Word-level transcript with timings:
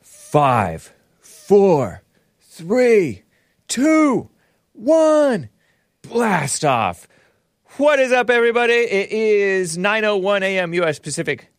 Five, 0.00 0.92
four, 1.20 2.02
three, 2.40 3.24
two, 3.66 4.30
one. 4.72 5.50
Blast 6.02 6.64
off. 6.64 7.06
What 7.76 7.98
is 8.00 8.10
up, 8.12 8.30
everybody? 8.30 8.72
It 8.72 9.12
is 9.12 9.76
9.01 9.76 10.42
a.m. 10.42 10.74
U.S. 10.74 10.98
Pacific 10.98 11.52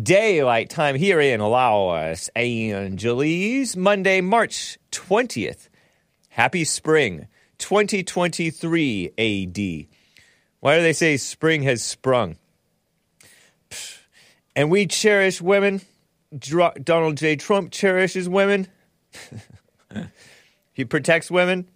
Daylight 0.00 0.70
Time 0.70 0.94
here 0.94 1.20
in 1.20 1.40
Los 1.40 2.28
Angeles, 2.36 3.74
Monday, 3.74 4.20
March 4.20 4.78
20th. 4.92 5.68
Happy 6.28 6.64
spring, 6.64 7.26
2023 7.58 9.06
AD. 9.18 9.86
Why 10.60 10.76
do 10.76 10.82
they 10.82 10.92
say 10.92 11.16
spring 11.16 11.62
has 11.62 11.82
sprung? 11.82 12.36
And 14.56 14.70
we 14.70 14.86
cherish 14.86 15.40
women. 15.40 15.80
Dr- 16.36 16.84
Donald 16.84 17.16
J. 17.16 17.36
Trump 17.36 17.72
cherishes 17.72 18.28
women. 18.28 18.68
he 20.72 20.84
protects 20.84 21.30
women. 21.30 21.68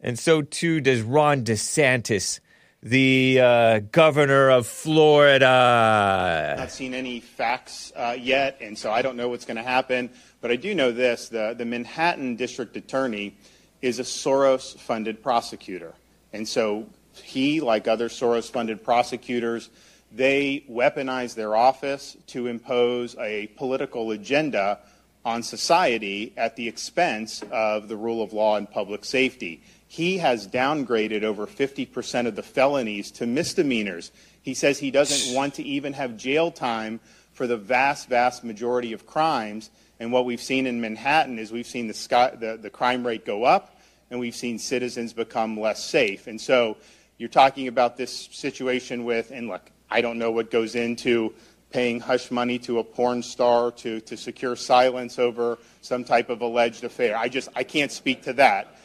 And 0.00 0.18
so 0.18 0.42
too 0.42 0.80
does 0.80 1.02
Ron 1.02 1.44
DeSantis, 1.44 2.40
the 2.82 3.40
uh, 3.40 3.80
governor 3.90 4.50
of 4.50 4.66
Florida. 4.66 6.54
not 6.56 6.70
seen 6.70 6.94
any 6.94 7.20
facts 7.20 7.92
uh, 7.96 8.16
yet, 8.18 8.58
and 8.60 8.78
so 8.78 8.92
I 8.92 9.02
don't 9.02 9.16
know 9.16 9.28
what's 9.28 9.44
going 9.44 9.56
to 9.56 9.62
happen. 9.62 10.10
But 10.40 10.52
I 10.52 10.56
do 10.56 10.74
know 10.74 10.92
this 10.92 11.28
the, 11.28 11.54
the 11.58 11.64
Manhattan 11.64 12.36
district 12.36 12.76
attorney 12.76 13.36
is 13.82 13.98
a 13.98 14.04
Soros 14.04 14.78
funded 14.78 15.22
prosecutor. 15.22 15.94
And 16.32 16.46
so 16.46 16.86
he, 17.12 17.60
like 17.60 17.88
other 17.88 18.08
Soros 18.08 18.50
funded 18.50 18.84
prosecutors, 18.84 19.70
they 20.10 20.64
weaponize 20.70 21.34
their 21.34 21.54
office 21.54 22.16
to 22.28 22.46
impose 22.46 23.16
a 23.16 23.48
political 23.56 24.10
agenda 24.10 24.78
on 25.24 25.42
society 25.42 26.32
at 26.36 26.56
the 26.56 26.68
expense 26.68 27.42
of 27.50 27.88
the 27.88 27.96
rule 27.96 28.22
of 28.22 28.32
law 28.32 28.56
and 28.56 28.70
public 28.70 29.04
safety. 29.04 29.62
He 29.86 30.18
has 30.18 30.48
downgraded 30.48 31.22
over 31.22 31.46
50% 31.46 32.26
of 32.26 32.36
the 32.36 32.42
felonies 32.42 33.10
to 33.12 33.26
misdemeanors. 33.26 34.10
He 34.40 34.54
says 34.54 34.78
he 34.78 34.90
doesn't 34.90 35.34
want 35.34 35.54
to 35.54 35.62
even 35.62 35.92
have 35.94 36.16
jail 36.16 36.50
time 36.50 37.00
for 37.32 37.46
the 37.46 37.56
vast, 37.56 38.08
vast 38.08 38.44
majority 38.44 38.92
of 38.92 39.06
crimes. 39.06 39.70
And 40.00 40.12
what 40.12 40.24
we've 40.24 40.40
seen 40.40 40.66
in 40.66 40.80
Manhattan 40.80 41.38
is 41.38 41.52
we've 41.52 41.66
seen 41.66 41.88
the, 41.88 41.94
sky, 41.94 42.34
the, 42.38 42.56
the 42.56 42.70
crime 42.70 43.06
rate 43.06 43.24
go 43.24 43.44
up 43.44 43.78
and 44.10 44.18
we've 44.18 44.36
seen 44.36 44.58
citizens 44.58 45.12
become 45.12 45.58
less 45.58 45.84
safe. 45.84 46.26
And 46.26 46.40
so 46.40 46.76
you're 47.18 47.28
talking 47.28 47.68
about 47.68 47.96
this 47.96 48.28
situation 48.32 49.04
with, 49.04 49.30
and 49.30 49.48
look, 49.48 49.70
I 49.90 50.00
don't 50.00 50.18
know 50.18 50.30
what 50.30 50.50
goes 50.50 50.74
into 50.74 51.34
paying 51.70 52.00
hush 52.00 52.30
money 52.30 52.58
to 52.60 52.78
a 52.78 52.84
porn 52.84 53.22
star 53.22 53.70
to, 53.72 54.00
to 54.00 54.16
secure 54.16 54.56
silence 54.56 55.18
over 55.18 55.58
some 55.80 56.04
type 56.04 56.30
of 56.30 56.40
alleged 56.40 56.84
affair. 56.84 57.16
I 57.16 57.28
just, 57.28 57.48
I 57.54 57.62
can't 57.62 57.92
speak 57.92 58.22
to 58.22 58.32
that. 58.34 58.76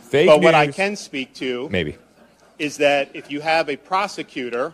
Fake 0.00 0.28
But 0.28 0.40
what 0.40 0.54
I 0.54 0.68
can 0.68 0.96
speak 0.96 1.34
to 1.34 1.68
Maybe. 1.68 1.96
is 2.58 2.76
that 2.78 3.10
if 3.14 3.30
you 3.30 3.40
have 3.40 3.68
a 3.68 3.76
prosecutor 3.76 4.72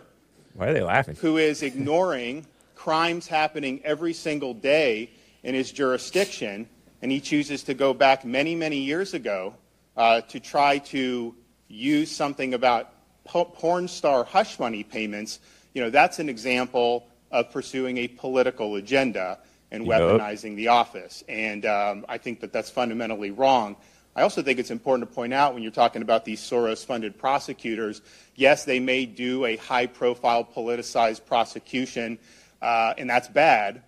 Why 0.53 0.67
are 0.67 0.73
they 0.73 0.83
laughing? 0.83 1.15
who 1.15 1.37
is 1.37 1.63
ignoring 1.63 2.45
crimes 2.75 3.27
happening 3.27 3.81
every 3.83 4.13
single 4.13 4.53
day 4.53 5.09
in 5.43 5.55
his 5.55 5.71
jurisdiction, 5.71 6.67
and 7.01 7.11
he 7.11 7.19
chooses 7.19 7.63
to 7.63 7.73
go 7.73 7.93
back 7.93 8.23
many, 8.25 8.55
many 8.55 8.77
years 8.77 9.13
ago 9.13 9.55
uh, 9.97 10.21
to 10.21 10.39
try 10.39 10.77
to 10.77 11.35
use 11.67 12.11
something 12.11 12.53
about 12.53 12.92
porn 13.25 13.87
star 13.87 14.23
hush 14.23 14.59
money 14.59 14.83
payments, 14.83 15.39
you 15.73 15.81
know, 15.81 15.89
that's 15.89 16.19
an 16.19 16.29
example 16.29 17.07
of 17.31 17.51
pursuing 17.51 17.97
a 17.97 18.07
political 18.07 18.75
agenda 18.75 19.39
and 19.71 19.85
weaponizing 19.85 20.55
the 20.55 20.67
office. 20.67 21.23
And 21.27 21.65
um, 21.65 22.05
I 22.07 22.19
think 22.19 22.41
that 22.41 22.53
that's 22.53 22.69
fundamentally 22.69 23.31
wrong. 23.31 23.75
I 24.15 24.21
also 24.21 24.43
think 24.43 24.59
it's 24.59 24.69
important 24.69 25.09
to 25.09 25.15
point 25.15 25.33
out 25.33 25.55
when 25.55 25.63
you're 25.63 25.71
talking 25.71 26.03
about 26.03 26.23
these 26.23 26.39
Soros 26.39 26.85
funded 26.85 27.17
prosecutors, 27.17 28.01
yes, 28.35 28.63
they 28.63 28.79
may 28.79 29.07
do 29.07 29.45
a 29.45 29.55
high 29.55 29.87
profile 29.87 30.45
politicized 30.45 31.25
prosecution, 31.25 32.19
uh, 32.61 32.93
and 32.99 33.09
that's 33.09 33.27
bad, 33.27 33.81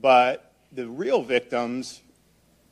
but 0.00 0.52
the 0.70 0.86
real 0.86 1.22
victims 1.22 2.00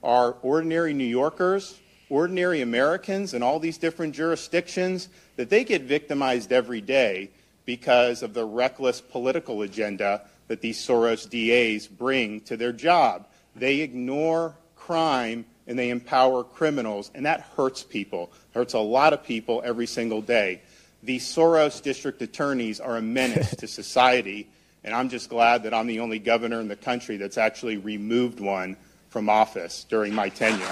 are 0.04 0.36
ordinary 0.42 0.94
New 0.94 1.04
Yorkers, 1.04 1.78
ordinary 2.10 2.60
Americans 2.60 3.32
in 3.32 3.42
all 3.42 3.58
these 3.58 3.78
different 3.78 4.14
jurisdictions, 4.14 5.08
that 5.36 5.48
they 5.48 5.64
get 5.64 5.82
victimized 5.82 6.52
every 6.52 6.80
day 6.80 7.30
because 7.64 8.22
of 8.22 8.34
the 8.34 8.44
reckless 8.44 9.00
political 9.00 9.62
agenda 9.62 10.22
that 10.48 10.60
these 10.60 10.78
Soros 10.78 11.30
DAs 11.30 11.86
bring 11.86 12.40
to 12.42 12.56
their 12.56 12.72
job. 12.72 13.26
They 13.54 13.80
ignore 13.80 14.56
crime 14.76 15.44
and 15.66 15.78
they 15.78 15.90
empower 15.90 16.42
criminals, 16.42 17.12
and 17.14 17.24
that 17.26 17.42
hurts 17.56 17.84
people, 17.84 18.32
hurts 18.52 18.74
a 18.74 18.78
lot 18.80 19.12
of 19.12 19.22
people 19.22 19.62
every 19.64 19.86
single 19.86 20.20
day. 20.20 20.60
These 21.02 21.24
Soros 21.24 21.80
district 21.80 22.20
attorneys 22.22 22.80
are 22.80 22.96
a 22.96 23.02
menace 23.02 23.54
to 23.56 23.68
society, 23.68 24.48
and 24.82 24.92
I'm 24.92 25.08
just 25.08 25.30
glad 25.30 25.62
that 25.62 25.72
I'm 25.72 25.86
the 25.86 26.00
only 26.00 26.18
governor 26.18 26.60
in 26.60 26.66
the 26.66 26.74
country 26.74 27.16
that's 27.18 27.38
actually 27.38 27.76
removed 27.76 28.40
one 28.40 28.76
from 29.10 29.28
office 29.28 29.84
during 29.88 30.12
my 30.12 30.28
tenure. 30.28 30.66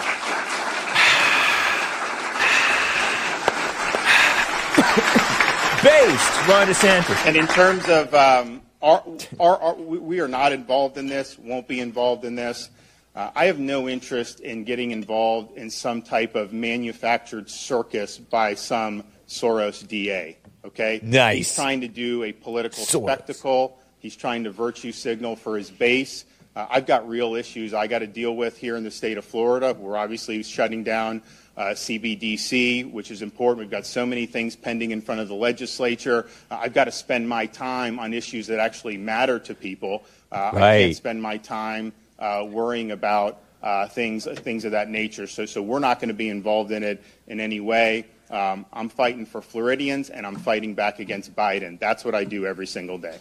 Based, 5.83 6.49
Ron 6.49 6.67
DeSantis. 6.67 7.25
And 7.25 7.37
in 7.37 7.47
terms 7.47 7.89
of 7.89 8.13
um, 8.13 8.63
our, 8.83 9.03
our, 9.39 9.59
our, 9.63 9.75
we 9.77 10.19
are 10.19 10.27
not 10.27 10.53
involved 10.53 10.99
in 10.99 11.07
this, 11.07 11.39
won't 11.39 11.69
be 11.69 11.79
involved 11.79 12.25
in 12.25 12.35
this. 12.35 12.69
Uh, 13.15 13.31
I 13.37 13.45
have 13.47 13.61
no 13.61 13.89
interest 13.89 14.41
in 14.41 14.65
getting 14.65 14.91
involved 14.91 15.57
in 15.57 15.71
some 15.71 16.03
type 16.03 16.35
of 16.35 16.53
manufactured 16.53 17.49
circus 17.49 18.19
by 18.19 18.55
some 18.55 19.05
Soros 19.29 19.87
DA. 19.87 20.37
Okay, 20.65 20.99
Nice. 21.03 21.37
He's 21.37 21.55
trying 21.55 21.81
to 21.83 21.89
do 21.89 22.25
a 22.25 22.33
political 22.33 22.85
Soros. 22.85 23.05
spectacle. 23.05 23.79
He's 24.01 24.17
trying 24.17 24.45
to 24.45 24.51
virtue 24.51 24.91
signal 24.91 25.37
for 25.37 25.57
his 25.57 25.71
base. 25.71 26.25
Uh, 26.57 26.67
I've 26.69 26.87
got 26.87 27.09
real 27.09 27.37
issues 27.37 27.73
I 27.73 27.87
got 27.87 28.01
to 28.01 28.07
deal 28.09 28.35
with 28.35 28.59
here 28.59 28.77
in 28.77 28.83
the 28.83 28.91
state 28.91 29.17
of 29.17 29.25
Florida. 29.25 29.77
We're 29.79 29.97
obviously 29.97 30.43
shutting 30.43 30.83
down 30.83 31.23
CBDC, 31.67 32.91
which 32.91 33.11
is 33.11 33.23
important. 33.23 33.61
We've 33.61 33.71
got 33.71 33.87
so 33.87 34.07
many 34.07 34.27
things 34.27 34.57
pending 34.57 34.91
in 34.93 35.01
front 35.01 35.21
of 35.21 35.29
the 35.29 35.35
legislature. 35.35 36.27
Uh, 36.51 36.59
I've 36.63 36.75
got 36.75 36.85
to 36.85 36.93
spend 36.93 37.29
my 37.29 37.47
time 37.47 37.99
on 37.99 38.15
issues 38.15 38.47
that 38.47 38.59
actually 38.59 38.97
matter 38.97 39.39
to 39.41 39.55
people. 39.55 40.05
Uh, 40.31 40.51
I 40.55 40.61
can't 40.79 40.97
spend 40.97 41.23
my 41.23 41.37
time 41.39 41.93
uh, 42.19 42.47
worrying 42.49 42.91
about 42.91 43.41
uh, 43.63 43.89
things 43.89 44.27
things 44.41 44.65
of 44.65 44.73
that 44.73 44.89
nature. 44.89 45.27
So, 45.27 45.47
so 45.47 45.63
we're 45.63 45.79
not 45.81 45.99
going 45.99 46.09
to 46.09 46.15
be 46.15 46.29
involved 46.29 46.71
in 46.71 46.83
it 46.83 47.03
in 47.27 47.41
any 47.41 47.61
way. 47.61 48.07
Um, 48.31 48.67
I'm 48.73 48.89
fighting 48.89 49.27
for 49.27 49.41
Floridians, 49.41 50.11
and 50.11 50.27
I'm 50.27 50.37
fighting 50.37 50.75
back 50.75 50.99
against 50.99 51.35
Biden. 51.35 51.79
That's 51.81 52.05
what 52.05 52.15
I 52.15 52.25
do 52.25 52.47
every 52.47 52.67
single 52.67 52.99
day. 52.99 53.19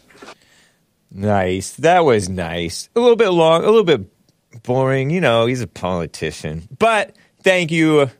Nice. 1.11 1.73
That 1.75 2.03
was 2.03 2.27
nice. 2.27 2.89
A 2.95 2.99
little 2.99 3.15
bit 3.15 3.29
long, 3.29 3.63
a 3.63 3.67
little 3.67 3.83
bit 3.83 4.63
boring. 4.63 5.09
You 5.09 5.21
know, 5.21 5.45
he's 5.45 5.61
a 5.61 5.67
politician. 5.67 6.67
But 6.77 7.15
thank 7.41 7.71
you, 7.71 8.11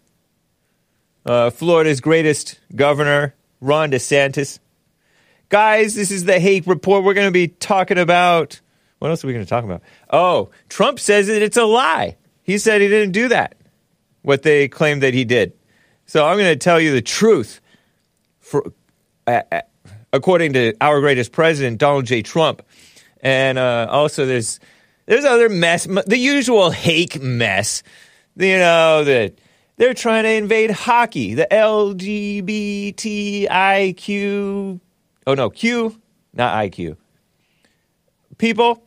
uh, 1.28 1.50
Florida's 1.50 2.00
greatest 2.00 2.60
governor, 2.76 3.36
Ron 3.60 3.92
DeSantis. 3.92 4.60
Guys, 5.50 5.94
this 5.94 6.10
is 6.10 6.26
the 6.26 6.40
Hake 6.40 6.66
Report. 6.66 7.04
We're 7.04 7.14
going 7.14 7.28
to 7.28 7.32
be 7.32 7.50
talking 7.50 7.98
about. 7.98 8.60
What 9.00 9.10
else 9.10 9.24
are 9.24 9.28
we 9.28 9.34
going 9.34 9.46
to 9.46 9.50
talk 9.50 9.64
about? 9.64 9.82
Oh, 10.10 10.50
Trump 10.70 11.00
says 11.00 11.28
that 11.28 11.42
it's 11.42 11.58
a 11.58 11.66
lie. 11.66 12.16
He 12.44 12.58
said 12.58 12.82
he 12.82 12.88
didn't 12.88 13.12
do 13.12 13.28
that, 13.28 13.56
what 14.22 14.42
they 14.42 14.68
claim 14.68 15.02
that 15.02 15.14
he 15.14 15.26
did. 15.26 15.54
So 16.06 16.26
I'm 16.26 16.38
going 16.38 16.52
to 16.52 16.56
tell 16.56 16.80
you 16.80 16.94
the 16.94 17.02
truth. 17.02 17.62
For, 18.40 18.72
uh, 19.28 19.42
according 20.14 20.54
to 20.54 20.74
our 20.80 21.02
greatest 21.02 21.34
president, 21.34 21.78
Donald 21.78 22.06
J. 22.06 22.22
Trump. 22.22 22.64
And 23.20 23.58
uh, 23.58 23.88
also, 23.90 24.26
there's 24.26 24.60
there's 25.06 25.26
other 25.26 25.50
mess, 25.50 25.86
the 25.86 26.18
usual 26.18 26.72
hake 26.72 27.22
mess. 27.22 27.84
You 28.38 28.58
know 28.58 29.04
that 29.04 29.34
they're 29.78 29.94
trying 29.94 30.24
to 30.24 30.32
invade 30.32 30.72
hockey, 30.72 31.36
the 31.36 31.48
LGBTIQ. 31.50 32.90
Oh 35.26 35.34
no, 35.34 35.50
Q, 35.50 36.02
not 36.34 36.54
IQ. 36.56 36.98
People 38.38 38.84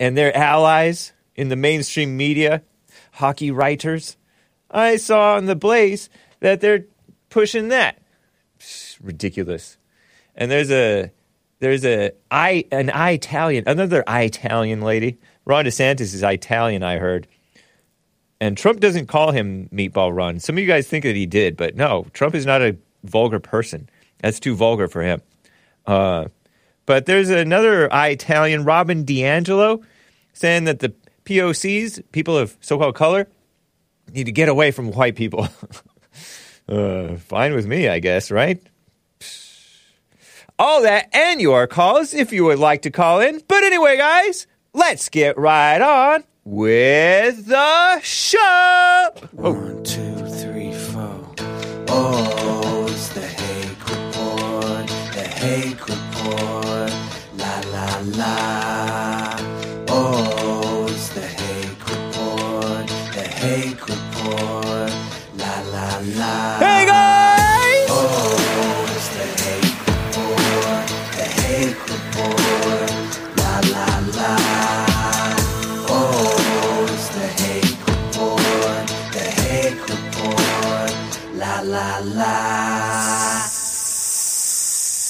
and 0.00 0.16
their 0.16 0.36
allies 0.36 1.12
in 1.36 1.48
the 1.48 1.56
mainstream 1.56 2.16
media, 2.16 2.62
hockey 3.12 3.50
writers. 3.50 4.16
I 4.70 4.96
saw 4.96 5.34
on 5.36 5.46
the 5.46 5.56
Blaze 5.56 6.08
that 6.40 6.60
they're 6.60 6.86
pushing 7.28 7.68
that. 7.68 8.00
Ridiculous. 9.00 9.78
And 10.34 10.50
there's 10.50 10.70
a 10.70 11.12
there's 11.60 11.84
a 11.84 12.12
I 12.30 12.66
an 12.70 12.90
Italian 12.90 13.64
another 13.66 14.04
Italian 14.08 14.80
lady. 14.80 15.18
Ron 15.44 15.64
DeSantis 15.64 16.14
is 16.14 16.22
Italian, 16.22 16.82
I 16.82 16.98
heard. 16.98 17.26
And 18.40 18.56
Trump 18.58 18.80
doesn't 18.80 19.06
call 19.06 19.30
him 19.30 19.68
Meatball 19.72 20.14
Ron. 20.14 20.40
Some 20.40 20.56
of 20.56 20.60
you 20.60 20.66
guys 20.66 20.88
think 20.88 21.04
that 21.04 21.16
he 21.16 21.26
did, 21.26 21.56
but 21.56 21.76
no, 21.76 22.06
Trump 22.12 22.34
is 22.34 22.44
not 22.44 22.62
a 22.62 22.76
vulgar 23.04 23.40
person. 23.40 23.88
That's 24.20 24.40
too 24.40 24.54
vulgar 24.54 24.88
for 24.88 25.02
him. 25.02 25.22
Uh, 25.86 26.26
But 26.86 27.06
there's 27.06 27.30
another 27.30 27.88
Italian, 27.92 28.64
Robin 28.64 29.04
DiAngelo, 29.04 29.82
saying 30.32 30.64
that 30.64 30.80
the 30.80 30.92
POCs, 31.24 32.02
people 32.12 32.36
of 32.36 32.56
so 32.60 32.78
called 32.78 32.94
color, 32.94 33.28
need 34.12 34.24
to 34.24 34.32
get 34.32 34.48
away 34.48 34.70
from 34.70 34.90
white 34.92 35.16
people. 35.16 35.48
uh, 36.68 37.16
fine 37.16 37.54
with 37.54 37.66
me, 37.66 37.88
I 37.88 38.00
guess, 38.00 38.30
right? 38.30 38.62
All 40.58 40.82
that 40.82 41.08
and 41.14 41.40
your 41.40 41.66
calls 41.66 42.14
if 42.14 42.32
you 42.32 42.44
would 42.44 42.58
like 42.58 42.82
to 42.82 42.90
call 42.90 43.20
in. 43.20 43.42
But 43.48 43.64
anyway, 43.64 43.96
guys, 43.96 44.46
let's 44.72 45.08
get 45.08 45.38
right 45.38 45.80
on 45.80 46.24
with 46.44 47.46
the 47.46 48.00
show. 48.02 49.10
One, 49.32 49.82
two, 49.82 50.14
three, 50.26 50.72
four. 50.74 51.26
Oh, 51.88 52.86
it's 52.88 53.08
the 53.08 53.22
Hake 53.22 53.88
Report. 53.88 54.86
The 55.14 55.26
Hake 55.26 55.80
Report. 55.88 56.92
La 57.38 57.60
la 57.72 58.00
la. 58.20 59.36
Oh, 59.88 60.86
it's 60.88 61.08
the 61.10 61.22
Hake 61.22 61.88
Report. 61.88 62.86
The 63.14 63.22
Hake 63.22 63.80
Report. 63.88 64.92
La 65.36 65.60
la 65.72 66.00
la. 66.18 66.58
Hey, 66.58 66.83
La. 82.04 83.46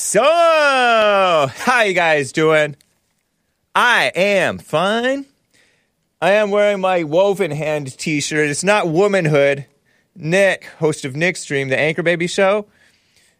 So, 0.07 0.23
how 0.23 1.83
you 1.83 1.93
guys 1.93 2.31
doing? 2.31 2.77
I 3.75 4.13
am 4.15 4.59
fine. 4.59 5.27
I 6.23 6.33
am 6.33 6.51
wearing 6.51 6.81
my 6.81 7.03
Wovenhand 7.03 7.97
t-shirt. 7.97 8.49
It's 8.49 8.63
not 8.63 8.89
womanhood. 8.89 9.67
Nick, 10.15 10.67
host 10.79 11.05
of 11.05 11.17
Nick 11.17 11.37
Stream, 11.37 11.69
the 11.69 11.79
Anchor 11.79 12.05
Baby 12.05 12.29
show, 12.29 12.67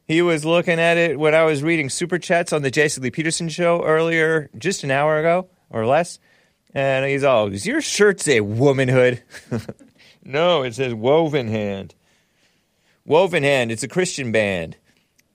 he 0.07 0.21
was 0.21 0.45
looking 0.45 0.81
at 0.81 0.97
it 0.97 1.19
when 1.19 1.35
I 1.35 1.45
was 1.45 1.63
reading 1.63 1.89
super 1.89 2.19
chats 2.19 2.53
on 2.53 2.63
the 2.63 2.71
Jesse 2.71 3.01
Lee 3.01 3.11
Peterson 3.11 3.49
show 3.49 3.83
earlier, 3.85 4.51
just 4.59 4.85
an 4.85 4.91
hour 4.91 5.19
ago 5.19 5.49
or 5.71 5.87
less. 5.87 6.19
And 6.75 7.07
he's 7.07 7.23
all, 7.23 7.53
"Is 7.53 7.67
your 7.67 7.81
shirt 7.81 8.21
say 8.21 8.41
womanhood?" 8.41 9.23
no, 10.25 10.63
it 10.63 10.75
says 10.75 10.93
Wovenhand. 10.93 11.93
Wovenhand. 13.09 13.71
It's 13.71 13.83
a 13.83 13.89
Christian 13.89 14.33
band 14.33 14.77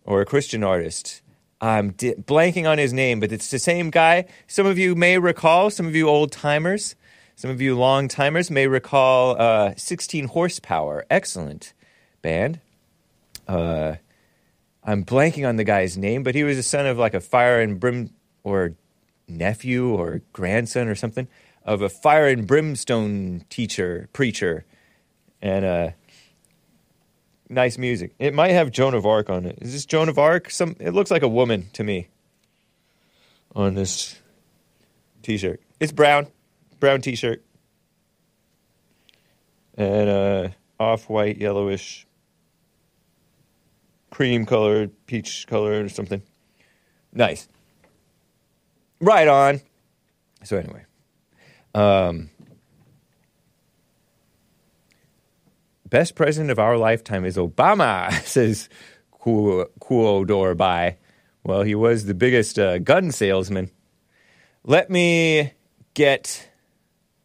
or 0.03 0.21
a 0.21 0.25
Christian 0.25 0.63
artist. 0.63 1.21
I'm 1.61 1.91
di- 1.91 2.15
blanking 2.15 2.69
on 2.69 2.77
his 2.77 2.93
name, 2.93 3.19
but 3.19 3.31
it's 3.31 3.51
the 3.51 3.59
same 3.59 3.89
guy. 3.89 4.25
Some 4.47 4.65
of 4.65 4.77
you 4.77 4.95
may 4.95 5.17
recall, 5.17 5.69
some 5.69 5.87
of 5.87 5.95
you 5.95 6.07
old 6.07 6.31
timers, 6.31 6.95
some 7.35 7.51
of 7.51 7.61
you 7.61 7.77
long 7.77 8.07
timers 8.07 8.49
may 8.49 8.67
recall 8.67 9.39
uh, 9.39 9.73
16 9.77 10.27
Horsepower. 10.27 11.05
Excellent 11.09 11.73
band. 12.21 12.59
Uh, 13.47 13.95
I'm 14.83 15.05
blanking 15.05 15.47
on 15.47 15.55
the 15.57 15.63
guy's 15.63 15.97
name, 15.97 16.23
but 16.23 16.35
he 16.35 16.43
was 16.43 16.57
a 16.57 16.63
son 16.63 16.85
of 16.85 16.97
like 16.97 17.13
a 17.13 17.19
fire 17.19 17.61
and 17.61 17.79
brim 17.79 18.09
or 18.43 18.73
nephew 19.27 19.89
or 19.89 20.21
grandson 20.33 20.87
or 20.87 20.95
something 20.95 21.27
of 21.63 21.81
a 21.81 21.89
fire 21.89 22.27
and 22.27 22.47
brimstone 22.47 23.45
teacher, 23.49 24.09
preacher. 24.11 24.65
And 25.41 25.65
uh, 25.65 25.89
nice 27.49 27.77
music. 27.77 28.13
It 28.19 28.33
might 28.33 28.51
have 28.51 28.71
Joan 28.71 28.93
of 28.93 29.05
Arc 29.05 29.29
on 29.29 29.45
it. 29.45 29.57
Is 29.61 29.73
this 29.73 29.85
Joan 29.85 30.07
of 30.07 30.17
Arc? 30.17 30.51
Some 30.51 30.75
it 30.79 30.91
looks 30.91 31.11
like 31.11 31.23
a 31.23 31.27
woman 31.27 31.69
to 31.73 31.83
me 31.83 32.07
on 33.55 33.73
this 33.73 34.19
t-shirt. 35.23 35.61
It's 35.79 35.91
brown. 35.91 36.27
Brown 36.79 37.01
t-shirt. 37.01 37.43
And 39.75 40.09
uh 40.09 40.49
off-white 40.79 41.37
yellowish 41.37 42.07
cream 44.11 44.45
colored, 44.45 44.91
peach 45.07 45.45
colored 45.47 45.85
or 45.85 45.89
something. 45.89 46.21
Nice. 47.11 47.49
Right 49.01 49.27
on. 49.27 49.61
So 50.43 50.57
anyway, 50.57 50.85
um 51.73 52.29
best 55.89 56.15
president 56.15 56.51
of 56.51 56.59
our 56.59 56.77
lifetime 56.77 57.25
is 57.25 57.37
Obama, 57.37 58.11
says 58.25 58.69
Kuodor 59.21 60.55
by. 60.55 60.97
Well, 61.43 61.63
he 61.63 61.75
was 61.75 62.05
the 62.05 62.13
biggest 62.13 62.59
uh, 62.59 62.79
gun 62.79 63.11
salesman. 63.11 63.71
Let 64.63 64.89
me 64.89 65.53
get 65.93 66.49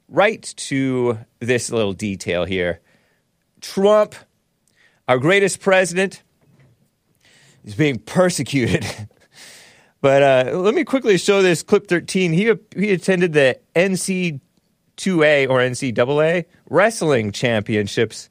right 0.09 0.43
to 0.57 1.19
this 1.41 1.71
little 1.71 1.93
detail 1.93 2.45
here. 2.45 2.81
Trump, 3.61 4.15
our 5.09 5.19
greatest 5.19 5.61
president, 5.61 6.23
is 7.65 7.75
being 7.75 7.99
persecuted. 7.99 8.87
but 10.01 10.23
uh, 10.23 10.59
let 10.59 10.75
me 10.75 10.85
quickly 10.85 11.19
show 11.19 11.43
this 11.43 11.63
clip 11.63 11.89
13. 11.89 12.33
He, 12.33 12.53
he 12.77 12.93
attended 12.93 13.33
the 13.33 13.59
NC2A 13.75 15.49
or 15.49 15.59
NCAA 15.59 16.45
wrestling 16.69 17.33
championships 17.33 18.31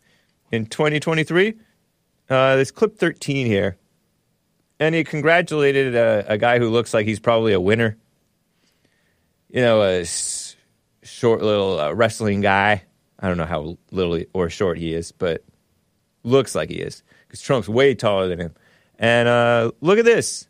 in 0.54 0.68
2023. 0.68 1.56
Uh, 2.30 2.56
this 2.56 2.70
clip 2.70 2.98
13 3.00 3.48
here. 3.48 3.76
And 4.80 4.94
he 4.94 5.04
congratulated 5.04 5.96
a, 5.96 6.26
a, 6.28 6.38
guy 6.38 6.60
who 6.60 6.70
looks 6.70 6.94
like 6.94 7.08
he's 7.08 7.20
probably 7.20 7.54
a 7.54 7.60
winner. 7.60 7.98
You 9.50 9.62
know, 9.62 9.82
a 9.82 10.02
s- 10.02 10.56
short 11.02 11.42
little 11.42 11.80
uh, 11.80 11.94
wrestling 11.94 12.42
guy. 12.42 12.84
I 13.20 13.28
don't 13.28 13.38
know 13.38 13.46
how 13.46 13.78
little 13.92 14.20
or 14.34 14.50
short 14.50 14.78
he 14.78 14.94
is, 14.94 15.12
but 15.12 15.44
looks 16.24 16.54
like 16.54 16.70
he 16.70 16.76
is 16.76 17.02
because 17.28 17.42
Trump's 17.42 17.70
way 17.70 17.96
taller 17.96 18.28
than 18.28 18.40
him. 18.40 18.54
And 19.00 19.28
uh, 19.28 19.72
look 19.82 19.98
at 19.98 20.06
this. 20.06 20.48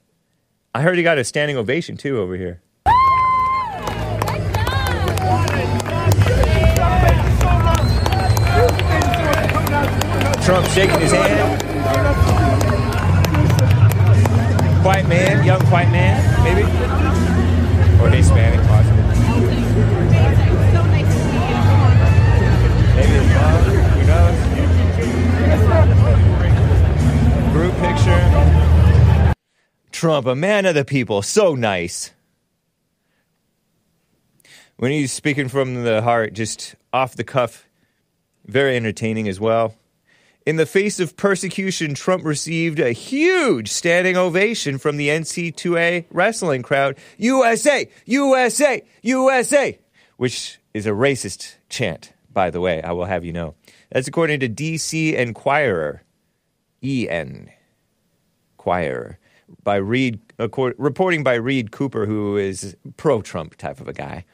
I 0.75 0.81
heard 0.81 0.97
he 0.97 1.03
got 1.03 1.17
a 1.17 1.23
standing 1.23 1.55
ovation 1.55 1.95
too 1.95 2.19
over 2.19 2.35
here. 2.35 2.61
Trump 10.45 10.67
shaking 10.67 10.99
his 10.99 11.11
hand. 11.13 11.63
White 14.83 15.07
man, 15.07 15.45
young 15.45 15.61
white 15.67 15.89
man, 15.89 16.43
maybe? 16.43 16.63
Or 18.03 18.09
Hispanic, 18.09 18.59
possibly. 18.67 19.03
Maybe 22.95 23.13
his 23.13 23.27
mom, 23.33 23.63
who 23.93 24.03
knows? 24.05 24.35
Group 27.53 27.75
picture. 27.77 28.21
Trump, 29.93 30.27
a 30.27 30.35
man 30.35 30.65
of 30.65 30.75
the 30.75 30.83
people, 30.83 31.21
so 31.21 31.55
nice. 31.55 32.11
When 34.75 34.91
he's 34.91 35.13
speaking 35.13 35.47
from 35.47 35.85
the 35.85 36.01
heart, 36.01 36.33
just 36.33 36.75
off 36.91 37.15
the 37.15 37.23
cuff, 37.23 37.65
very 38.45 38.75
entertaining 38.75 39.29
as 39.29 39.39
well. 39.39 39.75
In 40.45 40.57
the 40.57 40.65
face 40.65 40.99
of 40.99 41.15
persecution, 41.15 41.93
Trump 41.93 42.25
received 42.25 42.79
a 42.79 42.91
huge 42.91 43.69
standing 43.69 44.17
ovation 44.17 44.77
from 44.77 44.97
the 44.97 45.07
NC2A 45.07 46.05
wrestling 46.11 46.63
crowd. 46.63 46.97
USA, 47.17 47.89
USA, 48.05 48.83
USA, 49.03 49.79
which 50.17 50.59
is 50.73 50.85
a 50.85 50.91
racist 50.91 51.55
chant, 51.69 52.11
by 52.31 52.49
the 52.49 52.59
way, 52.59 52.81
I 52.81 52.91
will 52.91 53.05
have 53.05 53.23
you 53.23 53.31
know. 53.31 53.55
That's 53.89 54.09
according 54.09 54.41
to 54.41 54.49
DC 54.49 55.13
Enquirer, 55.13 56.03
EN, 56.83 57.49
Enquirer, 58.57 59.19
by 59.63 59.75
Reed, 59.75 60.19
reporting 60.37 61.23
by 61.23 61.35
Reed 61.35 61.71
Cooper, 61.71 62.05
who 62.05 62.35
is 62.35 62.75
pro 62.97 63.21
Trump 63.21 63.55
type 63.55 63.79
of 63.79 63.87
a 63.87 63.93
guy. 63.93 64.25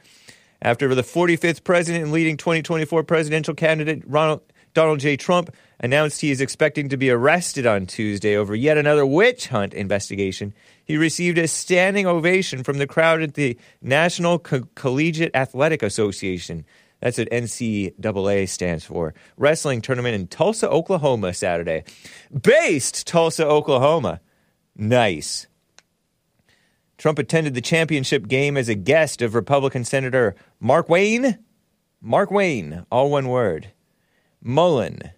After 0.60 0.92
the 0.92 1.02
45th 1.02 1.62
president 1.62 2.02
and 2.02 2.12
leading 2.12 2.36
2024 2.36 3.04
presidential 3.04 3.54
candidate 3.54 4.02
Ronald, 4.06 4.40
Donald 4.74 5.00
J. 5.00 5.16
Trump 5.16 5.50
announced 5.80 6.20
he 6.20 6.30
is 6.30 6.40
expecting 6.40 6.88
to 6.90 6.96
be 6.96 7.10
arrested 7.10 7.66
on 7.66 7.86
Tuesday 7.86 8.36
over 8.36 8.54
yet 8.54 8.78
another 8.78 9.04
witch 9.04 9.48
hunt 9.48 9.74
investigation. 9.74 10.54
He 10.84 10.96
received 10.96 11.38
a 11.38 11.48
standing 11.48 12.06
ovation 12.06 12.62
from 12.62 12.78
the 12.78 12.86
crowd 12.86 13.22
at 13.22 13.34
the 13.34 13.58
National 13.80 14.38
Co- 14.38 14.68
Collegiate 14.74 15.34
Athletic 15.34 15.82
Association. 15.82 16.66
That's 17.00 17.16
what 17.16 17.30
NCAA 17.30 18.48
stands 18.48 18.84
for. 18.84 19.14
Wrestling 19.38 19.80
tournament 19.80 20.14
in 20.14 20.26
Tulsa, 20.26 20.68
Oklahoma, 20.68 21.32
Saturday. 21.32 21.84
Based 22.42 23.06
Tulsa, 23.06 23.46
Oklahoma. 23.46 24.20
Nice. 24.76 25.46
Trump 26.98 27.18
attended 27.18 27.54
the 27.54 27.62
championship 27.62 28.28
game 28.28 28.58
as 28.58 28.68
a 28.68 28.74
guest 28.74 29.22
of 29.22 29.34
Republican 29.34 29.84
Senator 29.84 30.34
Mark 30.60 30.90
Wayne. 30.90 31.38
Mark 32.02 32.30
Wayne, 32.30 32.84
all 32.90 33.10
one 33.10 33.28
word. 33.28 33.72
Mullin. 34.42 35.10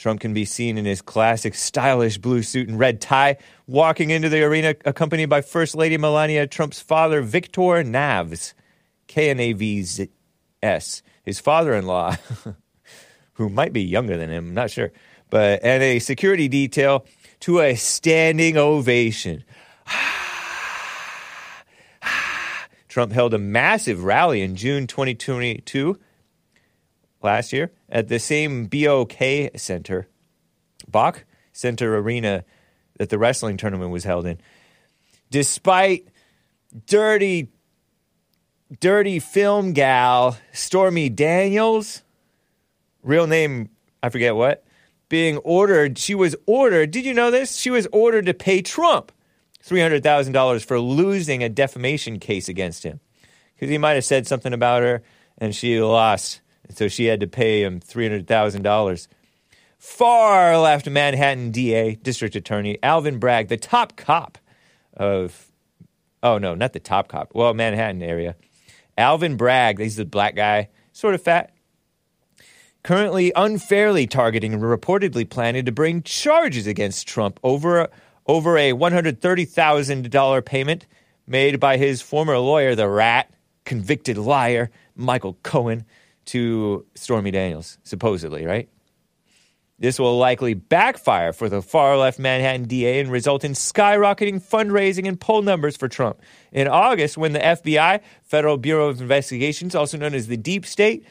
Trump 0.00 0.18
can 0.20 0.32
be 0.32 0.46
seen 0.46 0.78
in 0.78 0.86
his 0.86 1.02
classic 1.02 1.54
stylish 1.54 2.16
blue 2.16 2.42
suit 2.42 2.68
and 2.68 2.78
red 2.78 3.02
tie, 3.02 3.36
walking 3.66 4.08
into 4.08 4.30
the 4.30 4.42
arena 4.42 4.74
accompanied 4.86 5.26
by 5.26 5.42
First 5.42 5.74
Lady 5.74 5.98
Melania 5.98 6.46
Trump's 6.46 6.80
father, 6.80 7.20
Victor 7.20 7.84
Knavs, 7.84 8.54
K 9.08 9.28
N 9.28 9.38
A 9.38 9.52
V 9.52 9.82
Z 9.82 10.08
S, 10.62 11.02
his 11.22 11.38
father 11.38 11.74
in 11.74 11.84
law, 11.86 12.16
who 13.34 13.50
might 13.50 13.74
be 13.74 13.82
younger 13.82 14.16
than 14.16 14.30
him, 14.30 14.48
I'm 14.48 14.54
not 14.54 14.70
sure, 14.70 14.90
but 15.28 15.62
and 15.62 15.82
a 15.82 15.98
security 15.98 16.48
detail 16.48 17.04
to 17.40 17.60
a 17.60 17.74
standing 17.74 18.56
ovation. 18.56 19.44
Trump 22.88 23.12
held 23.12 23.34
a 23.34 23.38
massive 23.38 24.02
rally 24.02 24.40
in 24.40 24.56
June 24.56 24.86
2022 24.86 25.98
last 27.22 27.52
year 27.52 27.70
at 27.88 28.08
the 28.08 28.18
same 28.18 28.66
BOK 28.66 29.14
Center, 29.56 30.08
Bach 30.88 31.24
Center 31.52 31.96
Arena 31.96 32.44
that 32.98 33.08
the 33.08 33.18
wrestling 33.18 33.56
tournament 33.56 33.90
was 33.90 34.04
held 34.04 34.26
in. 34.26 34.38
Despite 35.30 36.08
dirty, 36.86 37.48
dirty 38.80 39.18
film 39.18 39.72
gal 39.72 40.36
Stormy 40.52 41.08
Daniels, 41.08 42.02
real 43.02 43.26
name, 43.26 43.70
I 44.02 44.08
forget 44.08 44.34
what, 44.34 44.64
being 45.08 45.38
ordered, 45.38 45.98
she 45.98 46.14
was 46.14 46.36
ordered, 46.46 46.90
did 46.90 47.04
you 47.04 47.14
know 47.14 47.30
this? 47.30 47.56
She 47.56 47.70
was 47.70 47.86
ordered 47.92 48.26
to 48.26 48.34
pay 48.34 48.62
Trump 48.62 49.12
$300,000 49.64 50.64
for 50.64 50.78
losing 50.78 51.42
a 51.42 51.48
defamation 51.48 52.18
case 52.18 52.48
against 52.48 52.84
him. 52.84 53.00
Because 53.54 53.68
he 53.68 53.78
might 53.78 53.94
have 53.94 54.04
said 54.04 54.26
something 54.26 54.52
about 54.52 54.82
her 54.82 55.02
and 55.36 55.54
she 55.54 55.80
lost. 55.82 56.40
And 56.70 56.78
so 56.78 56.86
she 56.86 57.06
had 57.06 57.18
to 57.18 57.26
pay 57.26 57.64
him 57.64 57.80
$300,000. 57.80 59.08
Far 59.76 60.56
left 60.56 60.88
Manhattan 60.88 61.50
DA, 61.50 61.96
District 61.96 62.36
Attorney 62.36 62.78
Alvin 62.80 63.18
Bragg, 63.18 63.48
the 63.48 63.56
top 63.56 63.96
cop 63.96 64.38
of, 64.94 65.50
oh 66.22 66.38
no, 66.38 66.54
not 66.54 66.72
the 66.72 66.78
top 66.78 67.08
cop, 67.08 67.32
well, 67.34 67.54
Manhattan 67.54 68.04
area. 68.04 68.36
Alvin 68.96 69.36
Bragg, 69.36 69.80
he's 69.80 69.96
the 69.96 70.04
black 70.04 70.36
guy, 70.36 70.68
sort 70.92 71.16
of 71.16 71.22
fat, 71.22 71.52
currently 72.84 73.32
unfairly 73.34 74.06
targeting 74.06 74.54
and 74.54 74.62
reportedly 74.62 75.28
planning 75.28 75.64
to 75.64 75.72
bring 75.72 76.04
charges 76.04 76.68
against 76.68 77.08
Trump 77.08 77.40
over 77.42 77.88
over 78.28 78.56
a 78.56 78.72
$130,000 78.72 80.44
payment 80.44 80.86
made 81.26 81.58
by 81.58 81.76
his 81.76 82.00
former 82.00 82.38
lawyer, 82.38 82.76
the 82.76 82.88
rat, 82.88 83.28
convicted 83.64 84.16
liar, 84.16 84.70
Michael 84.94 85.36
Cohen, 85.42 85.84
to 86.30 86.86
Stormy 86.94 87.30
Daniels, 87.30 87.78
supposedly, 87.82 88.46
right? 88.46 88.68
This 89.80 89.98
will 89.98 90.18
likely 90.18 90.54
backfire 90.54 91.32
for 91.32 91.48
the 91.48 91.62
far 91.62 91.96
left 91.96 92.18
Manhattan 92.18 92.66
DA 92.66 93.00
and 93.00 93.10
result 93.10 93.44
in 93.44 93.52
skyrocketing 93.52 94.40
fundraising 94.40 95.08
and 95.08 95.18
poll 95.18 95.42
numbers 95.42 95.76
for 95.76 95.88
Trump. 95.88 96.20
In 96.52 96.68
August, 96.68 97.16
when 97.16 97.32
the 97.32 97.40
FBI, 97.40 98.00
Federal 98.22 98.58
Bureau 98.58 98.88
of 98.88 99.00
Investigations, 99.00 99.74
also 99.74 99.96
known 99.96 100.14
as 100.14 100.26
the 100.26 100.36
Deep 100.36 100.66
State, 100.66 101.04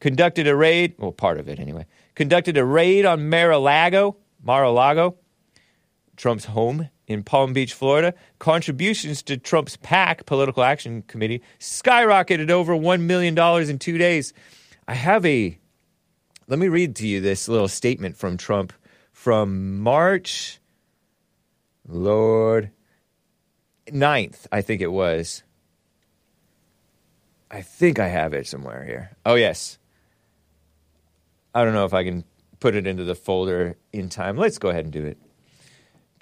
conducted 0.00 0.46
a 0.48 0.56
raid, 0.56 0.94
well, 0.98 1.12
part 1.12 1.38
of 1.38 1.48
it 1.48 1.60
anyway, 1.60 1.86
conducted 2.14 2.58
a 2.58 2.64
raid 2.64 3.06
on 3.06 3.30
Mar-a-Lago, 3.30 4.16
Mar-a-Lago, 4.42 5.16
Trump's 6.16 6.46
home 6.46 6.90
in 7.06 7.22
Palm 7.22 7.52
Beach, 7.52 7.74
Florida, 7.74 8.14
contributions 8.38 9.22
to 9.24 9.36
Trump's 9.36 9.76
PAC, 9.76 10.26
Political 10.26 10.62
Action 10.62 11.02
Committee, 11.02 11.42
skyrocketed 11.58 12.50
over 12.50 12.74
$1 12.74 13.00
million 13.02 13.38
in 13.68 13.78
two 13.78 13.98
days. 13.98 14.32
I 14.86 14.94
have 14.94 15.24
a, 15.26 15.58
let 16.48 16.58
me 16.58 16.68
read 16.68 16.96
to 16.96 17.06
you 17.06 17.20
this 17.20 17.48
little 17.48 17.68
statement 17.68 18.16
from 18.16 18.36
Trump 18.36 18.72
from 19.12 19.78
March, 19.78 20.60
Lord, 21.86 22.70
9th, 23.86 24.46
I 24.50 24.62
think 24.62 24.80
it 24.80 24.92
was. 24.92 25.42
I 27.50 27.60
think 27.60 27.98
I 27.98 28.08
have 28.08 28.32
it 28.32 28.46
somewhere 28.46 28.84
here. 28.84 29.16
Oh, 29.26 29.34
yes. 29.34 29.78
I 31.54 31.64
don't 31.64 31.74
know 31.74 31.84
if 31.84 31.92
I 31.92 32.02
can 32.02 32.24
put 32.60 32.74
it 32.74 32.86
into 32.86 33.04
the 33.04 33.14
folder 33.14 33.76
in 33.92 34.08
time. 34.08 34.38
Let's 34.38 34.58
go 34.58 34.70
ahead 34.70 34.84
and 34.84 34.92
do 34.92 35.04
it. 35.04 35.18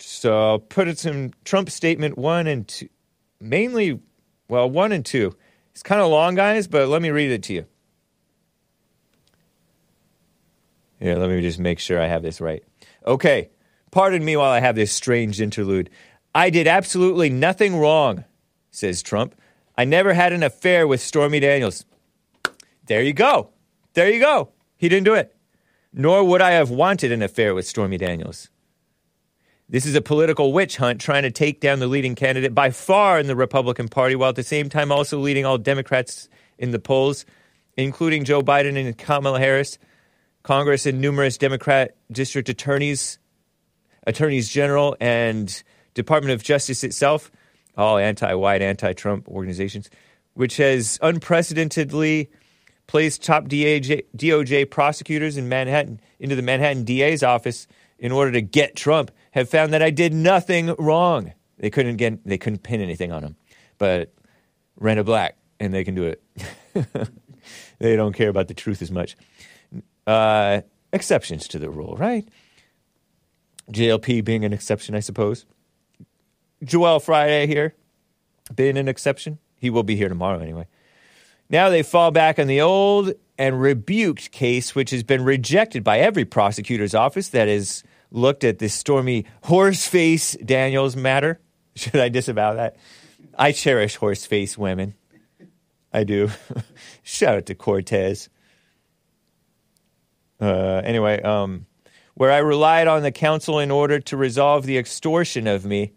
So 0.02 0.38
I'll 0.38 0.58
put 0.58 0.88
it 0.88 1.04
in 1.04 1.34
Trump 1.44 1.70
statement 1.70 2.16
one 2.16 2.46
and 2.46 2.66
two, 2.66 2.88
mainly, 3.40 4.00
well, 4.48 4.68
one 4.68 4.92
and 4.92 5.04
two. 5.04 5.36
It's 5.72 5.82
kind 5.82 6.00
of 6.00 6.10
long, 6.10 6.34
guys, 6.34 6.66
but 6.66 6.88
let 6.88 7.02
me 7.02 7.10
read 7.10 7.30
it 7.30 7.42
to 7.44 7.52
you. 7.52 7.66
Here, 10.98 11.16
let 11.16 11.30
me 11.30 11.40
just 11.40 11.58
make 11.58 11.78
sure 11.78 12.00
I 12.00 12.06
have 12.06 12.22
this 12.22 12.40
right. 12.40 12.62
Okay, 13.06 13.50
pardon 13.90 14.24
me 14.24 14.36
while 14.36 14.50
I 14.50 14.60
have 14.60 14.74
this 14.74 14.92
strange 14.92 15.40
interlude. 15.40 15.88
I 16.34 16.50
did 16.50 16.66
absolutely 16.66 17.30
nothing 17.30 17.76
wrong, 17.76 18.24
says 18.70 19.02
Trump. 19.02 19.34
I 19.76 19.84
never 19.84 20.12
had 20.12 20.32
an 20.32 20.42
affair 20.42 20.86
with 20.86 21.00
Stormy 21.00 21.40
Daniels. 21.40 21.86
There 22.86 23.02
you 23.02 23.14
go. 23.14 23.50
There 23.94 24.10
you 24.10 24.20
go. 24.20 24.50
He 24.76 24.88
didn't 24.88 25.06
do 25.06 25.14
it. 25.14 25.34
Nor 25.92 26.22
would 26.24 26.42
I 26.42 26.50
have 26.52 26.70
wanted 26.70 27.12
an 27.12 27.22
affair 27.22 27.54
with 27.54 27.66
Stormy 27.66 27.96
Daniels. 27.96 28.50
This 29.70 29.86
is 29.86 29.94
a 29.94 30.02
political 30.02 30.52
witch 30.52 30.78
hunt 30.78 31.00
trying 31.00 31.22
to 31.22 31.30
take 31.30 31.60
down 31.60 31.78
the 31.78 31.86
leading 31.86 32.16
candidate 32.16 32.52
by 32.52 32.70
far 32.70 33.20
in 33.20 33.28
the 33.28 33.36
Republican 33.36 33.86
Party, 33.86 34.16
while 34.16 34.30
at 34.30 34.34
the 34.34 34.42
same 34.42 34.68
time 34.68 34.90
also 34.90 35.16
leading 35.16 35.46
all 35.46 35.58
Democrats 35.58 36.28
in 36.58 36.72
the 36.72 36.80
polls, 36.80 37.24
including 37.76 38.24
Joe 38.24 38.42
Biden 38.42 38.76
and 38.76 38.98
Kamala 38.98 39.38
Harris, 39.38 39.78
Congress 40.42 40.86
and 40.86 41.00
numerous 41.00 41.38
Democrat 41.38 41.94
district 42.10 42.48
attorneys, 42.48 43.20
attorneys 44.08 44.48
general, 44.48 44.96
and 45.00 45.62
Department 45.94 46.32
of 46.32 46.42
Justice 46.42 46.82
itself, 46.82 47.30
all 47.76 47.96
anti-white, 47.96 48.62
anti-Trump 48.62 49.28
organizations, 49.28 49.88
which 50.34 50.56
has 50.56 50.98
unprecedentedly 51.00 52.28
placed 52.88 53.22
top 53.22 53.44
DOJ 53.44 54.68
prosecutors 54.68 55.36
in 55.36 55.48
Manhattan 55.48 56.00
into 56.18 56.34
the 56.34 56.42
Manhattan 56.42 56.82
DA's 56.82 57.22
office 57.22 57.68
in 58.00 58.10
order 58.10 58.32
to 58.32 58.40
get 58.40 58.74
Trump 58.74 59.12
have 59.30 59.48
found 59.48 59.72
that 59.72 59.82
I 59.82 59.90
did 59.90 60.12
nothing 60.12 60.74
wrong. 60.78 61.32
They 61.58 61.70
couldn't 61.70 61.96
get 61.96 62.26
they 62.26 62.38
couldn't 62.38 62.64
pin 62.64 62.80
anything 62.80 63.12
on 63.12 63.22
him, 63.22 63.36
but 63.78 64.12
Rena 64.76 65.04
Black 65.04 65.36
and 65.60 65.72
they 65.72 65.84
can 65.84 65.94
do 65.94 66.06
it. 66.06 66.22
they 67.78 67.94
don't 67.94 68.14
care 68.14 68.30
about 68.30 68.48
the 68.48 68.54
truth 68.54 68.82
as 68.82 68.90
much. 68.90 69.16
Uh, 70.06 70.62
exceptions 70.92 71.46
to 71.48 71.58
the 71.58 71.70
rule, 71.70 71.96
right? 71.96 72.26
JLP 73.70 74.24
being 74.24 74.44
an 74.44 74.52
exception, 74.52 74.94
I 74.94 75.00
suppose. 75.00 75.44
Joel 76.64 76.98
Friday 76.98 77.46
here 77.46 77.74
being 78.54 78.78
an 78.78 78.88
exception. 78.88 79.38
He 79.56 79.70
will 79.70 79.82
be 79.82 79.96
here 79.96 80.08
tomorrow 80.08 80.40
anyway. 80.40 80.66
Now 81.50 81.68
they 81.68 81.82
fall 81.82 82.10
back 82.10 82.38
on 82.38 82.46
the 82.46 82.62
old 82.62 83.12
and 83.38 83.60
rebuked 83.60 84.30
case, 84.30 84.74
which 84.74 84.90
has 84.90 85.02
been 85.02 85.24
rejected 85.24 85.84
by 85.84 85.98
every 85.98 86.24
prosecutor's 86.24 86.94
office 86.94 87.28
that 87.28 87.48
is 87.48 87.82
looked 88.10 88.44
at 88.44 88.58
this 88.58 88.74
stormy 88.74 89.26
horseface 89.44 90.44
Daniels 90.44 90.96
matter. 90.96 91.40
Should 91.76 91.96
I 91.96 92.08
disavow 92.08 92.54
that? 92.54 92.76
I 93.38 93.52
cherish 93.52 93.98
horseface 93.98 94.58
women. 94.58 94.94
I 95.92 96.04
do. 96.04 96.30
Shout 97.02 97.36
out 97.36 97.46
to 97.46 97.54
Cortez. 97.54 98.28
Uh, 100.40 100.80
anyway, 100.84 101.20
um, 101.22 101.66
where 102.14 102.32
I 102.32 102.38
relied 102.38 102.86
on 102.86 103.02
the 103.02 103.12
council 103.12 103.58
in 103.58 103.70
order 103.70 104.00
to 104.00 104.16
resolve 104.16 104.66
the 104.66 104.78
extortion 104.78 105.46
of 105.46 105.64
me, 105.64 105.92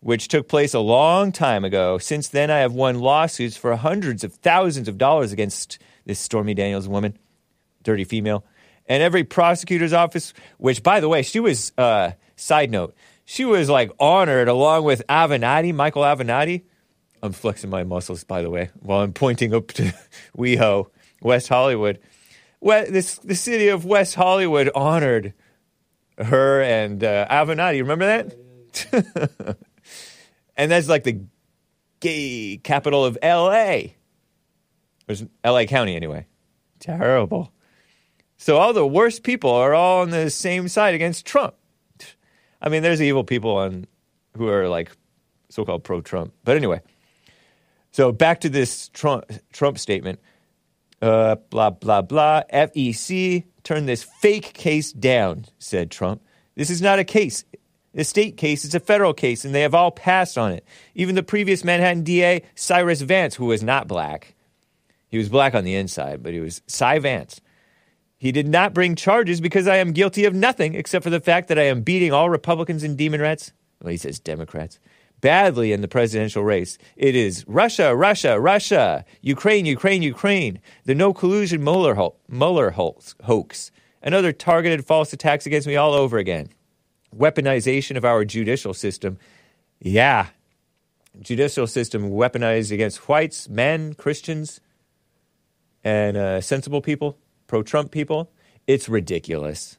which 0.00 0.28
took 0.28 0.48
place 0.48 0.74
a 0.74 0.80
long 0.80 1.32
time 1.32 1.64
ago. 1.64 1.98
Since 1.98 2.28
then, 2.28 2.50
I 2.50 2.58
have 2.58 2.72
won 2.72 3.00
lawsuits 3.00 3.56
for 3.56 3.74
hundreds 3.76 4.22
of 4.22 4.34
thousands 4.34 4.88
of 4.88 4.98
dollars 4.98 5.32
against 5.32 5.78
this 6.04 6.18
Stormy 6.18 6.54
Daniels 6.54 6.88
woman, 6.88 7.18
dirty 7.82 8.04
female 8.04 8.44
and 8.86 9.02
every 9.02 9.24
prosecutor's 9.24 9.92
office, 9.92 10.32
which, 10.58 10.82
by 10.82 11.00
the 11.00 11.08
way, 11.08 11.22
she 11.22 11.40
was, 11.40 11.72
uh, 11.78 12.12
side 12.36 12.70
note, 12.70 12.94
she 13.24 13.44
was 13.44 13.70
like 13.70 13.90
honored 13.98 14.48
along 14.48 14.84
with 14.84 15.02
Avenatti, 15.08 15.74
Michael 15.74 16.02
Avenatti. 16.02 16.64
I'm 17.22 17.32
flexing 17.32 17.70
my 17.70 17.84
muscles, 17.84 18.22
by 18.24 18.42
the 18.42 18.50
way, 18.50 18.70
while 18.80 19.00
I'm 19.00 19.14
pointing 19.14 19.54
up 19.54 19.68
to 19.68 19.94
WeHo, 20.36 20.88
West 21.22 21.48
Hollywood. 21.48 21.98
Well, 22.60 22.84
this, 22.88 23.16
the 23.18 23.34
city 23.34 23.68
of 23.68 23.84
West 23.84 24.14
Hollywood 24.14 24.70
honored 24.74 25.32
her 26.18 26.62
and 26.62 27.02
uh, 27.02 27.26
Avenatti. 27.28 27.78
Remember 27.80 28.06
that? 28.06 29.56
and 30.56 30.70
that's 30.70 30.88
like 30.88 31.04
the 31.04 31.20
gay 32.00 32.60
capital 32.62 33.04
of 33.04 33.16
L.A. 33.22 33.96
Or 35.08 35.14
L.A. 35.42 35.66
County, 35.66 35.96
anyway. 35.96 36.26
Terrible. 36.78 37.53
So 38.36 38.56
all 38.56 38.72
the 38.72 38.86
worst 38.86 39.22
people 39.22 39.50
are 39.50 39.74
all 39.74 40.02
on 40.02 40.10
the 40.10 40.30
same 40.30 40.68
side 40.68 40.94
against 40.94 41.26
Trump. 41.26 41.54
I 42.60 42.68
mean, 42.68 42.82
there's 42.82 43.02
evil 43.02 43.24
people 43.24 43.56
on 43.56 43.86
who 44.36 44.48
are 44.48 44.68
like 44.68 44.90
so-called 45.48 45.84
pro-Trump. 45.84 46.32
But 46.44 46.56
anyway, 46.56 46.80
so 47.92 48.10
back 48.10 48.40
to 48.40 48.48
this 48.48 48.88
Trump, 48.88 49.30
Trump 49.52 49.78
statement. 49.78 50.20
Uh, 51.00 51.36
blah, 51.50 51.70
blah, 51.70 52.02
blah. 52.02 52.42
FEC 52.52 53.44
turn 53.62 53.86
this 53.86 54.02
fake 54.02 54.54
case 54.54 54.92
down, 54.92 55.44
said 55.58 55.90
Trump. 55.90 56.22
This 56.54 56.70
is 56.70 56.80
not 56.80 56.98
a 56.98 57.04
case. 57.04 57.44
The 57.94 58.04
state 58.04 58.36
case, 58.36 58.64
it's 58.64 58.74
a 58.74 58.80
federal 58.80 59.14
case, 59.14 59.44
and 59.44 59.54
they 59.54 59.60
have 59.60 59.74
all 59.74 59.90
passed 59.90 60.36
on 60.36 60.52
it. 60.52 60.64
Even 60.94 61.14
the 61.14 61.22
previous 61.22 61.62
Manhattan 61.62 62.02
DA, 62.02 62.42
Cyrus 62.54 63.00
Vance, 63.02 63.36
who 63.36 63.46
was 63.46 63.62
not 63.62 63.86
black. 63.86 64.34
He 65.08 65.18
was 65.18 65.28
black 65.28 65.54
on 65.54 65.62
the 65.62 65.76
inside, 65.76 66.22
but 66.22 66.32
he 66.32 66.40
was 66.40 66.62
Cy 66.66 66.98
Vance. 66.98 67.40
He 68.24 68.32
did 68.32 68.48
not 68.48 68.72
bring 68.72 68.96
charges 68.96 69.42
because 69.42 69.68
I 69.68 69.76
am 69.76 69.92
guilty 69.92 70.24
of 70.24 70.32
nothing 70.32 70.74
except 70.74 71.02
for 71.02 71.10
the 71.10 71.20
fact 71.20 71.48
that 71.48 71.58
I 71.58 71.64
am 71.64 71.82
beating 71.82 72.10
all 72.10 72.30
Republicans 72.30 72.82
and 72.82 72.96
demon 72.96 73.20
rats. 73.20 73.52
Well, 73.82 73.90
he 73.90 73.98
says 73.98 74.18
Democrats. 74.18 74.78
Badly 75.20 75.72
in 75.72 75.82
the 75.82 75.88
presidential 75.88 76.42
race. 76.42 76.78
It 76.96 77.14
is 77.14 77.44
Russia, 77.46 77.94
Russia, 77.94 78.40
Russia, 78.40 79.04
Ukraine, 79.20 79.66
Ukraine, 79.66 80.00
Ukraine. 80.00 80.58
The 80.86 80.94
no 80.94 81.12
collusion 81.12 81.62
Mueller, 81.62 81.96
ho- 81.96 82.16
Mueller 82.26 82.70
hoax. 82.70 83.70
Another 84.02 84.32
targeted 84.32 84.86
false 84.86 85.12
attacks 85.12 85.44
against 85.44 85.66
me 85.66 85.76
all 85.76 85.92
over 85.92 86.16
again. 86.16 86.48
Weaponization 87.14 87.98
of 87.98 88.06
our 88.06 88.24
judicial 88.24 88.72
system. 88.72 89.18
Yeah. 89.80 90.28
Judicial 91.20 91.66
system 91.66 92.08
weaponized 92.08 92.72
against 92.72 93.06
whites, 93.06 93.50
men, 93.50 93.92
Christians, 93.92 94.62
and 95.84 96.16
uh, 96.16 96.40
sensible 96.40 96.80
people, 96.80 97.18
pro 97.54 97.62
Trump 97.62 97.92
people. 97.92 98.32
It's 98.66 98.88
ridiculous. 98.88 99.78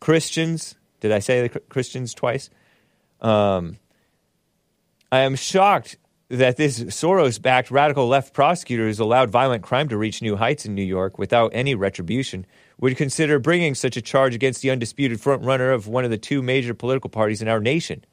Christians, 0.00 0.74
did 0.98 1.12
I 1.12 1.20
say 1.20 1.46
the 1.46 1.60
Christians 1.60 2.14
twice? 2.14 2.50
Um, 3.20 3.76
I 5.12 5.20
am 5.20 5.36
shocked 5.36 5.98
that 6.30 6.56
this 6.56 6.80
Soros 6.80 7.40
backed 7.40 7.70
radical 7.70 8.08
left 8.08 8.34
prosecutor 8.34 8.86
who's 8.86 8.98
allowed 8.98 9.30
violent 9.30 9.62
crime 9.62 9.88
to 9.88 9.96
reach 9.96 10.20
new 10.20 10.34
heights 10.34 10.66
in 10.66 10.74
New 10.74 10.82
York 10.82 11.16
without 11.16 11.52
any 11.54 11.76
retribution 11.76 12.44
would 12.80 12.96
consider 12.96 13.38
bringing 13.38 13.76
such 13.76 13.96
a 13.96 14.02
charge 14.02 14.34
against 14.34 14.60
the 14.60 14.70
undisputed 14.72 15.20
frontrunner 15.20 15.72
of 15.72 15.86
one 15.86 16.04
of 16.04 16.10
the 16.10 16.18
two 16.18 16.42
major 16.42 16.74
political 16.74 17.08
parties 17.08 17.40
in 17.40 17.46
our 17.46 17.60
nation. 17.60 18.04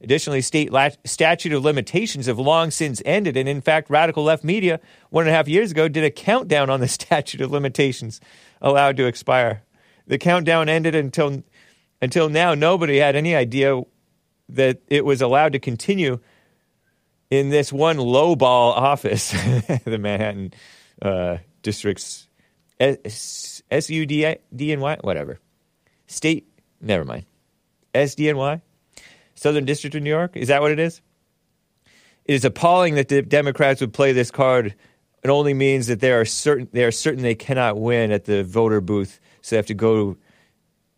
Additionally, 0.00 0.40
state 0.40 0.72
lat- 0.72 0.98
statute 1.04 1.52
of 1.52 1.64
limitations 1.64 2.26
have 2.26 2.38
long 2.38 2.70
since 2.70 3.02
ended, 3.04 3.36
and 3.36 3.48
in 3.48 3.60
fact, 3.60 3.90
radical 3.90 4.22
left 4.22 4.44
media 4.44 4.80
one 5.10 5.24
and 5.24 5.30
a 5.30 5.34
half 5.34 5.48
years 5.48 5.72
ago 5.72 5.88
did 5.88 6.04
a 6.04 6.10
countdown 6.10 6.70
on 6.70 6.80
the 6.80 6.88
statute 6.98 7.40
of 7.40 7.50
limitations 7.50 8.20
allowed 8.62 8.96
to 8.96 9.06
expire. 9.06 9.62
The 10.06 10.18
countdown 10.18 10.68
ended 10.68 10.94
until 10.94 11.42
until 12.00 12.28
now. 12.28 12.54
Nobody 12.54 12.98
had 12.98 13.16
any 13.16 13.34
idea 13.34 13.82
that 14.50 14.80
it 14.86 15.04
was 15.04 15.20
allowed 15.20 15.52
to 15.52 15.58
continue 15.58 16.20
in 17.30 17.50
this 17.50 17.72
one 17.72 17.96
lowball 17.96 18.72
office, 18.72 19.30
the 19.84 19.98
Manhattan 19.98 20.54
uh, 21.02 21.38
district's 21.62 22.28
S 22.80 23.90
U 23.90 24.06
D 24.06 24.36
D 24.54 24.72
N 24.72 24.80
Y, 24.80 24.96
whatever. 25.00 25.40
State, 26.06 26.48
never 26.80 27.04
mind. 27.04 27.26
S 27.94 28.14
D 28.14 28.28
N 28.28 28.36
Y, 28.36 28.62
Southern 29.38 29.64
District 29.64 29.94
of 29.94 30.02
New 30.02 30.10
York. 30.10 30.36
Is 30.36 30.48
that 30.48 30.60
what 30.60 30.72
it 30.72 30.80
is? 30.80 31.00
It 32.24 32.34
is 32.34 32.44
appalling 32.44 32.96
that 32.96 33.08
the 33.08 33.22
Democrats 33.22 33.80
would 33.80 33.92
play 33.92 34.12
this 34.12 34.30
card. 34.30 34.74
It 35.22 35.30
only 35.30 35.54
means 35.54 35.86
that 35.86 36.00
they 36.00 36.12
are 36.12 36.24
certain 36.24 36.68
they 36.72 36.84
are 36.84 36.90
certain 36.90 37.22
they 37.22 37.34
cannot 37.34 37.78
win 37.78 38.10
at 38.10 38.24
the 38.24 38.42
voter 38.42 38.80
booth, 38.80 39.20
so 39.40 39.54
they 39.54 39.56
have 39.56 39.66
to 39.66 39.74
go. 39.74 40.16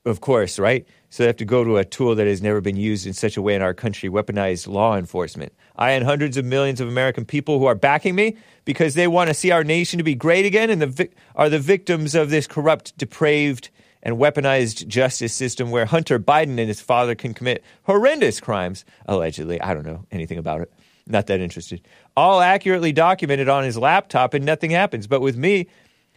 Of 0.07 0.23
course, 0.23 0.59
right? 0.59 0.87
So 1.11 1.23
they 1.23 1.27
have 1.27 1.37
to 1.37 1.45
go 1.45 1.63
to 1.63 1.77
a 1.77 1.85
tool 1.85 2.15
that 2.15 2.27
has 2.27 2.41
never 2.41 2.63
been 2.63 2.77
used 2.77 3.07
in 3.07 3.13
such 3.13 3.37
a 3.37 3.43
way 3.43 3.55
in 3.55 3.61
our 3.61 3.75
country, 3.75 4.09
weaponized 4.09 4.67
law 4.67 4.97
enforcement. 4.97 5.53
I 5.77 5.91
and 5.91 6.07
hundreds 6.07 6.39
of 6.39 6.47
millions 6.47 6.81
of 6.81 6.89
American 6.89 7.27
people 7.27 7.59
who 7.59 7.67
are 7.67 7.75
backing 7.75 8.15
me 8.15 8.39
because 8.65 8.95
they 8.95 9.07
want 9.07 9.29
to 9.29 9.35
see 9.35 9.51
our 9.51 9.63
nation 9.63 9.99
to 9.99 10.05
be 10.05 10.15
great 10.15 10.47
again 10.47 10.71
and 10.71 10.81
the 10.81 11.09
are 11.37 11.51
the 11.51 11.59
victims 11.59 12.15
of 12.15 12.31
this 12.31 12.47
corrupt, 12.47 12.97
depraved, 12.97 13.69
and 14.03 14.17
weaponized 14.17 14.87
justice 14.87 15.33
system 15.33 15.71
where 15.71 15.87
Hunter 15.87 16.19
Biden 16.19 16.59
and 16.59 16.69
his 16.69 16.81
father 16.81 17.15
can 17.15 17.35
commit 17.35 17.63
horrendous 17.83 18.41
crimes, 18.41 18.85
allegedly. 19.07 19.61
I 19.61 19.75
don't 19.75 19.87
know 19.87 20.07
anything 20.11 20.39
about 20.39 20.63
it. 20.63 20.73
Not 21.07 21.27
that 21.27 21.41
interested. 21.41 21.83
All 22.17 22.41
accurately 22.41 22.93
documented 22.93 23.49
on 23.49 23.65
his 23.65 23.77
laptop 23.77 24.35
and 24.35 24.45
nothing 24.45 24.71
happens. 24.71 25.07
But 25.07 25.21
with 25.21 25.37
me, 25.37 25.67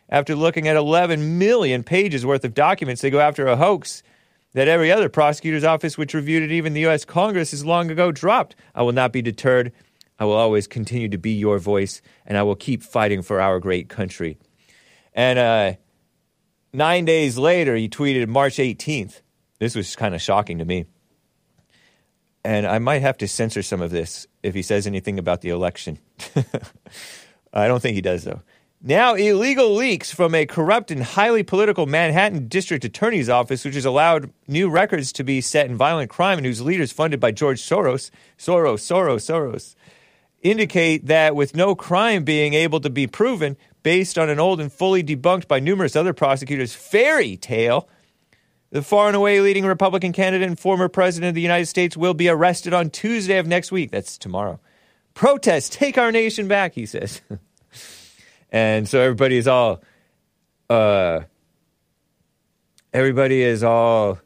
after 0.09 0.35
looking 0.35 0.67
at 0.67 0.75
11 0.75 1.37
million 1.37 1.83
pages 1.83 2.25
worth 2.25 2.45
of 2.45 2.53
documents, 2.53 3.01
they 3.01 3.09
go 3.09 3.19
after 3.19 3.47
a 3.47 3.55
hoax 3.55 4.03
that 4.53 4.67
every 4.67 4.91
other 4.91 5.09
prosecutor's 5.09 5.63
office 5.63 5.97
which 5.97 6.13
reviewed 6.13 6.43
it, 6.43 6.51
even 6.51 6.73
the 6.73 6.81
U.S. 6.81 7.05
Congress, 7.05 7.51
has 7.51 7.65
long 7.65 7.89
ago 7.89 8.11
dropped. 8.11 8.55
I 8.75 8.83
will 8.83 8.91
not 8.91 9.11
be 9.11 9.21
deterred. 9.21 9.71
I 10.19 10.25
will 10.25 10.33
always 10.33 10.67
continue 10.67 11.09
to 11.09 11.17
be 11.17 11.31
your 11.31 11.57
voice, 11.57 12.01
and 12.25 12.37
I 12.37 12.43
will 12.43 12.55
keep 12.55 12.83
fighting 12.83 13.23
for 13.23 13.41
our 13.41 13.59
great 13.59 13.89
country. 13.89 14.37
And 15.13 15.39
uh, 15.39 15.73
nine 16.73 17.05
days 17.05 17.37
later, 17.37 17.75
he 17.75 17.87
tweeted 17.87 18.27
March 18.27 18.55
18th. 18.55 19.21
This 19.59 19.75
was 19.75 19.95
kind 19.95 20.15
of 20.15 20.21
shocking 20.21 20.57
to 20.57 20.65
me. 20.65 20.85
And 22.43 22.67
I 22.67 22.79
might 22.79 23.01
have 23.01 23.17
to 23.19 23.27
censor 23.27 23.63
some 23.63 23.81
of 23.81 23.91
this 23.91 24.27
if 24.41 24.53
he 24.53 24.61
says 24.61 24.85
anything 24.85 25.17
about 25.17 25.41
the 25.41 25.49
election. 25.49 25.99
I 27.53 27.67
don't 27.67 27.81
think 27.81 27.95
he 27.95 28.01
does, 28.01 28.25
though. 28.25 28.41
Now, 28.85 29.13
illegal 29.13 29.73
leaks 29.73 30.13
from 30.13 30.35
a 30.35 30.45
corrupt 30.45 30.91
and 30.91 31.01
highly 31.01 31.41
political 31.41 31.85
Manhattan 31.85 32.49
district 32.49 32.83
attorney's 32.83 33.29
office, 33.29 33.63
which 33.63 33.75
has 33.75 33.85
allowed 33.85 34.33
new 34.45 34.69
records 34.69 35.13
to 35.13 35.23
be 35.23 35.39
set 35.39 35.67
in 35.67 35.77
violent 35.77 36.09
crime 36.09 36.37
and 36.37 36.45
whose 36.45 36.61
leaders 36.61 36.91
funded 36.91 37.21
by 37.21 37.31
George 37.31 37.61
Soros, 37.61 38.11
Soros, 38.37 38.81
Soros, 38.81 39.23
Soros, 39.23 39.75
indicate 40.41 41.05
that 41.05 41.33
with 41.33 41.55
no 41.55 41.75
crime 41.75 42.25
being 42.25 42.53
able 42.53 42.81
to 42.81 42.89
be 42.89 43.07
proven 43.07 43.55
based 43.83 44.17
on 44.17 44.29
an 44.29 44.39
old 44.39 44.59
and 44.59 44.71
fully 44.71 45.03
debunked 45.03 45.47
by 45.47 45.59
numerous 45.59 45.95
other 45.95 46.13
prosecutors 46.13 46.73
fairy 46.73 47.37
tale, 47.37 47.87
the 48.71 48.81
far 48.81 49.07
and 49.07 49.15
away 49.15 49.39
leading 49.39 49.65
Republican 49.65 50.13
candidate 50.13 50.47
and 50.47 50.57
former 50.57 50.89
president 50.89 51.29
of 51.29 51.35
the 51.35 51.41
United 51.41 51.67
States 51.67 51.95
will 51.95 52.15
be 52.15 52.29
arrested 52.29 52.73
on 52.73 52.89
Tuesday 52.89 53.37
of 53.37 53.45
next 53.45 53.71
week. 53.71 53.91
That's 53.91 54.17
tomorrow. 54.17 54.59
Protest, 55.13 55.73
take 55.73 55.97
our 55.97 56.11
nation 56.11 56.47
back, 56.47 56.73
he 56.73 56.87
says. 56.87 57.21
and 58.51 58.87
so 58.89 58.99
everybody 58.99 59.37
is 59.37 59.47
all 59.47 59.83
uh 60.69 61.19
everybody 62.93 63.41
is 63.41 63.63
all 63.63 64.17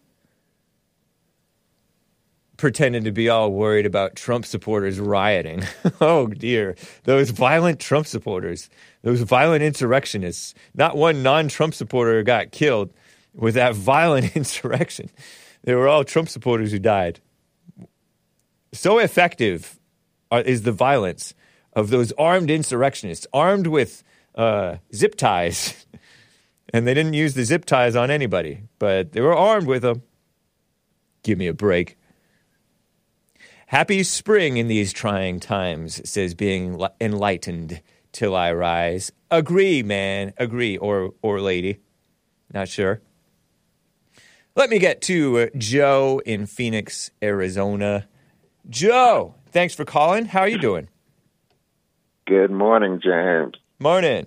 pretending 2.57 3.03
to 3.03 3.11
be 3.11 3.29
all 3.29 3.51
worried 3.51 3.85
about 3.85 4.15
Trump 4.15 4.45
supporters 4.45 4.99
rioting. 4.99 5.63
oh 6.01 6.27
dear. 6.27 6.75
Those 7.03 7.29
violent 7.29 7.79
Trump 7.79 8.07
supporters, 8.07 8.69
those 9.07 9.21
violent 9.21 9.63
insurrectionists. 9.63 10.53
Not 10.73 10.97
one 10.97 11.23
non 11.23 11.47
Trump 11.47 11.73
supporter 11.73 12.23
got 12.23 12.51
killed 12.51 12.91
with 13.33 13.53
that 13.53 13.73
violent 13.93 14.35
insurrection. 14.35 15.09
They 15.63 15.75
were 15.75 15.87
all 15.87 16.03
Trump 16.03 16.27
supporters 16.27 16.73
who 16.73 16.79
died. 16.79 17.21
So 18.73 18.99
effective 18.99 19.79
are- 20.29 20.41
is 20.41 20.63
the 20.63 20.73
violence 20.73 21.33
of 21.71 21.89
those 21.89 22.11
armed 22.17 22.51
insurrectionists, 22.51 23.25
armed 23.33 23.67
with 23.67 24.03
uh, 24.35 24.75
zip 24.93 25.15
ties. 25.15 25.85
and 26.73 26.85
they 26.85 26.93
didn't 26.93 27.13
use 27.13 27.33
the 27.33 27.45
zip 27.45 27.63
ties 27.63 27.95
on 27.95 28.11
anybody, 28.11 28.63
but 28.77 29.13
they 29.13 29.21
were 29.21 29.35
armed 29.35 29.67
with 29.67 29.83
them. 29.83 30.01
Give 31.23 31.37
me 31.37 31.47
a 31.47 31.53
break. 31.53 31.97
Happy 33.67 34.03
spring 34.03 34.57
in 34.57 34.67
these 34.67 34.91
trying 34.91 35.39
times, 35.39 36.01
says 36.09 36.33
being 36.33 36.85
enlightened 36.99 37.81
till 38.17 38.35
I 38.35 38.51
rise. 38.51 39.11
Agree, 39.29 39.83
man. 39.83 40.33
Agree, 40.37 40.75
or 40.75 41.13
or 41.21 41.39
lady. 41.39 41.81
Not 42.51 42.67
sure. 42.67 43.01
Let 44.55 44.71
me 44.71 44.79
get 44.79 45.01
to 45.03 45.37
uh, 45.37 45.47
Joe 45.55 46.19
in 46.25 46.47
Phoenix, 46.47 47.11
Arizona. 47.21 48.07
Joe, 48.67 49.35
thanks 49.51 49.75
for 49.75 49.85
calling. 49.85 50.25
How 50.25 50.41
are 50.41 50.47
you 50.47 50.57
doing? 50.57 50.89
Good 52.25 52.49
morning, 52.49 52.99
James. 53.03 53.53
Morning. 53.77 54.25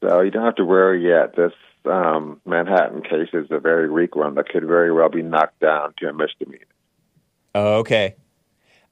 So 0.00 0.20
you 0.20 0.30
don't 0.30 0.44
have 0.44 0.54
to 0.56 0.64
worry 0.64 1.04
yet. 1.04 1.34
This 1.34 1.52
um, 1.84 2.40
Manhattan 2.46 3.02
case 3.02 3.30
is 3.32 3.48
a 3.50 3.58
very 3.58 3.90
weak 3.90 4.14
one 4.14 4.36
that 4.36 4.48
could 4.48 4.64
very 4.64 4.92
well 4.92 5.08
be 5.08 5.22
knocked 5.22 5.58
down 5.58 5.94
to 5.98 6.08
a 6.08 6.12
misdemeanor. 6.12 6.64
Okay. 7.56 8.14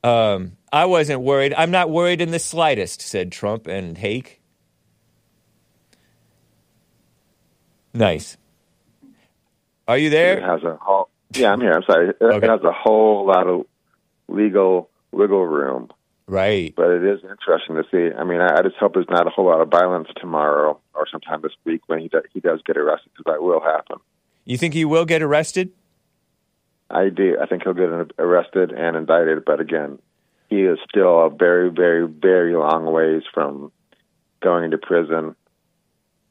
Um, 0.02 0.56
I 0.72 0.84
wasn't 0.86 1.22
worried. 1.22 1.52
I'm 1.56 1.70
not 1.70 1.90
worried 1.90 2.20
in 2.20 2.30
the 2.30 2.38
slightest, 2.38 3.00
said 3.00 3.32
Trump 3.32 3.66
and 3.66 3.98
Hake. 3.98 4.40
Nice. 7.92 8.36
Are 9.88 9.98
you 9.98 10.10
there? 10.10 10.38
It 10.38 10.42
has 10.44 10.62
a 10.62 10.76
whole. 10.80 11.08
Yeah, 11.34 11.52
I'm 11.52 11.60
here. 11.60 11.72
I'm 11.72 11.82
sorry. 11.82 12.10
It, 12.10 12.16
Okay. 12.22 12.46
has 12.46 12.62
a 12.62 12.72
whole 12.72 13.26
lot 13.26 13.46
of 13.48 13.66
legal 14.28 14.90
wiggle 15.12 15.44
room, 15.46 15.88
Right. 16.28 16.72
but 16.76 16.88
it 16.90 17.04
is 17.04 17.20
interesting 17.28 17.74
to 17.76 17.84
see. 17.90 18.14
I 18.16 18.22
mean, 18.22 18.40
I, 18.40 18.58
I 18.58 18.62
just 18.62 18.76
hope 18.76 18.94
there's 18.94 19.10
not 19.10 19.26
a 19.26 19.30
whole 19.30 19.46
lot 19.46 19.60
of 19.60 19.68
violence 19.68 20.08
tomorrow 20.16 20.78
or 20.94 21.06
sometime 21.10 21.40
this 21.42 21.52
week 21.64 21.82
when 21.88 21.98
he 22.00 22.08
does, 22.08 22.22
he 22.32 22.38
does 22.40 22.60
get 22.64 22.76
arrested, 22.76 23.10
because 23.16 23.32
that 23.32 23.42
will 23.42 23.60
happen. 23.60 23.96
You 24.44 24.56
think 24.56 24.74
he 24.74 24.84
will 24.84 25.04
get 25.04 25.22
arrested? 25.22 25.70
I 26.88 27.08
do. 27.08 27.36
I 27.40 27.46
think 27.46 27.62
he'll 27.64 27.74
get 27.74 27.90
arrested 28.18 28.72
and 28.72 28.96
indicted, 28.96 29.44
but 29.44 29.60
again, 29.60 29.98
he 30.50 30.62
is 30.62 30.78
still 30.88 31.24
a 31.26 31.30
very, 31.30 31.70
very, 31.70 32.06
very 32.06 32.54
long 32.54 32.84
ways 32.92 33.22
from 33.32 33.72
going 34.42 34.72
to 34.72 34.78
prison 34.78 35.36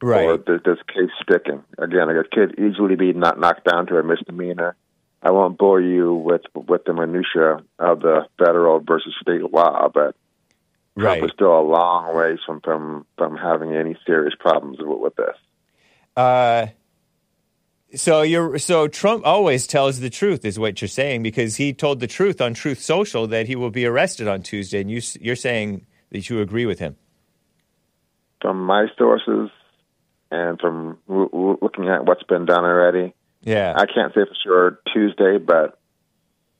Right. 0.01 0.25
or 0.25 0.37
th- 0.37 0.63
this 0.63 0.77
case 0.87 1.09
sticking. 1.21 1.63
Again, 1.77 2.09
it 2.09 2.31
could 2.31 2.57
easily 2.57 2.95
be 2.95 3.11
not 3.13 3.39
knocked 3.39 3.65
down 3.65 3.87
to 3.87 3.97
a 3.97 4.03
misdemeanor. 4.03 4.75
I 5.21 5.31
won't 5.31 5.57
bore 5.57 5.81
you 5.81 6.13
with 6.13 6.43
with 6.55 6.85
the 6.85 6.93
minutia 6.93 7.61
of 7.77 7.99
the 7.99 8.25
federal 8.37 8.79
versus 8.79 9.13
state 9.21 9.41
law, 9.51 9.89
but 9.93 10.15
right. 10.95 11.17
Trump 11.19 11.23
is 11.25 11.31
still 11.33 11.59
a 11.59 11.61
long 11.61 12.15
ways 12.15 12.39
from 12.45 12.61
from 12.61 13.05
from 13.17 13.35
having 13.35 13.75
any 13.75 13.97
serious 14.05 14.33
problems 14.39 14.77
with, 14.79 14.99
with 14.99 15.15
this. 15.17 15.35
Uh, 16.15 16.67
so 17.95 18.21
you're 18.21 18.57
so 18.59 18.87
Trump 18.87 19.25
always 19.25 19.65
tells 19.67 19.99
the 19.99 20.09
truth, 20.09 20.45
is 20.45 20.59
what 20.59 20.81
you're 20.81 20.87
saying, 20.87 21.23
because 21.23 21.55
he 21.55 21.73
told 21.73 21.99
the 21.99 22.07
truth 22.07 22.39
on 22.41 22.53
Truth 22.53 22.81
Social 22.81 23.27
that 23.27 23.47
he 23.47 23.55
will 23.55 23.71
be 23.71 23.85
arrested 23.85 24.27
on 24.27 24.41
Tuesday, 24.43 24.81
and 24.81 24.89
you 24.91 25.01
you're 25.19 25.35
saying 25.35 25.85
that 26.11 26.29
you 26.29 26.41
agree 26.41 26.65
with 26.65 26.79
him. 26.79 26.95
From 28.41 28.63
my 28.65 28.87
sources 28.97 29.49
and 30.31 30.59
from 30.59 30.97
looking 31.07 31.89
at 31.89 32.05
what's 32.05 32.23
been 32.23 32.45
done 32.45 32.63
already, 32.63 33.13
Yeah. 33.41 33.73
I 33.75 33.85
can't 33.85 34.13
say 34.13 34.21
for 34.25 34.35
sure 34.43 34.79
Tuesday, 34.93 35.37
but 35.37 35.77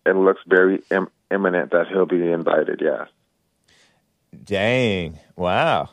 it 0.06 0.16
looks 0.16 0.42
very 0.48 0.82
Im- 0.92 1.10
imminent 1.32 1.72
that 1.72 1.88
he'll 1.88 2.06
be 2.06 2.32
invited. 2.32 2.82
Yes. 2.84 3.08
Dang! 4.44 5.20
Wow. 5.36 5.90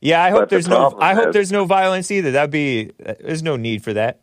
Yeah, 0.00 0.22
I 0.22 0.30
hope 0.30 0.40
But 0.42 0.48
the 0.50 0.54
there's 0.56 0.68
no. 0.68 0.96
I 1.00 1.14
hope 1.14 1.28
is- 1.28 1.32
there's 1.34 1.52
no 1.52 1.64
violence 1.64 2.10
either. 2.10 2.32
That'd 2.32 2.50
be. 2.50 2.92
Uh, 3.04 3.14
there's 3.20 3.42
no 3.42 3.56
need 3.56 3.82
for 3.82 3.92
that. 3.94 4.20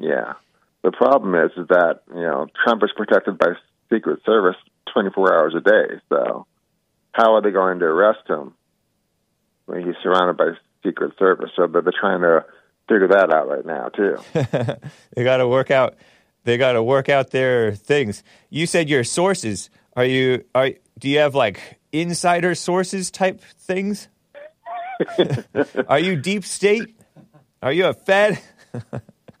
Yeah. 0.00 0.34
The 0.82 0.92
problem 0.92 1.34
is, 1.34 1.50
is 1.56 1.68
that 1.68 2.00
you 2.08 2.22
know 2.22 2.46
Trump 2.64 2.82
is 2.82 2.90
protected 2.96 3.38
by 3.38 3.52
Secret 3.92 4.20
Service 4.24 4.56
24 4.92 5.34
hours 5.34 5.54
a 5.56 5.60
day. 5.60 6.00
So 6.08 6.46
how 7.12 7.34
are 7.34 7.42
they 7.42 7.50
going 7.50 7.80
to 7.80 7.84
arrest 7.84 8.28
him 8.28 8.54
when 9.66 9.84
he's 9.84 9.94
surrounded 10.02 10.36
by 10.36 10.52
Secret 10.82 11.12
Service? 11.18 11.50
So 11.54 11.66
they're 11.66 11.82
they're 11.82 11.92
trying 11.98 12.22
to 12.22 12.44
figure 12.88 13.08
that 13.08 13.32
out 13.32 13.48
right 13.48 13.66
now 13.66 13.88
too. 13.90 14.16
they 15.14 15.22
got 15.22 15.36
to 15.36 15.48
work 15.48 15.70
out. 15.70 15.96
They 16.44 16.56
got 16.56 16.72
to 16.72 16.82
work 16.82 17.10
out 17.10 17.30
their 17.30 17.74
things. 17.74 18.22
You 18.48 18.66
said 18.66 18.88
your 18.88 19.04
sources. 19.04 19.68
Are 19.94 20.04
you? 20.06 20.44
Are 20.54 20.70
do 20.98 21.08
you 21.10 21.18
have 21.18 21.34
like 21.34 21.78
insider 21.92 22.54
sources 22.54 23.10
type 23.10 23.42
things? 23.58 24.08
are 25.88 25.98
you 25.98 26.16
deep 26.16 26.44
state? 26.44 26.96
Are 27.62 27.72
you 27.72 27.86
a 27.86 27.92
Fed? 27.92 28.40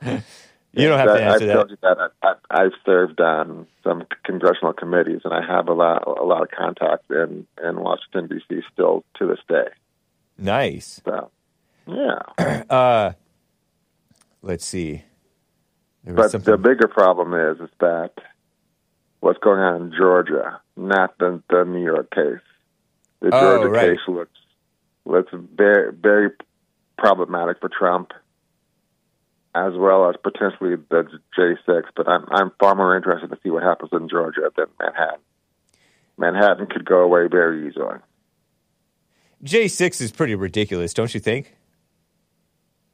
you 0.72 0.88
don't 0.88 0.98
have 0.98 1.08
to 1.16 1.22
answer 1.22 1.34
I've 1.44 1.46
that. 1.48 1.54
told 1.54 1.70
you 1.70 1.76
that 1.82 1.96
I, 2.22 2.28
I, 2.28 2.62
I've 2.64 2.72
served 2.86 3.20
on 3.20 3.66
some 3.82 4.04
congressional 4.24 4.72
committees, 4.72 5.20
and 5.24 5.32
I 5.34 5.44
have 5.46 5.68
a 5.68 5.72
lot 5.74 6.06
a 6.06 6.24
lot 6.24 6.42
of 6.42 6.50
contacts 6.50 7.04
in 7.10 7.46
in 7.62 7.80
Washington 7.80 8.28
D.C. 8.28 8.60
still 8.72 9.04
to 9.18 9.26
this 9.26 9.40
day. 9.48 9.68
Nice. 10.38 11.00
So 11.04 11.30
yeah. 11.86 12.62
Uh, 12.70 13.12
let's 14.42 14.64
see. 14.64 15.02
But 16.04 16.30
something- 16.30 16.50
the 16.52 16.56
bigger 16.58 16.88
problem 16.88 17.34
is 17.34 17.60
is 17.60 17.70
that 17.80 18.12
what's 19.20 19.38
going 19.40 19.58
on 19.60 19.82
in 19.82 19.92
Georgia, 19.96 20.60
not 20.76 21.18
the 21.18 21.42
the 21.50 21.64
New 21.64 21.84
York 21.84 22.10
case. 22.10 22.40
The 23.20 23.30
Oh, 23.32 23.56
Georgia 23.58 23.68
right. 23.70 23.90
case 23.90 24.08
looks 24.08 24.38
looks 25.04 25.32
very 25.54 25.92
very 25.92 26.30
problematic 26.96 27.58
for 27.60 27.68
Trump, 27.68 28.12
as 29.54 29.72
well 29.76 30.08
as 30.08 30.16
potentially 30.22 30.76
the 30.90 31.08
J 31.34 31.56
six. 31.66 31.88
But 31.96 32.08
I'm 32.08 32.24
I'm 32.30 32.52
far 32.58 32.74
more 32.74 32.96
interested 32.96 33.30
to 33.30 33.38
see 33.42 33.50
what 33.50 33.62
happens 33.62 33.90
in 33.92 34.08
Georgia 34.08 34.50
than 34.56 34.66
Manhattan. 34.78 35.20
Manhattan 36.18 36.66
could 36.66 36.84
go 36.84 37.00
away 37.00 37.26
very 37.28 37.68
easily. 37.68 37.96
J6 39.42 40.02
is 40.02 40.12
pretty 40.12 40.34
ridiculous, 40.34 40.92
don't 40.92 41.12
you 41.14 41.20
think? 41.20 41.56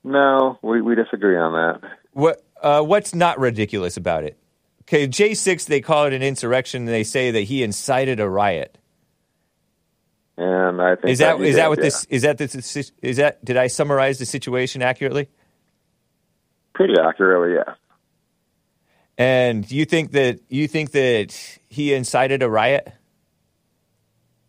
No, 0.04 0.58
we 0.62 0.80
we 0.80 0.94
disagree 0.94 1.36
on 1.36 1.52
that. 1.52 1.90
What 2.12 2.44
uh, 2.62 2.82
what's 2.82 3.14
not 3.14 3.40
ridiculous 3.40 3.96
about 3.96 4.22
it? 4.22 4.38
Okay, 4.82 5.08
J6 5.08 5.66
they 5.66 5.80
call 5.80 6.06
it 6.06 6.12
an 6.12 6.22
insurrection 6.22 6.82
and 6.82 6.88
they 6.88 7.02
say 7.02 7.32
that 7.32 7.40
he 7.40 7.64
incited 7.64 8.20
a 8.20 8.28
riot. 8.28 8.78
And 10.38 10.80
I 10.80 10.94
think 10.94 11.10
Is 11.10 11.18
that 11.18 11.40
he 11.40 11.48
is 11.48 11.56
that 11.56 11.68
what 11.68 11.78
yeah. 11.78 11.84
this 11.84 12.04
is 12.04 12.22
that 12.22 12.38
this 12.38 12.92
is 13.02 13.16
that 13.16 13.44
did 13.44 13.56
I 13.56 13.66
summarize 13.66 14.20
the 14.20 14.26
situation 14.26 14.82
accurately? 14.82 15.28
Pretty 16.76 16.94
accurately? 17.00 17.54
Yeah. 17.56 17.74
And 19.18 19.68
you 19.70 19.86
think 19.86 20.12
that 20.12 20.40
you 20.48 20.68
think 20.68 20.90
that 20.92 21.34
he 21.68 21.94
incited 21.94 22.42
a 22.42 22.50
riot? 22.50 22.92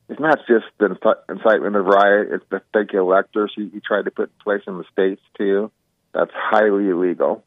It's 0.09 0.19
not 0.19 0.39
just 0.47 0.65
the 0.77 0.87
inci- 0.87 1.21
incitement 1.29 1.75
of 1.77 1.85
riot; 1.85 2.27
it's 2.31 2.45
the 2.49 2.61
fake 2.73 2.93
electors 2.93 3.53
he, 3.55 3.69
he 3.73 3.79
tried 3.79 4.05
to 4.05 4.11
put 4.11 4.29
in 4.29 4.43
place 4.43 4.61
in 4.67 4.77
the 4.77 4.83
states 4.91 5.21
too. 5.37 5.71
That's 6.13 6.31
highly 6.33 6.89
illegal. 6.89 7.43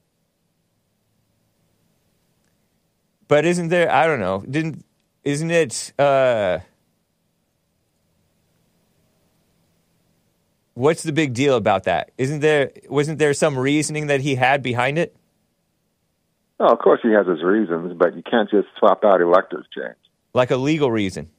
But 3.29 3.45
isn't 3.45 3.69
there 3.69 3.93
I 3.93 4.07
don't 4.07 4.21
know, 4.21 4.43
didn't 4.49 4.85
isn't 5.23 5.51
it 5.51 5.93
uh 5.99 6.61
What's 10.75 11.03
the 11.03 11.13
big 11.13 11.35
deal 11.35 11.57
about 11.57 11.85
that? 11.85 12.11
Isn't 12.17 12.41
there 12.41 12.71
wasn't 12.89 13.19
there 13.19 13.35
some 13.35 13.59
reasoning 13.59 14.07
that 14.07 14.21
he 14.21 14.37
had 14.37 14.63
behind 14.63 14.99
it? 14.99 15.17
Oh, 16.59 16.73
of 16.73 16.79
course 16.79 17.01
he 17.03 17.11
has 17.13 17.27
his 17.27 17.43
reasons, 17.43 17.95
but 17.97 18.15
you 18.15 18.23
can't 18.23 18.51
just 18.51 18.69
swap 18.79 19.03
out 19.05 19.21
electors, 19.21 19.67
James. 19.75 19.97
Like 20.35 20.51
a 20.51 20.57
legal 20.57 20.91
reason. 20.91 21.31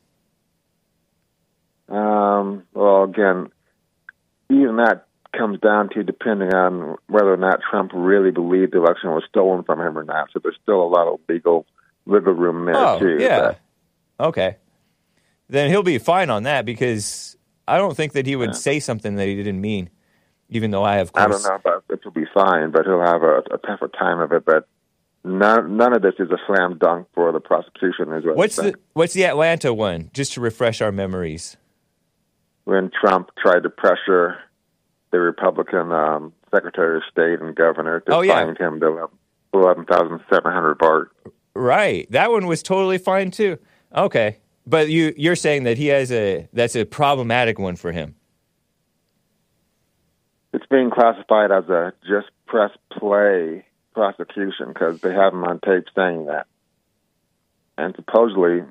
Um, 1.89 2.63
well, 2.73 3.03
again, 3.03 3.49
even 4.49 4.77
that 4.77 5.07
comes 5.37 5.59
down 5.59 5.89
to 5.89 6.03
depending 6.03 6.53
on 6.53 6.97
whether 7.07 7.31
or 7.33 7.37
not 7.37 7.59
Trump 7.69 7.91
really 7.93 8.31
believed 8.31 8.73
the 8.73 8.77
election 8.79 9.11
was 9.11 9.23
stolen 9.29 9.63
from 9.63 9.79
him 9.79 9.97
or 9.97 10.03
not. 10.03 10.29
So 10.33 10.39
there's 10.41 10.57
still 10.61 10.81
a 10.81 10.87
lot 10.87 11.07
of 11.07 11.19
legal 11.29 11.65
wiggle 12.05 12.33
room 12.33 12.65
there 12.65 12.75
Oh, 12.75 12.99
too. 12.99 13.17
yeah. 13.19 13.55
Okay. 14.19 14.57
Then 15.49 15.69
he'll 15.69 15.83
be 15.83 15.97
fine 15.97 16.29
on 16.29 16.43
that 16.43 16.65
because 16.65 17.37
I 17.73 17.77
don't 17.77 17.95
think 17.95 18.13
that 18.13 18.25
he 18.25 18.35
would 18.35 18.49
Yeah. 18.49 18.53
say 18.67 18.79
something 18.79 19.15
that 19.15 19.27
he 19.27 19.35
didn't 19.35 19.61
mean, 19.61 19.89
even 20.49 20.71
though 20.71 20.83
I 20.83 20.95
have 20.97 21.11
I 21.15 21.25
course. 21.27 21.43
don't 21.43 21.51
know 21.51 21.55
about 21.55 21.83
if 21.89 22.01
he'll 22.03 22.11
be 22.11 22.25
fine, 22.33 22.71
but 22.71 22.85
he'll 22.85 23.01
have 23.01 23.23
a, 23.23 23.39
a 23.51 23.57
tougher 23.65 23.87
time 23.87 24.19
of 24.19 24.31
it. 24.31 24.43
But 24.45 24.67
none, 25.23 25.77
none 25.77 25.93
of 25.95 26.01
this 26.01 26.15
is 26.19 26.29
a 26.31 26.37
slam 26.47 26.77
dunk 26.77 27.07
for 27.13 27.31
the 27.31 27.39
prosecution. 27.39 28.11
Is 28.13 28.25
what 28.25 28.35
What's 28.35 28.55
the. 28.57 28.75
What's 28.93 29.13
the 29.13 29.25
Atlanta 29.25 29.73
one? 29.73 30.09
Just 30.13 30.33
to 30.33 30.41
refresh 30.41 30.81
our 30.81 30.91
memories. 30.91 31.57
when 32.65 32.91
Trump 32.99 33.29
tried 33.41 33.63
to 33.63 33.69
pressure 33.69 34.37
the 35.11 35.19
Republican 35.19 35.91
um, 35.91 36.31
Secretary 36.53 36.97
of 36.97 37.03
State 37.11 37.39
and 37.41 37.55
Governor 37.55 37.99
to 38.01 38.13
Oh, 38.15 38.21
yeah. 38.21 38.43
find 38.45 38.57
him 38.57 38.79
the 38.79 39.07
eleven 39.53 39.85
thousand 39.85 40.19
seven 40.31 40.51
hundred 40.51 40.77
vote. 40.79 41.07
Right. 41.53 42.09
That 42.11 42.31
one 42.31 42.47
was 42.47 42.61
totally 42.63 42.97
fine 42.97 43.31
too. 43.31 43.57
Okay. 43.95 44.37
But 44.65 44.89
you 44.89 45.13
you're 45.17 45.35
saying 45.35 45.63
that 45.63 45.77
he 45.77 45.87
has 45.87 46.11
a 46.11 46.47
that's 46.53 46.75
a 46.75 46.85
problematic 46.85 47.59
one 47.59 47.75
for 47.75 47.91
him. 47.91 48.15
It's 50.53 50.65
being 50.67 50.91
classified 50.91 51.51
as 51.51 51.69
a 51.69 51.93
just 52.07 52.27
press 52.45 52.71
play 52.91 53.65
prosecution 53.93 54.67
because 54.67 55.01
they 55.01 55.13
have 55.13 55.33
him 55.33 55.43
on 55.43 55.59
tape 55.59 55.85
saying 55.95 56.25
that, 56.27 56.47
and 57.77 57.95
supposedly. 57.95 58.63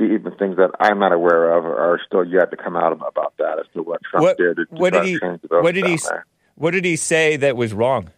Even 0.00 0.34
things 0.34 0.56
that 0.56 0.72
I'm 0.80 0.98
not 0.98 1.12
aware 1.12 1.56
of 1.56 1.64
are 1.64 2.00
still 2.04 2.24
yet 2.24 2.50
to 2.50 2.56
come 2.56 2.74
out 2.74 2.92
about 2.92 3.32
that 3.38 3.60
as 3.60 3.66
to 3.74 3.82
what 3.82 4.00
Trump 4.02 4.24
What 4.24 4.36
did 4.36 4.56
to 4.56 4.66
what 4.70 4.92
did 4.92 5.04
he 5.04 5.14
to 5.14 5.20
change 5.20 5.42
the 5.42 5.48
votes 5.48 5.62
what 5.62 5.72
did 5.72 5.86
he 5.86 5.96
there. 5.96 6.26
what 6.56 6.72
did 6.72 6.84
he 6.84 6.96
say 6.96 7.36
that 7.36 7.56
was 7.56 7.72
wrong? 7.72 8.10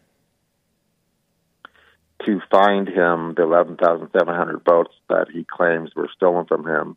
to 2.25 2.41
find 2.51 2.89
him 2.89 3.35
the 3.37 3.43
11,700 3.43 4.63
votes 4.69 4.95
that 5.09 5.27
he 5.33 5.45
claims 5.45 5.91
were 5.95 6.09
stolen 6.15 6.47
from 6.47 6.67
him, 6.67 6.97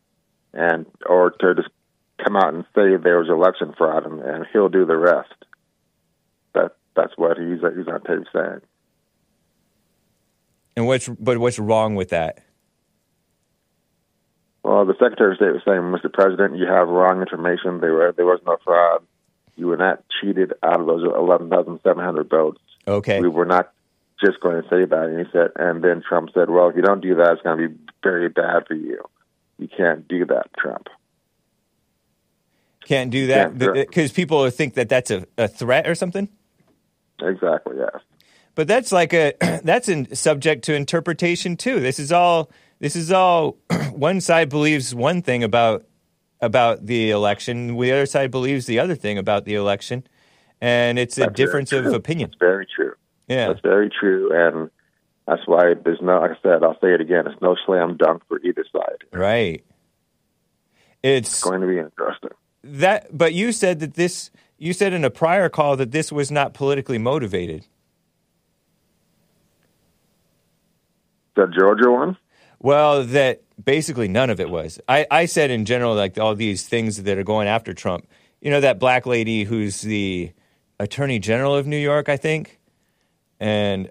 and 0.54 0.86
or 1.06 1.32
to 1.32 1.56
just 1.56 1.70
come 2.24 2.36
out 2.36 2.54
and 2.54 2.66
say 2.76 2.96
there 2.98 3.20
was 3.20 3.30
election 3.30 3.74
fraud, 3.78 4.06
and, 4.06 4.22
and 4.22 4.46
he'll 4.52 4.70
do 4.70 4.86
the 4.86 4.98
rest. 4.98 5.34
That 6.54 6.76
that's 6.96 7.14
what 7.18 7.38
he's 7.38 7.60
he's 7.60 7.88
on 7.88 8.02
tape 8.04 8.28
saying. 8.34 8.62
And 10.76 10.88
what's 10.88 11.08
but 11.08 11.38
what's 11.38 11.60
wrong 11.60 11.96
with 11.96 12.10
that? 12.10 12.44
Well, 14.64 14.86
the 14.86 14.94
Secretary 15.00 15.32
of 15.32 15.38
State 15.38 15.54
was 15.54 15.62
saying, 15.66 15.82
Mr. 15.82 16.12
President, 16.12 16.58
you 16.58 16.68
have 16.68 16.88
wrong 16.88 17.22
information. 17.22 17.80
There 17.80 17.94
were 17.94 18.14
there 18.16 18.26
was 18.26 18.40
no 18.46 18.58
fraud. 18.64 19.04
You 19.56 19.68
were 19.68 19.78
not 19.78 20.04
cheated 20.22 20.54
out 20.64 20.80
of 20.80 20.88
those 20.88 21.04
11,700 21.04 22.30
votes. 22.30 22.62
Okay. 22.88 23.20
We 23.20 23.28
were 23.28 23.46
not 23.46 23.74
just 24.24 24.40
going 24.40 24.62
to 24.62 24.70
say 24.70 24.86
that. 24.86 25.04
And 25.04 25.26
he 25.26 25.32
said, 25.34 25.52
and 25.58 25.84
then 25.84 26.02
Trump 26.08 26.30
said, 26.34 26.50
well, 26.50 26.70
if 26.70 26.78
you 26.78 26.82
don't 26.82 27.02
do 27.02 27.16
that, 27.16 27.34
it's 27.34 27.42
going 27.42 27.58
to 27.58 27.68
be 27.68 27.76
very 28.02 28.30
bad 28.30 28.68
for 28.68 28.74
you. 28.74 29.04
You 29.60 29.68
can't 29.68 30.08
do 30.08 30.26
that, 30.26 30.48
Trump. 30.58 30.88
Can't 32.86 33.12
do 33.12 33.28
that 33.28 33.58
because 33.60 34.12
people 34.12 34.50
think 34.50 34.74
that 34.74 34.90
that's 34.90 35.12
a, 35.12 35.26
a 35.38 35.48
threat 35.48 35.88
or 35.88 35.94
something. 35.94 36.28
Exactly, 37.22 37.76
yes. 37.78 38.02
But 38.56 38.68
that's 38.68 38.92
like 38.92 39.14
a 39.14 39.34
that's 39.64 39.90
in, 39.90 40.16
subject 40.16 40.64
to 40.66 40.74
interpretation 40.74 41.56
too. 41.56 41.80
This 41.80 42.00
is 42.00 42.12
all 42.12 42.50
this 42.80 42.96
is 42.96 43.12
all 43.12 43.58
one 43.92 44.22
side 44.22 44.50
believes 44.50 44.96
one 44.96 45.22
thing 45.22 45.44
about 45.44 45.86
about 46.42 46.86
the 46.86 47.12
election, 47.12 47.78
the 47.78 47.92
other 47.92 48.06
side 48.06 48.32
believes 48.32 48.66
the 48.66 48.80
other 48.80 48.96
thing 48.96 49.18
about 49.18 49.46
the 49.46 49.56
election, 49.56 50.08
and 50.62 50.98
it's 50.98 51.18
a 51.18 51.22
That's 51.22 51.34
difference 51.34 51.72
of 51.74 51.86
opinion. 51.88 52.30
That's 52.30 52.40
very 52.40 52.66
true. 52.74 52.94
Yeah, 53.28 53.48
That's 53.48 53.62
very 53.62 53.90
true, 53.90 54.32
and 54.34 54.72
that's 55.30 55.48
why 55.48 55.74
there's 55.76 56.02
no. 56.02 56.20
Like 56.20 56.32
I 56.32 56.38
said, 56.42 56.64
I'll 56.64 56.80
say 56.82 56.94
it 56.94 57.02
again. 57.02 57.28
It's 57.28 57.42
no 57.42 57.56
slam 57.66 57.98
dunk 57.98 58.24
for 58.28 58.40
either 58.42 58.66
side. 58.72 59.04
right. 59.12 59.64
It's 61.02 61.30
It's 61.32 61.44
going 61.44 61.62
to 61.62 61.68
be 61.68 61.78
interesting. 61.78 62.32
that, 62.64 63.16
but 63.18 63.34
you 63.34 63.52
said 63.52 63.80
that 63.80 63.94
this. 63.94 64.32
You 64.58 64.74
said 64.74 64.92
in 64.92 65.06
a 65.06 65.10
prior 65.10 65.48
call 65.48 65.78
that 65.78 65.92
this 65.92 66.12
was 66.12 66.30
not 66.30 66.54
politically 66.54 66.98
motivated. 66.98 67.66
The 71.36 71.48
Georgia 71.58 71.90
one. 71.90 72.18
Well, 72.60 73.04
that 73.06 73.42
basically 73.64 74.10
none 74.10 74.30
of 74.30 74.42
it 74.42 74.50
was. 74.50 74.82
I, 74.90 75.08
I 75.10 75.26
said 75.28 75.50
in 75.50 75.64
general, 75.64 75.96
like 75.96 76.18
all 76.18 76.36
these 76.36 76.68
things 76.68 77.02
that 77.04 77.18
are 77.18 77.24
going 77.24 77.48
after 77.48 77.74
Trump. 77.74 78.06
You 78.42 78.52
know, 78.52 78.60
that 78.60 78.80
black 78.80 79.06
lady 79.06 79.46
who's 79.46 79.82
the 79.82 80.32
attorney 80.80 81.20
general 81.20 81.56
of 81.56 81.68
New 81.68 81.78
York, 81.78 82.10
I 82.10 82.18
think. 82.18 82.60
And 83.40 83.90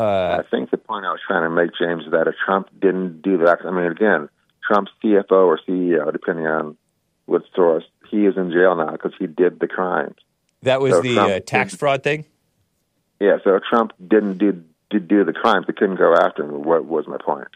uh, 0.00 0.42
I 0.42 0.42
think 0.50 0.70
the 0.70 0.78
point 0.78 1.04
I 1.04 1.10
was 1.12 1.20
trying 1.26 1.42
to 1.42 1.50
make, 1.50 1.70
James, 1.78 2.04
is 2.06 2.12
that 2.12 2.26
if 2.26 2.34
Trump 2.44 2.68
didn't 2.80 3.22
do 3.22 3.38
that, 3.38 3.58
I 3.64 3.70
mean, 3.70 3.86
again, 3.90 4.28
Trump's 4.66 4.90
CFO 5.02 5.30
or 5.46 5.58
CEO, 5.68 6.10
depending 6.12 6.46
on 6.46 6.76
what 7.26 7.42
source, 7.54 7.84
he 8.10 8.26
is 8.26 8.36
in 8.36 8.50
jail 8.50 8.74
now 8.76 8.92
because 8.92 9.12
he 9.18 9.26
did 9.26 9.60
the 9.60 9.68
crimes. 9.68 10.16
that 10.62 10.80
was 10.80 10.92
So 10.92 11.00
the 11.02 11.18
uh, 11.18 11.40
tax 11.40 11.74
fraud 11.74 12.02
thing. 12.02 12.24
Yeah, 13.20 13.36
so 13.44 13.56
if 13.56 13.62
Trump 13.68 13.92
didn't 14.06 14.38
do 14.38 14.64
did 14.90 15.06
do 15.06 15.24
the 15.24 15.32
crimes, 15.32 15.66
they 15.68 15.72
couldn't 15.72 15.96
go 15.96 16.14
after 16.14 16.42
him. 16.44 16.62
What 16.64 16.84
was 16.86 17.06
my 17.06 17.18
point? 17.18 17.48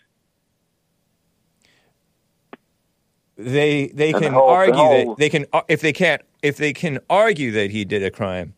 They 3.37 3.89
they 3.89 4.13
And 4.13 4.17
the 4.17 4.21
can 4.21 4.33
whole- 4.33 4.47
the 4.49 4.53
argue 4.55 4.75
whole- 4.75 5.09
that 5.15 5.19
they 5.19 5.29
can 5.29 5.47
uh, 5.53 5.63
if 5.69 5.81
they 5.81 5.93
can't 5.93 6.23
if 6.43 6.57
they 6.57 6.73
can 6.73 7.01
argue 7.11 7.51
that 7.53 7.71
he 7.71 7.85
did 7.85 8.03
a 8.05 8.11
crime, 8.11 8.55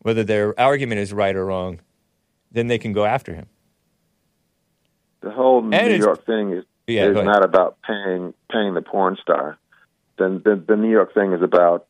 whether 0.00 0.22
their 0.24 0.58
argument 0.60 1.00
is 1.00 1.12
right 1.12 1.34
or 1.34 1.46
wrong, 1.46 1.80
then 2.52 2.66
they 2.66 2.78
can 2.78 2.92
go 2.92 3.04
after 3.04 3.34
him. 3.34 3.46
The 5.20 5.30
whole 5.30 5.62
New 5.62 5.76
it's- 5.76 5.98
York 5.98 6.24
thing 6.24 6.52
is 6.52 6.64
Yeah, 6.86 7.06
is 7.06 7.14
not 7.16 7.44
about 7.44 7.78
paying 7.82 8.34
paying 8.50 8.74
the 8.74 8.82
porn 8.82 9.16
star. 9.20 9.58
Then 10.18 10.42
the, 10.44 10.56
the 10.56 10.76
New 10.76 10.90
York 10.90 11.14
thing 11.14 11.32
is 11.32 11.42
about 11.42 11.86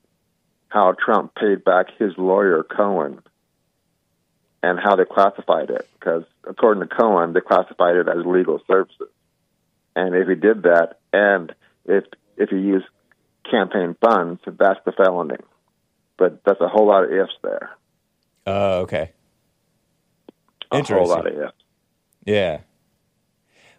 how 0.68 0.92
Trump 0.92 1.34
paid 1.34 1.64
back 1.64 1.86
his 1.98 2.12
lawyer 2.18 2.62
Cohen 2.62 3.20
and 4.62 4.78
how 4.78 4.96
they 4.96 5.04
classified 5.04 5.70
it. 5.70 5.88
Because 5.98 6.24
according 6.44 6.86
to 6.86 6.94
Cohen, 6.94 7.32
they 7.32 7.40
classified 7.40 7.96
it 7.96 8.08
as 8.08 8.26
legal 8.26 8.60
services. 8.66 9.08
And 9.96 10.14
if 10.14 10.28
he 10.28 10.34
did 10.34 10.62
that, 10.64 10.98
and 11.12 11.54
if 11.86 12.04
if 12.36 12.50
he 12.50 12.56
used 12.56 12.86
campaign 13.50 13.96
funds, 14.00 14.40
that's 14.46 14.80
the 14.84 14.92
felony. 14.92 15.36
But 16.18 16.42
that's 16.44 16.60
a 16.60 16.68
whole 16.68 16.86
lot 16.86 17.04
of 17.04 17.12
ifs 17.12 17.32
there. 17.42 17.70
Oh, 18.46 18.80
okay. 18.80 19.12
A 20.70 20.82
whole 20.82 21.08
lot 21.08 21.26
of 21.26 21.34
ifs. 21.34 21.52
Yeah. 22.24 22.60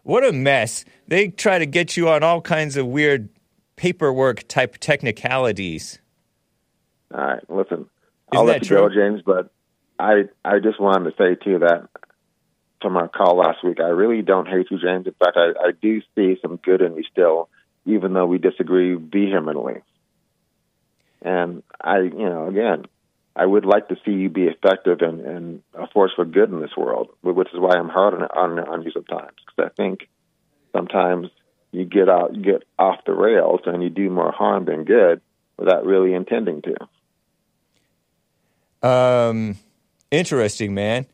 What 0.03 0.25
a 0.25 0.31
mess. 0.31 0.85
They 1.07 1.27
try 1.27 1.59
to 1.59 1.65
get 1.65 1.95
you 1.95 2.09
on 2.09 2.23
all 2.23 2.41
kinds 2.41 2.77
of 2.77 2.87
weird 2.87 3.29
paperwork 3.75 4.47
type 4.47 4.77
technicalities. 4.79 5.99
All 7.13 7.21
right, 7.21 7.49
listen. 7.49 7.73
Isn't 7.73 7.89
I'll 8.33 8.43
let 8.43 8.69
you 8.69 8.75
go. 8.75 8.89
James, 8.89 9.21
but 9.25 9.51
I 9.97 10.23
I 10.43 10.59
just 10.59 10.79
wanted 10.79 11.11
to 11.11 11.17
say 11.17 11.35
too 11.35 11.59
that 11.59 11.89
from 12.81 12.97
our 12.97 13.07
call 13.07 13.37
last 13.37 13.63
week, 13.63 13.79
I 13.79 13.89
really 13.89 14.21
don't 14.21 14.47
hate 14.47 14.67
you, 14.71 14.79
James. 14.79 15.05
In 15.05 15.13
fact, 15.13 15.37
I, 15.37 15.49
I 15.67 15.71
do 15.79 16.01
see 16.15 16.37
some 16.41 16.57
good 16.57 16.81
in 16.81 16.95
you 16.95 17.03
still, 17.11 17.49
even 17.85 18.13
though 18.13 18.25
we 18.25 18.37
disagree 18.37 18.95
vehemently. 18.95 19.81
And 21.21 21.63
I, 21.81 21.99
you 21.99 22.29
know, 22.29 22.47
again, 22.47 22.85
I 23.39 23.45
would 23.45 23.63
like 23.63 23.87
to 23.87 23.95
see 24.03 24.11
you 24.11 24.29
be 24.29 24.47
effective 24.47 24.99
and, 24.99 25.21
and 25.21 25.63
a 25.73 25.87
force 25.87 26.11
for 26.13 26.25
good 26.25 26.51
in 26.51 26.59
this 26.59 26.75
world, 26.75 27.07
which 27.21 27.47
is 27.53 27.59
why 27.59 27.77
I'm 27.77 27.87
hard 27.87 28.13
on 28.13 28.23
on, 28.23 28.59
on 28.59 28.83
you 28.83 28.91
sometimes 28.91 29.31
because 29.45 29.71
I 29.71 29.81
think 29.81 30.09
sometimes 30.75 31.29
you 31.71 31.85
get 31.85 32.09
out, 32.09 32.35
you 32.35 32.43
get 32.43 32.63
off 32.77 33.05
the 33.05 33.13
rails, 33.13 33.61
and 33.65 33.81
you 33.81 33.89
do 33.89 34.09
more 34.09 34.33
harm 34.33 34.65
than 34.65 34.83
good 34.83 35.21
without 35.55 35.85
really 35.85 36.13
intending 36.13 36.61
to. 38.81 38.87
Um, 38.87 39.55
interesting, 40.11 40.73
man. 40.73 41.05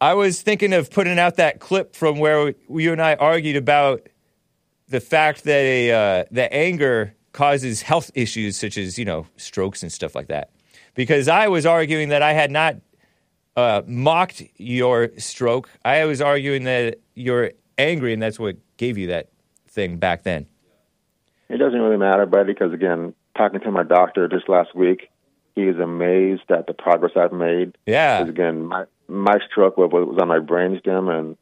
I 0.00 0.14
was 0.14 0.42
thinking 0.42 0.72
of 0.72 0.90
putting 0.90 1.18
out 1.18 1.36
that 1.36 1.60
clip 1.60 1.94
from 1.94 2.18
where 2.18 2.54
you 2.68 2.92
and 2.92 3.00
I 3.00 3.14
argued 3.14 3.56
about 3.56 4.08
the 4.88 5.00
fact 5.00 5.44
that 5.44 5.62
a 5.62 5.92
uh, 5.92 6.24
that 6.32 6.52
anger 6.52 7.14
causes 7.30 7.82
health 7.82 8.10
issues 8.16 8.56
such 8.56 8.76
as 8.76 8.98
you 8.98 9.04
know 9.04 9.28
strokes 9.36 9.84
and 9.84 9.92
stuff 9.92 10.16
like 10.16 10.26
that. 10.26 10.50
Because 10.98 11.28
I 11.28 11.46
was 11.46 11.64
arguing 11.64 12.08
that 12.08 12.22
I 12.22 12.32
had 12.32 12.50
not 12.50 12.74
uh, 13.56 13.82
mocked 13.86 14.42
your 14.56 15.10
stroke. 15.16 15.70
I 15.84 16.04
was 16.06 16.20
arguing 16.20 16.64
that 16.64 16.98
you're 17.14 17.52
angry, 17.78 18.12
and 18.12 18.20
that's 18.20 18.36
what 18.36 18.56
gave 18.78 18.98
you 18.98 19.06
that 19.06 19.28
thing 19.68 19.98
back 19.98 20.24
then. 20.24 20.48
It 21.48 21.58
doesn't 21.58 21.78
really 21.78 21.98
matter, 21.98 22.26
buddy, 22.26 22.52
because 22.52 22.72
again, 22.72 23.14
talking 23.36 23.60
to 23.60 23.70
my 23.70 23.84
doctor 23.84 24.26
just 24.26 24.48
last 24.48 24.74
week, 24.74 25.08
he 25.54 25.68
is 25.68 25.78
amazed 25.78 26.50
at 26.50 26.66
the 26.66 26.74
progress 26.74 27.12
I've 27.14 27.32
made. 27.32 27.78
Yeah. 27.86 28.18
Because 28.18 28.34
again, 28.34 28.66
my 28.66 28.86
my 29.06 29.38
stroke 29.48 29.76
was, 29.76 29.90
was 29.92 30.18
on 30.20 30.26
my 30.26 30.40
brainstem, 30.40 31.16
and 31.16 31.36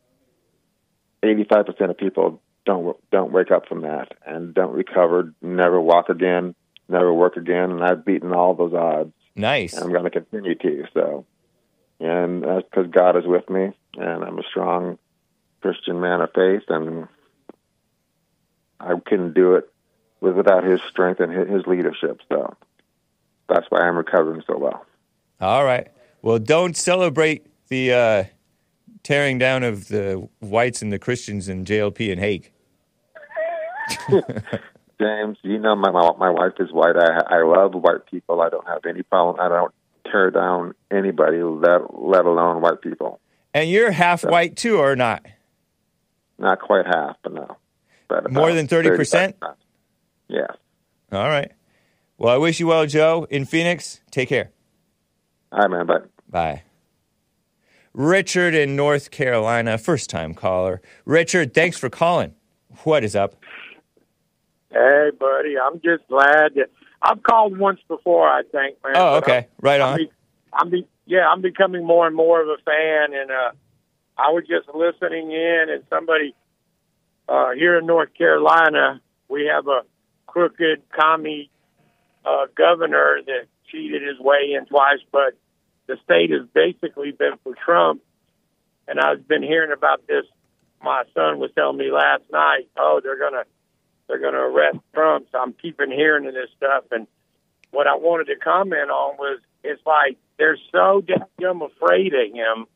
eighty 1.22 1.44
five 1.44 1.64
percent 1.64 1.90
of 1.90 1.96
people 1.96 2.42
don't 2.66 2.94
don't 3.10 3.32
wake 3.32 3.50
up 3.50 3.66
from 3.66 3.80
that 3.82 4.12
and 4.26 4.52
don't 4.52 4.74
recover, 4.74 5.32
never 5.40 5.80
walk 5.80 6.10
again, 6.10 6.54
never 6.90 7.10
work 7.10 7.38
again, 7.38 7.70
and 7.70 7.82
I've 7.82 8.04
beaten 8.04 8.34
all 8.34 8.52
those 8.52 8.74
odds, 8.74 9.14
Nice. 9.36 9.74
and 9.74 9.84
I'm 9.84 9.92
going 9.92 10.04
to 10.04 10.10
continue 10.10 10.54
to. 10.54 10.84
So, 10.94 11.26
and 12.00 12.42
that's 12.42 12.66
because 12.70 12.90
God 12.90 13.16
is 13.16 13.26
with 13.26 13.48
me, 13.50 13.72
and 13.96 14.24
I'm 14.24 14.38
a 14.38 14.42
strong 14.50 14.98
Christian 15.60 16.00
man 16.00 16.22
of 16.22 16.30
faith, 16.34 16.62
and 16.68 17.06
I 18.80 18.94
couldn't 19.04 19.34
do 19.34 19.54
it 19.56 19.70
without 20.20 20.64
His 20.64 20.80
strength 20.90 21.20
and 21.20 21.32
His 21.32 21.48
His 21.48 21.66
leadership. 21.66 22.20
So 22.28 22.56
that's 23.48 23.66
why 23.68 23.80
I'm 23.80 23.96
recovering 23.96 24.42
so 24.46 24.56
well. 24.58 24.86
All 25.40 25.64
right. 25.64 25.88
Well, 26.22 26.38
don't 26.38 26.76
celebrate 26.76 27.46
the 27.68 27.92
uh, 27.92 28.24
tearing 29.02 29.38
down 29.38 29.62
of 29.62 29.88
the 29.88 30.28
whites 30.40 30.82
and 30.82 30.92
the 30.92 30.98
Christians 30.98 31.48
in 31.48 31.64
JLP 31.64 32.10
and 32.10 32.20
Hake. 32.20 32.52
James, 35.00 35.36
you 35.42 35.58
know 35.58 35.76
my 35.76 35.90
my, 35.90 36.30
wife 36.30 36.54
is 36.58 36.72
white. 36.72 36.96
I 36.96 37.36
I 37.36 37.42
love 37.42 37.74
white 37.74 38.06
people. 38.10 38.40
I 38.40 38.48
don't 38.48 38.66
have 38.66 38.86
any 38.88 39.02
problem. 39.02 39.36
I 39.40 39.48
don't 39.48 39.74
tear 40.10 40.30
down 40.30 40.74
anybody, 40.90 41.42
let 41.42 41.94
let 41.98 42.24
alone 42.24 42.62
white 42.62 42.80
people. 42.80 43.20
And 43.52 43.68
you're 43.68 43.90
half 43.90 44.24
white 44.24 44.56
too, 44.56 44.78
or 44.78 44.96
not? 44.96 45.24
Not 46.38 46.60
quite 46.60 46.86
half, 46.86 47.16
but 47.22 47.32
no. 47.32 47.56
But 48.08 48.30
More 48.30 48.52
than 48.52 48.68
30%? 48.68 49.34
35%. 49.38 49.54
Yeah. 50.28 50.46
All 51.10 51.28
right. 51.28 51.50
Well, 52.18 52.34
I 52.34 52.36
wish 52.36 52.60
you 52.60 52.66
well, 52.66 52.86
Joe, 52.86 53.26
in 53.30 53.46
Phoenix. 53.46 54.00
Take 54.10 54.28
care. 54.28 54.50
All 55.50 55.60
right, 55.60 55.70
man. 55.70 55.86
Bye. 55.86 56.06
Bye. 56.28 56.62
Richard 57.92 58.54
in 58.54 58.76
North 58.76 59.10
Carolina, 59.10 59.78
first 59.78 60.10
time 60.10 60.34
caller. 60.34 60.82
Richard, 61.06 61.54
thanks 61.54 61.78
for 61.78 61.88
calling. 61.88 62.34
What 62.84 63.04
is 63.04 63.16
up? 63.16 63.36
Hey, 64.76 65.10
buddy, 65.18 65.54
I'm 65.58 65.80
just 65.80 66.06
glad 66.08 66.54
that 66.56 66.70
I've 67.00 67.22
called 67.22 67.58
once 67.58 67.80
before. 67.88 68.28
I 68.28 68.42
think, 68.42 68.76
man. 68.84 68.92
Oh, 68.94 69.20
but 69.20 69.24
okay. 69.24 69.48
Right 69.60 69.80
I'm, 69.80 69.92
on. 69.92 69.96
be, 69.96 70.10
I'm 70.52 70.70
be, 70.70 70.86
yeah, 71.06 71.26
I'm 71.28 71.40
becoming 71.40 71.84
more 71.84 72.06
and 72.06 72.14
more 72.14 72.42
of 72.42 72.48
a 72.48 72.56
fan, 72.62 73.18
and 73.18 73.30
uh, 73.30 73.52
I 74.18 74.32
was 74.32 74.44
just 74.46 74.68
listening 74.74 75.32
in, 75.32 75.66
and 75.70 75.82
somebody 75.88 76.34
uh, 77.28 77.52
here 77.52 77.78
in 77.78 77.86
North 77.86 78.12
Carolina, 78.14 79.00
we 79.28 79.50
have 79.52 79.66
a 79.66 79.80
crooked 80.26 80.82
commie 80.90 81.50
uh, 82.24 82.46
governor 82.54 83.20
that 83.24 83.46
cheated 83.70 84.02
his 84.02 84.18
way 84.18 84.54
in 84.58 84.66
twice, 84.66 85.00
but 85.10 85.34
the 85.86 85.96
state 86.04 86.30
has 86.30 86.42
basically 86.52 87.12
been 87.12 87.34
for 87.42 87.54
Trump. 87.64 88.02
And 88.88 89.00
I've 89.00 89.26
been 89.26 89.42
hearing 89.42 89.72
about 89.72 90.06
this. 90.06 90.24
My 90.82 91.04
son 91.14 91.38
was 91.38 91.50
telling 91.56 91.78
me 91.78 91.90
last 91.90 92.22
night, 92.30 92.68
oh, 92.76 93.00
they're 93.02 93.18
gonna 93.18 93.44
they're 94.08 94.18
gonna 94.18 94.38
arrest 94.38 94.78
Trump. 94.94 95.26
So 95.32 95.38
I'm 95.38 95.52
keeping 95.52 95.90
hearing 95.90 96.26
of 96.26 96.34
this 96.34 96.50
stuff. 96.56 96.84
And 96.90 97.06
what 97.70 97.86
I 97.86 97.96
wanted 97.96 98.26
to 98.26 98.36
comment 98.36 98.90
on 98.90 99.16
was 99.16 99.40
it's 99.64 99.82
like 99.84 100.16
they're 100.38 100.58
so 100.72 101.02
damn 101.38 101.62
afraid 101.62 102.14
of 102.14 102.32
him 102.32 102.66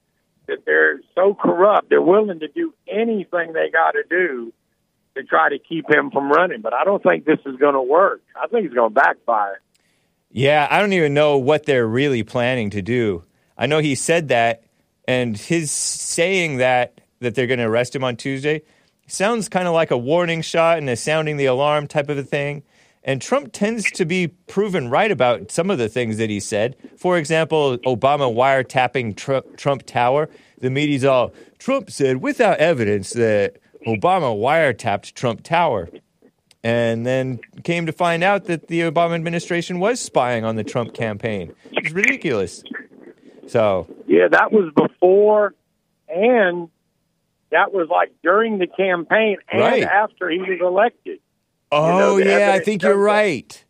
that 0.46 0.64
they're 0.66 1.00
so 1.14 1.34
corrupt. 1.34 1.88
They're 1.88 2.02
willing 2.02 2.40
to 2.40 2.48
do 2.48 2.74
anything 2.88 3.52
they 3.52 3.70
got 3.70 3.92
to 3.92 4.02
do 4.08 4.52
to 5.16 5.22
try 5.24 5.48
to 5.48 5.58
keep 5.58 5.88
him 5.88 6.10
from 6.10 6.30
running. 6.30 6.60
But 6.60 6.74
I 6.74 6.84
don't 6.84 7.02
think 7.02 7.24
this 7.24 7.38
is 7.46 7.56
going 7.56 7.74
to 7.74 7.82
work. 7.82 8.22
I 8.36 8.46
think 8.48 8.66
it's 8.66 8.74
going 8.74 8.92
to 8.92 8.94
backfire. 8.94 9.60
Yeah, 10.30 10.68
I 10.70 10.80
don't 10.80 10.92
even 10.92 11.14
know 11.14 11.38
what 11.38 11.66
they're 11.66 11.86
really 11.86 12.22
planning 12.22 12.70
to 12.70 12.82
do. 12.82 13.24
I 13.58 13.66
know 13.66 13.78
he 13.78 13.94
said 13.94 14.28
that, 14.28 14.62
and 15.06 15.36
his 15.36 15.70
saying 15.70 16.58
that 16.58 17.00
that 17.20 17.34
they're 17.34 17.46
going 17.46 17.58
to 17.58 17.66
arrest 17.66 17.94
him 17.94 18.04
on 18.04 18.16
Tuesday 18.16 18.62
sounds 19.10 19.48
kind 19.48 19.66
of 19.66 19.74
like 19.74 19.90
a 19.90 19.98
warning 19.98 20.42
shot 20.42 20.78
and 20.78 20.88
a 20.88 20.96
sounding 20.96 21.36
the 21.36 21.46
alarm 21.46 21.86
type 21.86 22.08
of 22.08 22.18
a 22.18 22.22
thing. 22.22 22.62
And 23.02 23.22
Trump 23.22 23.52
tends 23.52 23.90
to 23.92 24.04
be 24.04 24.28
proven 24.28 24.90
right 24.90 25.10
about 25.10 25.50
some 25.50 25.70
of 25.70 25.78
the 25.78 25.88
things 25.88 26.18
that 26.18 26.28
he 26.28 26.38
said. 26.38 26.76
For 26.96 27.16
example, 27.16 27.78
Obama 27.78 28.32
wiretapping 28.32 29.16
Trump, 29.16 29.56
Trump 29.56 29.86
Tower. 29.86 30.28
The 30.58 30.68
media's 30.68 31.04
all 31.04 31.32
Trump 31.58 31.90
said 31.90 32.20
without 32.20 32.58
evidence 32.58 33.10
that 33.14 33.56
Obama 33.86 34.36
wiretapped 34.36 35.14
Trump 35.14 35.42
Tower. 35.42 35.88
And 36.62 37.06
then 37.06 37.40
came 37.64 37.86
to 37.86 37.92
find 37.92 38.22
out 38.22 38.44
that 38.44 38.68
the 38.68 38.80
Obama 38.80 39.14
administration 39.14 39.80
was 39.80 39.98
spying 39.98 40.44
on 40.44 40.56
the 40.56 40.64
Trump 40.64 40.92
campaign. 40.92 41.54
It's 41.72 41.90
ridiculous. 41.92 42.62
So, 43.46 43.86
Yeah, 44.06 44.28
that 44.28 44.52
was 44.52 44.70
before, 44.76 45.54
and 46.08 46.68
that 47.50 47.72
was 47.72 47.88
like 47.88 48.12
during 48.22 48.58
the 48.58 48.66
campaign 48.66 49.36
and 49.50 49.60
Right. 49.60 49.82
after 49.82 50.28
he 50.30 50.38
was 50.38 50.58
elected. 50.60 51.20
oh, 51.72 52.18
the 52.18 52.26
yeah, 52.26 52.52
I 52.52 52.60
think 52.60 52.82
you're 52.82 52.92
shows 52.92 52.98
that. 52.98 53.04
right. 53.04 53.64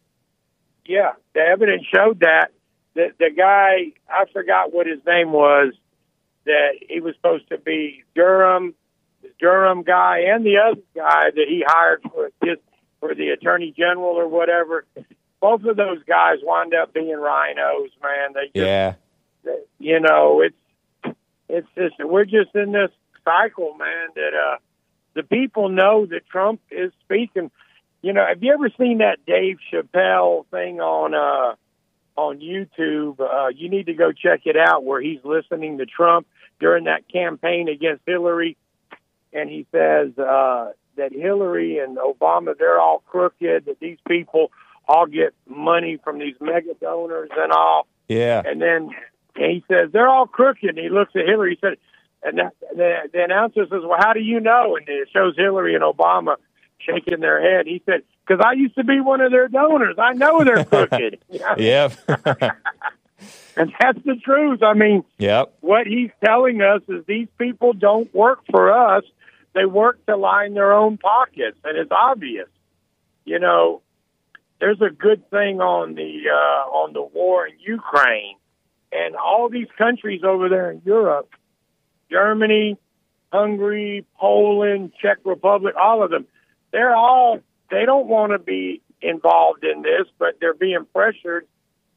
Yeah, 0.87 1.13
the 1.35 1.41
evidence 1.41 1.85
showed 1.95 2.21
that 2.21 2.51
the 2.95 3.13
the 3.19 3.31
guy 3.31 3.93
I 4.09 4.25
forgot 4.33 4.73
what 4.73 4.87
his 4.87 4.99
name 5.07 5.33
was 5.33 5.75
that 6.47 6.71
he 6.89 7.01
was 7.01 7.15
supposed 7.17 7.49
to 7.51 7.59
be 7.59 8.03
Durham, 8.15 8.75
the 9.23 9.29
Durham 9.39 9.83
guy, 9.83 10.21
and 10.29 10.45
the 10.45 10.57
other 10.59 10.81
guy 10.95 11.31
that 11.31 11.47
he 11.49 11.63
hired 11.67 12.03
for 12.13 12.31
his 12.43 12.59
for 12.99 13.15
the 13.15 13.29
attorney 13.31 13.73
general 13.77 14.11
or 14.17 14.27
whatever. 14.29 14.85
Both 15.41 15.65
of 15.65 15.77
those 15.77 16.03
guys 16.05 16.39
wound 16.43 16.75
up 16.75 16.93
being 16.93 17.17
rhinos, 17.17 17.91
man. 18.03 18.33
They 18.35 18.47
just 18.47 18.57
Yeah. 18.57 18.95
you 19.79 20.01
know, 20.01 20.41
it's 20.43 21.17
it's 21.49 21.69
just 21.77 21.95
we're 22.03 22.25
just 22.25 22.55
in 22.55 22.73
this 22.73 22.91
cycle, 23.25 23.75
man. 23.79 24.09
That 24.15 24.33
uh, 24.35 24.57
the 25.15 25.23
people 25.23 25.69
know 25.69 26.07
that 26.07 26.27
Trump 26.31 26.61
is 26.71 26.93
speaking. 27.05 27.51
You 28.03 28.13
know, 28.13 28.25
have 28.27 28.43
you 28.43 28.53
ever 28.53 28.71
seen 28.79 28.99
that 28.99 29.19
Dave 29.27 29.59
Chappelle 29.73 30.47
thing 30.51 30.81
on 30.81 31.15
uh, 31.15 31.55
on 32.21 32.41
YouTube? 32.41 33.21
Uh, 33.21 33.49
you 33.49 33.69
need 33.69 33.87
to 33.87 33.95
go 33.95 34.13
check 34.13 34.43
it 34.45 34.57
out, 34.57 34.85
where 34.85 35.01
he's 35.01 35.21
listening 35.25 35.79
to 35.79 35.87
Trump 35.87 36.27
during 36.59 36.85
that 36.85 37.09
campaign 37.09 37.69
against 37.69 38.03
Hillary, 38.07 38.57
and 39.33 39.51
he 39.51 39.67
says 39.73 40.17
uh, 40.19 40.71
that 40.97 41.13
Hillary 41.13 41.79
and 41.79 41.99
Obama 41.99 42.57
they're 42.59 42.81
all 42.81 43.03
crooked. 43.07 43.67
That 43.67 43.81
these 43.81 43.99
people 44.09 44.51
all 44.89 45.07
get 45.07 45.35
money 45.49 45.99
from 46.03 46.19
these 46.19 46.35
mega 46.41 46.75
donors 46.81 47.31
and 47.37 47.53
all. 47.53 47.87
Yeah. 48.09 48.43
And 48.45 48.61
then 48.61 48.91
and 49.37 49.53
he 49.53 49.65
says 49.69 49.91
they're 49.93 50.09
all 50.09 50.27
crooked. 50.27 50.69
And 50.69 50.79
he 50.79 50.89
looks 50.89 51.13
at 51.15 51.27
Hillary. 51.27 51.59
He 51.61 51.67
said, 51.67 51.79
and 52.23 52.39
the, 52.39 52.51
the, 52.75 52.95
the 53.13 53.25
announcer 53.25 53.65
says, 53.65 53.83
"Well, 53.83 53.99
how 53.99 54.13
do 54.13 54.21
you 54.21 54.41
know?" 54.41 54.77
And 54.77 54.89
it 54.89 55.09
shows 55.13 55.35
Hillary 55.37 55.75
and 55.75 55.83
Obama 55.83 56.37
shaking 56.79 57.21
their 57.21 57.41
head. 57.41 57.67
He 57.67 57.83
said, 57.87 58.03
"Because 58.27 58.45
I 58.45 58.53
used 58.53 58.75
to 58.77 58.85
be 58.85 59.01
one 59.01 59.21
of 59.21 59.31
their 59.33 59.49
donors. 59.49 59.97
I 59.99 60.13
know 60.13 60.45
they're 60.45 60.65
crooked." 60.65 61.19
Yep. 61.57 61.93
and 63.57 63.73
that's 63.81 63.99
the 64.05 64.17
truth. 64.23 64.63
I 64.63 64.75
mean, 64.75 65.05
yep. 65.19 65.55
what 65.61 65.87
he's 65.87 66.11
telling 66.25 66.63
us 66.63 66.83
is 66.89 67.05
these 67.07 67.29
people 67.39 67.73
don't 67.73 68.13
work 68.15 68.41
for 68.51 68.73
us. 68.73 69.05
They 69.55 69.65
work 69.65 70.05
to 70.07 70.17
line 70.17 70.55
their 70.55 70.73
own 70.73 70.97
pockets, 70.99 71.59
and 71.65 71.77
it's 71.77 71.91
obvious. 71.91 72.49
You 73.25 73.39
know, 73.39 73.83
there's 74.61 74.81
a 74.81 74.91
good 74.91 75.29
thing 75.31 75.61
on 75.61 75.95
the 75.95 76.23
uh, 76.31 76.69
on 76.71 76.93
the 76.93 77.03
war 77.03 77.47
in 77.47 77.55
Ukraine, 77.59 78.37
and 78.93 79.17
all 79.17 79.49
these 79.49 79.69
countries 79.77 80.23
over 80.25 80.49
there 80.49 80.71
in 80.71 80.83
Europe, 80.85 81.31
Germany, 82.11 82.77
Hungary, 83.33 84.05
Poland, 84.19 84.93
Czech 85.01 85.19
Republic, 85.25 85.75
all 85.81 86.03
of 86.03 86.11
them, 86.11 86.27
they're 86.73 86.95
all 86.95 87.41
they 87.71 87.85
don't 87.85 88.09
want 88.09 88.33
to 88.33 88.39
be 88.39 88.83
involved 89.01 89.65
in 89.65 89.83
this, 89.83 90.07
but 90.19 90.39
they're 90.41 90.55
being 90.55 90.85
pressured 90.93 91.47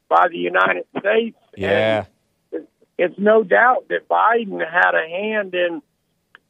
by 0.07 0.27
the 0.29 0.37
United 0.37 0.85
States. 0.99 1.37
and 1.55 1.61
Yeah. 1.63 2.05
it's 2.97 3.17
no 3.17 3.43
doubt 3.43 3.87
that 3.89 4.07
Biden 4.07 4.59
had 4.59 4.93
a 4.93 5.07
hand 5.09 5.55
in 5.55 5.81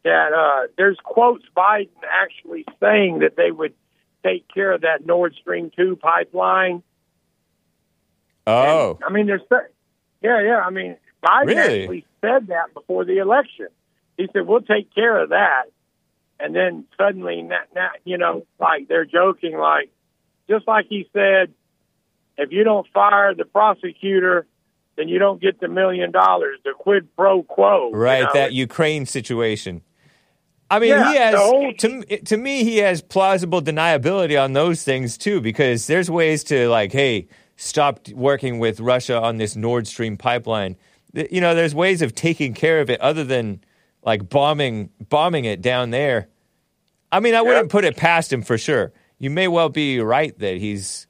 that. 0.03 0.33
Uh, 0.33 0.67
there's 0.77 0.97
quotes 1.03 1.45
Biden 1.55 1.87
actually 2.09 2.65
saying 2.81 3.19
that 3.19 3.37
they 3.37 3.49
would 3.51 3.73
take 4.23 4.45
care 4.53 4.73
of 4.73 4.81
that 4.81 5.05
Nord 5.05 5.33
Stream 5.35 5.71
two 5.75 5.95
pipeline. 5.95 6.83
Oh. 8.45 8.99
I 9.05 9.09
mean, 9.11 9.27
there's 9.27 9.41
yeah, 10.21 10.41
yeah. 10.41 10.59
I 10.65 10.69
mean, 10.69 10.97
Biden 11.23 11.45
Really? 11.47 11.81
actually 11.83 12.05
said 12.23 12.47
that 12.47 12.73
before 12.73 13.05
the 13.05 13.17
election. 13.17 13.67
He 14.17 14.27
said 14.31 14.47
we'll 14.47 14.61
take 14.61 14.93
care 14.93 15.23
of 15.23 15.29
that, 15.29 15.63
and 16.39 16.55
then 16.55 16.85
suddenly, 16.97 17.41
now, 17.41 17.61
now 17.75 17.89
you 18.05 18.17
know, 18.17 18.45
like 18.59 18.87
they're 18.87 19.05
joking, 19.05 19.57
like 19.57 19.89
just 20.49 20.67
like 20.67 20.85
he 20.89 21.07
said, 21.13 21.53
if 22.37 22.51
you 22.51 22.63
don't 22.63 22.87
fire 22.93 23.33
the 23.33 23.45
prosecutor, 23.45 24.45
then 24.95 25.07
you 25.07 25.17
don't 25.19 25.41
get 25.41 25.59
the 25.59 25.67
million 25.67 26.11
dollars, 26.11 26.59
the 26.63 26.73
quid 26.77 27.07
pro 27.15 27.43
quo. 27.43 27.89
you 27.89 27.95
Right, 27.97 28.23
know? 28.23 28.29
that 28.33 28.53
Ukraine 28.53 29.05
situation. 29.05 29.81
I 30.69 30.79
mean, 30.79 30.89
Yeah, 30.89 31.11
he 31.11 31.17
has 31.17 31.35
whole- 31.39 31.73
to 31.73 32.03
to 32.23 32.37
me 32.37 32.63
he 32.63 32.77
has 32.77 33.01
plausible 33.01 33.61
deniability 33.61 34.41
on 34.41 34.53
those 34.53 34.83
things 34.83 35.17
too 35.17 35.41
because 35.41 35.87
there's 35.87 36.09
ways 36.09 36.43
to 36.45 36.67
like, 36.69 36.91
hey, 36.91 37.27
stop 37.55 38.07
working 38.09 38.59
with 38.59 38.79
Russia 38.79 39.19
on 39.21 39.37
this 39.37 39.55
Nord 39.55 39.87
Stream 39.87 40.17
pipeline. 40.17 40.75
You 41.13 41.41
know, 41.41 41.53
there's 41.55 41.75
ways 41.75 42.01
of 42.01 42.15
taking 42.15 42.53
care 42.53 42.81
of 42.81 42.89
it 42.89 42.99
other 42.99 43.23
than 43.23 43.63
like 44.03 44.29
bombing 44.29 44.89
bombing 45.09 45.45
it 45.45 45.61
down 45.61 45.91
there. 45.91 46.27
I 47.11 47.19
mean, 47.19 47.35
I 47.35 47.41
wouldn't 47.41 47.69
put 47.69 47.85
it 47.85 47.95
past 47.95 48.33
him 48.33 48.41
for 48.41 48.57
sure. 48.57 48.91
You 49.19 49.29
may 49.29 49.47
well 49.47 49.69
be 49.69 49.99
right 49.99 50.37
that 50.39 50.57
he's 50.57 51.07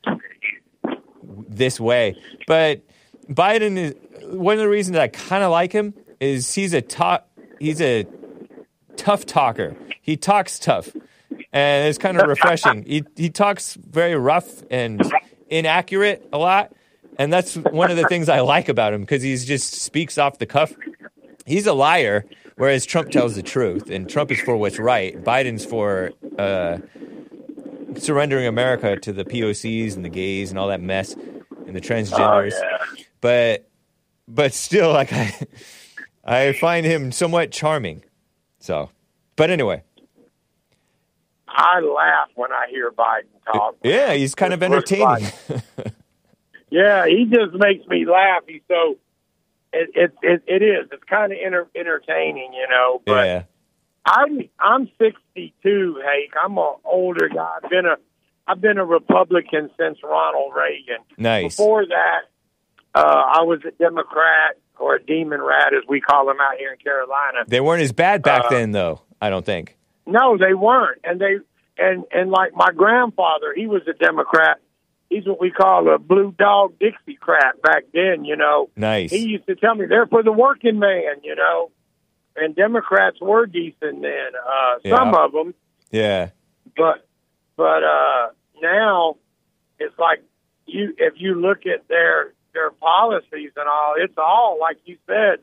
this 1.47 1.79
way, 1.79 2.15
but 2.45 2.81
Biden 3.29 3.77
is 3.77 3.95
one 4.35 4.53
of 4.55 4.59
the 4.59 4.69
reasons 4.69 4.97
I 4.97 5.07
kind 5.07 5.43
of 5.43 5.51
like 5.51 5.71
him 5.71 5.93
is 6.19 6.53
he's 6.53 6.73
a 6.73 6.83
he's 7.59 7.81
a 7.81 8.05
tough 8.97 9.25
talker. 9.25 9.75
He 10.01 10.17
talks 10.17 10.59
tough, 10.59 10.93
and 11.53 11.87
it's 11.87 11.97
kind 11.97 12.19
of 12.19 12.27
refreshing. 12.35 12.83
he 12.83 13.03
he 13.15 13.29
talks 13.29 13.75
very 13.75 14.15
rough 14.15 14.63
and 14.69 15.01
inaccurate 15.49 16.27
a 16.33 16.37
lot, 16.37 16.73
and 17.17 17.31
that's 17.31 17.55
one 17.55 17.91
of 17.91 17.97
the 17.97 18.07
things 18.07 18.29
I 18.29 18.39
like 18.41 18.69
about 18.69 18.93
him 18.93 19.01
because 19.01 19.21
he 19.21 19.35
just 19.37 19.73
speaks 19.73 20.17
off 20.17 20.39
the 20.39 20.45
cuff. 20.45 20.73
He's 21.45 21.67
a 21.67 21.73
liar, 21.73 22.25
whereas 22.55 22.85
Trump 22.85 23.09
tells 23.11 23.35
the 23.35 23.43
truth, 23.43 23.89
and 23.89 24.09
Trump 24.09 24.31
is 24.31 24.39
for 24.39 24.55
what's 24.57 24.79
right. 24.79 25.21
Biden's 25.23 25.65
for 25.65 26.11
uh, 26.37 26.77
surrendering 27.97 28.47
America 28.47 28.97
to 28.97 29.13
the 29.13 29.25
POCs 29.25 29.95
and 29.95 30.05
the 30.05 30.09
gays 30.09 30.49
and 30.49 30.59
all 30.59 30.69
that 30.69 30.81
mess 30.81 31.13
and 31.13 31.75
the 31.75 31.81
transgenders. 31.81 32.53
But 33.21 33.69
but 34.27 34.53
still, 34.53 34.91
like 34.93 35.11
I 35.13 35.35
I 36.23 36.53
find 36.53 36.85
him 36.85 37.11
somewhat 37.11 37.51
charming. 37.51 38.03
So, 38.59 38.89
but 39.35 39.49
anyway, 39.49 39.83
I 41.47 41.81
laugh 41.81 42.29
when 42.35 42.51
I 42.51 42.67
hear 42.69 42.91
Biden 42.91 43.25
talk. 43.45 43.75
yeah, 43.83 44.13
he's 44.13 44.33
kind 44.35 44.53
Of 44.53 44.63
entertaining. 44.63 45.27
Yeah, 46.73 47.05
he 47.05 47.25
just 47.25 47.53
makes 47.53 47.85
me 47.87 48.03
laugh. 48.07 48.41
He's 48.47 48.61
so 48.67 48.97
it 49.71 49.89
it 49.93 50.11
it, 50.23 50.43
it 50.47 50.63
is. 50.63 50.89
It's 50.91 51.03
kind 51.03 51.31
of 51.31 51.37
enter, 51.43 51.67
entertaining, 51.75 52.51
you 52.53 52.67
know. 52.67 52.99
But 53.05 53.27
yeah, 53.27 53.43
I'm 54.03 54.39
I'm 54.59 54.89
62, 54.97 56.01
Hake. 56.03 56.33
I'm 56.43 56.57
an 56.57 56.73
older 56.83 57.29
guy. 57.29 57.57
I've 57.63 57.69
been 57.69 57.85
a 57.85 57.97
I've 58.47 58.59
been 58.59 58.79
a 58.79 58.85
Republican 58.85 59.69
since 59.79 59.99
Ronald 60.03 60.53
Reagan. 60.55 61.03
nice. 61.15 61.55
Before 61.55 61.85
that, 61.85 62.21
uh, 62.95 62.99
I 63.05 63.43
was 63.43 63.59
a 63.67 63.71
Democrat 63.71 64.57
or 64.79 64.95
a 64.95 65.03
demon 65.03 65.43
rat, 65.43 65.75
as 65.75 65.83
we 65.87 66.01
call 66.01 66.25
them 66.25 66.37
out 66.41 66.57
here 66.57 66.71
in 66.71 66.79
Carolina. 66.79 67.45
They 67.47 67.61
weren't 67.61 67.83
as 67.83 67.91
bad 67.91 68.23
back 68.23 68.45
Uh, 68.45 68.49
then, 68.49 68.71
though. 68.71 69.01
I 69.21 69.29
don't 69.29 69.45
think. 69.45 69.77
No, 70.07 70.39
they 70.39 70.55
weren't, 70.55 71.01
and 71.03 71.21
they 71.21 71.37
and 71.77 72.03
and 72.11 72.31
like 72.31 72.55
my 72.55 72.71
grandfather, 72.75 73.53
he 73.55 73.67
was 73.67 73.83
a 73.87 73.93
Democrat. 73.93 74.59
He's 75.13 75.25
what 75.27 75.39
we 75.39 75.51
call 75.51 75.93
a 75.93 75.97
blue 75.99 76.33
dog 76.37 76.73
Dixiecrat 76.79 77.61
back 77.61 77.83
then, 77.93 78.25
you 78.25 78.35
know. 78.35 78.69
Nice. 78.75 79.11
He 79.11 79.19
used 79.19 79.45
to 79.47 79.55
tell 79.55 79.75
me 79.75 79.85
they're 79.87 80.07
for 80.07 80.23
the 80.23 80.31
working 80.31 80.79
man, 80.79 81.21
you 81.23 81.35
know. 81.35 81.71
And 82.35 82.55
Democrats 82.55 83.21
were 83.21 83.45
decent 83.45 84.01
then, 84.01 84.31
uh, 84.35 84.79
some 84.89 85.09
Yeah. 85.13 85.23
of 85.25 85.31
them, 85.33 85.53
Yeah, 85.91 86.29
but 86.75 87.05
but 87.55 87.83
uh, 87.83 88.29
now 88.61 89.17
it's 89.79 89.97
like 89.99 90.23
you 90.65 90.95
if 90.97 91.13
you 91.17 91.35
look 91.35 91.67
at 91.67 91.87
their 91.87 92.33
their 92.53 92.71
policies 92.71 93.51
and 93.55 93.67
all, 93.67 93.93
it's 93.97 94.17
all 94.17 94.57
like 94.59 94.77
you 94.85 94.97
said, 95.05 95.39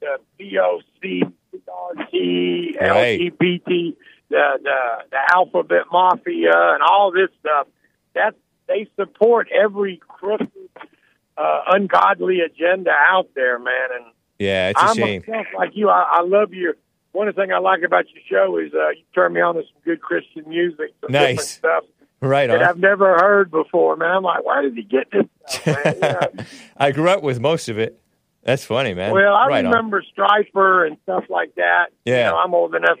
the 0.00 0.18
POC, 0.38 1.32
PRT, 1.54 2.76
Right. 2.80 3.20
LGBT, 3.20 3.96
the 4.28 4.58
the 4.62 4.80
the 5.10 5.18
alphabet 5.34 5.84
mafia, 5.90 6.52
and 6.74 6.82
all 6.82 7.10
this 7.12 7.30
stuff. 7.40 7.66
That 8.14 8.34
they 8.68 8.86
support 8.96 9.48
every 9.50 10.00
crooked, 10.06 10.48
uh, 11.36 11.60
ungodly 11.72 12.40
agenda 12.40 12.90
out 12.90 13.30
there, 13.34 13.58
man. 13.58 13.88
And 13.96 14.04
yeah. 14.38 14.68
It's 14.70 14.80
a 14.80 14.84
I'm 14.84 14.96
shame. 14.96 15.24
like 15.56 15.70
you. 15.74 15.88
I, 15.88 16.18
I 16.18 16.22
love 16.22 16.52
your. 16.52 16.74
One 17.12 17.26
of 17.26 17.34
the 17.34 17.40
things 17.42 17.52
I 17.54 17.58
like 17.58 17.82
about 17.82 18.04
your 18.10 18.22
show 18.30 18.58
is 18.58 18.72
uh, 18.74 18.90
you 18.90 19.02
turn 19.14 19.32
me 19.32 19.40
on 19.40 19.54
to 19.54 19.62
some 19.62 19.82
good 19.84 20.00
Christian 20.00 20.48
music, 20.48 20.92
some 21.00 21.10
Nice. 21.10 21.48
stuff. 21.50 21.84
Right 22.20 22.48
that. 22.48 22.62
I've 22.62 22.78
never 22.78 23.14
heard 23.16 23.50
before, 23.50 23.96
man. 23.96 24.10
I'm 24.10 24.22
like, 24.22 24.44
where 24.44 24.62
did 24.62 24.74
he 24.74 24.82
get 24.82 25.10
this 25.10 25.24
stuff, 25.48 25.84
man? 25.84 25.94
You 25.94 26.00
know? 26.00 26.44
I 26.76 26.90
grew 26.92 27.08
up 27.08 27.22
with 27.22 27.40
most 27.40 27.68
of 27.68 27.78
it. 27.78 27.98
That's 28.42 28.64
funny, 28.64 28.92
man. 28.94 29.12
Well, 29.12 29.34
I 29.34 29.46
right 29.46 29.64
on. 29.64 29.70
remember 29.70 30.02
Stryper 30.16 30.86
and 30.86 30.96
stuff 31.04 31.24
like 31.28 31.54
that. 31.56 31.86
Yeah. 32.04 32.26
You 32.26 32.32
know, 32.32 32.38
I'm 32.38 32.54
old 32.54 32.74
enough. 32.74 32.98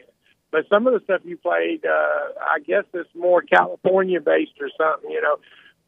But 0.50 0.66
some 0.68 0.86
of 0.86 0.94
the 0.94 1.00
stuff 1.04 1.20
you 1.24 1.36
played, 1.36 1.84
uh, 1.84 2.32
I 2.40 2.60
guess 2.66 2.84
it's 2.94 3.08
more 3.14 3.42
California 3.42 4.20
based 4.20 4.52
or 4.60 4.70
something, 4.76 5.10
you 5.10 5.20
know. 5.20 5.36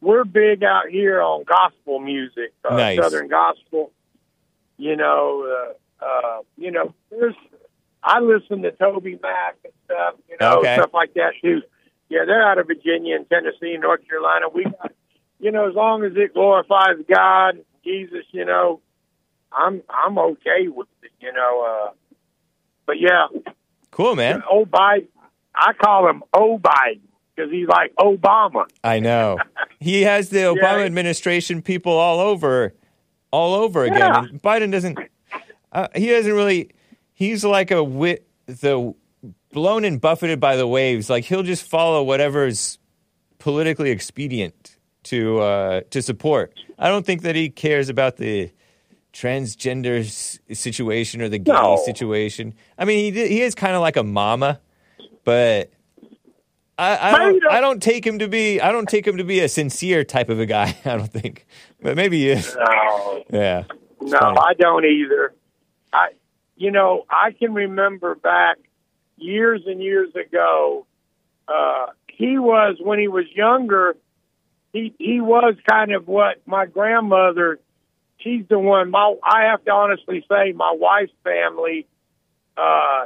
We're 0.01 0.23
big 0.23 0.63
out 0.63 0.89
here 0.89 1.21
on 1.21 1.43
gospel 1.43 1.99
music, 1.99 2.53
uh, 2.67 2.75
Nice. 2.75 2.99
Southern 2.99 3.27
gospel. 3.27 3.91
You 4.77 4.95
know, 4.95 5.73
uh, 6.01 6.05
uh, 6.05 6.39
you 6.57 6.71
know, 6.71 6.93
there's, 7.11 7.35
I 8.03 8.19
listen 8.19 8.63
to 8.63 8.71
Toby 8.71 9.19
Mac 9.21 9.57
and 9.63 9.73
stuff, 9.85 10.15
you 10.27 10.37
know, 10.39 10.59
Okay. 10.59 10.73
stuff 10.75 10.91
like 10.93 11.13
that 11.13 11.33
too. 11.41 11.61
Yeah, 12.09 12.25
they're 12.25 12.41
out 12.43 12.57
of 12.57 12.67
Virginia 12.67 13.15
and 13.15 13.29
Tennessee 13.29 13.73
and 13.73 13.81
North 13.81 14.07
Carolina. 14.07 14.49
We 14.49 14.63
got, 14.63 14.91
you 15.39 15.51
know, 15.51 15.69
as 15.69 15.75
long 15.75 16.03
as 16.03 16.13
it 16.15 16.33
glorifies 16.33 16.97
God, 17.07 17.63
Jesus, 17.83 18.25
you 18.31 18.43
know, 18.45 18.81
I'm 19.51 19.81
I'm 19.89 20.17
okay 20.17 20.67
with 20.67 20.87
it, 21.03 21.11
you 21.19 21.31
know. 21.31 21.87
Uh, 21.89 21.91
but 22.85 22.99
yeah, 22.99 23.27
Cool, 23.91 24.15
man. 24.15 24.41
O 24.49 24.65
Biden, 24.65 25.07
I 25.55 25.73
call 25.73 26.09
him 26.09 26.23
O 26.33 26.57
Biden 26.57 27.01
because 27.35 27.51
he's 27.51 27.67
like 27.67 27.93
Obama. 27.99 28.65
I 28.83 28.99
know. 28.99 29.37
He 29.79 30.03
has 30.03 30.29
the 30.29 30.37
Obama 30.41 30.77
Yeah. 30.81 30.85
administration 30.85 31.63
people 31.63 31.93
all 31.93 32.19
over, 32.19 32.75
all 33.31 33.55
over 33.55 33.83
again. 33.83 33.97
Yeah. 33.97 34.19
And 34.19 34.39
Biden 34.39 34.71
doesn't. 34.71 34.95
Uh, 35.71 35.87
he 35.95 36.07
doesn't 36.07 36.31
really. 36.31 36.69
He's 37.13 37.43
like 37.43 37.71
a 37.71 37.83
wit 37.83 38.27
the 38.45 38.93
blown 39.51 39.83
and 39.83 39.99
buffeted 39.99 40.39
by 40.39 40.55
the 40.55 40.67
waves. 40.67 41.09
Like 41.09 41.23
he'll 41.25 41.41
just 41.41 41.67
follow 41.67 42.03
whatever's 42.03 42.77
politically 43.39 43.89
expedient 43.89 44.77
to 45.05 45.39
uh, 45.39 45.81
to 45.89 46.03
support. 46.03 46.53
I 46.77 46.87
don't 46.89 47.03
think 47.05 47.23
that 47.23 47.35
he 47.35 47.49
cares 47.49 47.89
about 47.89 48.17
the 48.17 48.51
transgender 49.13 50.03
situation 50.55 51.21
or 51.21 51.29
the 51.29 51.37
gay 51.39 51.51
No. 51.51 51.81
situation. 51.85 52.53
I 52.77 52.85
mean, 52.85 53.13
he 53.13 53.27
he 53.27 53.41
is 53.41 53.55
kind 53.55 53.75
of 53.75 53.81
like 53.81 53.97
a 53.97 54.03
mama, 54.03 54.59
but 55.23 55.69
I, 56.77 57.09
I 57.09 57.17
don't 57.17 57.43
I 57.51 57.61
don't 57.61 57.81
take 57.83 58.05
him 58.05 58.19
to 58.19 58.27
be 58.27 58.59
I 58.61 58.71
don't 58.71 58.87
take 58.89 59.05
him 59.05 59.17
to 59.17 59.23
be 59.23 59.39
a 59.41 59.49
sincere 59.49 60.03
type 60.03 60.29
of 60.29 60.39
a 60.39 60.45
guy. 60.45 60.77
I 60.85 60.97
don't 60.97 61.11
think, 61.11 61.45
but 61.81 61.95
maybe 61.95 62.19
he 62.19 62.29
is. 62.29 62.55
No, 62.55 63.23
Yeah. 63.31 63.63
no, 64.01 64.17
funny. 64.19 64.37
I 64.39 64.53
don't 64.57 64.85
either. 64.85 65.33
I, 65.93 66.09
you 66.55 66.71
know, 66.71 67.05
I 67.09 67.31
can 67.31 67.53
remember 67.53 68.15
back 68.15 68.57
years 69.17 69.63
and 69.65 69.81
years 69.81 70.15
ago. 70.15 70.85
Uh, 71.47 71.87
he 72.07 72.37
was 72.39 72.77
when 72.79 72.97
he 72.99 73.07
was 73.09 73.25
younger. 73.35 73.95
He 74.71 74.93
he 74.97 75.19
was 75.19 75.55
kind 75.69 75.91
of 75.91 76.07
what 76.07 76.41
my 76.45 76.65
grandmother. 76.65 77.59
She's 78.23 78.45
the 78.49 78.59
one. 78.59 78.91
My 78.91 79.15
I 79.23 79.43
have 79.51 79.63
to 79.65 79.71
honestly 79.71 80.25
say, 80.29 80.51
my 80.53 80.73
wife's 80.77 81.13
family. 81.23 81.87
Uh, 82.57 83.05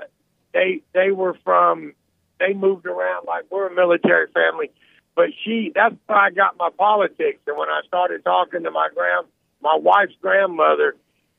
they 0.53 0.81
they 0.93 1.11
were 1.11 1.37
from. 1.43 1.93
They 2.39 2.53
moved 2.53 2.85
around 2.85 3.25
like 3.27 3.45
we're 3.49 3.67
a 3.67 3.73
military 3.73 4.27
family, 4.33 4.71
but 5.15 5.27
she. 5.43 5.71
That's 5.73 5.95
where 6.07 6.17
I 6.17 6.29
got 6.31 6.57
my 6.57 6.69
politics. 6.77 7.39
And 7.47 7.57
when 7.57 7.69
I 7.69 7.81
started 7.87 8.23
talking 8.23 8.63
to 8.63 8.71
my 8.71 8.89
grand, 8.93 9.27
my 9.61 9.77
wife's 9.81 10.15
grandmother, 10.21 10.95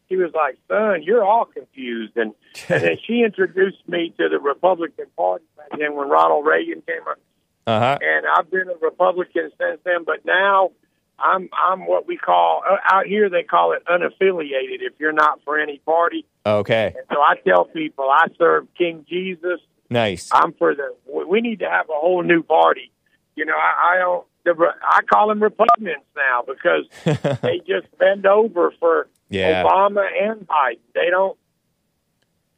she 0.09 0.16
was 0.16 0.31
like, 0.35 0.57
"Son, 0.68 1.03
you're 1.03 1.24
all 1.24 1.45
confused." 1.45 2.16
And 2.16 2.33
and 2.68 2.83
then 2.83 2.97
she 3.07 3.22
introduced 3.22 3.87
me 3.87 4.14
to 4.18 4.29
the 4.31 4.39
Republican 4.39 5.07
Party 5.16 5.45
back 5.57 5.79
then 5.79 5.95
when 5.97 6.09
Ronald 6.09 6.47
Reagan 6.47 6.83
came 6.87 7.07
up 7.09 7.18
Uh 7.66 7.79
huh. 7.81 7.99
and 8.01 8.27
I've 8.27 8.51
been 8.51 8.68
a 8.70 8.77
Republican 8.81 9.51
since 9.59 9.81
then. 9.85 10.05
But 10.05 10.24
now 10.24 10.70
I'm 11.18 11.48
I'm 11.56 11.86
what 11.86 12.06
we 12.06 12.16
call 12.16 12.62
uh, 12.68 12.76
out 12.92 13.06
here 13.06 13.28
they 13.30 13.42
call 13.42 13.72
it 13.72 13.82
unaffiliated. 13.86 14.80
If 14.80 14.94
you're 14.98 15.12
not 15.12 15.40
for 15.44 15.58
any 15.58 15.78
party, 15.78 16.26
Okay. 16.44 16.92
and 16.96 17.06
so 17.12 17.20
I 17.20 17.36
tell 17.46 17.64
people 17.64 18.08
I 18.10 18.26
serve 18.38 18.66
King 18.76 19.04
Jesus. 19.08 19.60
Nice. 19.88 20.28
I'm 20.32 20.52
for 20.54 20.74
the. 20.74 20.94
we- 21.28 21.40
need 21.40 21.60
to 21.60 21.70
have 21.70 21.88
a 21.88 21.92
whole 21.94 22.22
new 22.22 22.42
party. 22.42 22.90
You 23.36 23.44
know, 23.46 23.54
I, 23.54 23.94
I 23.94 23.98
don't. 23.98 24.26
The, 24.44 24.54
I 24.82 25.00
call 25.02 25.28
them 25.28 25.40
repugnants 25.40 26.06
now 26.16 26.42
because 26.46 26.84
they 27.42 27.58
just 27.66 27.86
bend 27.98 28.26
over 28.26 28.72
for 28.80 29.08
Yeah. 29.28 29.62
Obama 29.64 30.06
and 30.22 30.46
Biden. 30.46 30.78
They 30.94 31.08
don't. 31.10 31.36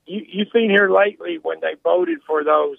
You 0.06 0.22
you've 0.26 0.48
seen 0.52 0.70
here 0.70 0.90
lately 0.90 1.38
when 1.42 1.60
they 1.60 1.74
voted 1.84 2.18
for 2.26 2.42
those. 2.44 2.78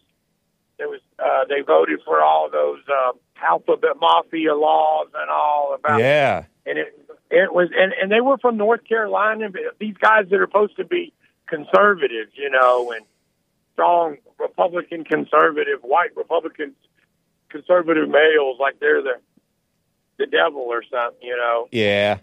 There 0.78 0.88
was 0.90 1.02
uh, 1.20 1.46
they 1.50 1.62
voted 1.62 2.00
for 2.06 2.22
all 2.22 2.50
those 2.52 2.80
uh, 2.88 3.12
alphabet 3.44 3.92
mafia 4.00 4.56
laws 4.56 5.08
and 5.20 5.30
all 5.30 5.76
about 5.78 6.00
Yeah. 6.00 6.46
and 6.66 6.78
it 6.78 6.88
it 7.32 7.54
was 7.54 7.70
and 7.76 7.94
and 8.02 8.12
they 8.12 8.22
were 8.22 8.38
from 8.38 8.58
North 8.58 8.84
Carolina. 8.88 9.50
These 9.80 9.98
guys 9.98 10.26
that 10.30 10.40
are 10.40 10.48
supposed 10.48 10.78
to 10.78 10.86
be 10.86 11.14
conservatives, 11.48 12.32
you 12.36 12.50
know, 12.50 12.92
and 12.92 13.06
strong 13.74 14.18
Republican 14.40 15.04
conservative, 15.04 15.80
white 15.82 16.16
Republican 16.16 16.74
conservative 17.50 18.10
males, 18.10 18.58
like 18.60 18.80
they're 18.80 19.02
the 19.02 19.16
the 20.18 20.26
devil 20.26 20.62
or 20.62 20.84
something, 20.84 21.22
you 21.22 21.36
know. 21.38 21.68
Yeah. 21.72 22.18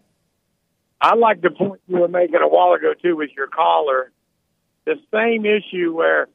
I 1.01 1.15
like 1.15 1.41
the 1.41 1.51
point 1.51 1.81
you 1.89 1.99
were 1.99 2.09
making 2.09 2.41
a 2.43 2.49
while 2.49 2.73
ago 2.73 2.95
too 2.95 3.17
with 3.17 3.31
your 3.37 3.47
caller. 3.47 4.11
The 4.87 4.97
same 5.13 5.45
issue 5.45 5.95
where 5.95 6.29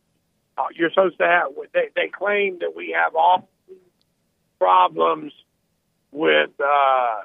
uh, 0.58 0.66
you're 0.76 0.90
supposed 0.90 1.18
to 1.20 1.26
have. 1.26 1.48
They, 1.74 1.90
they 1.96 2.08
claim 2.10 2.60
that 2.60 2.76
we 2.76 2.96
have 2.98 3.16
all 3.16 3.48
problems 4.62 5.34
with 6.12 6.51
uh, 6.64 7.22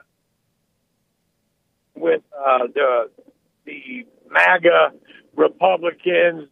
with 1.94 2.22
uh, 2.34 2.66
the 2.74 3.10
the 3.66 4.06
MAGA 4.30 4.92
Republicans, 5.36 6.48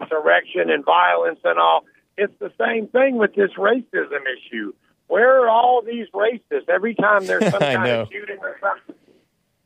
insurrection 0.00 0.70
and 0.70 0.84
violence 0.84 1.40
and 1.42 1.58
all. 1.58 1.84
It's 2.16 2.32
the 2.38 2.52
same 2.56 2.86
thing 2.86 3.16
with 3.16 3.34
this 3.34 3.50
racism 3.58 4.22
issue. 4.36 4.72
Where 5.08 5.42
are 5.42 5.48
all 5.48 5.82
these 5.84 6.06
racists? 6.14 6.68
Every 6.68 6.94
time 6.94 7.26
there's 7.26 7.42
some 7.50 7.60
kind 7.60 7.82
know. 7.82 8.02
of 8.02 8.08
shooting 8.12 8.38
or 8.40 8.56
something, 8.60 8.94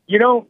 you 0.06 0.18
don't. 0.18 0.48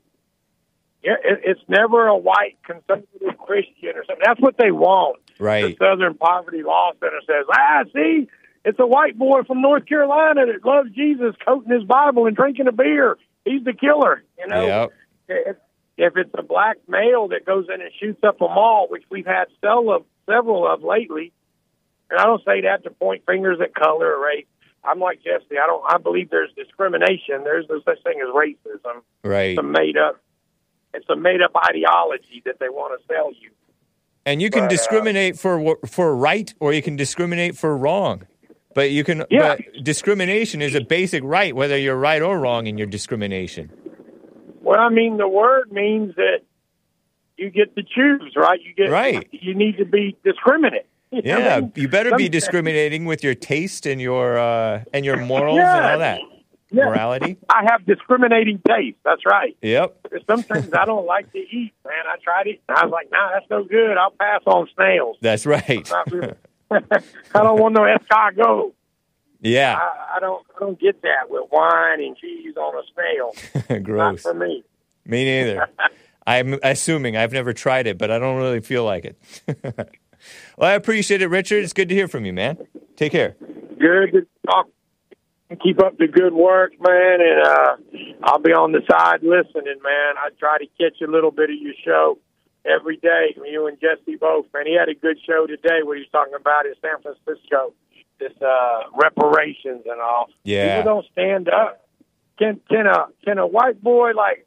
Yeah, 1.03 1.15
it, 1.25 1.41
it's 1.43 1.63
never 1.67 2.07
a 2.07 2.17
white 2.17 2.59
conservative 2.65 3.37
Christian 3.45 3.97
or 3.97 4.05
something. 4.07 4.23
That's 4.25 4.41
what 4.41 4.57
they 4.57 4.71
want. 4.71 5.19
Right. 5.41 5.77
The 5.77 5.85
Southern 5.85 6.15
Poverty 6.15 6.63
Law 6.63 6.93
Center 7.01 7.19
says, 7.27 7.45
ah, 7.51 7.83
see, 7.93 8.29
it's 8.65 8.79
a 8.79 8.87
white 8.87 9.19
boy 9.19 9.43
from 9.47 9.61
North 9.61 9.87
Carolina 9.87 10.47
that 10.47 10.65
loves 10.65 10.91
Jesus, 10.95 11.35
coating 11.45 11.71
his 11.73 11.85
Bible 11.85 12.27
and 12.27 12.37
drinking 12.37 12.69
a 12.69 12.73
beer. 12.73 13.17
He's 13.45 13.65
the 13.65 13.73
killer. 13.73 14.23
You 14.39 14.47
know, 14.49 14.67
Yep. 14.67 14.91
if, 15.29 15.57
if 15.99 16.17
it's 16.17 16.31
a 16.39 16.43
black 16.43 16.77
male 16.89 17.29
that 17.29 17.45
goes 17.45 17.67
in 17.73 17.81
and 17.81 17.91
shoots 18.01 18.23
up 18.23 18.41
a 18.41 18.49
mall, 18.49 18.87
which 18.89 19.03
we've 19.11 19.27
had 19.27 19.47
several 19.61 19.95
of, 19.97 20.05
several 20.27 20.67
of 20.73 20.83
lately, 20.83 21.33
and 22.11 22.21
I 22.21 22.25
don't 22.25 22.43
say 22.45 22.61
that 22.63 22.85
to 22.85 22.91
point 22.91 23.25
fingers 23.27 23.59
at 23.61 23.75
color 23.75 24.15
or 24.17 24.25
race. 24.25 24.47
I'm 24.85 24.99
like 24.99 25.23
Jesse. 25.23 25.59
I 25.63 25.67
don't. 25.67 25.83
I 25.89 25.99
believe 25.99 26.29
there's 26.31 26.51
discrimination. 26.57 27.45
There's 27.45 27.67
no 27.71 27.81
such 27.85 28.03
thing 28.03 28.21
as 28.21 28.29
racism. 28.35 29.03
Right. 29.23 29.51
It's 29.51 29.59
a 29.59 29.63
made 29.63 29.97
up. 29.97 30.21
It's 30.93 31.09
a 31.09 31.15
made 31.17 31.41
up 31.41 31.53
ideology 31.69 32.43
that 32.45 32.59
they 32.59 32.69
want 32.69 33.01
to 33.01 33.07
sell 33.07 33.31
you. 33.33 33.51
And 34.27 34.43
you 34.43 34.51
can 34.51 34.63
But, 34.63 34.67
uh, 34.67 34.69
discriminate 34.71 35.39
for 35.39 35.77
for 35.87 36.15
right 36.17 36.53
or 36.61 36.73
you 36.73 36.83
can 36.83 36.97
discriminate 36.97 37.57
for 37.57 37.77
wrong. 37.77 38.27
But 38.75 38.91
you 38.91 39.05
can 39.05 39.25
Yeah. 39.31 39.57
but 39.57 39.85
discrimination 39.85 40.63
is 40.63 40.75
a 40.75 40.81
basic 40.81 41.23
right 41.25 41.55
whether 41.55 41.77
you're 41.77 41.97
right 41.97 42.23
or 42.23 42.39
wrong 42.39 42.67
in 42.67 42.79
your 42.79 42.87
discrimination. 42.87 43.71
Well, 44.63 44.81
I 44.81 44.89
mean, 44.89 45.17
the 45.17 45.29
word 45.29 45.73
means 45.73 46.15
that 46.17 46.41
you 47.37 47.51
get 47.51 47.75
to 47.77 47.83
choose, 47.83 48.35
right? 48.37 48.61
You 48.61 48.75
get 48.75 48.91
Right. 48.91 49.27
You 49.33 49.55
need 49.55 49.79
to 49.79 49.85
be 49.85 50.17
discriminate. 50.25 50.87
You 51.13 51.21
know 51.25 51.41
what 51.41 51.53
I 51.53 51.59
Yeah, 51.59 51.67
you 51.75 51.89
better 51.89 52.17
be 52.17 52.31
discriminating 52.31 53.05
with 53.05 53.23
your 53.23 53.35
taste 53.35 53.87
and 53.87 54.01
your 54.01 54.39
uh 54.39 54.85
and 54.95 55.05
your 55.05 55.23
morals 55.25 55.59
and 55.59 55.85
all 55.85 55.99
that. 55.99 56.21
Yeah. 56.71 56.87
Morality. 56.87 57.37
I 57.51 57.65
have 57.71 57.85
discriminating 57.85 58.63
taste. 58.67 58.97
That's 59.05 59.27
right. 59.27 59.55
Yep. 59.61 60.09
There's 60.11 60.25
some 60.27 60.43
things 60.43 60.73
I 60.73 60.87
don't 60.87 61.05
like 61.05 61.31
to 61.33 61.39
eat, 61.39 61.73
man. 61.85 62.05
I 62.09 62.17
tried 62.23 62.47
it. 62.47 62.63
And 62.67 62.79
I 62.79 62.85
was 62.85 62.93
like, 62.93 63.11
nah, 63.13 63.31
that's 63.35 63.49
no 63.51 63.65
good. 63.65 63.97
I'll 63.99 64.11
pass 64.11 64.41
on 64.47 64.69
snails. 64.75 65.19
That's 65.21 65.45
right. 65.45 65.87
I 67.35 67.43
don't 67.43 67.61
want 67.61 67.75
no 67.75 67.83
escargot. 67.83 68.73
yeah. 69.41 69.79
I, 69.79 70.17
I 70.17 70.21
don't. 70.21 70.45
I 70.57 70.61
don't 70.61 70.81
get 70.81 71.03
that 71.03 71.29
with 71.29 71.51
wine 71.51 72.03
and 72.03 72.17
cheese 72.17 72.55
on 72.57 72.75
a 72.77 72.83
snail. 72.95 73.81
Gross. 73.83 74.25
Not 74.25 74.33
for 74.33 74.35
me. 74.35 74.65
Me 75.05 75.25
neither. 75.25 75.69
I'm 76.27 76.59
assuming 76.63 77.17
I've 77.17 77.33
never 77.33 77.53
tried 77.53 77.87
it, 77.89 77.99
but 77.99 78.11
I 78.11 78.19
don't 78.19 78.37
really 78.37 78.61
feel 78.61 78.85
like 78.85 79.05
it. 79.05 79.19
well, 80.57 80.71
I 80.71 80.75
appreciate 80.75 81.21
it, 81.21 81.27
Richard. 81.27 81.65
It's 81.65 81.73
good 81.73 81.89
to 81.89 81.95
hear 81.97 82.07
from 82.07 82.25
you, 82.25 82.33
man. 82.33 82.59
Take 82.97 83.11
care. 83.11 83.35
Good 83.79 84.13
to 84.13 84.27
talk. 84.47 84.69
Keep 85.63 85.83
up 85.83 85.99
the 85.99 86.07
good 86.07 86.33
work, 86.33 86.73
man, 86.81 87.19
and 87.21 87.47
uh, 87.47 87.77
I'll 88.23 88.39
be 88.39 88.53
on 88.53 88.73
the 88.73 88.81
side 88.91 89.23
listening, 89.23 89.83
man. 89.83 90.15
I 90.17 90.29
try 90.39 90.59
to 90.59 90.67
catch 90.79 91.01
a 91.07 91.11
little 91.11 91.33
bit 91.33 91.51
of 91.51 91.57
your 91.57 91.75
show 91.85 92.19
every 92.65 92.97
day. 92.97 93.37
You 93.51 93.67
and 93.67 93.79
Jesse 93.81 94.17
both, 94.17 94.47
man. 94.55 94.67
He 94.67 94.75
had 94.77 94.89
a 94.89 94.95
good 94.95 95.19
show 95.27 95.47
today. 95.47 95.81
What 95.83 95.97
he 95.97 96.03
was 96.03 96.11
talking 96.13 96.35
about 96.35 96.67
in 96.67 96.75
San 96.81 97.01
Francisco. 97.03 97.73
this 98.19 98.33
uh, 98.41 98.81
reparations 98.95 99.83
and 99.87 100.01
all. 100.01 100.29
Yeah. 100.45 100.79
People 100.79 100.95
don't 100.95 101.07
stand 101.13 101.49
up. 101.49 101.87
Can 102.39 102.61
can 102.69 102.87
a 102.87 103.07
can 103.25 103.39
a 103.39 103.47
white 103.47 103.83
boy 103.83 104.13
like 104.13 104.47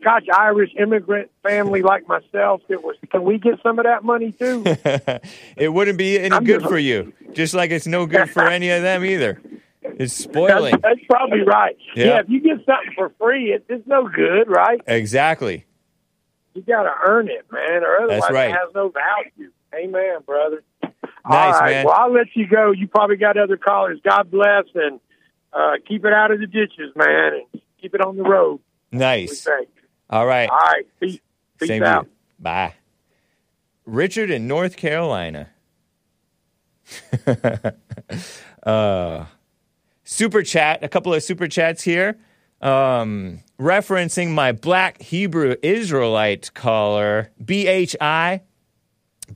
Scotch 0.00 0.26
Irish 0.36 0.70
immigrant 0.78 1.30
family 1.42 1.82
like 1.92 2.06
myself 2.06 2.60
that 2.68 2.82
was 2.82 2.96
can 3.10 3.24
we 3.24 3.38
get 3.38 3.54
some 3.62 3.78
of 3.78 3.84
that 3.84 4.04
money 4.04 4.32
too? 4.32 4.62
it 5.56 5.72
wouldn't 5.72 5.98
be 5.98 6.18
any 6.18 6.32
I'm 6.32 6.44
good 6.44 6.60
just- 6.60 6.70
for 6.70 6.78
you. 6.78 7.12
Just 7.32 7.54
like 7.54 7.70
it's 7.70 7.86
no 7.86 8.04
good 8.06 8.28
for 8.30 8.42
any 8.46 8.68
of 8.70 8.82
them 8.82 9.04
either. 9.04 9.40
It's 9.82 9.98
that's, 9.98 10.14
spoiling. 10.24 10.74
that's 10.82 11.00
probably 11.08 11.42
right. 11.42 11.76
Yeah. 11.96 12.04
Yeah. 12.06 12.20
if 12.20 12.28
you 12.28 12.40
get 12.40 12.58
something 12.66 12.92
for 12.94 13.10
free, 13.18 13.52
it, 13.52 13.64
it's 13.68 13.86
no 13.86 14.06
good, 14.08 14.48
right? 14.48 14.80
Exactly. 14.86 15.64
You 16.54 16.62
got 16.62 16.82
to 16.82 16.92
earn 17.04 17.28
it, 17.28 17.46
man, 17.50 17.82
or 17.82 17.96
otherwise 18.04 18.30
right. 18.30 18.50
it 18.50 18.52
has 18.52 18.74
no 18.74 18.90
value. 18.90 19.50
Amen, 19.74 20.20
brother. 20.26 20.62
Nice, 20.82 20.92
All 21.24 21.60
right, 21.60 21.70
man. 21.70 21.86
well, 21.86 21.94
I'll 21.96 22.12
let 22.12 22.26
you 22.34 22.46
go. 22.46 22.72
You 22.72 22.88
probably 22.88 23.16
got 23.16 23.38
other 23.38 23.56
callers. 23.56 24.00
God 24.04 24.30
bless, 24.30 24.64
and 24.74 25.00
uh, 25.52 25.72
keep 25.86 26.04
it 26.04 26.12
out 26.12 26.30
of 26.30 26.40
the 26.40 26.46
ditches, 26.46 26.94
man, 26.96 27.32
and 27.34 27.62
keep 27.80 27.94
it 27.94 28.00
on 28.00 28.16
the 28.16 28.22
road. 28.22 28.60
Nice. 28.90 29.46
All 30.10 30.26
right. 30.26 30.48
All 30.50 30.58
right, 30.58 30.86
peace, 31.00 31.20
peace 31.58 31.68
Same 31.68 31.82
out. 31.82 32.08
Bye. 32.38 32.74
Richard 33.86 34.30
in 34.30 34.46
North 34.46 34.76
Carolina. 34.76 35.48
uh, 38.62 39.24
super 40.04 40.42
chat, 40.42 40.82
a 40.82 40.88
couple 40.88 41.14
of 41.14 41.22
super 41.22 41.48
chats 41.48 41.82
here. 41.82 42.18
Um, 42.62 43.40
referencing 43.58 44.30
my 44.30 44.52
black 44.52 45.02
Hebrew 45.02 45.56
Israelite 45.62 46.54
caller, 46.54 47.30
BHI. 47.44 48.42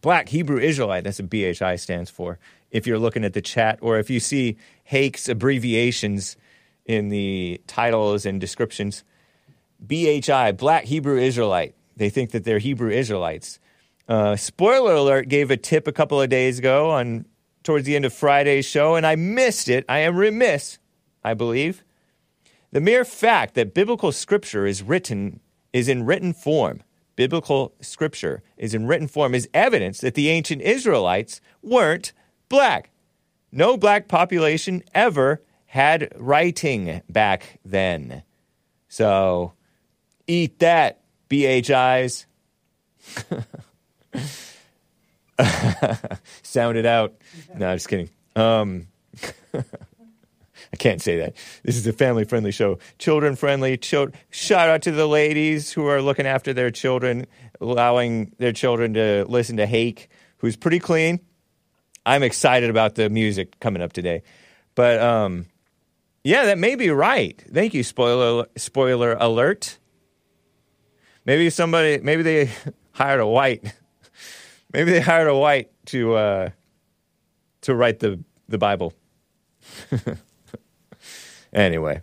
Black 0.00 0.28
Hebrew 0.28 0.58
Israelite, 0.58 1.04
that's 1.04 1.18
what 1.18 1.30
BHI 1.30 1.76
stands 1.76 2.10
for. 2.10 2.38
If 2.70 2.86
you're 2.86 2.98
looking 2.98 3.24
at 3.24 3.32
the 3.32 3.40
chat, 3.40 3.78
or 3.80 3.98
if 3.98 4.10
you 4.10 4.20
see 4.20 4.56
Hake's 4.84 5.28
abbreviations 5.28 6.36
in 6.84 7.08
the 7.08 7.60
titles 7.66 8.26
and 8.26 8.40
descriptions, 8.40 9.04
BHI, 9.84 10.52
Black 10.52 10.84
Hebrew 10.84 11.18
Israelite. 11.18 11.74
They 11.96 12.10
think 12.10 12.30
that 12.32 12.44
they're 12.44 12.58
Hebrew 12.58 12.90
Israelites. 12.90 13.58
Uh, 14.08 14.36
spoiler 14.36 14.94
alert 14.94 15.28
gave 15.28 15.50
a 15.50 15.56
tip 15.56 15.88
a 15.88 15.92
couple 15.92 16.20
of 16.20 16.28
days 16.28 16.58
ago 16.58 16.90
on 16.90 17.26
towards 17.62 17.86
the 17.86 17.96
end 17.96 18.04
of 18.04 18.12
Friday's 18.12 18.64
show, 18.64 18.94
and 18.94 19.06
I 19.06 19.16
missed 19.16 19.68
it. 19.68 19.84
I 19.88 20.00
am 20.00 20.16
remiss, 20.16 20.78
I 21.24 21.34
believe. 21.34 21.82
The 22.72 22.80
mere 22.80 23.04
fact 23.04 23.54
that 23.54 23.74
biblical 23.74 24.12
scripture 24.12 24.66
is 24.66 24.82
written 24.82 25.40
is 25.72 25.88
in 25.88 26.04
written 26.04 26.32
form. 26.32 26.82
Biblical 27.16 27.74
scripture 27.80 28.42
is 28.56 28.74
in 28.74 28.86
written 28.86 29.08
form 29.08 29.34
is 29.34 29.48
evidence 29.54 30.00
that 30.00 30.14
the 30.14 30.28
ancient 30.28 30.62
Israelites 30.62 31.40
weren't 31.62 32.12
black. 32.48 32.90
No 33.52 33.76
black 33.76 34.08
population 34.08 34.82
ever 34.94 35.42
had 35.66 36.12
writing 36.16 37.02
back 37.08 37.58
then. 37.64 38.22
So 38.88 39.54
eat 40.26 40.58
that, 40.58 41.02
BHIs. 41.28 42.26
Sound 46.42 46.78
it 46.78 46.86
out. 46.86 47.14
No, 47.54 47.74
just 47.74 47.88
kidding. 47.88 48.10
Um, 48.34 48.88
I 50.72 50.76
can't 50.76 51.00
say 51.00 51.18
that. 51.18 51.34
This 51.62 51.76
is 51.76 51.86
a 51.86 51.92
family 51.92 52.24
friendly 52.24 52.50
show, 52.52 52.78
children 52.98 53.36
friendly. 53.36 53.76
Chil- 53.76 54.10
Shout 54.30 54.68
out 54.68 54.82
to 54.82 54.92
the 54.92 55.06
ladies 55.06 55.72
who 55.72 55.86
are 55.86 56.02
looking 56.02 56.26
after 56.26 56.52
their 56.52 56.70
children, 56.70 57.26
allowing 57.60 58.32
their 58.38 58.52
children 58.52 58.94
to 58.94 59.24
listen 59.28 59.56
to 59.58 59.66
Hake, 59.66 60.08
who's 60.38 60.56
pretty 60.56 60.78
clean. 60.78 61.20
I'm 62.04 62.22
excited 62.22 62.70
about 62.70 62.94
the 62.94 63.10
music 63.10 63.58
coming 63.60 63.82
up 63.82 63.92
today. 63.92 64.22
But 64.74 65.00
um, 65.00 65.46
yeah, 66.24 66.46
that 66.46 66.58
may 66.58 66.74
be 66.76 66.90
right. 66.90 67.42
Thank 67.52 67.74
you, 67.74 67.82
spoiler 67.82 68.46
spoiler 68.56 69.14
alert. 69.14 69.78
Maybe 71.24 71.50
somebody, 71.50 71.98
maybe 71.98 72.22
they 72.22 72.50
hired 72.92 73.20
a 73.20 73.26
white. 73.26 73.74
Maybe 74.72 74.90
they 74.90 75.00
hired 75.00 75.28
a 75.28 75.34
white 75.34 75.70
to 75.86 76.14
uh, 76.16 76.50
to 77.62 77.74
write 77.74 78.00
the 78.00 78.22
the 78.48 78.58
Bible. 78.58 78.92
anyway, 81.56 82.02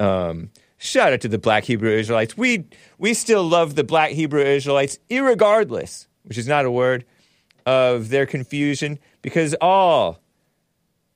um, 0.00 0.50
shout 0.78 1.12
out 1.12 1.20
to 1.22 1.28
the 1.28 1.38
Black 1.38 1.64
Hebrew 1.64 1.90
Israelites. 1.90 2.36
We 2.36 2.64
we 2.98 3.12
still 3.12 3.44
love 3.44 3.74
the 3.74 3.84
Black 3.84 4.12
Hebrew 4.12 4.42
Israelites, 4.42 4.98
irregardless, 5.10 6.06
which 6.22 6.38
is 6.38 6.48
not 6.48 6.64
a 6.64 6.70
word 6.70 7.04
of 7.66 8.08
their 8.08 8.26
confusion, 8.26 8.98
because 9.20 9.54
all 9.60 10.18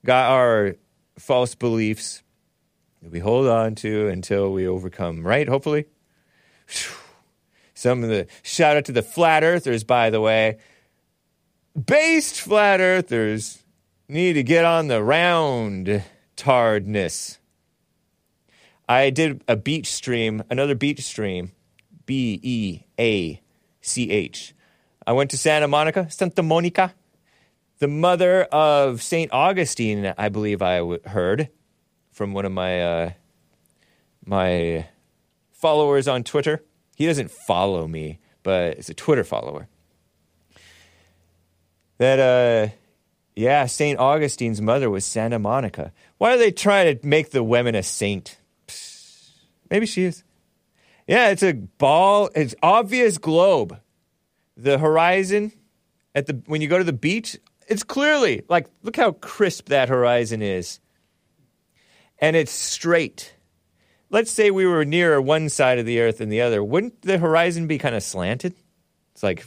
got 0.04 0.30
our 0.30 0.76
false 1.18 1.54
beliefs 1.54 2.22
that 3.02 3.10
we 3.10 3.20
hold 3.20 3.46
on 3.46 3.74
to 3.76 4.08
until 4.08 4.52
we 4.52 4.66
overcome. 4.66 5.26
Right? 5.26 5.48
Hopefully. 5.48 5.86
Some 7.74 8.02
of 8.02 8.08
the 8.08 8.26
shout 8.42 8.76
out 8.76 8.86
to 8.86 8.92
the 8.92 9.02
flat 9.02 9.44
earthers, 9.44 9.84
by 9.84 10.10
the 10.10 10.20
way. 10.20 10.58
Based 11.74 12.40
flat 12.40 12.80
earthers 12.80 13.62
need 14.08 14.32
to 14.32 14.42
get 14.42 14.64
on 14.64 14.88
the 14.88 15.02
round 15.02 16.02
tardness. 16.36 17.38
I 18.88 19.10
did 19.10 19.42
a 19.48 19.56
beach 19.56 19.88
stream, 19.88 20.42
another 20.50 20.74
beach 20.74 21.02
stream, 21.02 21.52
B 22.04 22.38
E 22.42 22.80
A 22.98 23.40
C 23.80 24.10
H. 24.10 24.54
I 25.06 25.12
went 25.12 25.30
to 25.30 25.38
Santa 25.38 25.68
Monica, 25.68 26.10
Santa 26.10 26.42
Monica, 26.42 26.94
the 27.78 27.88
mother 27.88 28.44
of 28.44 29.02
St. 29.02 29.32
Augustine, 29.32 30.14
I 30.16 30.28
believe 30.28 30.62
I 30.62 30.78
w- 30.78 31.00
heard 31.04 31.48
from 32.12 32.32
one 32.32 32.44
of 32.44 32.52
my 32.52 32.80
uh, 32.82 33.10
my 34.24 34.86
followers 35.52 36.08
on 36.08 36.22
Twitter. 36.24 36.64
He 36.96 37.06
doesn't 37.06 37.30
follow 37.30 37.86
me, 37.86 38.20
but 38.42 38.78
it's 38.78 38.88
a 38.88 38.94
Twitter 38.94 39.24
follower. 39.24 39.68
That 41.98 42.18
uh 42.18 42.74
yeah, 43.34 43.66
St. 43.66 43.98
Augustine's 43.98 44.62
mother 44.62 44.88
was 44.88 45.04
Santa 45.04 45.38
Monica. 45.38 45.92
Why 46.16 46.32
do 46.32 46.38
they 46.38 46.50
try 46.50 46.94
to 46.94 47.06
make 47.06 47.30
the 47.30 47.42
women 47.42 47.74
a 47.74 47.82
saint? 47.82 48.38
Maybe 49.70 49.86
she 49.86 50.04
is. 50.04 50.24
Yeah, 51.06 51.30
it's 51.30 51.42
a 51.42 51.52
ball, 51.52 52.30
it's 52.34 52.54
obvious 52.62 53.18
globe. 53.18 53.80
The 54.56 54.78
horizon 54.78 55.52
at 56.14 56.26
the 56.26 56.42
when 56.46 56.60
you 56.60 56.68
go 56.68 56.78
to 56.78 56.84
the 56.84 56.92
beach, 56.92 57.36
it's 57.68 57.82
clearly 57.82 58.42
like 58.48 58.66
look 58.82 58.96
how 58.96 59.12
crisp 59.12 59.68
that 59.68 59.88
horizon 59.88 60.42
is. 60.42 60.80
And 62.18 62.34
it's 62.34 62.52
straight 62.52 63.36
let's 64.10 64.30
say 64.30 64.50
we 64.50 64.66
were 64.66 64.84
nearer 64.84 65.20
one 65.20 65.48
side 65.48 65.78
of 65.78 65.86
the 65.86 66.00
earth 66.00 66.18
than 66.18 66.28
the 66.28 66.40
other, 66.40 66.62
wouldn't 66.62 67.02
the 67.02 67.18
horizon 67.18 67.66
be 67.66 67.78
kind 67.78 67.94
of 67.94 68.02
slanted? 68.02 68.54
It's 69.12 69.22
like 69.22 69.46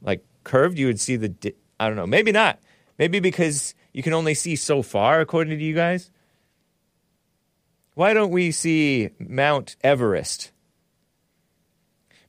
like 0.00 0.24
curved. 0.44 0.78
You 0.78 0.86
would 0.86 1.00
see 1.00 1.16
the 1.16 1.28
di- 1.28 1.54
I 1.78 1.88
don't 1.88 1.96
know. 1.96 2.06
Maybe 2.06 2.32
not. 2.32 2.60
Maybe 2.98 3.20
because 3.20 3.74
you 3.92 4.02
can 4.02 4.12
only 4.12 4.34
see 4.34 4.56
so 4.56 4.82
far, 4.82 5.20
according 5.20 5.58
to 5.58 5.64
you 5.64 5.74
guys. 5.74 6.10
Why 7.94 8.12
don't 8.12 8.30
we 8.30 8.50
see 8.50 9.10
Mount 9.18 9.76
Everest? 9.82 10.50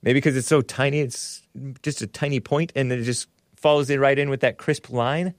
Maybe 0.02 0.18
because 0.18 0.38
it's 0.38 0.48
so 0.48 0.62
tiny. 0.62 1.00
It's 1.00 1.42
just 1.82 2.04
a 2.04 2.08
tiny 2.08 2.40
point, 2.40 2.72
and 2.76 2.92
it 2.92 3.04
just 3.04 3.28
follows 3.56 3.90
it 3.90 4.00
right 4.00 4.18
in 4.18 4.30
with 4.30 4.42
that 4.42 4.60
crisp 4.60 4.92
line, 4.92 5.34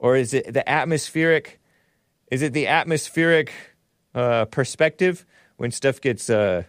or 0.00 0.16
is 0.16 0.34
it 0.34 0.52
the 0.52 0.68
atmospheric? 0.68 1.60
Is 2.32 2.42
it 2.42 2.52
the 2.52 2.66
atmospheric 2.66 3.52
uh, 4.12 4.46
perspective 4.46 5.24
when 5.56 5.70
stuff 5.70 6.00
gets 6.00 6.28
uh, 6.28 6.64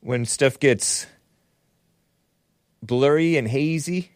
when 0.00 0.24
stuff 0.24 0.58
gets 0.58 1.06
blurry 2.82 3.36
and 3.36 3.46
hazy? 3.46 4.10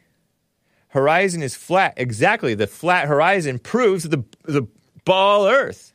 Horizon 0.89 1.45
is 1.45 1.55
flat. 1.55 1.95
Exactly, 1.97 2.55
the 2.55 2.67
flat 2.67 3.07
horizon 3.07 3.61
proves 3.61 4.03
the 4.03 4.25
the 4.43 4.67
ball 5.05 5.47
Earth. 5.47 5.95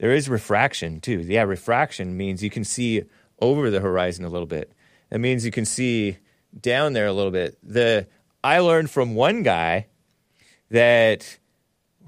There 0.00 0.12
is 0.12 0.30
refraction 0.30 1.00
too. 1.00 1.20
Yeah, 1.20 1.42
refraction 1.42 2.16
means 2.16 2.42
you 2.42 2.48
can 2.48 2.64
see 2.64 3.02
over 3.38 3.70
the 3.70 3.80
horizon 3.80 4.24
a 4.24 4.30
little 4.30 4.46
bit. 4.46 4.72
That 5.10 5.18
means 5.18 5.44
you 5.44 5.50
can 5.50 5.66
see 5.66 6.16
down 6.58 6.94
there 6.94 7.06
a 7.06 7.12
little 7.12 7.30
bit. 7.30 7.58
The 7.62 8.06
I 8.42 8.60
learned 8.60 8.90
from 8.90 9.14
one 9.14 9.42
guy 9.42 9.88
that 10.70 11.38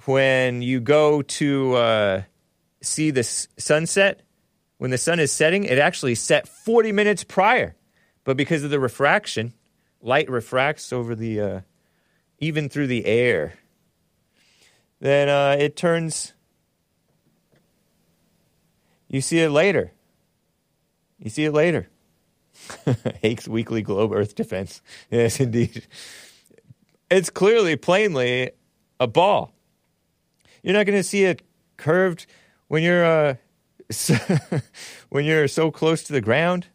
when 0.06 0.62
you 0.62 0.80
go 0.80 1.20
to 1.20 1.74
uh, 1.74 2.22
see 2.80 3.10
the 3.10 3.20
s- 3.20 3.48
sunset, 3.58 4.22
when 4.78 4.90
the 4.90 4.98
sun 4.98 5.20
is 5.20 5.30
setting, 5.30 5.64
it 5.64 5.78
actually 5.78 6.14
set 6.14 6.48
40 6.48 6.92
minutes 6.92 7.24
prior. 7.24 7.76
But 8.24 8.38
because 8.38 8.64
of 8.64 8.70
the 8.70 8.80
refraction, 8.80 9.52
light 10.00 10.30
refracts 10.30 10.94
over 10.94 11.14
the, 11.14 11.40
uh, 11.40 11.60
even 12.38 12.70
through 12.70 12.86
the 12.86 13.04
air. 13.04 13.54
Then 14.98 15.28
uh, 15.28 15.56
it 15.58 15.76
turns, 15.76 16.32
you 19.12 19.20
see 19.20 19.38
it 19.40 19.50
later. 19.50 19.92
You 21.18 21.30
see 21.30 21.44
it 21.44 21.52
later. 21.52 21.88
Hake's 23.22 23.46
Weekly 23.46 23.82
Globe 23.82 24.12
Earth 24.12 24.34
Defense. 24.34 24.82
Yes, 25.10 25.38
indeed. 25.38 25.86
It's 27.10 27.28
clearly, 27.28 27.76
plainly 27.76 28.50
a 28.98 29.06
ball. 29.06 29.52
You're 30.62 30.72
not 30.72 30.86
going 30.86 30.98
to 30.98 31.04
see 31.04 31.24
it 31.24 31.42
curved 31.76 32.26
when 32.68 32.82
you're 32.82 33.04
uh, 33.04 33.34
so, 33.90 34.16
when 35.10 35.26
you're 35.26 35.48
so 35.48 35.70
close 35.70 36.02
to 36.04 36.12
the 36.12 36.22
ground. 36.22 36.68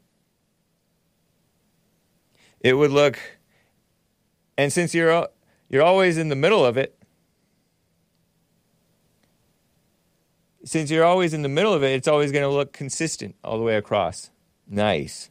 It 2.59 2.73
would 2.73 2.91
look, 2.91 3.19
and 4.57 4.71
since 4.71 4.93
you're 4.93 5.27
you're 5.69 5.83
always 5.83 6.17
in 6.17 6.29
the 6.29 6.35
middle 6.35 6.65
of 6.65 6.77
it, 6.77 6.96
since 10.67 10.91
you're 10.91 11.05
always 11.05 11.33
in 11.33 11.41
the 11.41 11.49
middle 11.49 11.73
of 11.73 11.83
it, 11.83 11.93
it's 11.93 12.07
always 12.07 12.31
going 12.31 12.43
to 12.43 12.49
look 12.49 12.73
consistent 12.73 13.35
all 13.43 13.57
the 13.57 13.63
way 13.63 13.75
across. 13.75 14.29
Nice. 14.67 15.29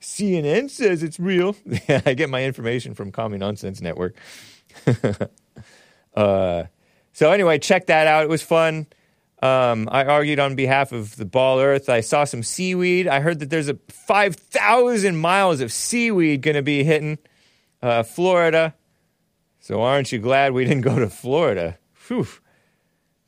CNN 0.00 0.70
says 0.70 1.02
it's 1.02 1.18
real. 1.18 1.56
I 1.88 2.14
get 2.14 2.30
my 2.30 2.44
information 2.44 2.94
from 2.94 3.10
Common 3.10 3.40
Nonsense 3.40 3.80
Network. 3.80 4.16
uh, 6.14 6.64
so 7.12 7.32
anyway, 7.32 7.58
check 7.58 7.86
that 7.86 8.06
out. 8.06 8.22
It 8.22 8.28
was 8.28 8.42
fun. 8.42 8.86
Um, 9.42 9.88
I 9.90 10.04
argued 10.04 10.38
on 10.38 10.54
behalf 10.54 10.92
of 10.92 11.16
the 11.16 11.24
Ball 11.24 11.60
Earth. 11.60 11.88
I 11.88 12.00
saw 12.00 12.24
some 12.24 12.42
seaweed. 12.42 13.08
I 13.08 13.20
heard 13.20 13.40
that 13.40 13.50
there's 13.50 13.68
a 13.68 13.78
5,000 13.88 15.16
miles 15.16 15.60
of 15.60 15.72
seaweed 15.72 16.42
going 16.42 16.54
to 16.54 16.62
be 16.62 16.84
hitting 16.84 17.18
uh, 17.82 18.02
Florida. 18.02 18.74
So 19.60 19.82
aren't 19.82 20.12
you 20.12 20.18
glad 20.18 20.52
we 20.52 20.64
didn't 20.64 20.82
go 20.82 20.98
to 20.98 21.10
Florida? 21.10 21.78
Whew. 22.06 22.26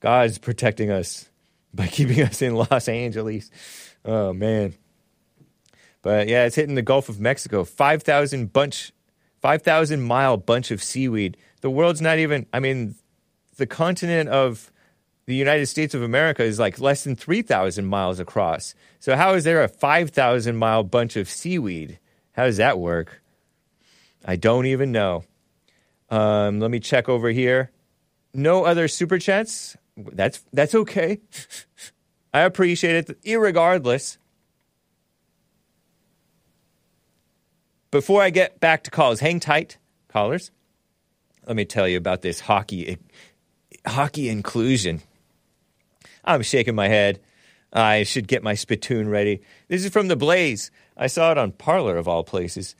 God's 0.01 0.39
protecting 0.39 0.91
us 0.91 1.29
by 1.75 1.87
keeping 1.89 2.23
us 2.23 2.43
in 2.43 2.55
Los 2.55 2.89
Angeles. 2.89 3.51
Oh 4.05 4.33
man. 4.33 4.75
But 6.03 6.29
yeah, 6.29 6.45
it's 6.45 6.57
hitting 6.57 6.75
the 6.75 6.83
Gulf 6.83 7.09
of 7.09 7.21
Mexico. 7.21 7.65
5,000 7.65 8.53
bunch 8.53 8.93
5,000 9.41 10.01
mile 10.01 10.37
bunch 10.37 10.71
of 10.71 10.83
seaweed. 10.83 11.37
The 11.61 11.71
world's 11.71 12.01
not 12.01 12.19
even 12.19 12.47
I 12.53 12.61
mean 12.61 12.95
the 13.57 13.67
continent 13.67 14.29
of 14.31 14.73
the 15.27 15.35
United 15.35 15.67
States 15.67 15.95
of 15.95 16.03
America 16.03 16.43
is 16.43 16.59
like 16.59 16.81
less 16.81 17.05
than 17.05 17.15
3,000 17.15 17.85
miles 17.85 18.19
across. 18.19 18.75
So 18.99 19.15
how 19.15 19.35
is 19.35 19.45
there 19.45 19.63
a 19.63 19.69
5,000 19.69 20.57
mile 20.57 20.85
bunch 20.85 21.17
of 21.17 21.29
seaweed? 21.29 21.99
How 22.33 22.45
does 22.45 22.57
that 22.57 22.79
work? 22.79 23.21
I 24.25 24.37
don't 24.37 24.67
even 24.67 24.91
know. 24.91 25.25
Um, 26.09 26.61
let 26.61 26.71
me 26.71 26.81
check 26.81 27.09
over 27.09 27.29
here. 27.29 27.71
No 28.33 28.65
other 28.65 28.89
super 28.89 29.19
chats. 29.19 29.77
That's 30.13 30.45
that's 30.53 30.75
okay. 30.75 31.21
I 32.35 32.41
appreciate 32.41 33.09
it, 33.09 33.23
irregardless. 33.23 34.19
Before 37.91 38.23
I 38.23 38.31
get 38.31 38.61
back 38.61 38.85
to 38.85 38.91
calls, 38.91 39.21
hang 39.21 39.41
tight, 39.41 39.79
callers. 40.09 40.51
Let 41.47 41.57
me 41.57 41.65
tell 41.65 41.89
you 41.89 41.97
about 41.97 42.21
this 42.21 42.41
hockey 42.41 42.99
hockey 43.87 44.29
inclusion. 44.29 45.01
I'm 46.25 46.43
shaking 46.43 46.75
my 46.75 46.89
head. 46.89 47.21
I 47.73 48.03
should 48.03 48.29
get 48.29 48.43
my 48.43 48.55
spittoon 48.55 49.09
ready. 49.09 49.41
This 49.69 49.85
is 49.85 49.91
from 49.91 50.09
the 50.09 50.17
Blaze. 50.17 50.71
I 50.97 51.07
saw 51.07 51.33
it 51.33 51.39
on 51.39 51.53
Parler 51.53 51.97
of 51.97 52.09
all 52.09 52.25
places. 52.25 52.75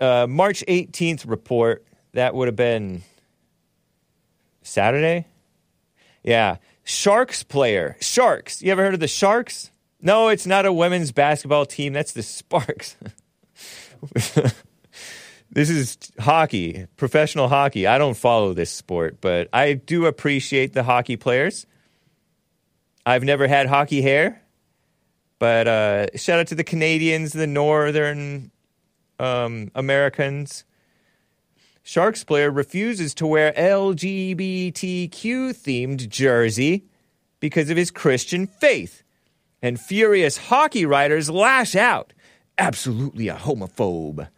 Uh, 0.00 0.26
March 0.28 0.64
18th 0.68 1.28
report. 1.28 1.84
That 2.12 2.34
would 2.34 2.48
have 2.48 2.56
been 2.56 3.02
Saturday. 4.62 5.26
Yeah, 6.22 6.56
Sharks 6.84 7.42
player. 7.42 7.96
Sharks. 8.00 8.62
You 8.62 8.72
ever 8.72 8.82
heard 8.82 8.94
of 8.94 9.00
the 9.00 9.08
Sharks? 9.08 9.70
No, 10.00 10.28
it's 10.28 10.46
not 10.46 10.64
a 10.64 10.72
women's 10.72 11.12
basketball 11.12 11.66
team. 11.66 11.92
That's 11.92 12.12
the 12.12 12.22
Sparks. 12.22 12.96
this 15.50 15.70
is 15.70 15.98
hockey, 16.18 16.86
professional 16.96 17.48
hockey. 17.48 17.86
I 17.86 17.98
don't 17.98 18.16
follow 18.16 18.52
this 18.52 18.70
sport, 18.70 19.20
but 19.20 19.48
I 19.52 19.74
do 19.74 20.06
appreciate 20.06 20.72
the 20.72 20.82
hockey 20.82 21.16
players. 21.16 21.66
I've 23.04 23.24
never 23.24 23.48
had 23.48 23.66
hockey 23.66 24.02
hair, 24.02 24.42
but 25.38 25.66
uh, 25.66 26.06
shout 26.16 26.40
out 26.40 26.46
to 26.48 26.54
the 26.54 26.64
Canadians, 26.64 27.32
the 27.32 27.46
Northern 27.46 28.50
um, 29.18 29.70
Americans. 29.74 30.64
Sharks 31.88 32.22
player 32.22 32.50
refuses 32.50 33.14
to 33.14 33.26
wear 33.26 33.50
LGBTQ 33.54 35.10
themed 35.10 36.06
jersey 36.10 36.84
because 37.40 37.70
of 37.70 37.78
his 37.78 37.90
Christian 37.90 38.46
faith. 38.46 39.02
And 39.62 39.80
furious 39.80 40.36
hockey 40.36 40.84
writers 40.84 41.30
lash 41.30 41.74
out. 41.74 42.12
Absolutely 42.58 43.28
a 43.28 43.36
homophobe. 43.36 44.28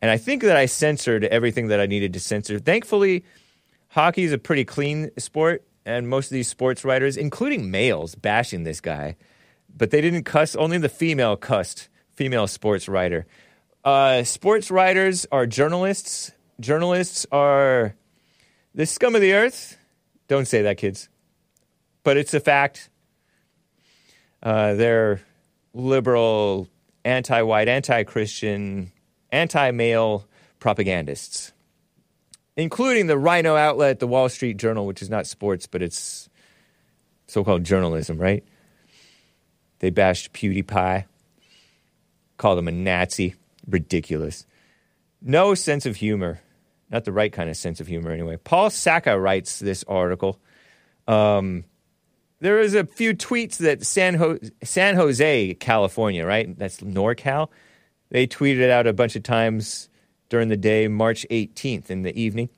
And 0.00 0.10
I 0.10 0.16
think 0.16 0.42
that 0.42 0.56
I 0.56 0.66
censored 0.66 1.22
everything 1.22 1.68
that 1.68 1.78
I 1.78 1.86
needed 1.86 2.12
to 2.14 2.18
censor. 2.18 2.58
Thankfully, 2.58 3.24
hockey 3.90 4.24
is 4.24 4.32
a 4.32 4.38
pretty 4.38 4.64
clean 4.64 5.12
sport, 5.16 5.62
and 5.84 6.08
most 6.08 6.26
of 6.26 6.34
these 6.34 6.48
sports 6.48 6.84
writers, 6.84 7.16
including 7.16 7.70
males, 7.70 8.16
bashing 8.16 8.64
this 8.64 8.80
guy, 8.80 9.14
but 9.72 9.92
they 9.92 10.00
didn't 10.00 10.24
cuss. 10.24 10.56
Only 10.56 10.78
the 10.78 10.88
female 10.88 11.36
cussed, 11.36 11.88
female 12.16 12.48
sports 12.48 12.88
writer. 12.88 13.26
Uh, 13.84 14.24
sports 14.24 14.72
writers 14.72 15.24
are 15.30 15.46
journalists. 15.46 16.32
Journalists 16.58 17.26
are 17.30 17.94
the 18.74 18.86
scum 18.86 19.14
of 19.14 19.20
the 19.20 19.34
earth. 19.34 19.76
Don't 20.28 20.46
say 20.46 20.62
that, 20.62 20.78
kids. 20.78 21.08
But 22.02 22.16
it's 22.16 22.34
a 22.34 22.40
fact. 22.40 22.88
Uh, 24.42 24.74
they're 24.74 25.20
liberal, 25.74 26.68
anti 27.04 27.42
white, 27.42 27.68
anti 27.68 28.04
Christian, 28.04 28.92
anti 29.30 29.70
male 29.70 30.26
propagandists, 30.58 31.52
including 32.56 33.06
the 33.06 33.18
rhino 33.18 33.56
outlet, 33.56 33.98
the 33.98 34.06
Wall 34.06 34.28
Street 34.28 34.56
Journal, 34.56 34.86
which 34.86 35.02
is 35.02 35.10
not 35.10 35.26
sports, 35.26 35.66
but 35.66 35.82
it's 35.82 36.28
so 37.26 37.44
called 37.44 37.64
journalism, 37.64 38.18
right? 38.18 38.44
They 39.80 39.90
bashed 39.90 40.32
PewDiePie, 40.32 41.04
called 42.36 42.58
him 42.58 42.68
a 42.68 42.72
Nazi. 42.72 43.34
Ridiculous. 43.68 44.46
No 45.20 45.54
sense 45.54 45.86
of 45.86 45.96
humor. 45.96 46.40
Not 46.90 47.04
the 47.04 47.12
right 47.12 47.32
kind 47.32 47.50
of 47.50 47.56
sense 47.56 47.80
of 47.80 47.86
humor, 47.86 48.10
anyway. 48.10 48.36
Paul 48.36 48.70
Sacca 48.70 49.20
writes 49.20 49.58
this 49.58 49.84
article. 49.88 50.38
Um, 51.08 51.64
there 52.40 52.60
is 52.60 52.74
a 52.74 52.84
few 52.84 53.14
tweets 53.14 53.56
that 53.58 53.84
San, 53.84 54.14
Ho- 54.14 54.38
San 54.62 54.94
Jose, 54.96 55.54
California, 55.54 56.24
right? 56.24 56.56
That's 56.58 56.78
NorCal. 56.80 57.48
They 58.10 58.26
tweeted 58.26 58.60
it 58.60 58.70
out 58.70 58.86
a 58.86 58.92
bunch 58.92 59.16
of 59.16 59.22
times 59.22 59.88
during 60.28 60.48
the 60.48 60.56
day, 60.56 60.86
March 60.88 61.26
18th 61.30 61.90
in 61.90 62.02
the 62.02 62.18
evening. 62.18 62.50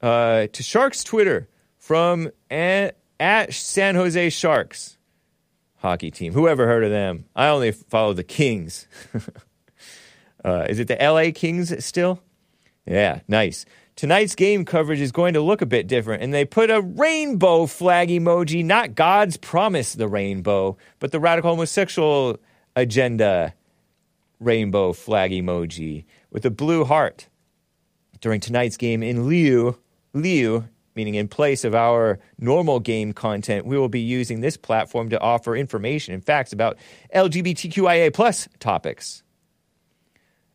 Uh, 0.00 0.46
to 0.52 0.62
Sharks 0.62 1.04
Twitter 1.04 1.48
from 1.78 2.30
at 2.48 2.94
San 3.52 3.94
Jose 3.96 4.30
Sharks 4.30 4.96
hockey 5.80 6.10
team. 6.10 6.32
Whoever 6.32 6.66
heard 6.66 6.84
of 6.84 6.90
them? 6.90 7.24
I 7.34 7.48
only 7.48 7.72
follow 7.72 8.12
the 8.12 8.24
Kings. 8.24 8.86
uh, 10.44 10.66
is 10.68 10.78
it 10.78 10.88
the 10.88 10.96
LA 11.00 11.32
Kings 11.34 11.84
still? 11.84 12.20
Yeah, 12.86 13.20
nice. 13.28 13.64
Tonight's 13.96 14.34
game 14.34 14.64
coverage 14.64 15.00
is 15.00 15.12
going 15.12 15.34
to 15.34 15.40
look 15.40 15.60
a 15.60 15.66
bit 15.66 15.86
different, 15.86 16.22
and 16.22 16.32
they 16.32 16.44
put 16.44 16.70
a 16.70 16.80
rainbow 16.80 17.66
flag 17.66 18.08
emoji, 18.08 18.64
not 18.64 18.94
God's 18.94 19.36
promise, 19.36 19.92
the 19.92 20.08
rainbow, 20.08 20.78
but 20.98 21.12
the 21.12 21.20
radical 21.20 21.50
homosexual 21.50 22.38
agenda 22.74 23.54
rainbow 24.38 24.92
flag 24.92 25.32
emoji 25.32 26.04
with 26.30 26.46
a 26.46 26.50
blue 26.50 26.84
heart. 26.84 27.28
During 28.20 28.40
tonight's 28.40 28.76
game 28.76 29.02
in 29.02 29.28
Liu, 29.28 29.78
Liu, 30.14 30.68
meaning 30.94 31.14
in 31.14 31.28
place 31.28 31.64
of 31.64 31.74
our 31.74 32.18
normal 32.38 32.80
game 32.80 33.12
content, 33.12 33.66
we 33.66 33.78
will 33.78 33.88
be 33.88 34.00
using 34.00 34.40
this 34.40 34.56
platform 34.56 35.08
to 35.10 35.20
offer 35.20 35.56
information 35.56 36.14
and 36.14 36.24
facts 36.24 36.52
about 36.52 36.76
LGBTQIA 37.14 38.12
plus 38.12 38.48
topics. 38.58 39.22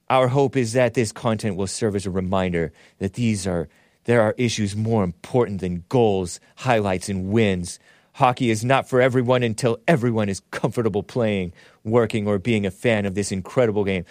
Our 0.10 0.28
hope 0.28 0.56
is 0.56 0.74
that 0.74 0.94
this 0.94 1.12
content 1.12 1.56
will 1.56 1.68
serve 1.68 1.96
as 1.96 2.06
a 2.06 2.12
reminder 2.12 2.72
that 3.00 3.14
these 3.14 3.48
are 3.48 3.68
there 4.04 4.22
are 4.22 4.36
issues 4.38 4.76
more 4.76 5.04
important 5.04 5.62
than 5.62 5.84
goals, 5.90 6.40
highlights, 6.58 7.10
and 7.10 7.32
wins. 7.32 7.80
Hockey 8.14 8.52
is 8.52 8.64
not 8.64 8.88
for 8.88 9.02
everyone 9.02 9.42
until 9.42 9.80
everyone 9.88 10.30
is 10.30 10.42
comfortable 10.52 11.02
playing, 11.02 11.54
working, 11.84 12.28
or 12.28 12.38
being 12.38 12.66
a 12.68 12.72
fan 12.72 13.06
of 13.06 13.16
this 13.16 13.32
incredible 13.32 13.84
game. 13.84 14.06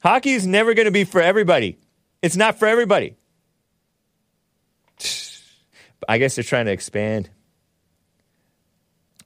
Hockey 0.00 0.30
is 0.30 0.46
never 0.46 0.74
going 0.74 0.86
to 0.86 0.92
be 0.92 1.04
for 1.04 1.20
everybody. 1.20 1.76
It's 2.22 2.36
not 2.36 2.58
for 2.58 2.66
everybody. 2.66 3.16
I 6.08 6.18
guess 6.18 6.36
they're 6.36 6.44
trying 6.44 6.66
to 6.66 6.72
expand. 6.72 7.28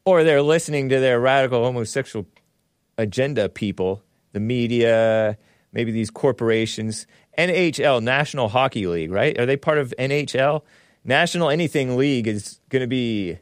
Or 0.04 0.24
they're 0.24 0.42
listening 0.42 0.88
to 0.88 0.98
their 0.98 1.20
radical 1.20 1.62
homosexual 1.62 2.26
agenda 2.96 3.48
people, 3.48 4.02
the 4.32 4.40
media, 4.40 5.36
maybe 5.76 5.92
these 5.92 6.10
corporations. 6.10 7.06
NHL, 7.36 8.02
National 8.02 8.48
Hockey 8.48 8.86
League, 8.86 9.10
right? 9.10 9.38
Are 9.38 9.44
they 9.44 9.58
part 9.58 9.76
of 9.76 9.92
NHL? 9.98 10.62
National 11.04 11.50
Anything 11.50 11.98
League 11.98 12.26
is 12.26 12.60
going 12.70 12.80
to 12.80 12.88
be 12.88 13.38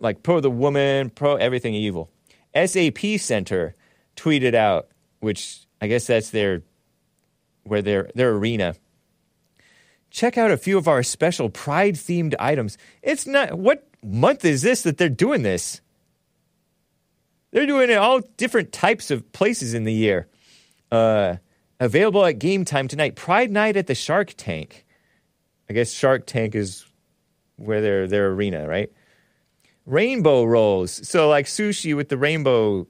like 0.00 0.24
pro 0.24 0.40
the 0.40 0.50
woman, 0.50 1.10
pro 1.10 1.36
everything 1.36 1.74
evil. 1.74 2.10
SAP 2.56 2.98
Center 3.20 3.76
tweeted 4.16 4.54
out, 4.54 4.88
which 5.20 5.60
I 5.80 5.86
guess 5.86 6.08
that's 6.08 6.30
their 6.30 6.62
where 7.62 7.82
their 7.82 8.10
their 8.16 8.32
arena. 8.32 8.74
Check 10.10 10.36
out 10.36 10.50
a 10.50 10.56
few 10.56 10.76
of 10.76 10.88
our 10.88 11.04
special 11.04 11.50
pride 11.50 11.94
themed 11.94 12.34
items. 12.40 12.76
It's 13.00 13.28
not 13.28 13.54
what 13.54 13.86
month 14.02 14.44
is 14.44 14.62
this 14.62 14.82
that 14.82 14.98
they're 14.98 15.08
doing 15.08 15.42
this? 15.42 15.80
They're 17.56 17.64
doing 17.64 17.88
it 17.88 17.96
all 17.96 18.20
different 18.36 18.70
types 18.70 19.10
of 19.10 19.32
places 19.32 19.72
in 19.72 19.84
the 19.84 19.92
year. 19.92 20.28
Uh, 20.92 21.36
available 21.80 22.22
at 22.26 22.38
game 22.38 22.66
time 22.66 22.86
tonight. 22.86 23.16
Pride 23.16 23.50
night 23.50 23.78
at 23.78 23.86
the 23.86 23.94
Shark 23.94 24.34
Tank. 24.36 24.84
I 25.70 25.72
guess 25.72 25.90
Shark 25.90 26.26
Tank 26.26 26.54
is 26.54 26.84
where 27.56 27.80
their 27.80 28.06
their 28.08 28.28
arena, 28.28 28.68
right? 28.68 28.92
Rainbow 29.86 30.44
rolls. 30.44 31.08
So 31.08 31.30
like 31.30 31.46
sushi 31.46 31.96
with 31.96 32.10
the 32.10 32.18
rainbow 32.18 32.88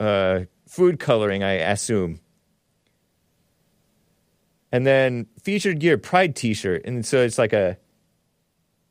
uh, 0.00 0.40
food 0.66 0.98
coloring, 0.98 1.44
I 1.44 1.52
assume. 1.52 2.18
And 4.72 4.84
then 4.84 5.28
featured 5.44 5.78
gear 5.78 5.96
Pride 5.96 6.34
T-shirt, 6.34 6.84
and 6.84 7.06
so 7.06 7.22
it's 7.22 7.38
like 7.38 7.52
a 7.52 7.78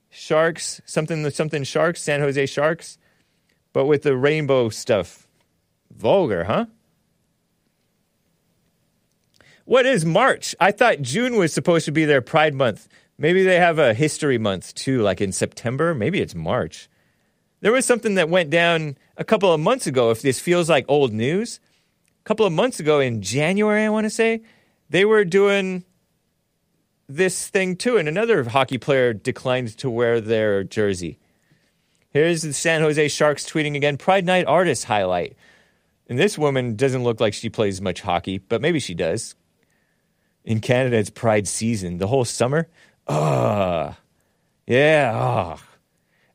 Sharks 0.10 0.80
something 0.86 1.30
something 1.32 1.66
Sharks 1.66 2.02
San 2.02 2.22
Jose 2.22 2.46
Sharks, 2.46 2.98
but 3.78 3.86
with 3.86 4.02
the 4.02 4.18
rainbow 4.18 4.70
stuff. 4.70 5.28
Vulgar, 5.96 6.46
huh? 6.46 6.66
What 9.66 9.86
is 9.86 10.04
March? 10.04 10.56
I 10.60 10.72
thought 10.72 11.04
June 11.04 11.36
was 11.36 11.54
supposed 11.54 11.86
to 11.86 11.92
be 11.92 12.04
their 12.04 12.24
Pride 12.24 12.56
month. 12.56 12.88
Maybe 13.20 13.44
they 13.44 13.60
have 13.60 13.78
a 13.78 13.94
history 13.94 14.40
month 14.40 14.74
too, 14.74 15.04
like 15.04 15.22
in 15.22 15.32
September. 15.32 15.94
Maybe 15.94 16.22
it's 16.22 16.34
March. 16.34 16.90
There 17.62 17.72
was 17.72 17.86
something 17.86 18.16
that 18.16 18.30
went 18.30 18.50
down 18.50 18.98
a 19.16 19.24
couple 19.24 19.54
of 19.54 19.60
months 19.60 19.86
ago, 19.86 20.10
if 20.10 20.24
this 20.24 20.40
feels 20.40 20.72
like 20.72 20.86
old 20.88 21.14
news. 21.14 21.60
A 22.22 22.28
couple 22.28 22.48
of 22.48 22.54
months 22.54 22.80
ago 22.80 23.00
in 23.00 23.22
January, 23.22 23.86
I 23.86 23.90
want 23.90 24.06
to 24.06 24.10
say, 24.10 24.42
they 24.90 25.06
were 25.06 25.24
doing 25.24 25.86
this 27.08 27.48
thing 27.48 27.76
too, 27.76 27.98
and 27.98 28.08
another 28.08 28.44
hockey 28.44 28.80
player 28.80 29.14
declined 29.14 29.78
to 29.78 29.88
wear 29.88 30.20
their 30.20 30.64
jersey. 30.64 31.20
Here's 32.10 32.42
the 32.42 32.54
San 32.54 32.82
Jose 32.82 33.08
Sharks 33.10 33.46
tweeting 33.46 33.76
again 33.76 33.98
Pride 33.98 34.26
Night 34.26 34.46
artist 34.48 34.86
highlight. 34.86 35.36
And 36.10 36.18
this 36.18 36.38
woman 36.38 36.76
doesn't 36.76 37.04
look 37.04 37.20
like 37.20 37.34
she 37.34 37.50
plays 37.50 37.82
much 37.82 38.02
hockey, 38.02 38.38
but 38.38 38.62
maybe 38.62 38.80
she 38.80 38.94
does. 38.94 39.36
In 40.46 40.62
Canada, 40.62 40.98
it's 40.98 41.10
Pride 41.10 41.48
season. 41.48 41.98
The 41.98 42.08
whole 42.08 42.24
summer? 42.24 42.70
Ah, 43.08 43.98
yeah. 44.66 45.12
ah. 45.14 45.62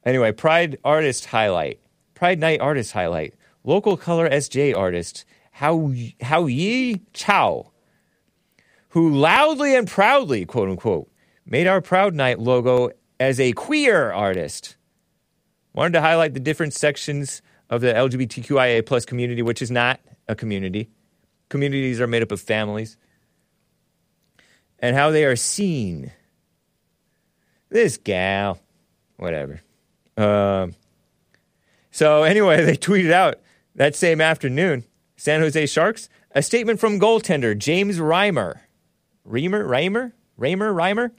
Anyway, 0.05 0.33
Pride 0.33 0.79
artist 0.85 1.27
highlight. 1.27 1.81
Pride 2.15 2.39
Night 2.39 2.61
artist 2.61 2.93
highlight. 2.93 3.35
Local 3.65 3.97
color 3.97 4.29
SJ 4.29 4.77
artist 4.77 5.25
How 5.53 5.93
How 6.21 6.47
Yi 6.47 7.01
Chow, 7.13 7.71
who 8.91 9.09
loudly 9.09 9.75
and 9.75 9.89
proudly, 9.89 10.45
quote 10.45 10.69
unquote, 10.69 11.11
made 11.47 11.67
our 11.67 11.81
Proud 11.81 12.15
Night 12.15 12.39
logo 12.39 12.91
as 13.19 13.41
a 13.41 13.53
queer 13.53 14.13
artist. 14.13 14.77
Wanted 15.75 15.95
to 15.95 16.01
highlight 16.01 16.35
the 16.35 16.41
different 16.41 16.75
sections 16.75 17.41
of 17.71 17.81
the 17.81 17.93
LGBTQIA 17.93 18.85
plus 18.85 19.05
community, 19.07 19.41
which 19.43 19.63
is 19.63 19.71
not 19.71 20.01
a 20.29 20.35
community. 20.35 20.91
Communities 21.49 22.01
are 22.01 22.07
made 22.07 22.23
up 22.23 22.33
of 22.33 22.41
families. 22.41 22.97
And 24.79 24.95
how 24.95 25.11
they 25.11 25.25
are 25.25 25.37
seen. 25.37 26.13
This 27.71 27.97
gal, 27.97 28.59
whatever. 29.17 29.63
Um, 30.17 30.75
so 31.91 32.25
anyway, 32.25 32.65
they 32.65 32.77
tweeted 32.77 33.13
out 33.13 33.37
that 33.75 33.97
same 33.97 34.21
afternoon, 34.21 34.85
San 35.17 35.41
Jose 35.41 35.67
Sharks, 35.67 36.11
a 36.33 36.43
statement 36.43 36.81
from 36.81 37.01
goaltender 37.01 37.57
James 37.57 37.99
Reimer. 37.99 38.61
Reimer? 39.27 39.65
Reimer? 39.65 40.13
Reimer? 40.39 40.75
Reimer? 40.75 41.11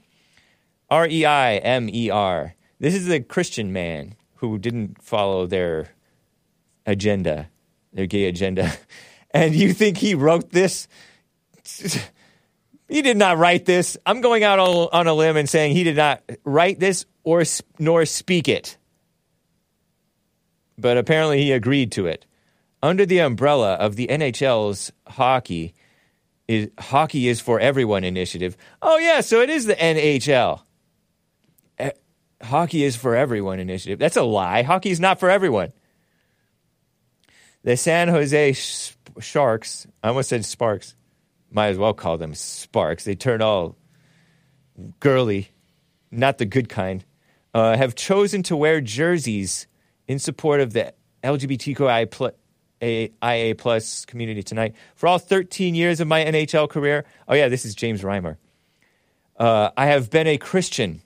R 0.90 1.08
E 1.08 1.24
I 1.24 1.56
M 1.56 1.88
E 1.88 2.10
R. 2.10 2.54
This 2.78 2.94
is 2.94 3.08
a 3.08 3.20
Christian 3.20 3.72
man 3.72 4.14
who 4.50 4.58
didn't 4.58 5.02
follow 5.02 5.46
their 5.46 5.88
agenda, 6.86 7.48
their 7.92 8.06
gay 8.06 8.24
agenda. 8.24 8.72
And 9.36 9.52
you 9.52 9.72
think 9.72 9.98
he 9.98 10.14
wrote 10.14 10.50
this? 10.50 10.86
He 12.88 13.02
did 13.02 13.16
not 13.16 13.38
write 13.38 13.64
this. 13.64 13.96
I'm 14.04 14.20
going 14.20 14.44
out 14.44 14.58
on, 14.58 14.88
on 14.92 15.06
a 15.06 15.14
limb 15.14 15.36
and 15.36 15.48
saying 15.48 15.74
he 15.74 15.84
did 15.84 15.96
not 15.96 16.22
write 16.44 16.78
this 16.78 17.06
or 17.22 17.42
nor 17.78 18.04
speak 18.04 18.48
it. 18.48 18.76
But 20.76 20.98
apparently 20.98 21.42
he 21.42 21.52
agreed 21.52 21.92
to 21.92 22.06
it. 22.06 22.26
Under 22.82 23.06
the 23.06 23.20
umbrella 23.20 23.74
of 23.74 23.96
the 23.96 24.08
NHL's 24.08 24.92
hockey 25.06 25.74
is 26.46 26.68
hockey 26.78 27.28
is 27.28 27.40
for 27.40 27.58
everyone 27.58 28.04
initiative. 28.04 28.56
Oh 28.82 28.98
yeah, 28.98 29.22
so 29.22 29.40
it 29.40 29.48
is 29.48 29.64
the 29.64 29.74
NHL. 29.74 30.60
Hockey 32.44 32.84
is 32.84 32.96
for 32.96 33.16
everyone 33.16 33.58
initiative. 33.58 33.98
That's 33.98 34.16
a 34.16 34.22
lie. 34.22 34.62
Hockey 34.62 34.90
is 34.90 35.00
not 35.00 35.20
for 35.20 35.30
everyone. 35.30 35.72
The 37.62 37.76
San 37.76 38.08
Jose 38.08 38.52
Sh- 38.52 38.92
Sharks, 39.20 39.86
I 40.02 40.08
almost 40.08 40.28
said 40.28 40.44
Sparks. 40.44 40.94
Might 41.50 41.68
as 41.68 41.78
well 41.78 41.94
call 41.94 42.18
them 42.18 42.34
Sparks. 42.34 43.04
They 43.04 43.14
turn 43.14 43.40
all 43.40 43.76
girly, 45.00 45.50
not 46.10 46.38
the 46.38 46.44
good 46.44 46.68
kind, 46.68 47.04
uh, 47.54 47.76
have 47.76 47.94
chosen 47.94 48.42
to 48.44 48.56
wear 48.56 48.80
jerseys 48.80 49.66
in 50.06 50.18
support 50.18 50.60
of 50.60 50.72
the 50.72 50.92
LGBTQI 51.22 52.10
pl- 52.10 52.32
IA 52.82 53.54
plus 53.54 54.04
community 54.04 54.42
tonight. 54.42 54.74
For 54.94 55.06
all 55.06 55.18
13 55.18 55.74
years 55.74 56.00
of 56.00 56.08
my 56.08 56.24
NHL 56.24 56.68
career, 56.68 57.04
oh 57.28 57.34
yeah, 57.34 57.48
this 57.48 57.64
is 57.64 57.74
James 57.74 58.02
Reimer. 58.02 58.36
Uh, 59.36 59.70
I 59.76 59.86
have 59.86 60.10
been 60.10 60.26
a 60.26 60.36
Christian, 60.36 61.02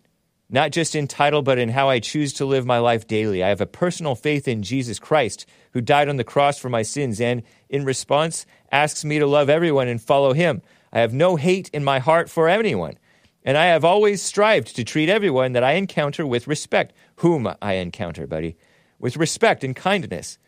not 0.50 0.72
just 0.72 0.94
in 0.94 1.06
title, 1.06 1.42
but 1.42 1.58
in 1.58 1.68
how 1.68 1.88
I 1.88 2.00
choose 2.00 2.32
to 2.34 2.46
live 2.46 2.64
my 2.64 2.78
life 2.78 3.06
daily. 3.06 3.44
I 3.44 3.48
have 3.48 3.60
a 3.60 3.66
personal 3.66 4.14
faith 4.14 4.48
in 4.48 4.62
Jesus 4.62 4.98
Christ, 4.98 5.46
who 5.72 5.80
died 5.80 6.08
on 6.08 6.16
the 6.16 6.24
cross 6.24 6.58
for 6.58 6.70
my 6.70 6.82
sins, 6.82 7.20
and 7.20 7.42
in 7.68 7.84
response, 7.84 8.46
asks 8.72 9.04
me 9.04 9.18
to 9.18 9.26
love 9.26 9.50
everyone 9.50 9.88
and 9.88 10.00
follow 10.00 10.32
him. 10.32 10.62
I 10.92 11.00
have 11.00 11.12
no 11.12 11.36
hate 11.36 11.68
in 11.74 11.84
my 11.84 11.98
heart 11.98 12.30
for 12.30 12.48
anyone, 12.48 12.98
and 13.44 13.58
I 13.58 13.66
have 13.66 13.84
always 13.84 14.22
strived 14.22 14.74
to 14.76 14.84
treat 14.84 15.10
everyone 15.10 15.52
that 15.52 15.64
I 15.64 15.72
encounter 15.72 16.26
with 16.26 16.46
respect, 16.46 16.94
whom 17.16 17.52
I 17.60 17.74
encounter, 17.74 18.26
buddy, 18.26 18.56
with 18.98 19.18
respect 19.18 19.64
and 19.64 19.76
kindness. 19.76 20.38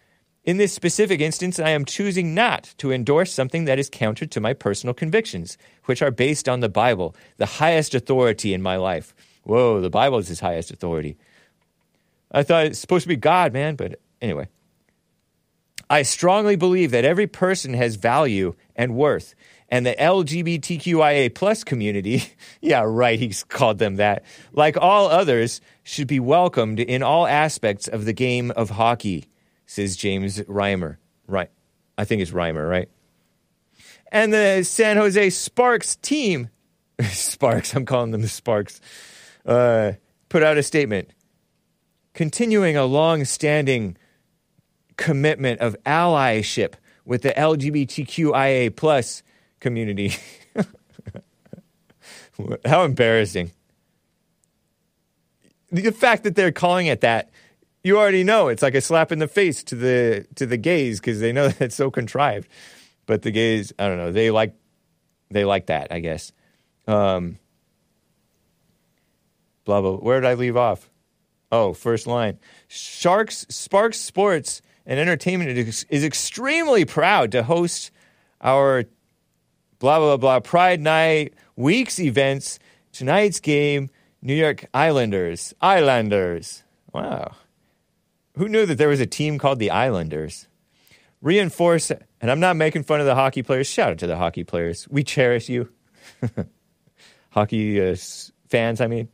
In 0.43 0.57
this 0.57 0.73
specific 0.73 1.21
instance, 1.21 1.61
I 1.61 1.71
am 1.71 1.85
choosing 1.85 2.35
not 2.35 2.75
to 2.79 2.91
endorse 2.91 3.31
something 3.31 3.67
that 3.67 3.79
is 3.79 3.91
counter 3.91 4.25
to 4.25 4.41
my 4.41 4.55
personal 4.55 4.95
convictions, 4.95 5.59
which 5.85 6.01
are 6.01 6.11
based 6.11 6.49
on 6.49 6.61
the 6.61 6.71
Bible, 6.71 7.15
the 7.37 7.45
highest 7.45 7.95
authority 7.95 8.55
in 8.55 8.63
my 8.63 8.77
life. 8.77 9.15
Whoa, 9.43 9.81
the 9.81 9.91
Bible 9.91 10.19
is 10.19 10.29
his 10.29 10.41
highest 10.41 10.71
authority. 10.71 11.17
I 12.31 12.43
thought 12.43 12.67
it's 12.67 12.79
supposed 12.79 13.05
to 13.05 13.09
be 13.09 13.17
God, 13.17 13.53
man, 13.53 13.77
but 13.77 14.01
anyway. 14.21 14.49
I 15.89 16.03
strongly 16.03 16.55
believe 16.55 16.93
that 16.93 17.05
every 17.05 17.27
person 17.27 17.75
has 17.75 17.97
value 17.97 18.55
and 18.77 18.95
worth, 18.95 19.35
and 19.69 19.85
the 19.85 19.95
LGBTQIA 19.95 21.35
plus 21.35 21.65
community, 21.65 22.23
yeah, 22.61 22.83
right, 22.87 23.19
he's 23.19 23.43
called 23.43 23.79
them 23.79 23.97
that, 23.97 24.25
like 24.53 24.77
all 24.77 25.09
others, 25.09 25.61
should 25.83 26.07
be 26.07 26.21
welcomed 26.21 26.79
in 26.79 27.03
all 27.03 27.27
aspects 27.27 27.89
of 27.89 28.05
the 28.05 28.13
game 28.13 28.53
of 28.53 28.71
hockey, 28.71 29.27
says 29.67 29.97
James 29.97 30.39
Reimer. 30.43 30.99
Right. 31.27 31.51
I 31.99 32.05
think 32.05 32.23
it's 32.23 32.31
Reimer, 32.31 32.69
right? 32.69 32.89
And 34.13 34.33
the 34.33 34.63
San 34.63 34.97
Jose 34.97 35.31
Sparks 35.31 35.97
team, 35.97 36.51
Sparks, 37.03 37.75
I'm 37.75 37.85
calling 37.85 38.11
them 38.11 38.23
the 38.23 38.29
Sparks, 38.29 38.81
uh, 39.47 39.93
put 40.29 40.43
out 40.43 40.59
a 40.59 40.63
statement 40.63 41.11
continuing 42.15 42.77
a 42.77 42.85
long 42.85 43.25
standing 43.25 43.97
commitment 44.97 45.61
of 45.61 45.77
allyship 45.85 46.75
with 47.05 47.23
the 47.23 47.31
LGBTQIA 47.31 48.75
plus 48.75 49.23
community. 49.61 50.15
How 52.65 52.85
embarrassing. 52.85 53.53
The 55.73 55.93
fact 55.93 56.25
that 56.25 56.35
they're 56.35 56.53
calling 56.53 56.87
it 56.87 57.01
that, 57.03 57.31
you 57.83 57.99
already 57.99 58.25
know 58.25 58.49
it's 58.49 58.63
like 58.63 58.75
a 58.75 58.81
slap 58.81 59.13
in 59.13 59.19
the 59.19 59.29
face 59.29 59.63
to 59.65 59.75
the 59.75 60.27
to 60.35 60.45
the 60.47 60.57
gays 60.57 61.01
because 61.01 61.21
they 61.21 61.33
know 61.33 61.49
that 61.53 61.61
it's 61.61 61.77
so 61.77 61.91
contrived. 61.91 62.49
But 63.07 63.23
the 63.23 63.31
gays, 63.31 63.73
I 63.79 63.89
don't 63.89 63.99
know, 63.99 64.13
they 64.13 64.31
like 64.31 64.55
they 65.31 65.45
like 65.45 65.67
that, 65.67 65.89
I 65.91 66.01
guess. 66.01 66.33
Um, 66.87 67.39
blah 69.65 69.81
blah. 69.81 69.97
Where 69.97 70.21
did 70.21 70.29
I 70.29 70.35
leave 70.35 70.57
off? 70.57 70.91
Oh, 71.53 71.73
first 71.73 72.07
line. 72.07 72.39
Sharks 72.69 73.47
Sparks 73.49 73.99
Sports 73.99 74.63
and 74.87 74.99
Entertainment 74.99 75.51
is, 75.51 76.05
extremely 76.05 76.85
proud 76.85 77.33
to 77.33 77.43
host 77.43 77.91
our 78.41 78.85
blah 79.79 79.99
blah 79.99 80.17
blah 80.17 80.41
Pride 80.41 80.81
Night 80.81 81.35
week's 81.57 81.99
events. 81.99 82.59
Tonight's 82.93 83.41
game, 83.41 83.91
New 84.23 84.35
York 84.35 84.67
Islanders. 84.75 85.55
Islanders. 85.61 86.65
Wow. 86.93 87.37
Who 88.37 88.49
knew 88.49 88.67
that 88.67 88.79
there 88.79 88.89
was 88.89 89.01
a 89.01 89.07
team 89.07 89.39
called 89.39 89.59
the 89.59 89.71
Islanders? 89.71 90.49
Reinforce, 91.23 91.91
and 91.91 92.31
I'm 92.31 92.41
not 92.41 92.57
making 92.57 92.85
fun 92.85 93.01
of 93.01 93.07
the 93.07 93.15
hockey 93.15 93.43
players. 93.43 93.67
Shout 93.67 93.91
out 93.91 93.99
to 93.99 94.07
the 94.07 94.17
hockey 94.17 94.43
players. 94.43 94.89
We 94.89 95.05
cherish 95.05 95.49
you. 95.49 95.69
hockey 97.31 97.81
uh, 97.81 97.97
fans, 98.49 98.81
I 98.81 98.87
mean. 98.87 99.09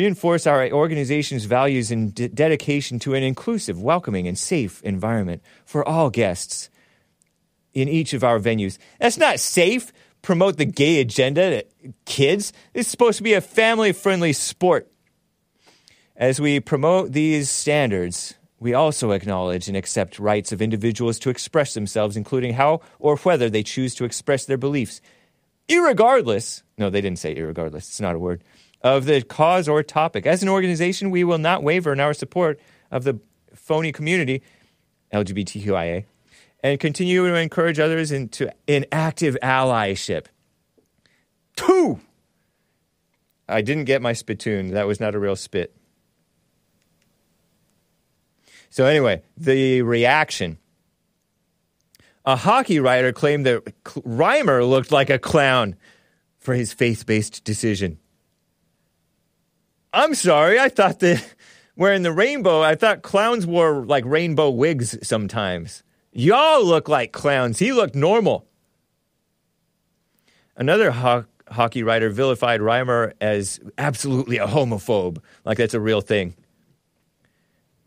Reinforce 0.00 0.46
our 0.46 0.66
organization's 0.70 1.44
values 1.44 1.90
and 1.90 2.14
de- 2.14 2.28
dedication 2.28 2.98
to 3.00 3.12
an 3.12 3.22
inclusive, 3.22 3.82
welcoming, 3.82 4.26
and 4.26 4.38
safe 4.38 4.82
environment 4.82 5.42
for 5.66 5.86
all 5.86 6.08
guests 6.08 6.70
in 7.74 7.86
each 7.86 8.14
of 8.14 8.24
our 8.24 8.40
venues. 8.40 8.78
That's 8.98 9.18
not 9.18 9.40
safe. 9.40 9.92
Promote 10.22 10.56
the 10.56 10.64
gay 10.64 11.02
agenda 11.02 11.50
to 11.50 11.92
kids. 12.06 12.54
This 12.72 12.86
is 12.86 12.90
supposed 12.90 13.18
to 13.18 13.22
be 13.22 13.34
a 13.34 13.42
family 13.42 13.92
friendly 13.92 14.32
sport. 14.32 14.90
As 16.16 16.40
we 16.40 16.60
promote 16.60 17.12
these 17.12 17.50
standards, 17.50 18.36
we 18.58 18.72
also 18.72 19.10
acknowledge 19.10 19.68
and 19.68 19.76
accept 19.76 20.18
rights 20.18 20.50
of 20.50 20.62
individuals 20.62 21.18
to 21.18 21.28
express 21.28 21.74
themselves, 21.74 22.16
including 22.16 22.54
how 22.54 22.80
or 22.98 23.18
whether 23.18 23.50
they 23.50 23.62
choose 23.62 23.94
to 23.96 24.06
express 24.06 24.46
their 24.46 24.56
beliefs, 24.56 25.02
irregardless. 25.68 26.62
No, 26.78 26.88
they 26.88 27.02
didn't 27.02 27.18
say 27.18 27.34
irregardless, 27.34 27.90
it's 27.90 28.00
not 28.00 28.14
a 28.14 28.18
word. 28.18 28.42
Of 28.82 29.04
the 29.04 29.22
cause 29.22 29.68
or 29.68 29.82
topic. 29.82 30.26
As 30.26 30.42
an 30.42 30.48
organization, 30.48 31.10
we 31.10 31.22
will 31.22 31.38
not 31.38 31.62
waver 31.62 31.92
in 31.92 32.00
our 32.00 32.14
support 32.14 32.58
of 32.90 33.04
the 33.04 33.20
phony 33.54 33.92
community, 33.92 34.42
LGBTQIA, 35.12 36.04
and 36.62 36.80
continue 36.80 37.26
to 37.26 37.34
encourage 37.34 37.78
others 37.78 38.10
into 38.10 38.50
in 38.66 38.86
active 38.90 39.36
allyship. 39.42 40.26
Two. 41.56 42.00
I 43.48 43.60
didn't 43.62 43.84
get 43.84 44.00
my 44.00 44.12
spittoon. 44.12 44.68
That 44.68 44.86
was 44.86 45.00
not 45.00 45.14
a 45.14 45.18
real 45.18 45.36
spit. 45.36 45.76
So 48.70 48.86
anyway, 48.86 49.22
the 49.36 49.82
reaction. 49.82 50.58
A 52.24 52.36
hockey 52.36 52.78
writer 52.78 53.12
claimed 53.12 53.44
that 53.46 53.64
Reimer 53.84 54.68
looked 54.68 54.92
like 54.92 55.10
a 55.10 55.18
clown 55.18 55.74
for 56.38 56.54
his 56.54 56.72
faith-based 56.72 57.44
decision. 57.44 57.98
I'm 59.92 60.14
sorry, 60.14 60.58
I 60.58 60.68
thought 60.68 61.00
that 61.00 61.34
wearing 61.76 62.02
the 62.02 62.12
rainbow, 62.12 62.62
I 62.62 62.74
thought 62.74 63.02
clowns 63.02 63.46
wore 63.46 63.84
like 63.84 64.04
rainbow 64.04 64.50
wigs 64.50 64.96
sometimes. 65.06 65.82
Y'all 66.12 66.64
look 66.64 66.88
like 66.88 67.12
clowns. 67.12 67.58
He 67.58 67.72
looked 67.72 67.94
normal. 67.94 68.46
Another 70.56 70.90
ho- 70.90 71.24
hockey 71.48 71.82
writer 71.82 72.10
vilified 72.10 72.60
Reimer 72.60 73.12
as 73.20 73.60
absolutely 73.78 74.38
a 74.38 74.46
homophobe, 74.46 75.18
like 75.44 75.58
that's 75.58 75.74
a 75.74 75.80
real 75.80 76.00
thing. 76.00 76.34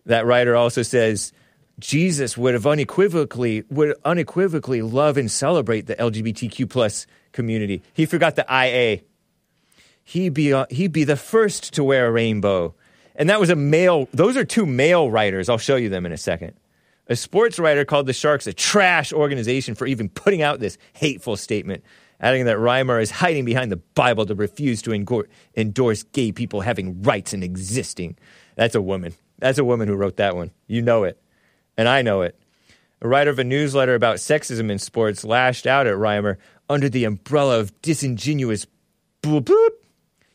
That 0.06 0.26
writer 0.26 0.56
also 0.56 0.82
says 0.82 1.32
Jesus 1.80 2.38
would 2.38 2.54
have 2.54 2.68
unequivocally 2.68 3.64
would 3.70 3.96
unequivocally 4.04 4.82
love 4.82 5.18
and 5.18 5.30
celebrate 5.32 5.88
the 5.88 5.96
LGBTQ 5.96 6.70
plus 6.70 7.08
community. 7.32 7.82
He 7.94 8.06
forgot 8.06 8.36
the 8.36 8.46
IA. 8.50 9.02
He'd 10.04 10.34
be 10.34 10.54
uh, 10.54 10.66
he'd 10.70 10.92
be 10.92 11.04
the 11.04 11.16
first 11.16 11.74
to 11.74 11.84
wear 11.84 12.08
a 12.08 12.12
rainbow, 12.12 12.76
and 13.16 13.30
that 13.30 13.40
was 13.40 13.50
a 13.50 13.56
male. 13.56 14.10
Those 14.14 14.36
are 14.36 14.44
two 14.44 14.66
male 14.66 15.10
writers. 15.10 15.50
I'll 15.50 15.58
show 15.58 15.76
you 15.76 15.90
them 15.90 16.06
in 16.06 16.12
a 16.12 16.18
second. 16.18 16.54
A 17.08 17.16
sports 17.16 17.60
writer 17.60 17.84
called 17.84 18.08
the 18.08 18.14
Sharks 18.14 18.48
a 18.48 18.54
trash 18.54 19.12
organization 19.12 19.76
for 19.76 19.86
even 19.86 20.10
putting 20.10 20.42
out 20.42 20.60
this 20.60 20.78
hateful 20.94 21.36
statement, 21.36 21.84
adding 22.20 22.46
that 22.46 22.58
Reimer 22.58 23.02
is 23.02 23.12
hiding 23.12 23.44
behind 23.44 23.72
the 23.72 23.82
Bible 23.96 24.26
to 24.26 24.36
refuse 24.36 24.82
to 24.84 24.92
engor- 24.92 25.28
endorse 25.56 26.04
gay 26.04 26.32
people 26.32 26.62
having 26.62 27.02
rights 27.02 27.34
and 27.34 27.44
existing. 27.44 28.18
That's 28.56 28.76
a 28.76 28.82
woman. 28.82 29.14
That's 29.40 29.58
a 29.58 29.66
woman 29.66 29.90
who 29.90 29.96
wrote 29.96 30.18
that 30.18 30.36
one. 30.36 30.52
You 30.68 30.82
know 30.82 31.04
it. 31.04 31.22
And 31.78 31.90
I 31.90 32.02
know 32.02 32.22
it. 32.22 32.40
A 33.02 33.08
writer 33.08 33.32
of 33.32 33.40
a 33.40 33.44
newsletter 33.44 33.96
about 33.96 34.18
sexism 34.18 34.72
in 34.72 34.80
sports 34.80 35.26
lashed 35.26 35.68
out 35.68 35.88
at 35.88 35.96
Reimer 35.96 36.38
under 36.70 36.88
the 36.88 37.04
umbrella 37.04 37.60
of 37.60 37.82
disingenuous 37.82 38.66
boop 39.22 39.42
boop. 39.42 39.70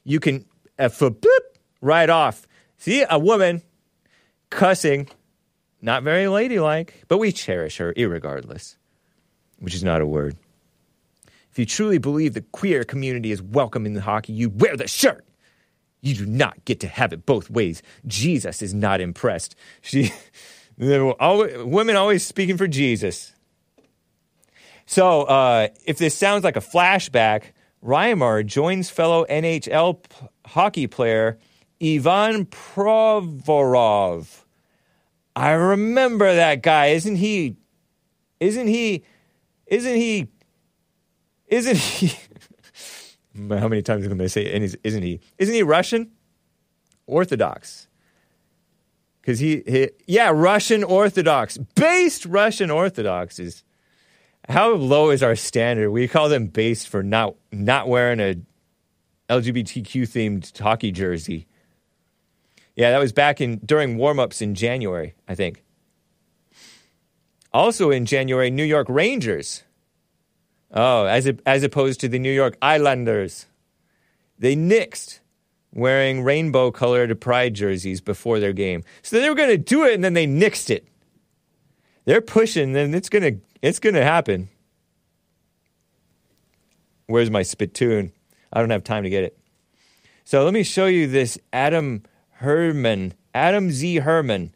You 0.08 0.20
can 0.20 0.46
F 0.78 0.98
boop 1.00 1.38
right 1.82 2.08
off. 2.08 2.48
See, 2.78 3.04
a 3.10 3.18
woman 3.18 3.60
cussing, 4.48 5.06
not 5.82 6.02
very 6.02 6.26
ladylike, 6.28 7.04
but 7.08 7.18
we 7.18 7.30
cherish 7.30 7.76
her 7.76 7.92
irregardless, 7.92 8.76
which 9.58 9.74
is 9.74 9.84
not 9.84 10.00
a 10.00 10.06
word. 10.06 10.36
If 11.50 11.58
you 11.58 11.66
truly 11.66 11.98
believe 11.98 12.32
the 12.32 12.40
queer 12.40 12.84
community 12.84 13.32
is 13.32 13.42
welcome 13.42 13.84
in 13.84 13.92
the 13.92 14.00
hockey, 14.00 14.32
you 14.32 14.48
wear 14.48 14.78
the 14.78 14.88
shirt. 14.88 15.26
You 16.00 16.14
do 16.14 16.24
not 16.24 16.64
get 16.64 16.80
to 16.80 16.88
have 16.88 17.12
it 17.12 17.26
both 17.26 17.50
ways. 17.50 17.82
Jesus 18.06 18.62
is 18.62 18.72
not 18.72 19.02
impressed. 19.02 19.56
She, 19.82 20.10
always, 21.20 21.62
women 21.64 21.96
always 21.96 22.24
speaking 22.24 22.56
for 22.56 22.66
Jesus. 22.66 23.34
So, 24.86 25.24
uh, 25.24 25.68
if 25.84 25.98
this 25.98 26.16
sounds 26.16 26.44
like 26.44 26.56
a 26.56 26.60
flashback, 26.60 27.52
Reimer 27.84 28.44
joins 28.44 28.90
fellow 28.90 29.24
NHL 29.26 30.02
p- 30.02 30.26
hockey 30.46 30.86
player 30.86 31.38
Ivan 31.82 32.46
Provorov. 32.46 34.44
I 35.36 35.52
remember 35.52 36.34
that 36.34 36.62
guy. 36.62 36.86
Isn't 36.86 37.16
he? 37.16 37.56
Isn't 38.40 38.66
he? 38.66 39.04
Isn't 39.66 39.94
he? 39.94 40.28
Isn't 41.46 41.76
he? 41.76 42.12
How 43.48 43.68
many 43.68 43.82
times 43.82 44.04
am 44.06 44.18
they 44.18 44.28
say? 44.28 44.42
Isn't 44.82 45.02
he? 45.02 45.20
Isn't 45.38 45.54
he 45.54 45.62
Russian? 45.62 46.10
Orthodox. 47.06 47.86
Because 49.20 49.38
he, 49.38 49.62
he, 49.66 49.90
yeah, 50.06 50.30
Russian 50.34 50.82
Orthodox, 50.82 51.58
based 51.58 52.24
Russian 52.24 52.70
Orthodox 52.70 53.38
is 53.38 53.62
how 54.48 54.72
low 54.72 55.10
is 55.10 55.22
our 55.22 55.36
standard? 55.36 55.90
We 55.90 56.08
call 56.08 56.28
them 56.28 56.46
based 56.46 56.88
for 56.88 57.02
not 57.02 57.34
not 57.52 57.88
wearing 57.88 58.20
a 58.20 58.36
LGBTQ 59.28 60.02
themed 60.02 60.58
hockey 60.58 60.90
jersey. 60.90 61.46
Yeah, 62.74 62.90
that 62.92 62.98
was 62.98 63.12
back 63.12 63.40
in 63.40 63.58
during 63.58 63.98
warm-ups 63.98 64.40
in 64.40 64.54
January, 64.54 65.14
I 65.26 65.34
think. 65.34 65.64
Also 67.52 67.90
in 67.90 68.06
January, 68.06 68.50
New 68.50 68.64
York 68.64 68.86
Rangers. 68.88 69.64
Oh, 70.72 71.06
as 71.06 71.26
a, 71.26 71.36
as 71.44 71.62
opposed 71.62 72.00
to 72.00 72.08
the 72.08 72.18
New 72.18 72.30
York 72.30 72.56
Islanders, 72.62 73.46
they 74.38 74.54
nixed 74.54 75.20
wearing 75.72 76.22
rainbow-colored 76.22 77.20
pride 77.20 77.54
jerseys 77.54 78.00
before 78.00 78.38
their 78.38 78.52
game. 78.52 78.84
So 79.02 79.20
they 79.20 79.28
were 79.28 79.34
going 79.34 79.50
to 79.50 79.58
do 79.58 79.84
it, 79.84 79.94
and 79.94 80.04
then 80.04 80.14
they 80.14 80.26
nixed 80.26 80.70
it. 80.70 80.86
They're 82.08 82.22
pushing, 82.22 82.74
and 82.74 82.94
it's 82.94 83.10
gonna 83.10 83.32
it's 83.60 83.78
gonna 83.78 84.02
happen. 84.02 84.48
Where's 87.06 87.30
my 87.30 87.42
spittoon? 87.42 88.12
I 88.50 88.60
don't 88.60 88.70
have 88.70 88.82
time 88.82 89.02
to 89.02 89.10
get 89.10 89.24
it. 89.24 89.38
So 90.24 90.42
let 90.42 90.54
me 90.54 90.62
show 90.62 90.86
you 90.86 91.06
this 91.06 91.38
Adam 91.52 92.04
Herman. 92.30 93.12
Adam 93.34 93.70
Z. 93.70 93.96
Herman 93.96 94.54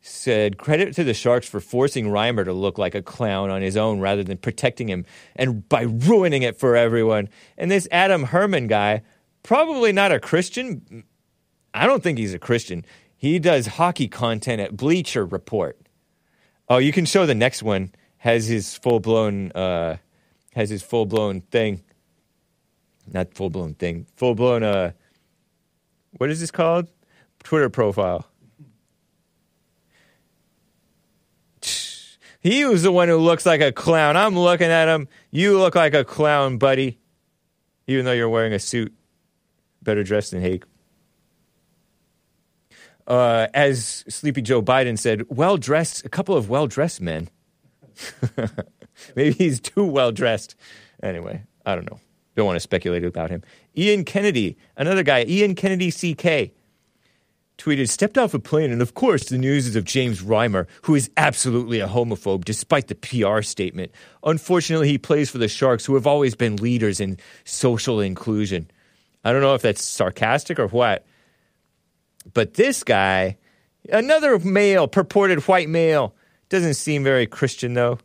said 0.00 0.58
credit 0.58 0.92
to 0.96 1.04
the 1.04 1.14
Sharks 1.14 1.48
for 1.48 1.60
forcing 1.60 2.06
Reimer 2.06 2.44
to 2.44 2.52
look 2.52 2.78
like 2.78 2.96
a 2.96 3.02
clown 3.02 3.48
on 3.48 3.62
his 3.62 3.76
own 3.76 4.00
rather 4.00 4.24
than 4.24 4.36
protecting 4.36 4.88
him 4.88 5.06
and 5.36 5.68
by 5.68 5.82
ruining 5.82 6.42
it 6.42 6.58
for 6.58 6.74
everyone. 6.74 7.28
And 7.56 7.70
this 7.70 7.86
Adam 7.92 8.24
Herman 8.24 8.66
guy, 8.66 9.02
probably 9.44 9.92
not 9.92 10.10
a 10.10 10.18
Christian. 10.18 11.04
I 11.72 11.86
don't 11.86 12.02
think 12.02 12.18
he's 12.18 12.34
a 12.34 12.40
Christian. 12.40 12.84
He 13.16 13.38
does 13.38 13.68
hockey 13.68 14.08
content 14.08 14.60
at 14.60 14.76
Bleacher 14.76 15.24
Report. 15.24 15.78
Oh, 16.70 16.78
you 16.78 16.92
can 16.92 17.06
show 17.06 17.24
the 17.24 17.34
next 17.34 17.62
one 17.62 17.92
has 18.18 18.46
his 18.46 18.74
full 18.74 19.00
blown 19.00 19.52
uh 19.52 19.96
has 20.54 20.68
his 20.68 20.82
full 20.82 21.06
blown 21.06 21.40
thing. 21.40 21.82
Not 23.10 23.32
full 23.34 23.48
blown 23.48 23.74
thing. 23.74 24.06
Full 24.16 24.34
blown 24.34 24.62
uh 24.62 24.92
what 26.12 26.30
is 26.30 26.40
this 26.40 26.50
called? 26.50 26.88
Twitter 27.42 27.70
profile. 27.70 28.26
He 32.40 32.64
was 32.64 32.84
the 32.84 32.92
one 32.92 33.08
who 33.08 33.16
looks 33.16 33.44
like 33.44 33.60
a 33.60 33.72
clown. 33.72 34.16
I'm 34.16 34.38
looking 34.38 34.70
at 34.70 34.86
him. 34.88 35.08
You 35.32 35.58
look 35.58 35.74
like 35.74 35.92
a 35.92 36.04
clown, 36.04 36.56
buddy. 36.56 37.00
Even 37.88 38.04
though 38.04 38.12
you're 38.12 38.28
wearing 38.28 38.52
a 38.52 38.60
suit. 38.60 38.94
Better 39.82 40.04
dressed 40.04 40.30
than 40.30 40.40
Hake. 40.40 40.62
Uh, 43.08 43.48
as 43.54 44.04
Sleepy 44.08 44.42
Joe 44.42 44.60
Biden 44.60 44.98
said, 44.98 45.24
well 45.30 45.56
dressed, 45.56 46.04
a 46.04 46.10
couple 46.10 46.36
of 46.36 46.50
well 46.50 46.66
dressed 46.66 47.00
men. 47.00 47.30
Maybe 49.16 49.32
he's 49.32 49.60
too 49.60 49.84
well 49.84 50.12
dressed. 50.12 50.54
Anyway, 51.02 51.42
I 51.64 51.74
don't 51.74 51.90
know. 51.90 51.98
Don't 52.36 52.46
want 52.46 52.56
to 52.56 52.60
speculate 52.60 53.04
about 53.04 53.30
him. 53.30 53.42
Ian 53.76 54.04
Kennedy, 54.04 54.58
another 54.76 55.02
guy, 55.02 55.24
Ian 55.24 55.54
Kennedy 55.54 55.90
CK, 55.90 56.52
tweeted, 57.56 57.88
stepped 57.88 58.18
off 58.18 58.34
a 58.34 58.38
plane, 58.38 58.70
and 58.70 58.82
of 58.82 58.94
course, 58.94 59.24
the 59.24 59.38
news 59.38 59.66
is 59.66 59.74
of 59.74 59.84
James 59.84 60.22
Reimer, 60.22 60.66
who 60.82 60.94
is 60.94 61.10
absolutely 61.16 61.80
a 61.80 61.88
homophobe 61.88 62.44
despite 62.44 62.88
the 62.88 62.94
PR 62.94 63.42
statement. 63.42 63.90
Unfortunately, 64.22 64.88
he 64.88 64.98
plays 64.98 65.30
for 65.30 65.38
the 65.38 65.48
Sharks, 65.48 65.84
who 65.84 65.94
have 65.94 66.06
always 66.06 66.34
been 66.34 66.56
leaders 66.56 67.00
in 67.00 67.18
social 67.44 68.00
inclusion. 68.00 68.70
I 69.24 69.32
don't 69.32 69.42
know 69.42 69.54
if 69.54 69.62
that's 69.62 69.82
sarcastic 69.82 70.58
or 70.60 70.68
what, 70.68 71.04
but 72.34 72.54
this 72.54 72.84
guy, 72.84 73.38
another 73.90 74.38
male, 74.38 74.88
purported 74.88 75.40
white 75.48 75.68
male, 75.68 76.14
doesn't 76.48 76.74
seem 76.74 77.04
very 77.04 77.26
Christian 77.26 77.74
though. 77.74 77.98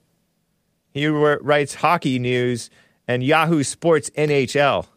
He 0.92 1.08
writes 1.08 1.74
hockey 1.74 2.20
news 2.20 2.70
and 3.08 3.24
Yahoo 3.24 3.64
Sports 3.64 4.10
NHL. 4.12 4.88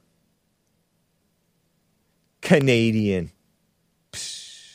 Canadian. 2.43 3.33
Psh. 4.13 4.69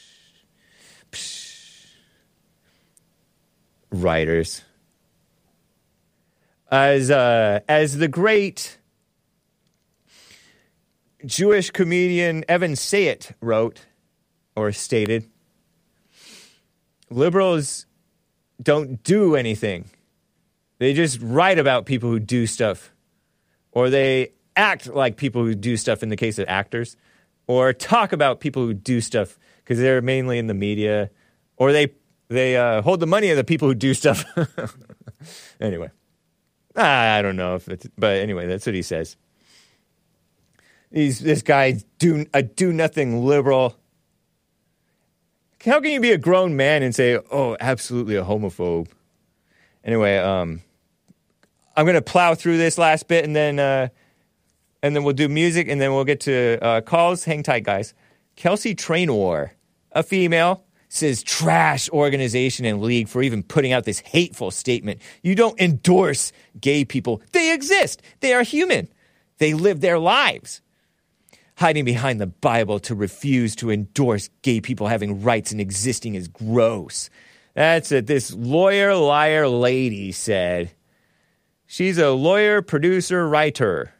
Psh. 1.12 1.86
Writers. 3.91 4.64
As 6.72 7.12
uh, 7.12 7.60
as 7.68 7.97
the 7.97 8.08
great 8.08 8.80
Jewish 11.26 11.70
comedian 11.70 12.43
Evan 12.47 12.74
Sayet 12.74 13.34
wrote 13.41 13.86
or 14.56 14.72
stated, 14.72 15.30
liberals 17.10 17.86
don't 18.62 19.04
do 19.04 19.36
anything. 19.36 19.89
They 20.80 20.93
just 20.93 21.20
write 21.22 21.60
about 21.60 21.86
people 21.86 22.10
who 22.10 22.20
do 22.20 22.47
stuff, 22.47 22.91
or 23.72 23.89
they 23.89 24.32
act 24.56 24.88
like 24.88 25.16
people 25.16 25.43
who 25.43 25.56
do 25.56 25.78
stuff 25.78 26.04
in 26.04 26.10
the 26.10 26.16
case 26.16 26.39
of 26.39 26.45
actors, 26.47 26.97
or 27.47 27.74
talk 27.74 28.14
about 28.14 28.39
people 28.39 28.66
who 28.66 28.74
do 28.74 29.02
stuff 29.02 29.38
because 29.58 29.78
they're 29.78 30.02
mainly 30.02 30.38
in 30.38 30.47
the 30.47 30.54
media, 30.54 31.12
or 31.58 31.72
they 31.72 31.93
they 32.30 32.56
uh, 32.56 32.82
hold 32.82 32.99
the 32.99 33.08
money 33.08 33.30
of 33.30 33.38
the 33.38 33.43
people 33.43 33.68
who 33.68 33.76
do 33.76 33.93
stuff. 33.93 34.26
anyway, 35.62 35.91
I 36.76 37.22
don't 37.22 37.36
know 37.36 37.56
if 37.56 37.68
it's, 37.68 37.88
but 37.97 38.18
anyway, 38.18 38.47
that's 38.47 38.66
what 38.66 38.74
he 38.74 38.82
says. 38.82 39.18
He's 40.91 41.20
this 41.20 41.41
guy 41.41 41.80
do 41.99 42.26
a 42.34 42.41
do 42.41 42.74
nothing 42.74 43.26
liberal. 43.26 43.78
How 45.66 45.80
can 45.80 45.91
you 45.91 45.99
be 45.99 46.12
a 46.12 46.18
grown 46.18 46.55
man 46.55 46.82
and 46.82 46.93
say, 46.93 47.20
"Oh, 47.32 47.55
absolutely 47.59 48.16
a 48.16 48.24
homophobe"? 48.24 48.88
Anyway, 49.84 50.18
um, 50.18 50.62
I'm 51.76 51.86
gonna 51.86 52.01
plow 52.01 52.36
through 52.36 52.57
this 52.57 52.78
last 52.78 53.07
bit 53.07 53.24
and 53.24 53.36
then 53.36 53.59
uh, 53.59 53.89
and 54.82 54.95
then 54.95 55.03
we'll 55.03 55.14
do 55.14 55.30
music 55.30 55.68
and 55.68 55.80
then 55.80 55.93
we'll 55.93 56.05
get 56.05 56.22
to 56.22 56.57
uh, 56.62 56.82
calls. 56.82 57.24
Hang 57.24 57.43
tight, 57.43 57.64
guys. 57.64 57.93
Kelsey 58.36 58.74
Trainor, 58.74 59.53
a 59.91 60.03
female, 60.03 60.64
says 60.89 61.24
trash 61.24 61.89
organization 61.89 62.66
and 62.66 62.82
league 62.82 63.07
for 63.07 63.22
even 63.22 63.43
putting 63.43 63.72
out 63.72 63.84
this 63.84 63.99
hateful 63.99 64.51
statement. 64.51 64.99
You 65.22 65.36
don't 65.36 65.59
endorse 65.59 66.32
gay 66.59 66.84
people. 66.86 67.22
They 67.32 67.53
exist. 67.53 68.01
They 68.20 68.34
are 68.34 68.43
human. 68.43 68.89
They 69.38 69.53
live 69.53 69.82
their 69.82 69.99
lives. 69.99 70.62
Hiding 71.62 71.86
behind 71.86 72.20
the 72.20 72.26
Bible 72.26 72.80
to 72.80 72.95
refuse 72.95 73.55
to 73.57 73.70
endorse 73.70 74.32
gay 74.41 74.62
people 74.62 74.88
having 74.88 75.22
rights 75.22 75.51
and 75.51 75.62
existing 75.62 76.16
is 76.16 76.28
gross. 76.28 77.12
That's 77.53 77.91
it. 77.91 78.07
This 78.07 78.34
lawyer, 78.34 78.95
liar 78.95 79.47
lady 79.47 80.12
said. 80.12 80.72
She's 81.68 81.99
a 81.99 82.09
lawyer, 82.09 82.64
producer, 82.64 83.30
writer. 83.30 83.93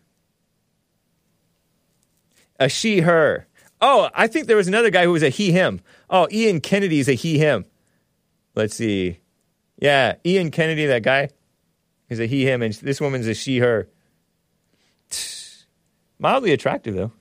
A 2.60 2.68
she, 2.68 3.02
her. 3.02 3.46
Oh, 3.80 4.10
I 4.16 4.26
think 4.26 4.48
there 4.48 4.58
was 4.58 4.68
another 4.68 4.90
guy 4.90 5.04
who 5.04 5.12
was 5.12 5.22
a 5.22 5.30
he, 5.30 5.52
him. 5.52 5.82
Oh, 6.10 6.28
Ian 6.32 6.62
Kennedy's 6.62 7.08
a 7.08 7.14
he, 7.14 7.38
him. 7.38 7.66
Let's 8.56 8.74
see. 8.74 9.20
Yeah, 9.78 10.16
Ian 10.26 10.50
Kennedy, 10.50 10.88
that 10.88 11.04
guy, 11.04 11.30
is 12.10 12.20
a 12.20 12.26
he, 12.26 12.44
him, 12.44 12.64
and 12.64 12.74
this 12.74 13.00
woman's 13.00 13.28
a 13.28 13.36
she, 13.36 13.60
her. 13.60 13.88
Mildly 16.18 16.54
attractive, 16.54 16.96
though. 16.96 17.12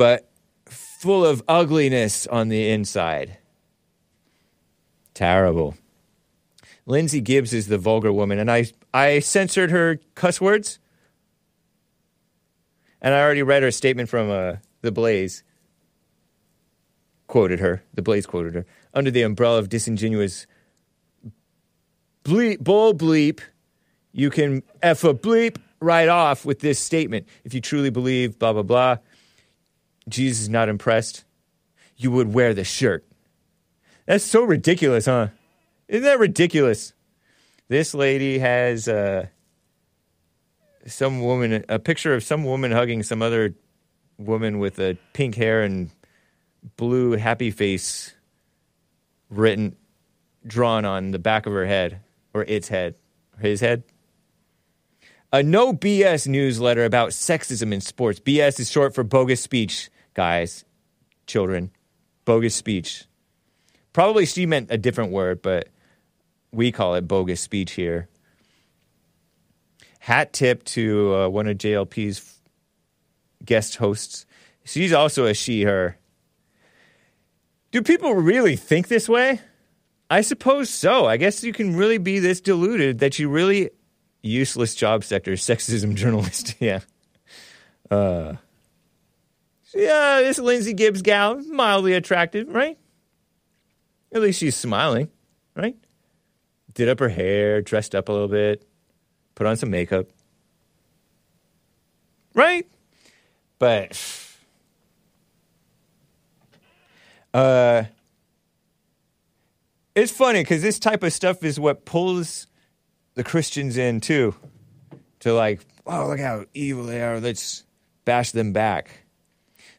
But 0.00 0.30
full 0.64 1.26
of 1.26 1.42
ugliness 1.46 2.26
on 2.26 2.48
the 2.48 2.70
inside. 2.70 3.36
Terrible. 5.12 5.74
Lindsay 6.86 7.20
Gibbs 7.20 7.52
is 7.52 7.66
the 7.66 7.76
vulgar 7.76 8.10
woman, 8.10 8.38
and 8.38 8.50
I, 8.50 8.64
I 8.94 9.18
censored 9.18 9.70
her 9.70 10.00
cuss 10.14 10.40
words. 10.40 10.78
And 13.02 13.12
I 13.12 13.20
already 13.20 13.42
read 13.42 13.62
her 13.62 13.70
statement 13.70 14.08
from 14.08 14.30
uh, 14.30 14.56
The 14.80 14.90
Blaze. 14.90 15.44
Quoted 17.26 17.60
her. 17.60 17.82
The 17.92 18.00
Blaze 18.00 18.24
quoted 18.24 18.54
her. 18.54 18.64
Under 18.94 19.10
the 19.10 19.20
umbrella 19.20 19.58
of 19.58 19.68
disingenuous 19.68 20.46
bleep, 22.24 22.60
bull 22.60 22.94
bleep, 22.94 23.40
you 24.12 24.30
can 24.30 24.62
F 24.82 25.04
a 25.04 25.12
bleep 25.12 25.58
right 25.78 26.08
off 26.08 26.46
with 26.46 26.60
this 26.60 26.78
statement. 26.78 27.26
If 27.44 27.52
you 27.52 27.60
truly 27.60 27.90
believe, 27.90 28.38
blah, 28.38 28.54
blah, 28.54 28.62
blah, 28.62 28.96
Jesus 30.08 30.42
is 30.42 30.48
not 30.48 30.68
impressed, 30.68 31.24
you 31.96 32.10
would 32.10 32.32
wear 32.32 32.54
the 32.54 32.64
shirt. 32.64 33.04
That's 34.06 34.24
so 34.24 34.42
ridiculous, 34.42 35.06
huh? 35.06 35.28
Isn't 35.88 36.04
that 36.04 36.18
ridiculous? 36.18 36.92
This 37.68 37.94
lady 37.94 38.38
has 38.38 38.88
uh, 38.88 39.26
some 40.86 41.22
woman, 41.22 41.64
a 41.68 41.78
picture 41.78 42.14
of 42.14 42.24
some 42.24 42.44
woman 42.44 42.72
hugging 42.72 43.02
some 43.02 43.22
other 43.22 43.54
woman 44.18 44.58
with 44.58 44.78
a 44.78 44.96
pink 45.12 45.34
hair 45.34 45.62
and 45.62 45.90
blue 46.76 47.12
happy 47.12 47.50
face 47.50 48.14
written, 49.30 49.76
drawn 50.46 50.84
on 50.84 51.10
the 51.10 51.18
back 51.18 51.46
of 51.46 51.52
her 51.52 51.66
head, 51.66 52.00
or 52.34 52.44
its 52.44 52.68
head, 52.68 52.94
his 53.38 53.60
head. 53.60 53.84
A 55.32 55.44
no 55.44 55.72
BS 55.72 56.26
newsletter 56.26 56.84
about 56.84 57.10
sexism 57.10 57.72
in 57.72 57.80
sports. 57.80 58.18
BS 58.18 58.58
is 58.58 58.68
short 58.68 58.94
for 58.94 59.04
bogus 59.04 59.40
speech, 59.40 59.88
guys, 60.12 60.64
children. 61.26 61.70
Bogus 62.24 62.54
speech. 62.54 63.04
Probably 63.92 64.26
she 64.26 64.44
meant 64.44 64.70
a 64.70 64.78
different 64.78 65.12
word, 65.12 65.40
but 65.40 65.68
we 66.52 66.72
call 66.72 66.96
it 66.96 67.06
bogus 67.06 67.40
speech 67.40 67.72
here. 67.72 68.08
Hat 70.00 70.32
tip 70.32 70.64
to 70.64 71.14
uh, 71.14 71.28
one 71.28 71.46
of 71.46 71.58
JLP's 71.58 72.40
guest 73.44 73.76
hosts. 73.76 74.26
She's 74.64 74.92
also 74.92 75.26
a 75.26 75.34
she, 75.34 75.62
her. 75.62 75.96
Do 77.70 77.82
people 77.82 78.14
really 78.14 78.56
think 78.56 78.88
this 78.88 79.08
way? 79.08 79.40
I 80.10 80.22
suppose 80.22 80.70
so. 80.70 81.06
I 81.06 81.16
guess 81.18 81.44
you 81.44 81.52
can 81.52 81.76
really 81.76 81.98
be 81.98 82.18
this 82.18 82.40
deluded 82.40 82.98
that 82.98 83.20
you 83.20 83.28
really 83.28 83.70
useless 84.22 84.74
job 84.74 85.04
sector 85.04 85.32
sexism 85.32 85.94
journalist. 85.94 86.54
yeah. 86.60 86.80
Uh, 87.90 88.34
yeah, 89.74 90.20
this 90.20 90.38
Lindsay 90.38 90.74
Gibbs 90.74 91.02
gal, 91.02 91.36
mildly 91.44 91.94
attractive, 91.94 92.48
right? 92.48 92.78
At 94.12 94.22
least 94.22 94.40
she's 94.40 94.56
smiling, 94.56 95.08
right? 95.54 95.76
Did 96.74 96.88
up 96.88 96.98
her 96.98 97.08
hair, 97.08 97.62
dressed 97.62 97.94
up 97.94 98.08
a 98.08 98.12
little 98.12 98.28
bit, 98.28 98.66
put 99.34 99.46
on 99.46 99.56
some 99.56 99.70
makeup. 99.70 100.06
Right? 102.34 102.66
But 103.58 104.00
uh 107.34 107.84
it's 109.94 110.12
funny 110.12 110.40
because 110.40 110.62
this 110.62 110.78
type 110.78 111.02
of 111.02 111.12
stuff 111.12 111.42
is 111.44 111.58
what 111.58 111.84
pulls 111.84 112.46
the 113.14 113.24
Christians 113.24 113.76
in 113.76 114.00
too. 114.00 114.34
To 115.20 115.34
like, 115.34 115.60
oh, 115.86 116.08
look 116.08 116.20
how 116.20 116.46
evil 116.54 116.84
they 116.84 117.02
are. 117.02 117.20
Let's 117.20 117.64
bash 118.04 118.30
them 118.30 118.52
back. 118.52 118.90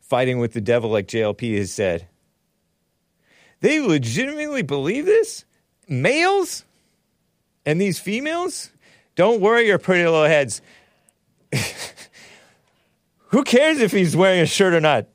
Fighting 0.02 0.40
with 0.40 0.54
the 0.54 0.62
devil, 0.62 0.90
like 0.90 1.08
JLP 1.08 1.58
has 1.58 1.72
said. 1.72 2.08
They 3.62 3.80
legitimately 3.80 4.64
believe 4.64 5.06
this? 5.06 5.46
Males? 5.88 6.66
And 7.66 7.80
these 7.80 8.00
females? 8.00 8.72
Don't 9.16 9.42
worry 9.42 9.68
your 9.68 9.78
pretty 9.78 10.04
little 10.04 10.26
heads. 10.26 10.62
Who 13.28 13.44
cares 13.44 13.80
if 13.80 13.92
he's 13.92 14.16
wearing 14.16 14.42
a 14.42 14.46
shirt 14.46 14.74
or 14.74 14.82
not? 14.82 15.08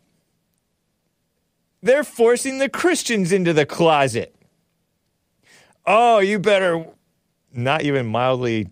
They're 1.82 2.04
forcing 2.04 2.58
the 2.58 2.68
Christians 2.68 3.32
into 3.32 3.52
the 3.52 3.66
closet. 3.66 4.34
Oh, 5.84 6.18
you 6.18 6.38
better 6.38 6.84
not 7.56 7.82
even 7.82 8.06
mildly 8.06 8.68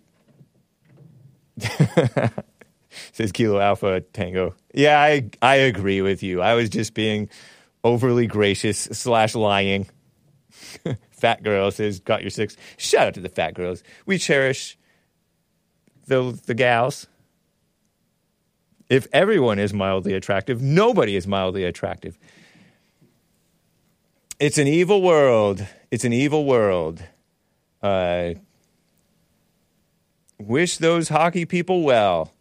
says 3.12 3.32
Kilo 3.32 3.60
Alpha 3.60 4.00
Tango. 4.12 4.54
Yeah, 4.72 5.00
I 5.00 5.30
I 5.40 5.56
agree 5.56 6.02
with 6.02 6.22
you. 6.22 6.40
I 6.40 6.54
was 6.54 6.68
just 6.68 6.94
being 6.94 7.28
overly 7.82 8.26
gracious 8.26 8.78
slash 8.78 9.34
lying. 9.34 9.86
fat 11.10 11.42
girl 11.42 11.70
says, 11.70 12.00
"Got 12.00 12.22
your 12.22 12.30
six. 12.30 12.56
Shout 12.76 13.08
out 13.08 13.14
to 13.14 13.20
the 13.20 13.28
fat 13.28 13.54
girls. 13.54 13.82
We 14.06 14.18
cherish 14.18 14.78
the 16.06 16.38
the 16.46 16.54
gals. 16.54 17.06
If 18.90 19.06
everyone 19.12 19.58
is 19.58 19.72
mildly 19.72 20.12
attractive, 20.12 20.60
nobody 20.60 21.16
is 21.16 21.26
mildly 21.26 21.64
attractive. 21.64 22.18
It's 24.38 24.58
an 24.58 24.66
evil 24.66 25.00
world. 25.00 25.66
It's 25.90 26.04
an 26.04 26.12
evil 26.12 26.44
world. 26.44 27.02
Uh, 27.82 28.34
wish 30.38 30.78
those 30.78 31.08
hockey 31.08 31.44
people 31.44 31.82
well. 31.82 32.32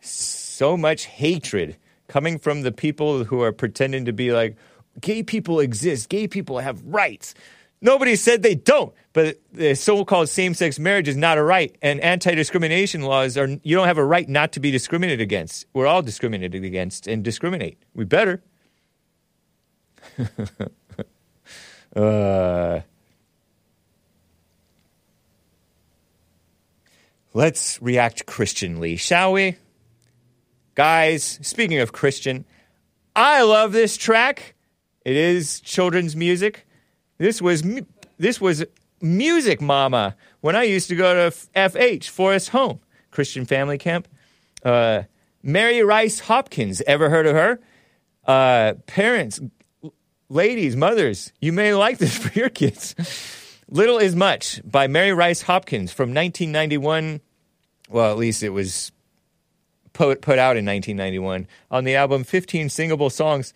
So 0.00 0.76
much 0.76 1.06
hatred 1.06 1.76
coming 2.08 2.38
from 2.38 2.62
the 2.62 2.72
people 2.72 3.24
who 3.24 3.42
are 3.42 3.52
pretending 3.52 4.04
to 4.04 4.12
be 4.12 4.32
like, 4.32 4.56
gay 5.00 5.22
people 5.22 5.60
exist, 5.60 6.08
gay 6.08 6.28
people 6.28 6.58
have 6.58 6.82
rights. 6.84 7.34
Nobody 7.80 8.16
said 8.16 8.42
they 8.42 8.54
don't, 8.54 8.94
but 9.12 9.40
the 9.52 9.74
so-called 9.74 10.28
same-sex 10.30 10.78
marriage 10.78 11.06
is 11.06 11.16
not 11.16 11.36
a 11.36 11.42
right, 11.42 11.76
and 11.82 12.00
anti-discrimination 12.00 13.02
laws 13.02 13.36
are. 13.36 13.46
You 13.62 13.76
don't 13.76 13.86
have 13.86 13.98
a 13.98 14.04
right 14.04 14.26
not 14.26 14.52
to 14.52 14.60
be 14.60 14.70
discriminated 14.70 15.20
against. 15.20 15.66
We're 15.74 15.86
all 15.86 16.00
discriminated 16.00 16.64
against 16.64 17.06
and 17.06 17.22
discriminate. 17.22 17.82
We 17.92 18.06
better. 18.06 18.42
uh, 21.94 22.80
let's 27.34 27.82
react 27.82 28.24
Christianly, 28.24 28.96
shall 28.96 29.32
we? 29.32 29.56
Guys, 30.74 31.38
speaking 31.42 31.80
of 31.80 31.92
Christian, 31.92 32.44
I 33.14 33.42
love 33.42 33.72
this 33.72 33.96
track. 33.96 34.54
It 35.04 35.16
is 35.16 35.60
children's 35.60 36.16
music. 36.16 36.66
This 37.18 37.42
was 37.42 37.62
mu- 37.62 37.82
this 38.18 38.40
was 38.40 38.64
music 39.00 39.60
mama 39.60 40.16
when 40.40 40.56
I 40.56 40.62
used 40.62 40.88
to 40.88 40.96
go 40.96 41.30
to 41.30 41.36
FH 41.54 42.08
Forest 42.08 42.48
Home 42.50 42.80
Christian 43.10 43.44
Family 43.44 43.78
Camp. 43.78 44.08
Uh, 44.64 45.02
Mary 45.42 45.82
Rice 45.82 46.20
Hopkins, 46.20 46.80
ever 46.86 47.10
heard 47.10 47.26
of 47.26 47.34
her? 47.36 47.60
Uh, 48.26 48.74
parents, 48.86 49.40
ladies, 50.28 50.74
mothers, 50.74 51.32
you 51.40 51.52
may 51.52 51.74
like 51.74 51.98
this 51.98 52.16
for 52.26 52.36
your 52.38 52.48
kids. 52.48 52.94
Little 53.74 53.98
is 53.98 54.14
Much 54.14 54.60
by 54.64 54.86
Mary 54.86 55.12
Rice 55.12 55.42
Hopkins 55.42 55.90
from 55.92 56.10
1991. 56.10 57.20
Well, 57.88 58.08
at 58.12 58.16
least 58.16 58.44
it 58.44 58.50
was 58.50 58.92
put, 59.92 60.22
put 60.22 60.38
out 60.38 60.56
in 60.56 60.64
1991 60.64 61.48
on 61.72 61.82
the 61.82 61.96
album 61.96 62.22
15 62.22 62.68
Singable 62.68 63.10
Songs. 63.10 63.52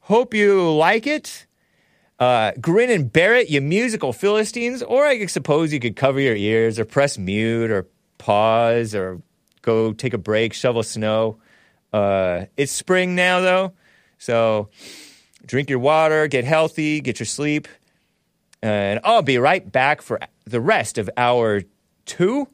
Hope 0.00 0.34
you 0.34 0.68
like 0.72 1.06
it. 1.06 1.46
Uh, 2.18 2.50
grin 2.60 2.90
and 2.90 3.12
bear 3.12 3.36
it, 3.36 3.50
you 3.50 3.60
musical 3.60 4.12
Philistines. 4.12 4.82
Or 4.82 5.06
I 5.06 5.26
suppose 5.26 5.72
you 5.72 5.78
could 5.78 5.94
cover 5.94 6.18
your 6.18 6.34
ears 6.34 6.80
or 6.80 6.84
press 6.84 7.16
mute 7.16 7.70
or 7.70 7.86
pause 8.18 8.96
or 8.96 9.22
go 9.60 9.92
take 9.92 10.12
a 10.12 10.18
break, 10.18 10.54
shovel 10.54 10.82
snow. 10.82 11.38
Uh, 11.92 12.46
it's 12.56 12.72
spring 12.72 13.14
now, 13.14 13.38
though. 13.38 13.74
So 14.18 14.70
drink 15.46 15.70
your 15.70 15.78
water, 15.78 16.26
get 16.26 16.44
healthy, 16.44 17.00
get 17.00 17.20
your 17.20 17.26
sleep. 17.26 17.68
And 18.62 19.00
I'll 19.02 19.22
be 19.22 19.38
right 19.38 19.70
back 19.70 20.00
for 20.02 20.20
the 20.44 20.60
rest 20.60 20.96
of 20.98 21.10
hour 21.16 21.62
two. 22.04 22.48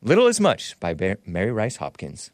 Little 0.00 0.26
Is 0.26 0.40
Much 0.40 0.78
by 0.80 0.94
Mary 1.26 1.52
Rice 1.52 1.76
Hopkins. 1.76 2.30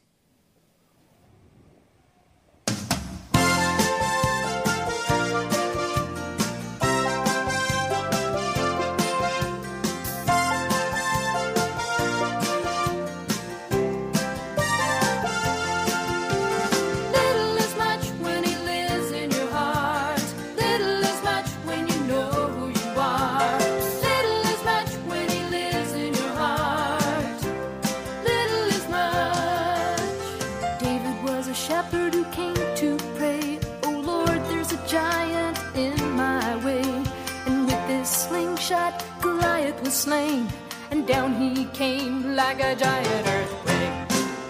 Like 42.45 42.59
a 42.59 42.75
giant 42.75 43.25
earthquake. 43.35 43.95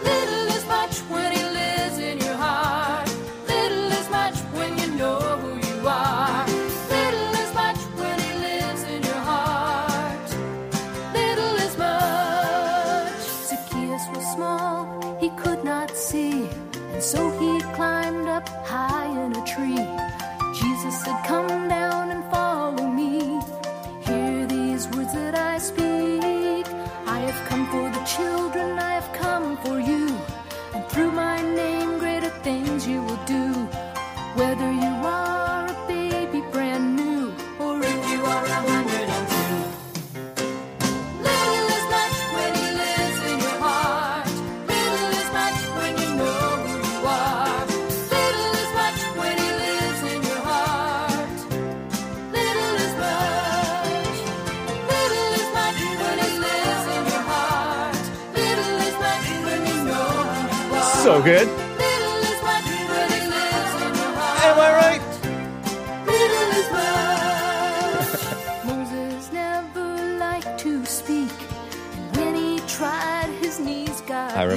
Little 0.09 0.47
is 0.57 0.65
much 0.77 0.95
when 1.13 1.29
he 1.37 1.43
lives 1.61 1.97
in 2.09 2.15
your 2.25 2.37
heart. 2.45 3.07
Little 3.53 3.89
is 3.99 4.07
much 4.19 4.37
when 4.57 4.71
you 4.81 4.89
know 5.01 5.19
who 5.41 5.51
you 5.67 5.77
are. 5.87 6.45
Little 6.95 7.33
is 7.43 7.51
much 7.63 7.81
when 7.99 8.17
he 8.25 8.31
lives 8.49 8.83
in 8.93 9.01
your 9.09 9.23
heart. 9.31 10.27
Little 11.19 11.55
is 11.65 11.73
much. 11.87 13.23
Zacchaeus 13.49 14.05
was 14.13 14.25
small, 14.35 14.79
he 15.23 15.29
could 15.41 15.63
not 15.63 15.89
see, 16.09 16.33
and 16.93 17.03
so 17.11 17.21
he 17.39 17.51
climbed 17.77 18.27
up 18.37 18.47
high 18.73 19.09
in 19.23 19.29
a 19.41 19.43
tree. 19.53 19.85
Jesus 20.59 20.93
said, 21.03 21.17
Come 21.31 21.67
down 21.75 21.92
things 32.83 32.87
you 32.87 33.01
will 33.03 33.25
do. 33.25 33.67
Whether 34.35 34.71
you 34.71 34.93
are 35.05 35.67
a 35.67 35.87
baby 35.87 36.41
brand 36.51 36.95
new, 36.95 37.33
or 37.59 37.79
if 37.79 38.11
you 38.11 38.25
are 38.25 38.45
a 38.45 38.59
hundred 38.69 39.09
and 39.15 39.27
two. 39.33 39.57
Little 41.21 41.67
is 41.77 41.85
much 41.95 42.17
when 42.35 42.51
he 42.55 42.67
lives 42.83 43.19
in 43.31 43.39
your 43.39 43.57
heart. 43.65 44.27
Little 44.67 45.11
is 45.21 45.29
much 45.39 45.59
when 45.77 45.93
you 46.01 46.09
know 46.21 46.41
who 46.63 46.73
you 46.89 46.99
are. 47.05 47.65
Little 48.15 48.53
is 48.63 48.71
much 48.81 48.99
when 49.19 49.35
he 49.43 49.49
lives 49.63 50.01
in 50.11 50.19
your 50.29 50.41
heart. 50.49 51.37
Little 52.37 52.75
is 52.85 52.93
much. 53.05 54.17
Little 54.91 55.29
is 55.39 55.49
much 55.59 55.79
when 56.01 56.17
he 56.25 56.31
lives 56.47 56.85
in 56.95 57.03
your 57.11 57.23
heart. 57.31 58.03
Little 58.33 58.77
is 58.87 58.95
much 59.05 59.27
when 59.45 59.61
you 59.69 59.77
know 59.89 60.09
who 60.31 60.47
you 60.57 60.75
are. 60.75 61.03
So 61.03 61.21
good. 61.21 61.62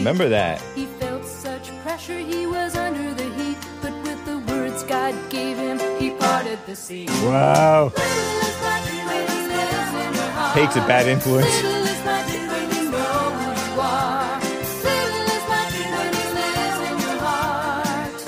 Remember 0.07 0.29
that. 0.29 0.63
He 0.77 0.87
felt 1.01 1.25
such 1.25 1.77
pressure, 1.83 2.17
he 2.17 2.47
was 2.47 2.77
under 2.77 3.13
the 3.13 3.29
heat. 3.35 3.59
But 3.83 3.93
with 4.05 4.25
the 4.25 4.39
words 4.39 4.85
God 4.85 5.17
gave 5.31 5.57
him, 5.57 5.81
he 5.99 6.11
parted 6.13 6.61
the 6.65 6.77
sea. 6.77 7.07
Wow. 7.25 7.87
Little 7.87 8.05
is 8.47 8.57
much 8.63 8.87
when 8.87 9.27
he 9.27 9.43
lives 9.51 9.91
in 9.99 10.15
your 10.15 10.31
heart. 10.31 10.55
Hate's 10.55 10.77
a 10.77 10.87
bad 10.87 11.09
influence. 11.09 11.47
Little 11.61 11.87
is 11.91 12.05
much 12.05 12.29
when 12.53 12.67
you 12.77 12.91
know 12.93 13.19
who 13.35 13.51
you 13.63 13.81
are. 13.81 14.39
Little 14.87 15.27
is 15.35 15.45
much 15.51 15.75
when 15.75 16.11
he 16.15 16.25
lives 16.39 16.79
in 16.87 16.95
your 17.03 17.19
heart. 17.27 18.23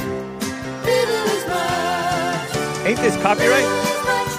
Little 0.83 1.27
is 1.37 1.45
much. 1.47 2.87
Ain't 2.89 2.99
this 3.07 3.17
copyright? 3.23 3.63
Little 3.63 3.87
is 3.87 4.03
much 4.05 4.35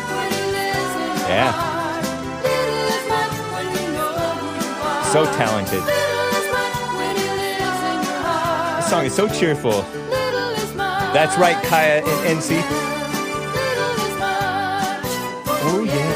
song 8.90 9.06
is 9.06 9.14
so 9.14 9.30
cheerful. 9.30 9.72
Is. 9.72 10.74
That's 10.74 11.38
right, 11.38 11.64
Kaya 11.66 12.04
and 12.04 12.40
NC. 12.40 12.58
Is. 12.58 12.64
Oh, 15.62 15.84
yeah. 15.86 16.16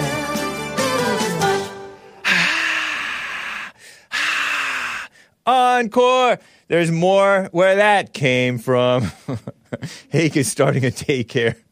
Is. 4.11 5.09
Encore. 5.45 6.39
There's 6.67 6.89
more 6.91 7.47
where 7.51 7.75
that 7.75 8.11
came 8.13 8.57
from. 8.57 9.11
Hake 10.09 10.35
is 10.35 10.51
starting 10.51 10.83
a 10.83 10.89
daycare. 10.89 11.55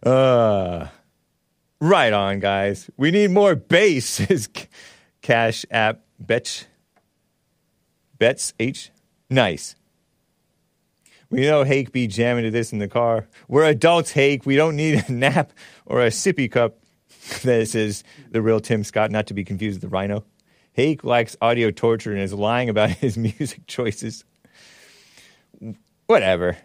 Uh, 0.00 0.86
right 1.80 2.12
on, 2.12 2.38
guys. 2.38 2.88
We 2.96 3.10
need 3.10 3.32
more 3.32 3.56
bass, 3.56 4.04
C- 4.28 4.48
Cash 5.22 5.66
App 5.72 6.02
Betch. 6.20 6.66
Bets 8.20 8.54
H. 8.60 8.92
Nice. 9.28 9.74
We 11.30 11.42
know 11.42 11.62
Hake 11.64 11.92
be 11.92 12.06
jamming 12.06 12.44
to 12.44 12.50
this 12.50 12.72
in 12.72 12.78
the 12.78 12.88
car. 12.88 13.28
We're 13.48 13.64
adults, 13.64 14.12
Hake. 14.12 14.46
We 14.46 14.56
don't 14.56 14.76
need 14.76 15.04
a 15.06 15.12
nap 15.12 15.52
or 15.86 16.02
a 16.02 16.08
sippy 16.08 16.50
cup. 16.50 16.78
This 17.42 17.74
is 17.74 18.04
the 18.30 18.40
real 18.40 18.58
Tim 18.58 18.82
Scott, 18.84 19.10
not 19.10 19.26
to 19.26 19.34
be 19.34 19.44
confused 19.44 19.82
with 19.82 19.90
the 19.90 19.94
RINO. 19.94 20.24
Hake 20.72 21.04
likes 21.04 21.36
audio 21.42 21.70
torture 21.70 22.12
and 22.12 22.22
is 22.22 22.32
lying 22.32 22.70
about 22.70 22.88
his 23.04 23.18
music 23.18 23.66
choices. 23.66 24.24
Whatever. 26.06 26.56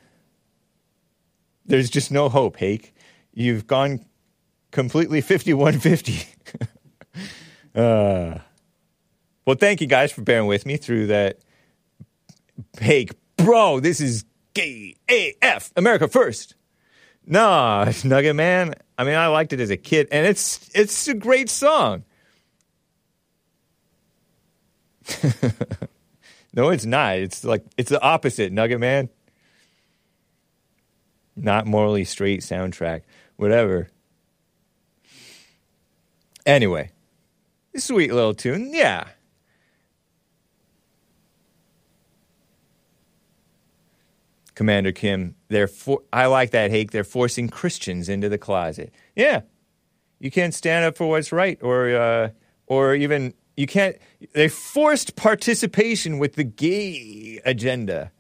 There's 1.66 1.90
just 1.90 2.12
no 2.12 2.30
hope, 2.30 2.58
Hake. 2.58 2.96
You've 3.34 3.68
gone 3.68 4.06
completely 4.72 5.20
5150. 5.20 6.28
uh, 7.76 8.40
well, 9.46 9.56
thank 9.58 9.82
you 9.82 9.88
guys 9.88 10.14
for 10.14 10.22
bearing 10.22 10.48
with 10.48 10.66
me 10.66 10.78
through 10.78 11.08
that. 11.08 11.40
Hake, 12.80 13.12
bro, 13.36 13.82
this 13.82 14.00
is 14.00 14.24
gay 14.54 14.96
AF, 15.42 15.72
America 15.76 16.08
first. 16.08 16.56
Nah, 17.26 17.92
Nugget 18.04 18.36
Man, 18.36 18.74
I 18.98 19.04
mean, 19.04 19.16
I 19.16 19.28
liked 19.28 19.54
it 19.54 19.60
as 19.60 19.70
a 19.70 19.78
kid, 19.78 20.08
and 20.12 20.26
it's 20.28 20.70
it's 20.74 21.08
a 21.08 21.14
great 21.14 21.50
song. 21.50 22.04
no, 26.54 26.70
it's 26.70 26.86
not. 26.86 27.18
It's 27.18 27.44
like 27.44 27.64
it's 27.78 27.90
the 27.90 28.02
opposite, 28.02 28.52
Nugget 28.52 28.80
Man. 28.80 29.10
Not 31.36 31.66
morally 31.66 32.06
straight 32.06 32.42
soundtrack, 32.42 33.02
whatever. 33.38 33.90
Anyway, 36.46 36.92
sweet 37.76 38.14
little 38.14 38.34
tune, 38.34 38.74
yeah. 38.74 39.08
Commander 44.56 44.92
Kim, 44.92 45.36
they're 45.48 45.68
for, 45.68 46.02
I 46.12 46.28
like 46.28 46.52
that 46.52 46.72
hake. 46.72 46.92
They're 46.92 47.04
forcing 47.04 47.50
Christians 47.50 48.10
into 48.10 48.30
the 48.30 48.38
closet. 48.38 48.94
Yeah, 49.16 49.42
you 50.20 50.32
can't 50.32 50.54
stand 50.54 50.86
up 50.86 50.96
for 50.96 51.10
what's 51.10 51.32
right, 51.32 51.58
or 51.62 51.96
uh, 51.96 52.30
or 52.68 52.96
even 52.96 53.34
you 53.58 53.68
can't. 53.68 53.98
They 54.34 54.48
forced 54.48 55.16
participation 55.16 56.20
with 56.20 56.36
the 56.36 56.44
gay 56.44 57.42
agenda, 57.46 58.12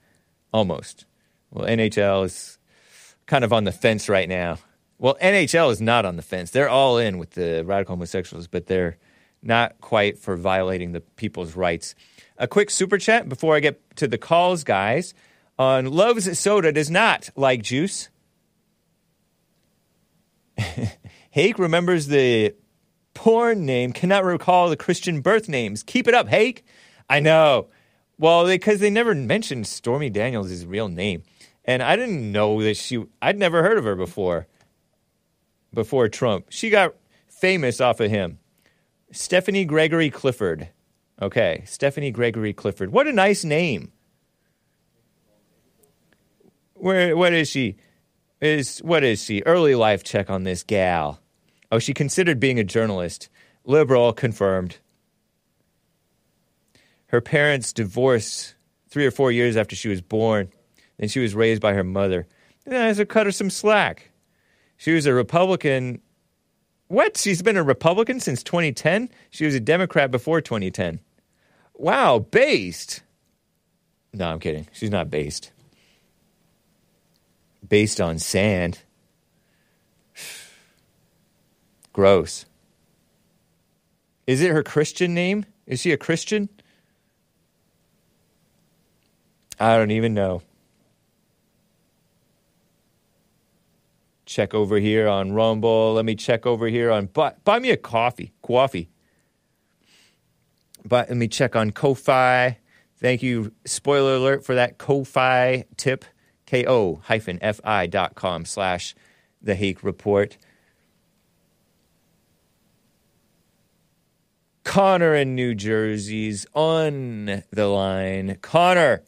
almost. 0.51 1.05
Well, 1.51 1.67
NHL 1.67 2.25
is 2.25 2.57
kind 3.25 3.43
of 3.43 3.53
on 3.53 3.63
the 3.63 3.71
fence 3.71 4.09
right 4.09 4.27
now. 4.27 4.57
Well, 4.97 5.17
NHL 5.21 5.71
is 5.71 5.81
not 5.81 6.05
on 6.05 6.15
the 6.15 6.21
fence. 6.21 6.51
They're 6.51 6.69
all 6.69 6.97
in 6.97 7.17
with 7.17 7.31
the 7.31 7.63
radical 7.65 7.95
homosexuals, 7.95 8.47
but 8.47 8.67
they're 8.67 8.97
not 9.41 9.79
quite 9.81 10.17
for 10.17 10.35
violating 10.35 10.93
the 10.93 11.01
people's 11.01 11.55
rights. 11.55 11.95
A 12.37 12.47
quick 12.47 12.69
super 12.69 12.97
chat 12.97 13.29
before 13.29 13.55
I 13.55 13.59
get 13.59 13.95
to 13.97 14.07
the 14.07 14.17
calls, 14.17 14.63
guys. 14.63 15.13
Uh, 15.57 15.63
On 15.63 15.85
Love's 15.87 16.37
Soda 16.39 16.71
does 16.71 16.89
not 16.89 17.29
like 17.35 17.61
juice. 17.61 18.09
Hake 21.31 21.59
remembers 21.59 22.07
the 22.07 22.55
porn 23.13 23.65
name, 23.65 23.93
cannot 23.93 24.23
recall 24.23 24.69
the 24.69 24.77
Christian 24.77 25.21
birth 25.21 25.47
names. 25.49 25.83
Keep 25.83 26.07
it 26.07 26.13
up, 26.13 26.27
Hake. 26.27 26.65
I 27.09 27.19
know. 27.19 27.67
Well, 28.17 28.45
because 28.45 28.79
they 28.79 28.89
never 28.89 29.13
mentioned 29.15 29.67
Stormy 29.67 30.09
Daniels' 30.09 30.65
real 30.65 30.87
name. 30.87 31.23
And 31.65 31.81
I 31.81 31.95
didn't 31.95 32.31
know 32.31 32.61
that 32.61 32.77
she, 32.77 33.05
I'd 33.21 33.37
never 33.37 33.63
heard 33.63 33.77
of 33.77 33.85
her 33.85 33.95
before, 33.95 34.47
before 35.73 36.09
Trump. 36.09 36.47
She 36.49 36.69
got 36.69 36.95
famous 37.27 37.79
off 37.79 37.99
of 37.99 38.09
him. 38.09 38.39
Stephanie 39.11 39.65
Gregory 39.65 40.09
Clifford. 40.09 40.69
Okay, 41.21 41.63
Stephanie 41.65 42.11
Gregory 42.11 42.53
Clifford. 42.53 42.91
What 42.91 43.07
a 43.07 43.13
nice 43.13 43.43
name. 43.43 43.91
Where 46.83 47.15
what 47.15 47.31
is 47.31 47.49
she? 47.49 47.77
Is 48.41 48.79
what 48.79 49.05
is 49.05 49.23
she? 49.23 49.41
Early 49.45 49.73
life 49.73 50.03
check 50.03 50.29
on 50.29 50.43
this 50.43 50.63
gal. 50.63 51.21
Oh, 51.71 51.79
she 51.79 51.93
considered 51.93 52.41
being 52.41 52.59
a 52.59 52.63
journalist. 52.65 53.29
Liberal 53.63 54.11
confirmed. 54.11 54.79
Her 57.05 57.21
parents 57.21 57.71
divorced 57.71 58.55
three 58.89 59.05
or 59.05 59.11
four 59.11 59.31
years 59.31 59.55
after 59.55 59.77
she 59.77 59.87
was 59.87 60.01
born. 60.01 60.49
Then 60.97 61.07
she 61.07 61.21
was 61.21 61.33
raised 61.33 61.61
by 61.61 61.71
her 61.71 61.85
mother. 61.85 62.27
Yeah, 62.69 62.91
so 62.91 63.05
cut 63.05 63.27
her 63.27 63.31
some 63.31 63.49
slack. 63.49 64.11
She 64.75 64.91
was 64.91 65.05
a 65.05 65.13
Republican. 65.13 66.01
What? 66.89 67.15
She's 67.15 67.41
been 67.41 67.55
a 67.55 67.63
Republican 67.63 68.19
since 68.19 68.43
2010? 68.43 69.09
She 69.29 69.45
was 69.45 69.55
a 69.55 69.61
Democrat 69.61 70.11
before 70.11 70.41
2010. 70.41 70.99
Wow, 71.75 72.19
based. 72.19 73.03
No, 74.11 74.27
I'm 74.27 74.39
kidding. 74.41 74.67
She's 74.73 74.91
not 74.91 75.09
based 75.09 75.53
based 77.67 78.01
on 78.01 78.19
sand. 78.19 78.79
Gross. 81.93 82.45
Is 84.25 84.41
it 84.41 84.51
her 84.51 84.63
Christian 84.63 85.13
name? 85.13 85.45
Is 85.67 85.81
she 85.81 85.91
a 85.91 85.97
Christian? 85.97 86.49
I 89.59 89.77
don't 89.77 89.91
even 89.91 90.13
know. 90.13 90.41
Check 94.25 94.53
over 94.53 94.79
here 94.79 95.07
on 95.07 95.31
Rumble. 95.33 95.93
Let 95.93 96.05
me 96.05 96.15
check 96.15 96.45
over 96.45 96.67
here 96.67 96.91
on 96.91 97.05
buy, 97.07 97.33
buy 97.43 97.59
me 97.59 97.69
a 97.69 97.77
coffee, 97.77 98.33
coffee. 98.41 98.89
But 100.85 101.09
let 101.09 101.17
me 101.17 101.27
check 101.27 101.55
on 101.55 101.71
Ko-fi. 101.71 102.57
Thank 102.97 103.21
you. 103.21 103.53
Spoiler 103.65 104.15
alert 104.15 104.43
for 104.43 104.55
that 104.55 104.77
Ko-fi 104.77 105.65
tip 105.77 106.05
ko-fi 106.47 107.87
dot 107.87 108.15
com 108.15 108.45
slash 108.45 108.95
the 109.41 109.55
Hake 109.55 109.83
Report. 109.83 110.37
Conner 114.63 115.13
in 115.13 115.35
New 115.35 115.53
Jersey's 115.53 116.45
on 116.53 117.43
the 117.51 117.67
line. 117.67 118.37
Conner, 118.41 119.03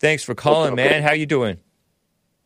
thanks 0.00 0.24
for 0.24 0.34
calling, 0.34 0.72
Okay. 0.72 0.88
man. 0.88 1.02
How 1.02 1.12
you 1.12 1.26
doing? 1.26 1.58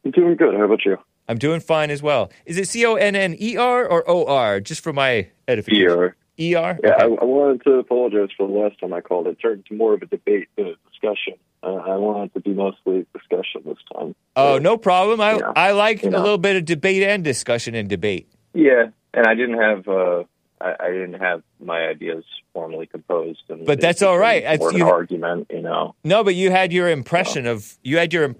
I'm 0.04 0.10
doing 0.10 0.36
good. 0.36 0.54
How 0.54 0.64
about 0.64 0.84
you? 0.84 0.98
I'm 1.28 1.38
doing 1.38 1.60
fine 1.60 1.90
as 1.90 2.02
well. 2.02 2.30
Is 2.44 2.58
it 2.58 2.68
C 2.68 2.84
O 2.84 2.96
N 2.96 3.16
N 3.16 3.34
E 3.40 3.56
R 3.56 3.86
or 3.86 4.08
O 4.10 4.26
R? 4.26 4.60
Just 4.60 4.82
for 4.82 4.92
my 4.92 5.28
edification. 5.48 5.88
ER. 5.88 6.16
E 6.38 6.54
R. 6.54 6.78
Yeah, 6.82 6.90
I, 6.98 7.04
Okay. 7.04 7.16
I 7.22 7.24
wanted 7.24 7.62
to 7.64 7.72
apologize 7.74 8.28
for 8.36 8.46
the 8.46 8.52
last 8.52 8.78
time 8.80 8.92
I 8.92 9.00
called. 9.00 9.26
It 9.26 9.38
turned 9.40 9.58
into 9.70 9.74
more 9.74 9.94
of 9.94 10.02
a 10.02 10.06
debate 10.06 10.48
than 10.56 10.74
discussion. 11.02 11.34
Uh, 11.62 11.74
I 11.76 11.96
wanted 11.96 12.34
to 12.34 12.40
be 12.40 12.50
mostly 12.54 13.06
discussion 13.12 13.62
this 13.64 13.76
time. 13.94 14.14
Oh, 14.34 14.56
Uh, 14.56 14.58
no 14.58 14.76
problem. 14.76 15.20
I. 15.20 15.40
I 15.54 15.72
like 15.72 16.02
You 16.02 16.10
a 16.10 16.18
little 16.18 16.38
bit 16.38 16.56
of 16.56 16.64
debate 16.64 17.02
and 17.02 17.22
discussion 17.22 17.74
and 17.74 17.88
debate. 17.88 18.28
Yeah, 18.54 18.88
and 19.14 19.26
I 19.26 19.34
didn't 19.34 19.58
have 19.58 19.86
uh, 19.88 20.24
I, 20.60 20.74
I 20.80 20.90
didn't 20.90 21.20
have 21.20 21.42
my 21.60 21.86
ideas 21.86 22.24
formally 22.52 22.86
composed. 22.86 23.42
And 23.48 23.64
But 23.64 23.80
that's 23.80 24.02
all 24.02 24.18
right. 24.18 24.42
An 24.44 24.60
you- 24.76 24.86
argument, 24.86 25.48
you 25.50 25.62
know. 25.62 25.94
No, 26.04 26.24
but 26.24 26.34
you 26.34 26.50
had 26.50 26.72
your 26.72 26.88
impression 26.88 27.46
of 27.46 27.76
you 27.82 27.98
had 27.98 28.12
your 28.12 28.34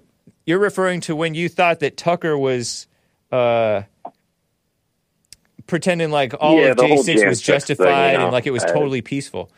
you're 0.44 0.58
referring 0.58 1.00
to 1.02 1.14
when 1.16 1.34
you 1.34 1.48
thought 1.48 1.80
that 1.80 1.96
Tucker 1.96 2.36
was 2.36 2.86
uh 3.30 3.82
pretending 5.66 6.10
like 6.10 6.34
all 6.40 6.56
Yeah, 6.60 6.70
of 6.72 6.76
the 6.76 6.86
J 6.88 6.96
six 6.96 7.24
was 7.24 7.38
6 7.38 7.46
thing, 7.46 7.54
you 7.54 7.58
justified 7.58 8.14
and 8.16 8.32
like 8.32 8.46
it 8.46 8.50
was 8.50 8.64
I- 8.64 8.72
totally 8.72 9.00
peaceful. 9.02 9.50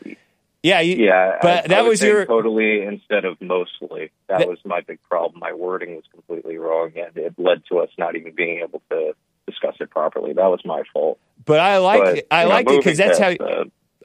Yeah, 0.65 0.79
you, 0.79 0.95
Yeah, 1.05 1.37
but 1.43 1.65
I, 1.65 1.67
that 1.67 1.79
I 1.79 1.81
was 1.83 2.01
your 2.01 2.25
totally 2.25 2.81
instead 2.81 3.23
of 3.23 3.39
mostly. 3.39 4.09
That 4.27 4.39
That- 4.39 4.47
was 4.47 4.57
my 4.65 4.81
big 4.81 4.99
problem. 5.03 5.39
My 5.39 5.53
wording 5.53 5.95
was 5.95 6.05
completely 6.11 6.57
wrong, 6.57 6.91
and 6.95 7.15
it 7.15 7.33
led 7.37 7.61
to 7.69 7.79
us 7.79 7.89
not 7.99 8.15
even 8.15 8.33
being 8.33 8.61
able 8.63 8.81
to 8.89 9.13
discuss 9.47 9.75
it 9.79 9.91
properly. 9.91 10.33
That 10.33 10.47
was 10.47 10.61
my 10.65 10.81
fault. 10.91 11.19
but 11.45 11.59
I 11.59 11.77
liked 11.77 12.03
But, 12.05 12.17
it. 12.17 12.27
I 12.31 12.41
you 12.43 12.49
know, 12.49 12.55
liked 12.55 12.71
it 12.71 12.77
because 12.83 12.97
that's 12.97 13.19
how 13.19 13.35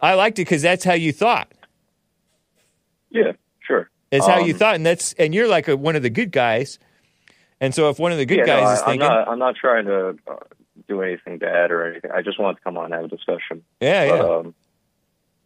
I 0.03 0.15
liked 0.15 0.39
it 0.39 0.43
because 0.43 0.61
that's 0.61 0.85
how 0.85 0.93
you 0.93 1.13
thought. 1.13 1.51
yeah, 3.11 3.33
sure. 3.67 3.89
It's 4.11 4.27
how 4.27 4.39
you 4.41 4.53
Um, 4.53 4.59
thought, 4.59 4.75
and 4.75 4.85
that's 4.85 5.15
and 5.15 5.35
you're 5.35 5.49
like 5.49 5.69
a, 5.69 5.77
one 5.77 5.97
of 5.97 6.03
the 6.03 6.11
good 6.11 6.31
guys. 6.33 6.79
And 7.61 7.75
so 7.75 7.89
if 7.91 7.99
one 7.99 8.13
of 8.13 8.19
the 8.19 8.27
good 8.27 8.39
yeah, 8.39 8.47
guys 8.47 8.65
no, 8.65 8.73
is 8.73 8.83
thinking, 8.83 9.03
I'm 9.03 9.09
not. 9.17 9.29
I'm 9.29 9.39
not 9.39 9.57
trying 9.57 9.85
to 9.87 10.17
uh, 10.29 10.37
do 10.89 11.01
anything 11.03 11.39
bad 11.39 11.71
or 11.71 11.87
anything. 11.91 12.11
I 12.11 12.21
just 12.23 12.39
want 12.41 12.57
to 12.59 12.63
come 12.63 12.77
on 12.77 12.87
and 12.87 12.95
have 12.95 13.05
a 13.05 13.09
discussion. 13.09 13.63
yeah, 13.81 14.05
yeah, 14.05 14.11
But, 14.19 14.31
um, 14.41 14.55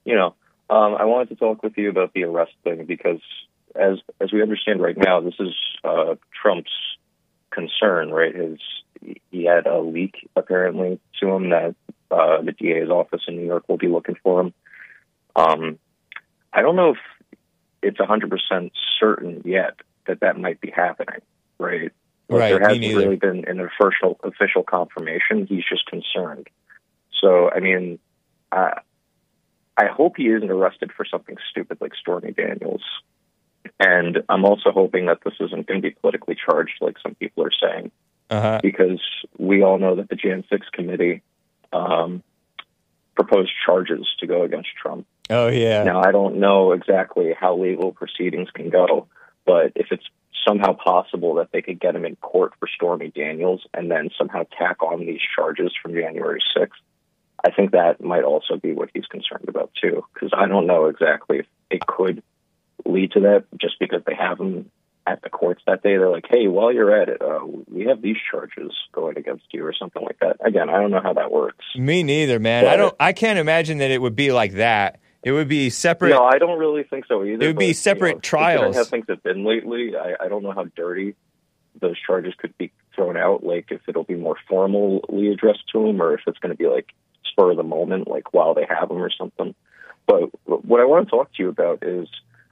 you 0.04 0.14
know, 0.14 0.34
um, 0.70 0.94
I 0.98 1.04
wanted 1.04 1.30
to 1.30 1.36
talk 1.36 1.62
with 1.62 1.76
you 1.76 1.90
about 1.90 2.12
the 2.14 2.24
arrest 2.24 2.52
thing 2.62 2.84
because, 2.86 3.20
as 3.74 3.98
as 4.20 4.32
we 4.32 4.42
understand 4.42 4.80
right 4.80 4.96
now, 4.96 5.20
this 5.20 5.34
is 5.38 5.54
uh, 5.82 6.14
Trump's 6.40 6.70
concern, 7.50 8.10
right? 8.10 8.34
His 8.34 8.58
he 9.30 9.44
had 9.44 9.66
a 9.66 9.80
leak 9.80 10.28
apparently 10.36 11.00
to 11.20 11.28
him 11.28 11.50
that 11.50 11.74
uh, 12.10 12.40
the 12.42 12.52
DA's 12.52 12.88
office 12.88 13.22
in 13.28 13.36
New 13.36 13.46
York 13.46 13.68
will 13.68 13.76
be 13.76 13.88
looking 13.88 14.16
for 14.22 14.40
him. 14.40 14.54
Um, 15.36 15.78
I 16.52 16.62
don't 16.62 16.76
know 16.76 16.90
if 16.90 16.98
it's 17.82 17.98
100% 17.98 18.70
certain 18.98 19.42
yet 19.44 19.74
that 20.06 20.20
that 20.20 20.38
might 20.38 20.60
be 20.60 20.70
happening, 20.70 21.20
right? 21.58 21.92
Right, 22.28 22.50
There 22.50 22.60
hasn't 22.60 22.82
really 22.82 23.16
been 23.16 23.44
an 23.46 23.60
official 23.60 24.18
official 24.24 24.62
confirmation. 24.62 25.46
He's 25.46 25.64
just 25.68 25.84
concerned. 25.86 26.48
So, 27.20 27.50
I 27.50 27.60
mean, 27.60 27.98
I 28.50 28.80
I 29.76 29.86
hope 29.86 30.14
he 30.16 30.28
isn't 30.28 30.50
arrested 30.50 30.92
for 30.96 31.04
something 31.04 31.36
stupid 31.50 31.78
like 31.80 31.94
Stormy 31.94 32.32
Daniels. 32.32 32.82
And 33.80 34.18
I'm 34.28 34.44
also 34.44 34.70
hoping 34.70 35.06
that 35.06 35.18
this 35.24 35.34
isn't 35.40 35.66
going 35.66 35.82
to 35.82 35.88
be 35.88 35.94
politically 35.94 36.36
charged, 36.36 36.74
like 36.80 36.96
some 37.02 37.14
people 37.14 37.44
are 37.44 37.50
saying, 37.50 37.90
uh 38.30 38.40
huh, 38.40 38.60
because 38.62 39.00
we 39.38 39.62
all 39.62 39.78
know 39.78 39.96
that 39.96 40.08
the 40.08 40.16
Jan 40.16 40.44
6 40.48 40.66
committee 40.72 41.22
um, 41.72 42.22
proposed 43.16 43.52
charges 43.64 44.06
to 44.20 44.26
go 44.26 44.42
against 44.42 44.68
Trump. 44.80 45.06
oh 45.30 45.48
yeah, 45.48 45.82
Now, 45.82 46.02
I 46.02 46.12
don't 46.12 46.36
know 46.36 46.72
exactly 46.72 47.34
how 47.38 47.56
legal 47.56 47.92
proceedings 47.92 48.48
can 48.54 48.70
go, 48.70 49.08
but 49.44 49.72
if 49.74 49.88
it's 49.90 50.04
somehow 50.46 50.74
possible 50.74 51.34
that 51.36 51.50
they 51.52 51.62
could 51.62 51.80
get 51.80 51.96
him 51.96 52.04
in 52.04 52.16
court 52.16 52.52
for 52.60 52.68
Stormy 52.74 53.10
Daniels 53.10 53.66
and 53.72 53.90
then 53.90 54.10
somehow 54.16 54.44
tack 54.56 54.82
on 54.82 55.00
these 55.00 55.20
charges 55.34 55.72
from 55.82 55.94
January 55.94 56.42
6th, 56.56 56.68
I 57.44 57.50
think 57.50 57.72
that 57.72 58.02
might 58.02 58.24
also 58.24 58.56
be 58.56 58.72
what 58.72 58.90
he's 58.94 59.06
concerned 59.06 59.48
about 59.48 59.70
too, 59.80 60.04
because 60.14 60.30
I 60.36 60.46
don't 60.46 60.66
know 60.66 60.86
exactly 60.86 61.40
if 61.40 61.46
it 61.70 61.86
could 61.86 62.22
lead 62.86 63.12
to 63.12 63.20
that 63.20 63.44
just 63.60 63.78
because 63.78 64.02
they 64.06 64.14
have 64.14 64.40
him 64.40 64.70
at 65.06 65.20
the 65.22 65.28
courts 65.28 65.62
that 65.66 65.82
day 65.82 65.98
they're 65.98 66.08
like, 66.08 66.24
"Hey, 66.28 66.48
while 66.48 66.72
you're 66.72 66.98
at 66.98 67.10
it, 67.10 67.20
uh, 67.20 67.40
we 67.70 67.84
have 67.84 68.00
these 68.00 68.16
charges 68.30 68.72
going 68.92 69.18
against 69.18 69.44
you," 69.52 69.66
or 69.66 69.74
something 69.74 70.02
like 70.02 70.18
that. 70.20 70.38
Again, 70.40 70.70
I 70.70 70.80
don't 70.80 70.90
know 70.90 71.02
how 71.02 71.12
that 71.12 71.30
works. 71.30 71.64
Me 71.76 72.02
neither, 72.02 72.38
man. 72.38 72.66
I 72.66 72.76
don't. 72.76 72.94
I 72.98 73.12
can't 73.12 73.38
imagine 73.38 73.78
that 73.78 73.90
it 73.90 74.00
would 74.00 74.16
be 74.16 74.32
like 74.32 74.52
that. 74.54 75.00
It 75.22 75.32
would 75.32 75.48
be 75.48 75.70
separate. 75.70 76.10
No, 76.10 76.24
I 76.24 76.38
don't 76.38 76.58
really 76.58 76.82
think 76.82 77.06
so 77.06 77.24
either. 77.24 77.44
It 77.44 77.46
would 77.46 77.58
be 77.58 77.66
but, 77.66 77.68
you 77.68 77.74
separate 77.74 78.16
know, 78.16 78.20
trials. 78.20 78.76
How 78.76 78.84
things 78.84 79.06
have 79.08 79.22
been 79.22 79.44
lately, 79.44 79.96
I, 79.96 80.14
I 80.24 80.28
don't 80.28 80.42
know 80.42 80.52
how 80.52 80.64
dirty 80.76 81.14
those 81.80 81.96
charges 81.98 82.34
could 82.36 82.56
be 82.58 82.72
thrown 82.94 83.16
out. 83.16 83.42
Like 83.44 83.66
if 83.70 83.80
it'll 83.88 84.04
be 84.04 84.16
more 84.16 84.36
formally 84.48 85.30
addressed 85.30 85.64
to 85.72 85.86
him, 85.86 86.00
or 86.00 86.14
if 86.14 86.20
it's 86.26 86.38
going 86.38 86.52
to 86.54 86.58
be 86.58 86.66
like 86.66 86.88
spur 87.34 87.50
of 87.50 87.56
the 87.56 87.62
moment, 87.62 88.08
like 88.08 88.32
while 88.32 88.54
they 88.54 88.66
have 88.68 88.88
them 88.88 89.02
or 89.02 89.10
something. 89.10 89.54
But 90.06 90.30
what 90.46 90.80
I 90.80 90.84
want 90.84 91.06
to 91.06 91.10
talk 91.10 91.32
to 91.34 91.42
you 91.42 91.48
about 91.48 91.82
is, 91.82 92.08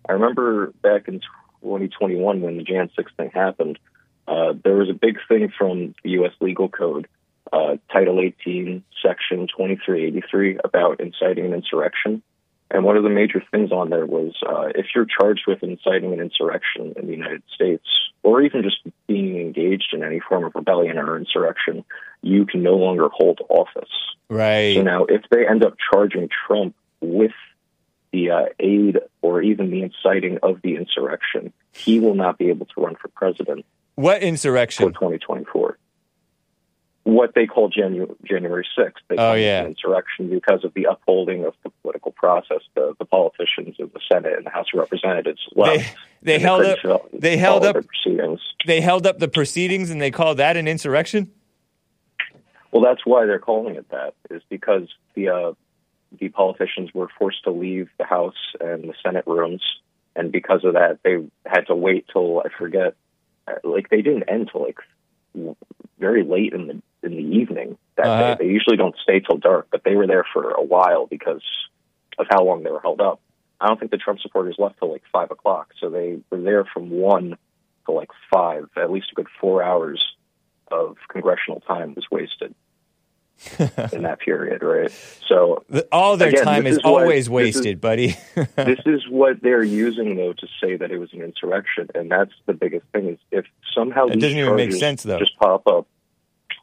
I 0.09 0.13
remember 0.13 0.73
back 0.83 1.07
in 1.07 1.21
2021 1.63 2.41
when 2.41 2.57
the 2.57 2.65
Jan 2.65 2.91
6 2.97 3.13
thing 3.17 3.31
happened, 3.33 3.79
uh, 4.27 4.55
there 4.65 4.77
was 4.77 4.89
a 4.89 4.95
big 4.95 5.19
thing 5.29 5.53
from 5.57 5.95
the 6.03 6.11
U.S. 6.11 6.33
legal 6.41 6.69
code, 6.69 7.09
uh, 7.53 7.77
Title 7.93 8.21
18, 8.21 8.83
Section 9.05 9.47
2383, 9.49 10.59
about 10.65 11.01
inciting 11.01 11.47
an 11.47 11.55
insurrection. 11.55 12.23
And 12.71 12.85
one 12.85 12.97
of 12.97 13.03
the 13.03 13.11
major 13.11 13.43
things 13.51 13.71
on 13.71 13.91
there 13.91 14.07
was 14.07 14.33
uh, 14.49 14.69
if 14.75 14.87
you're 14.95 15.07
charged 15.07 15.43
with 15.47 15.63
inciting 15.63 16.15
an 16.15 16.21
insurrection 16.21 16.95
in 16.97 17.07
the 17.07 17.13
United 17.13 17.43
States, 17.55 17.85
or 18.23 18.41
even 18.41 18.63
just 18.63 18.79
being 19.07 19.39
engaged 19.39 19.93
in 19.93 20.03
any 20.03 20.21
form 20.21 20.45
of 20.45 20.55
rebellion 20.55 20.97
or 20.97 21.19
insurrection, 21.19 21.85
you 22.23 22.47
can 22.47 22.62
no 22.62 22.74
longer 22.77 23.09
hold 23.12 23.40
office. 23.49 23.90
right. 24.31 24.74
So 24.77 24.82
now, 24.82 25.05
if 25.05 25.23
they 25.31 25.47
end 25.47 25.65
up 25.65 25.74
charging 25.93 26.28
Trump 26.47 26.74
with 27.01 27.32
the 28.12 28.31
uh, 28.31 28.44
aid 28.61 28.99
or 29.23 29.43
even 29.43 29.70
the 29.70 29.82
inciting 29.82 30.39
of 30.43 30.61
the 30.62 30.77
insurrection, 30.77 31.53
he 31.73 31.99
will 32.01 32.15
not 32.15 32.39
be 32.39 32.49
able 32.49 32.66
to 32.66 32.81
run 32.81 32.94
for 32.97 33.09
president 33.09 33.65
what 33.94 34.23
insurrection? 34.23 34.86
for 34.86 34.93
2024. 34.93 35.78
What 37.05 37.35
they 37.35 37.47
call 37.47 37.69
Janu- 37.70 38.15
January 38.24 38.66
6th. 38.78 38.93
They 39.09 39.16
Oh, 39.19 39.35
yeah. 39.35 39.65
insurrection 39.66 40.31
because 40.31 40.65
of 40.65 40.73
the 40.74 40.85
upholding 40.89 41.44
of 41.44 41.53
the 41.65 41.70
political 41.82 42.12
process. 42.12 42.61
The, 42.74 42.94
the 42.99 43.05
politicians 43.05 43.77
of 43.81 43.93
the 43.93 43.99
Senate 44.11 44.35
and 44.36 44.47
the 44.47 44.51
House 44.51 44.66
of 44.73 44.78
Representatives 44.78 45.40
left. 45.57 45.97
They 46.23 46.35
and 46.35 46.43
held 46.43 46.62
couldn't 46.62 46.90
up. 46.93 47.09
They 47.12 47.36
held 47.36 47.65
up. 47.65 47.77
proceedings. 47.85 48.40
They 48.66 48.81
held 48.81 49.07
up 49.07 49.19
the 49.19 49.27
proceedings, 49.28 49.90
and 49.90 50.01
they 50.01 50.12
called 50.12 50.36
that 50.36 50.57
an 50.57 50.69
insurrection. 50.69 51.32
Well, 52.73 52.82
that's 52.82 53.05
why 53.05 53.27
they're 53.27 53.39
calling 53.39 53.77
it 53.77 53.89
that. 53.90 54.15
Is 54.31 54.43
because 54.49 54.89
the 55.15 55.28
uh, 55.28 55.53
the 56.19 56.28
politicians 56.31 56.90
were 56.94 57.09
forced 57.19 57.44
to 57.44 57.51
leave 57.51 57.89
the 57.99 58.05
House 58.05 58.35
and 58.61 58.85
the 58.85 58.94
Senate 59.05 59.27
rooms, 59.27 59.62
and 60.16 60.32
because 60.32 60.65
of 60.65 60.74
that, 60.74 60.99
they 61.05 61.19
had 61.47 61.66
to 61.69 61.74
wait 61.74 62.07
till 62.12 62.40
I 62.40 62.49
forget. 62.59 62.94
uh, 63.47 63.55
Like 63.62 63.90
they 63.90 64.03
didn't 64.03 64.24
end 64.24 64.49
till 64.51 64.62
like 64.62 64.78
very 65.99 66.24
late 66.24 66.53
in 66.53 66.66
the 66.66 66.82
in 67.07 67.12
the 67.16 67.36
evening 67.40 67.77
that 67.97 68.07
Uh-huh. 68.07 68.35
day. 68.36 68.47
They 68.47 68.53
usually 68.53 68.77
don't 68.77 68.97
stay 69.03 69.20
till 69.20 69.36
dark, 69.39 69.69
but 69.70 69.85
they 69.85 69.94
were 69.94 70.07
there 70.07 70.24
for 70.32 70.51
a 70.51 70.62
while 70.62 71.07
because 71.07 71.43
of 72.19 72.27
how 72.31 72.43
long 72.44 72.62
they 72.62 72.70
were 72.70 72.81
held 72.81 73.01
up. 73.01 73.20
I 73.61 73.69
don't 73.69 73.78
think 73.78 73.90
the 73.90 73.97
Trump 73.99 74.20
supporters 74.20 74.57
left 74.59 74.78
till 74.78 74.90
like 74.90 75.03
five 75.12 75.31
o'clock, 75.31 75.69
so 75.81 75.89
they 75.90 76.19
were 76.31 76.40
there 76.40 76.65
from 76.65 76.90
one 76.90 77.36
to 77.86 77.93
like 77.93 78.11
five. 78.32 78.69
At 78.77 78.90
least 78.90 79.09
a 79.12 79.15
good 79.15 79.28
four 79.40 79.62
hours 79.62 80.03
of 80.73 80.97
congressional 81.09 81.61
time 81.61 81.94
was 81.94 82.07
wasted 82.11 82.55
in 83.93 84.03
that 84.03 84.19
period, 84.20 84.62
right? 84.62 84.90
So 85.28 85.65
The- 85.69 85.86
All 85.93 86.16
their 86.16 86.28
Again, 86.28 86.44
time 86.44 86.66
is, 86.66 86.77
is 86.78 86.85
what- 86.85 87.03
always 87.03 87.24
is- 87.24 87.31
wasted, 87.31 87.81
buddy. 87.81 88.16
this 88.57 88.78
is 88.86 89.03
what 89.09 89.43
they're 89.43 89.62
using 89.65 90.16
though 90.16 90.32
to 90.32 90.47
say 90.62 90.77
that 90.77 90.90
it 90.90 90.99
was 90.99 91.12
an 91.12 91.23
insurrection, 91.23 91.89
and 91.94 92.11
that's 92.11 92.32
the 92.47 92.53
biggest 92.55 92.86
thing. 92.93 93.09
Is 93.09 93.19
if 93.31 93.44
somehow 93.74 94.07
It 94.07 94.20
doesn't 94.20 94.39
even 94.39 94.57
make 94.57 94.73
sense, 94.73 95.03
though. 95.03 95.19
Just 95.19 95.36
pop 95.39 95.66
up. 95.66 95.86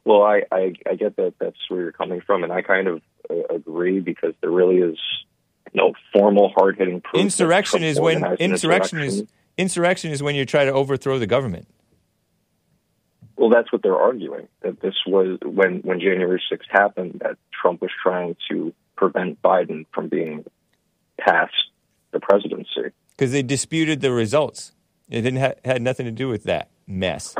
Well, 0.04 0.22
I, 0.22 0.42
I 0.50 0.72
I 0.88 0.94
get 0.94 1.16
that 1.16 1.34
that's 1.38 1.58
where 1.68 1.82
you're 1.82 1.92
coming 1.92 2.22
from, 2.22 2.42
and 2.44 2.52
I 2.52 2.62
kind 2.62 2.88
of 2.88 3.02
uh, 3.28 3.54
agree 3.54 4.00
because 4.00 4.32
there 4.40 4.50
really 4.50 4.78
is 4.78 4.98
no 5.74 5.92
formal, 6.12 6.48
hard 6.56 6.78
hitting 6.78 7.00
proof. 7.02 7.20
insurrection 7.22 7.82
is 7.84 8.00
when 8.00 8.24
an 8.24 8.36
insurrection 8.40 9.00
is 9.00 9.20
insurrection. 9.20 9.28
insurrection 9.58 10.10
is 10.12 10.22
when 10.22 10.34
you 10.34 10.46
try 10.46 10.64
to 10.64 10.72
overthrow 10.72 11.18
the 11.18 11.26
government. 11.26 11.68
Well, 13.40 13.48
that's 13.48 13.72
what 13.72 13.82
they're 13.82 13.96
arguing. 13.96 14.48
That 14.60 14.82
this 14.82 14.94
was 15.06 15.38
when 15.42 15.78
when 15.80 15.98
January 15.98 16.42
6th 16.52 16.58
happened. 16.68 17.22
That 17.24 17.38
Trump 17.58 17.80
was 17.80 17.90
trying 18.02 18.36
to 18.50 18.74
prevent 18.96 19.40
Biden 19.40 19.86
from 19.94 20.08
being 20.08 20.44
past 21.18 21.54
the 22.12 22.20
presidency. 22.20 22.92
because 23.10 23.32
they 23.32 23.42
disputed 23.42 24.02
the 24.02 24.12
results. 24.12 24.72
It 25.08 25.22
didn't 25.22 25.40
ha- 25.40 25.54
had 25.64 25.80
nothing 25.80 26.04
to 26.04 26.12
do 26.12 26.28
with 26.28 26.44
that 26.44 26.68
mess. 26.86 27.34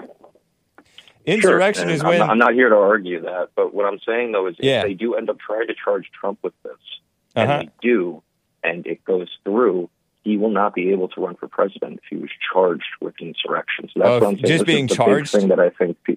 Insurrection 1.27 1.85
Sure, 1.89 1.93
is 1.95 2.03
I'm 2.03 2.19
not, 2.19 2.31
I'm 2.31 2.39
not 2.39 2.55
here 2.55 2.71
to 2.71 2.77
argue 2.77 3.21
that, 3.23 3.49
but 3.55 3.75
what 3.75 3.85
I'm 3.85 3.99
saying 4.07 4.33
though 4.33 4.47
is 4.47 4.57
Yeah. 4.59 4.81
if 4.81 4.87
they 4.87 4.95
do 4.95 5.15
end 5.17 5.29
up 5.29 5.39
trying 5.39 5.67
to 5.67 5.75
charge 5.75 6.11
Trump 6.19 6.39
with 6.43 6.55
this, 6.63 6.73
Uh-huh. 7.37 7.53
and 7.53 7.69
they 7.69 7.73
do, 7.83 8.23
and 8.65 8.87
it 8.87 9.05
goes 9.05 9.29
through, 9.45 9.91
he 10.23 10.37
will 10.37 10.51
not 10.51 10.75
be 10.75 10.91
able 10.91 11.09
to 11.09 11.21
run 11.21 11.35
for 11.37 11.49
president 11.49 11.95
if 12.03 12.05
he 12.11 12.17
was 12.17 12.31
charged 12.53 12.85
with 13.01 13.15
insurrection. 13.21 13.89
So 13.93 14.01
that's 14.01 14.09
Oh, 14.09 14.13
what 14.15 14.23
I'm 14.23 14.35
saying. 14.35 14.37
just 14.39 14.49
This 14.53 14.61
is 14.61 14.65
being 14.65 14.87
charged? 14.89 15.33
thing 15.33 15.49
that 15.49 15.61
I 15.61 15.71
think, 15.71 15.97
pe- 16.05 16.17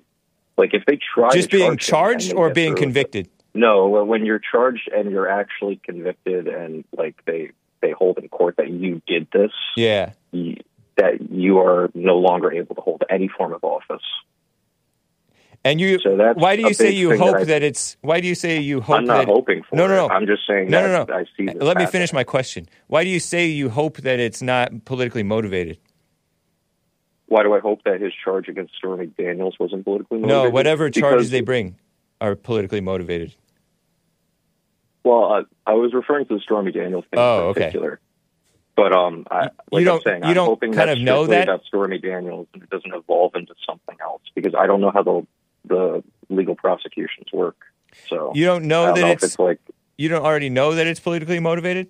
like 0.58 0.74
if 0.74 0.86
they 0.86 0.98
try 1.16 1.30
just 1.32 1.50
being 1.52 1.78
charge 1.78 2.26
charged 2.28 2.34
or 2.34 2.50
being 2.54 2.70
through 2.70 2.74
with 2.74 2.78
it- 2.80 2.84
convicted. 2.86 3.30
No, 3.56 3.88
well, 3.88 4.06
when 4.06 4.26
you're 4.26 4.40
charged 4.40 4.90
and 4.96 5.12
you're 5.12 5.30
actually 5.30 5.76
convicted, 5.84 6.48
and 6.48 6.84
like 6.98 7.24
they 7.26 7.52
they 7.82 7.92
hold 7.92 8.18
in 8.18 8.28
court 8.30 8.56
that 8.58 8.70
you 8.72 9.02
did 9.06 9.28
this, 9.32 9.52
Yeah. 9.78 10.14
you, 10.32 10.56
that 10.98 11.30
you 11.32 11.60
are 11.60 11.90
no 11.94 12.18
longer 12.18 12.52
able 12.52 12.76
to 12.76 12.82
hold 12.82 13.04
any 13.10 13.28
form 13.28 13.52
of 13.54 13.64
office. 13.64 14.02
And 15.66 15.80
you 15.80 15.98
So 16.00 16.34
why 16.34 16.58
do 16.58 16.64
you 16.64 16.74
say 16.74 16.92
you 16.92 17.18
hope 17.18 17.34
that 17.36 17.42
I- 17.42 17.44
that 17.46 17.64
it's 17.64 17.96
why 18.02 18.20
do 18.20 18.28
you 18.28 18.36
say 18.36 18.60
you 18.60 18.82
hope 18.82 18.98
I'm 18.98 19.06
not 19.06 19.20
that 19.20 19.28
hoping 19.28 19.64
for 19.64 19.76
No, 19.78 19.88
no, 19.88 20.08
it. 20.08 20.12
I'm 20.12 20.26
just 20.28 20.46
saying 20.46 20.70
No, 20.70 20.82
that 20.82 21.08
no, 21.10 21.14
no. 21.16 21.20
I 21.20 21.26
see 21.38 21.48
Let 21.58 21.78
me 21.78 21.86
finish 21.86 22.12
my 22.12 22.24
question. 22.26 22.68
Why 22.88 23.04
do 23.06 23.10
you 23.10 23.20
say 23.22 23.46
you 23.48 23.70
hope 23.70 23.98
that 23.98 24.20
it's 24.20 24.42
not 24.42 24.84
politically 24.86 25.24
motivated? 25.24 25.78
Why 27.28 27.44
do 27.44 27.54
I 27.54 27.60
hope 27.60 27.84
that 27.86 28.02
his 28.02 28.12
charge 28.14 28.50
against 28.50 28.76
Stormy 28.76 29.08
Daniels 29.08 29.56
wasn't 29.60 29.86
politically 29.86 30.20
motivated? 30.20 30.44
No, 30.44 30.50
whatever 30.50 30.90
charges 30.90 31.28
Because- 31.28 31.32
they 31.32 31.42
bring 31.42 31.76
are 32.20 32.36
politically 32.36 32.82
motivated. 32.82 33.34
Well, 35.04 35.34
uh, 35.34 35.44
I 35.66 35.74
was 35.74 35.94
referring 35.94 36.26
to 36.28 36.36
the 36.36 36.40
Stormy 36.42 36.72
Daniels 36.72 37.06
thing 37.10 37.20
Oh, 37.20 37.38
in 37.38 37.44
okay. 37.50 37.60
particular. 37.62 38.00
But 38.76 38.92
um, 38.94 39.26
I, 39.30 39.50
You 39.72 39.84
don't- 39.84 39.98
I'm 39.98 40.02
saying, 40.02 40.24
you 40.24 40.30
I'm 40.30 40.36
don't 40.36 40.46
hoping 40.48 40.74
kind 40.74 40.90
of 40.90 41.00
know 41.00 41.26
that? 41.28 41.44
about 41.44 41.64
Stormy 41.66 42.00
Daniels 42.00 42.48
and 42.54 42.64
it 42.64 42.70
doesn't 42.70 42.94
evolve 42.94 43.36
into 43.36 43.54
something 43.68 43.96
else 44.02 44.22
because 44.36 44.56
I 44.56 44.66
don't 44.68 44.82
know 44.82 44.92
how 44.92 45.04
the 45.04 45.26
the 45.66 46.04
legal 46.30 46.56
prosecutions 46.56 47.28
work. 47.32 47.58
So 48.10 48.32
You 48.34 48.46
don't 48.46 48.66
know 48.66 48.88
don't 48.88 48.96
that 48.96 49.02
know 49.02 49.12
it's 49.12 49.24
it's 49.24 49.40
like 49.40 49.60
you 49.98 50.10
don't 50.10 50.26
already 50.26 50.50
know 50.50 50.76
that 50.76 50.88
it's 50.88 51.00
politically 51.00 51.40
motivated? 51.40 51.90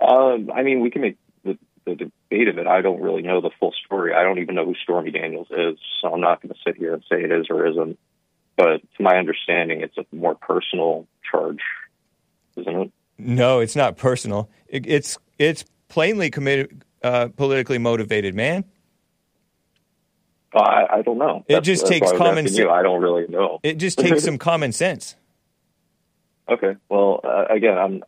Um, 0.00 0.50
I 0.52 0.62
mean, 0.62 0.80
we 0.80 0.90
can 0.90 1.02
make 1.02 1.18
the, 1.44 1.58
the 1.84 1.94
debate 1.94 2.48
of 2.48 2.58
it. 2.58 2.66
I 2.66 2.80
don't 2.80 3.00
really 3.00 3.22
know 3.22 3.40
the 3.40 3.50
full 3.60 3.72
story. 3.84 4.14
I 4.14 4.22
don't 4.22 4.38
even 4.38 4.54
know 4.54 4.64
who 4.64 4.74
Stormy 4.82 5.10
Daniels 5.10 5.48
is, 5.50 5.78
so 6.00 6.12
I'm 6.12 6.20
not 6.20 6.42
going 6.42 6.54
to 6.54 6.60
sit 6.66 6.76
here 6.76 6.94
and 6.94 7.02
say 7.10 7.22
it 7.22 7.30
is 7.30 7.46
or 7.50 7.66
isn't. 7.66 7.98
But 8.56 8.80
to 8.96 9.02
my 9.02 9.16
understanding, 9.16 9.82
it's 9.82 9.96
a 9.96 10.04
more 10.14 10.34
personal 10.34 11.06
charge, 11.30 11.60
isn't 12.56 12.74
it? 12.74 12.92
No, 13.18 13.60
it's 13.60 13.76
not 13.76 13.96
personal. 13.96 14.50
It, 14.66 14.86
it's 14.86 15.18
it's 15.38 15.64
plainly 15.88 16.30
committed, 16.30 16.84
uh, 17.02 17.28
politically 17.36 17.78
motivated, 17.78 18.34
man. 18.34 18.64
I, 20.54 20.86
I 20.90 21.02
don't 21.02 21.18
know. 21.18 21.44
It 21.48 21.60
just 21.60 21.82
that's 21.82 21.90
takes 21.90 22.12
why 22.12 22.18
common 22.18 22.48
sense. 22.48 22.68
I 22.68 22.82
don't 22.82 23.00
really 23.00 23.26
know. 23.28 23.60
It 23.62 23.74
just 23.78 23.98
takes 23.98 24.24
some 24.24 24.38
common 24.50 24.72
sense. 24.72 25.16
Okay. 26.48 26.76
Well, 26.88 27.20
uh, 27.22 27.44
again, 27.48 27.78
I'm 27.78 28.02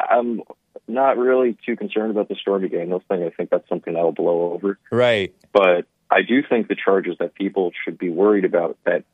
I'm 0.00 0.42
not 0.88 1.18
really 1.18 1.56
too 1.66 1.76
concerned 1.76 2.10
about 2.10 2.28
the 2.28 2.36
Stormy 2.36 2.68
Daniels 2.68 3.02
thing. 3.08 3.22
I 3.22 3.30
think 3.30 3.50
that's 3.50 3.68
something 3.68 3.94
that'll 3.94 4.12
blow 4.12 4.52
over. 4.52 4.78
Right. 4.90 5.34
But 5.52 5.86
I 6.10 6.22
do 6.22 6.42
think 6.48 6.68
the 6.68 6.76
charges 6.76 7.16
that 7.18 7.34
people 7.34 7.72
should 7.84 7.98
be 7.98 8.08
worried 8.08 8.44
about 8.44 8.78
that 8.84 9.04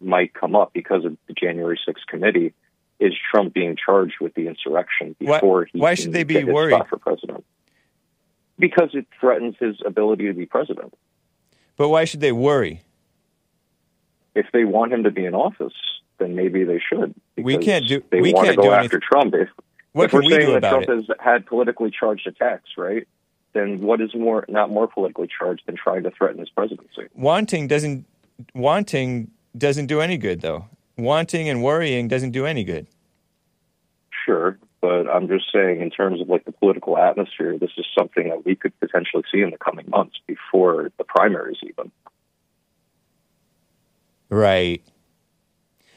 might 0.00 0.34
come 0.34 0.56
up 0.56 0.72
because 0.72 1.04
of 1.04 1.16
the 1.28 1.34
January 1.34 1.78
6th 1.86 2.06
committee 2.08 2.52
is 2.98 3.12
Trump 3.30 3.54
being 3.54 3.76
charged 3.76 4.16
with 4.20 4.34
the 4.34 4.46
insurrection 4.48 5.14
Why- 5.18 5.38
before 5.38 5.64
he 5.66 5.78
why 5.78 5.94
should 5.94 6.12
they 6.12 6.24
be 6.24 6.44
worried? 6.44 6.82
for 6.88 6.98
president. 6.98 7.44
Because 8.58 8.90
it 8.92 9.06
threatens 9.18 9.56
his 9.58 9.76
ability 9.86 10.26
to 10.26 10.34
be 10.34 10.44
president. 10.44 10.92
But 11.80 11.88
why 11.88 12.04
should 12.04 12.20
they 12.20 12.30
worry? 12.30 12.82
If 14.34 14.44
they 14.52 14.64
want 14.66 14.92
him 14.92 15.04
to 15.04 15.10
be 15.10 15.24
in 15.24 15.34
office, 15.34 15.72
then 16.18 16.34
maybe 16.34 16.62
they 16.62 16.78
should. 16.78 17.14
We 17.38 17.56
can't 17.56 17.88
do- 17.88 18.04
They 18.10 18.20
we 18.20 18.34
want 18.34 18.48
can't 18.48 18.56
to 18.58 18.62
do 18.62 18.68
go 18.68 18.74
anything- 18.74 18.84
after 18.84 19.00
Trump. 19.00 19.34
If 19.34 19.48
What 19.92 20.04
if 20.04 20.10
can 20.10 20.18
we're 20.18 20.26
we 20.26 20.32
saying 20.34 20.60
that 20.60 20.68
Trump 20.68 20.82
it? 20.90 20.94
has 20.94 21.10
had 21.18 21.46
politically 21.46 21.90
charged 21.90 22.26
attacks, 22.26 22.68
right? 22.76 23.08
Then 23.54 23.80
what 23.80 24.02
is 24.02 24.14
more 24.14 24.44
not 24.46 24.68
more 24.70 24.88
politically 24.88 25.26
charged 25.26 25.62
than 25.64 25.74
trying 25.76 26.02
to 26.02 26.10
threaten 26.10 26.38
his 26.38 26.50
presidency? 26.50 27.08
Wanting 27.14 27.66
doesn't 27.66 28.04
wanting 28.54 29.30
doesn't 29.56 29.86
do 29.86 30.02
any 30.02 30.18
good 30.18 30.42
though. 30.42 30.66
Wanting 30.98 31.48
and 31.48 31.62
worrying 31.62 32.08
doesn't 32.08 32.32
do 32.32 32.44
any 32.44 32.62
good. 32.62 32.88
Sure, 34.26 34.58
but 34.80 35.08
I'm 35.08 35.28
just 35.28 35.46
saying, 35.52 35.80
in 35.80 35.90
terms 35.90 36.20
of 36.20 36.28
like 36.28 36.44
the 36.44 36.52
political 36.52 36.96
atmosphere, 36.96 37.58
this 37.58 37.70
is 37.76 37.86
something 37.96 38.28
that 38.28 38.44
we 38.44 38.56
could 38.56 38.78
potentially 38.80 39.24
see 39.32 39.42
in 39.42 39.50
the 39.50 39.58
coming 39.58 39.88
months 39.90 40.16
before 40.26 40.90
the 40.98 41.04
primaries, 41.04 41.58
even. 41.62 41.90
Right. 44.30 44.82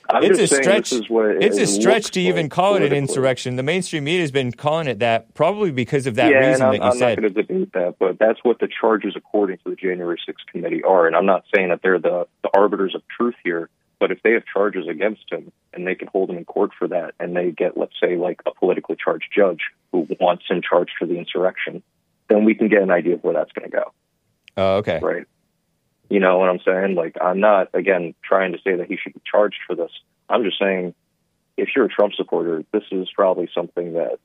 I'm 0.10 0.24
it's 0.24 0.40
a 0.40 0.48
stretch. 0.48 0.92
Is 0.92 1.10
what 1.10 1.28
it- 1.28 1.44
it's 1.44 1.58
a 1.58 1.66
stretch 1.66 2.12
to 2.12 2.20
even 2.20 2.46
like 2.46 2.52
call 2.52 2.76
it 2.76 2.84
an 2.84 2.94
insurrection. 2.94 3.56
The 3.56 3.64
mainstream 3.64 4.04
media 4.04 4.22
has 4.22 4.32
been 4.32 4.52
calling 4.52 4.88
it 4.88 5.00
that, 5.00 5.34
probably 5.34 5.72
because 5.72 6.08
of 6.08 6.16
that 6.16 6.30
yeah, 6.30 6.50
reason 6.50 6.66
I'm, 6.66 6.72
that 6.74 6.78
you 6.78 6.84
I'm 6.84 6.98
said. 6.98 7.22
not 7.22 7.22
going 7.22 7.34
to 7.34 7.42
debate 7.44 7.74
that, 7.74 7.96
but 8.00 8.20
that's 8.20 8.40
what 8.44 8.60
the 8.60 8.68
charges, 8.68 9.14
according 9.16 9.58
to 9.60 9.70
the 9.70 9.76
January 9.76 10.20
6th 10.28 10.46
committee, 10.52 10.84
are. 10.84 11.08
And 11.08 11.16
I'm 11.16 11.26
not 11.26 11.46
saying 11.56 11.70
that 11.70 11.80
they're 11.82 12.00
the, 12.00 12.28
the 12.44 12.50
arbiters 12.54 12.96
of 12.96 13.02
truth 13.18 13.36
here, 13.44 13.70
but 14.04 14.12
if 14.12 14.22
they 14.22 14.34
have 14.34 14.44
charges 14.46 14.86
against 14.90 15.32
him 15.32 15.50
and 15.72 15.88
they 15.88 15.96
can 15.96 16.10
hold 16.10 16.30
him 16.30 16.36
in 16.36 16.44
court 16.44 16.72
for 16.78 16.90
that, 16.90 17.14
and 17.22 17.34
they 17.34 17.52
get, 17.52 17.78
let's 17.78 17.98
say, 18.02 18.18
like 18.18 18.42
a 18.46 18.54
politically 18.54 18.98
charged 19.02 19.30
judge 19.34 19.62
who 19.94 20.06
wants 20.20 20.44
him 20.50 20.62
charged 20.62 20.92
for 21.00 21.06
the 21.06 21.18
insurrection, 21.18 21.82
then 22.28 22.44
we 22.44 22.54
can 22.54 22.68
get 22.68 22.82
an 22.82 22.92
idea 22.92 23.14
of 23.14 23.24
where 23.24 23.34
that's 23.34 23.54
going 23.54 23.72
to 23.72 23.74
go, 23.74 23.94
Oh, 24.58 24.76
okay. 24.80 25.00
right? 25.02 25.26
You 26.10 26.20
know 26.20 26.38
what 26.38 26.50
I'm 26.50 26.60
saying? 26.66 26.96
Like, 26.96 27.16
I'm 27.22 27.40
not, 27.40 27.70
again, 27.74 28.14
trying 28.22 28.52
to 28.52 28.58
say 28.62 28.76
that 28.76 28.88
he 28.88 28.98
should 28.98 29.14
be 29.14 29.22
charged 29.26 29.60
for 29.66 29.74
this. 29.74 29.92
I'm 30.28 30.44
just 30.44 30.60
saying, 30.60 30.94
if 31.56 31.70
you're 31.74 31.86
a 31.86 31.90
Trump 31.90 32.14
supporter, 32.14 32.66
this 32.74 32.84
is 32.92 33.08
probably 33.16 33.48
something 33.56 33.94
that 33.94 34.20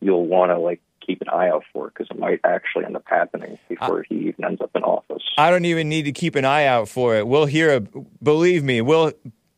you'll 0.00 0.26
want 0.26 0.52
to, 0.52 0.58
like, 0.58 0.80
keep 1.04 1.20
an 1.22 1.28
eye 1.28 1.48
out 1.48 1.64
for 1.72 1.88
because 1.88 2.06
it 2.10 2.18
might 2.18 2.40
actually 2.44 2.84
end 2.84 2.96
up 2.96 3.04
happening 3.06 3.58
before 3.68 4.04
he 4.08 4.14
even 4.28 4.44
ends 4.44 4.60
up 4.60 4.70
in 4.74 4.82
office. 4.82 5.22
I 5.36 5.50
don't 5.50 5.64
even 5.64 5.88
need 5.88 6.02
to 6.04 6.12
keep 6.12 6.34
an 6.34 6.44
eye 6.44 6.66
out 6.66 6.88
for 6.88 7.16
it. 7.16 7.26
We'll 7.26 7.46
hear. 7.46 7.80
Believe 8.22 8.62
me, 8.64 8.80
we'll 8.80 9.12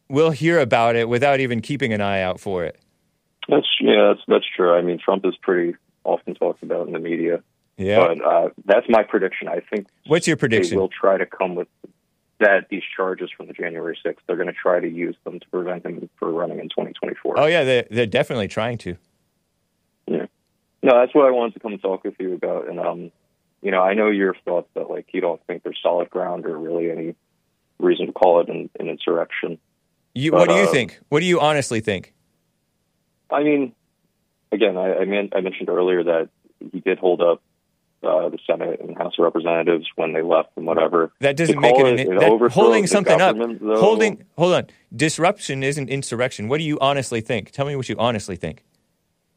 we'll 0.09 0.31
hear 0.33 0.59
about 0.59 0.97
it 0.97 1.09
without 1.09 1.41
even 1.41 1.61
keeping 1.61 1.93
an 1.93 2.01
eye 2.01 2.21
out 2.23 2.41
for 2.41 2.65
it. 2.65 2.79
That's 3.49 3.67
yeah, 3.81 4.13
that's 4.15 4.21
that's 4.29 4.45
true. 4.57 4.75
I 4.75 4.83
mean, 4.83 4.99
Trump 4.99 5.25
is 5.27 5.35
pretty 5.43 5.77
often 6.05 6.35
talked 6.35 6.63
about 6.63 6.87
in 6.87 6.93
the 6.93 6.99
media, 6.99 7.43
Yeah. 7.77 7.99
but 8.07 8.25
uh, 8.25 8.49
that's 8.65 8.87
my 8.89 9.03
prediction. 9.03 9.49
I 9.49 9.61
think 9.61 9.87
What's 10.07 10.27
your 10.27 10.37
they 10.37 10.41
prediction? 10.41 10.79
will 10.79 10.89
try 10.89 11.19
to 11.19 11.27
come 11.27 11.55
with 11.55 11.69
that 12.39 12.69
these 12.71 12.83
charges 12.97 13.29
from 13.37 13.49
the 13.49 13.53
January 13.53 13.99
6th. 14.05 14.17
They're 14.27 14.37
going 14.37 14.49
to 14.49 14.55
try 14.55 14.81
to 14.81 14.89
use 14.89 15.15
them 15.25 15.41
to 15.41 15.49
prevent 15.49 15.85
him 15.85 16.09
from 16.19 16.35
running 16.35 16.59
in 16.59 16.71
2024. 16.71 17.39
Oh 17.39 17.45
yeah, 17.47 17.65
they're, 17.65 17.87
they're 17.91 18.07
definitely 18.07 18.49
trying 18.49 18.79
to. 18.79 18.97
No, 20.83 20.99
that's 20.99 21.15
what 21.15 21.27
I 21.27 21.31
wanted 21.31 21.55
to 21.55 21.61
come 21.61 21.79
talk 21.79 22.05
with 22.05 22.15
you 22.19 22.35
about. 22.35 22.69
And 22.69 22.81
um, 22.81 23.13
you 23.63 23.71
know, 23.71 23.83
I 23.83 23.95
know 23.95 24.09
your 24.09 24.35
thoughts 24.45 24.69
that 24.75 24.91
like 24.91 25.07
you 25.13 25.21
don't 25.21 25.45
think 25.47 25.63
there's 25.63 25.79
solid 25.83 26.11
ground 26.11 26.47
or 26.47 26.59
really 26.59 26.91
any 26.91 27.15
reason 27.79 28.07
to 28.07 28.13
call 28.13 28.41
it 28.41 28.49
an, 28.49 28.71
an 28.79 28.89
insurrection. 28.89 29.59
You, 30.15 30.33
But, 30.33 30.41
what 30.41 30.49
do 30.49 30.55
you 30.57 30.65
uh, 30.65 30.73
think? 30.73 31.01
What 31.09 31.21
do 31.21 31.27
you 31.27 31.41
honestly 31.41 31.81
think? 31.81 32.15
I 33.31 33.43
mean, 33.43 33.73
again, 34.51 34.77
I, 34.77 34.97
I, 34.97 35.05
mean, 35.05 35.31
I 35.35 35.41
mentioned 35.41 35.69
earlier 35.69 36.03
that 36.03 36.29
he 36.73 36.81
did 36.81 36.99
hold 36.99 37.21
up 37.21 37.43
uh, 38.03 38.29
the 38.29 38.39
Senate 38.47 38.81
and 38.81 38.97
House 38.97 39.15
of 39.19 39.25
Representatives 39.25 39.87
when 39.97 40.13
they 40.13 40.23
left 40.23 40.51
and 40.57 40.67
whatever. 40.67 41.13
That 41.21 41.37
doesn't 41.37 41.61
make 41.61 41.79
it, 41.79 42.01
it 42.01 42.09
an, 42.09 42.17
that, 42.17 42.51
holding 42.53 42.87
something 42.87 43.21
up. 43.21 43.37
though- 43.37 43.81
Holding 43.81 44.25
hold 44.37 44.55
on. 44.55 44.67
Disruption 44.95 45.63
isn't 45.63 45.89
insurrection. 45.89 46.49
What 46.49 46.59
do 46.59 46.65
you 46.65 46.79
honestly 46.81 47.21
think? 47.21 47.51
Tell 47.51 47.67
me 47.67 47.77
what 47.77 47.89
you 47.89 47.97
honestly 47.99 48.37
think. 48.37 48.65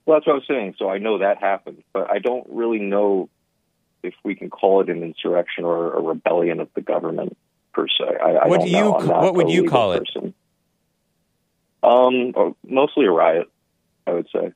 Well, 0.05 0.17
that's 0.17 0.27
what 0.27 0.33
I 0.33 0.35
was 0.35 0.47
saying. 0.47 0.75
So 0.77 0.89
I 0.89 0.97
know 0.97 1.19
that 1.19 1.37
happened, 1.37 1.83
but 1.93 2.11
I 2.11 2.19
don't 2.19 2.45
really 2.49 2.79
know 2.79 3.29
if 4.03 4.13
we 4.23 4.35
can 4.35 4.49
call 4.49 4.81
it 4.81 4.89
an 4.89 5.01
insurrection 5.01 5.63
or 5.63 5.93
a 5.93 6.01
rebellion 6.01 6.59
of 6.59 6.69
the 6.75 6.81
government 6.81 7.37
per 7.73 7.87
se. 7.87 8.03
I, 8.21 8.31
I 8.31 8.47
What 8.47 8.61
do 8.61 8.67
you 8.67 8.73
know. 8.73 8.95
I'm 8.95 9.07
ca- 9.07 9.13
not 9.13 9.21
what 9.23 9.35
would 9.35 9.49
you 9.49 9.69
call 9.69 9.93
it? 9.93 10.07
Um, 11.81 12.33
oh, 12.35 12.55
mostly 12.65 13.05
a 13.05 13.11
riot, 13.11 13.49
I 14.07 14.11
would 14.13 14.27
say, 14.33 14.53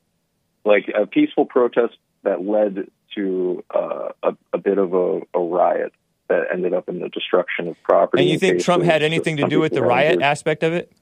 like 0.64 0.90
a 0.94 1.06
peaceful 1.06 1.44
protest 1.44 1.96
that 2.22 2.42
led 2.44 2.88
to 3.14 3.64
uh, 3.74 4.08
a, 4.22 4.36
a 4.52 4.58
bit 4.58 4.78
of 4.78 4.94
a, 4.94 5.20
a 5.34 5.40
riot 5.40 5.92
that 6.28 6.44
ended 6.52 6.74
up 6.74 6.88
in 6.88 7.00
the 7.00 7.08
destruction 7.08 7.68
of 7.68 7.76
property. 7.82 8.22
And 8.22 8.30
you 8.30 8.38
think 8.38 8.62
Trump 8.62 8.84
had 8.84 9.02
anything 9.02 9.38
to 9.38 9.48
do 9.48 9.60
with 9.60 9.72
the 9.72 9.82
riot 9.82 10.20
aspect 10.22 10.62
of 10.62 10.72
it? 10.72 10.92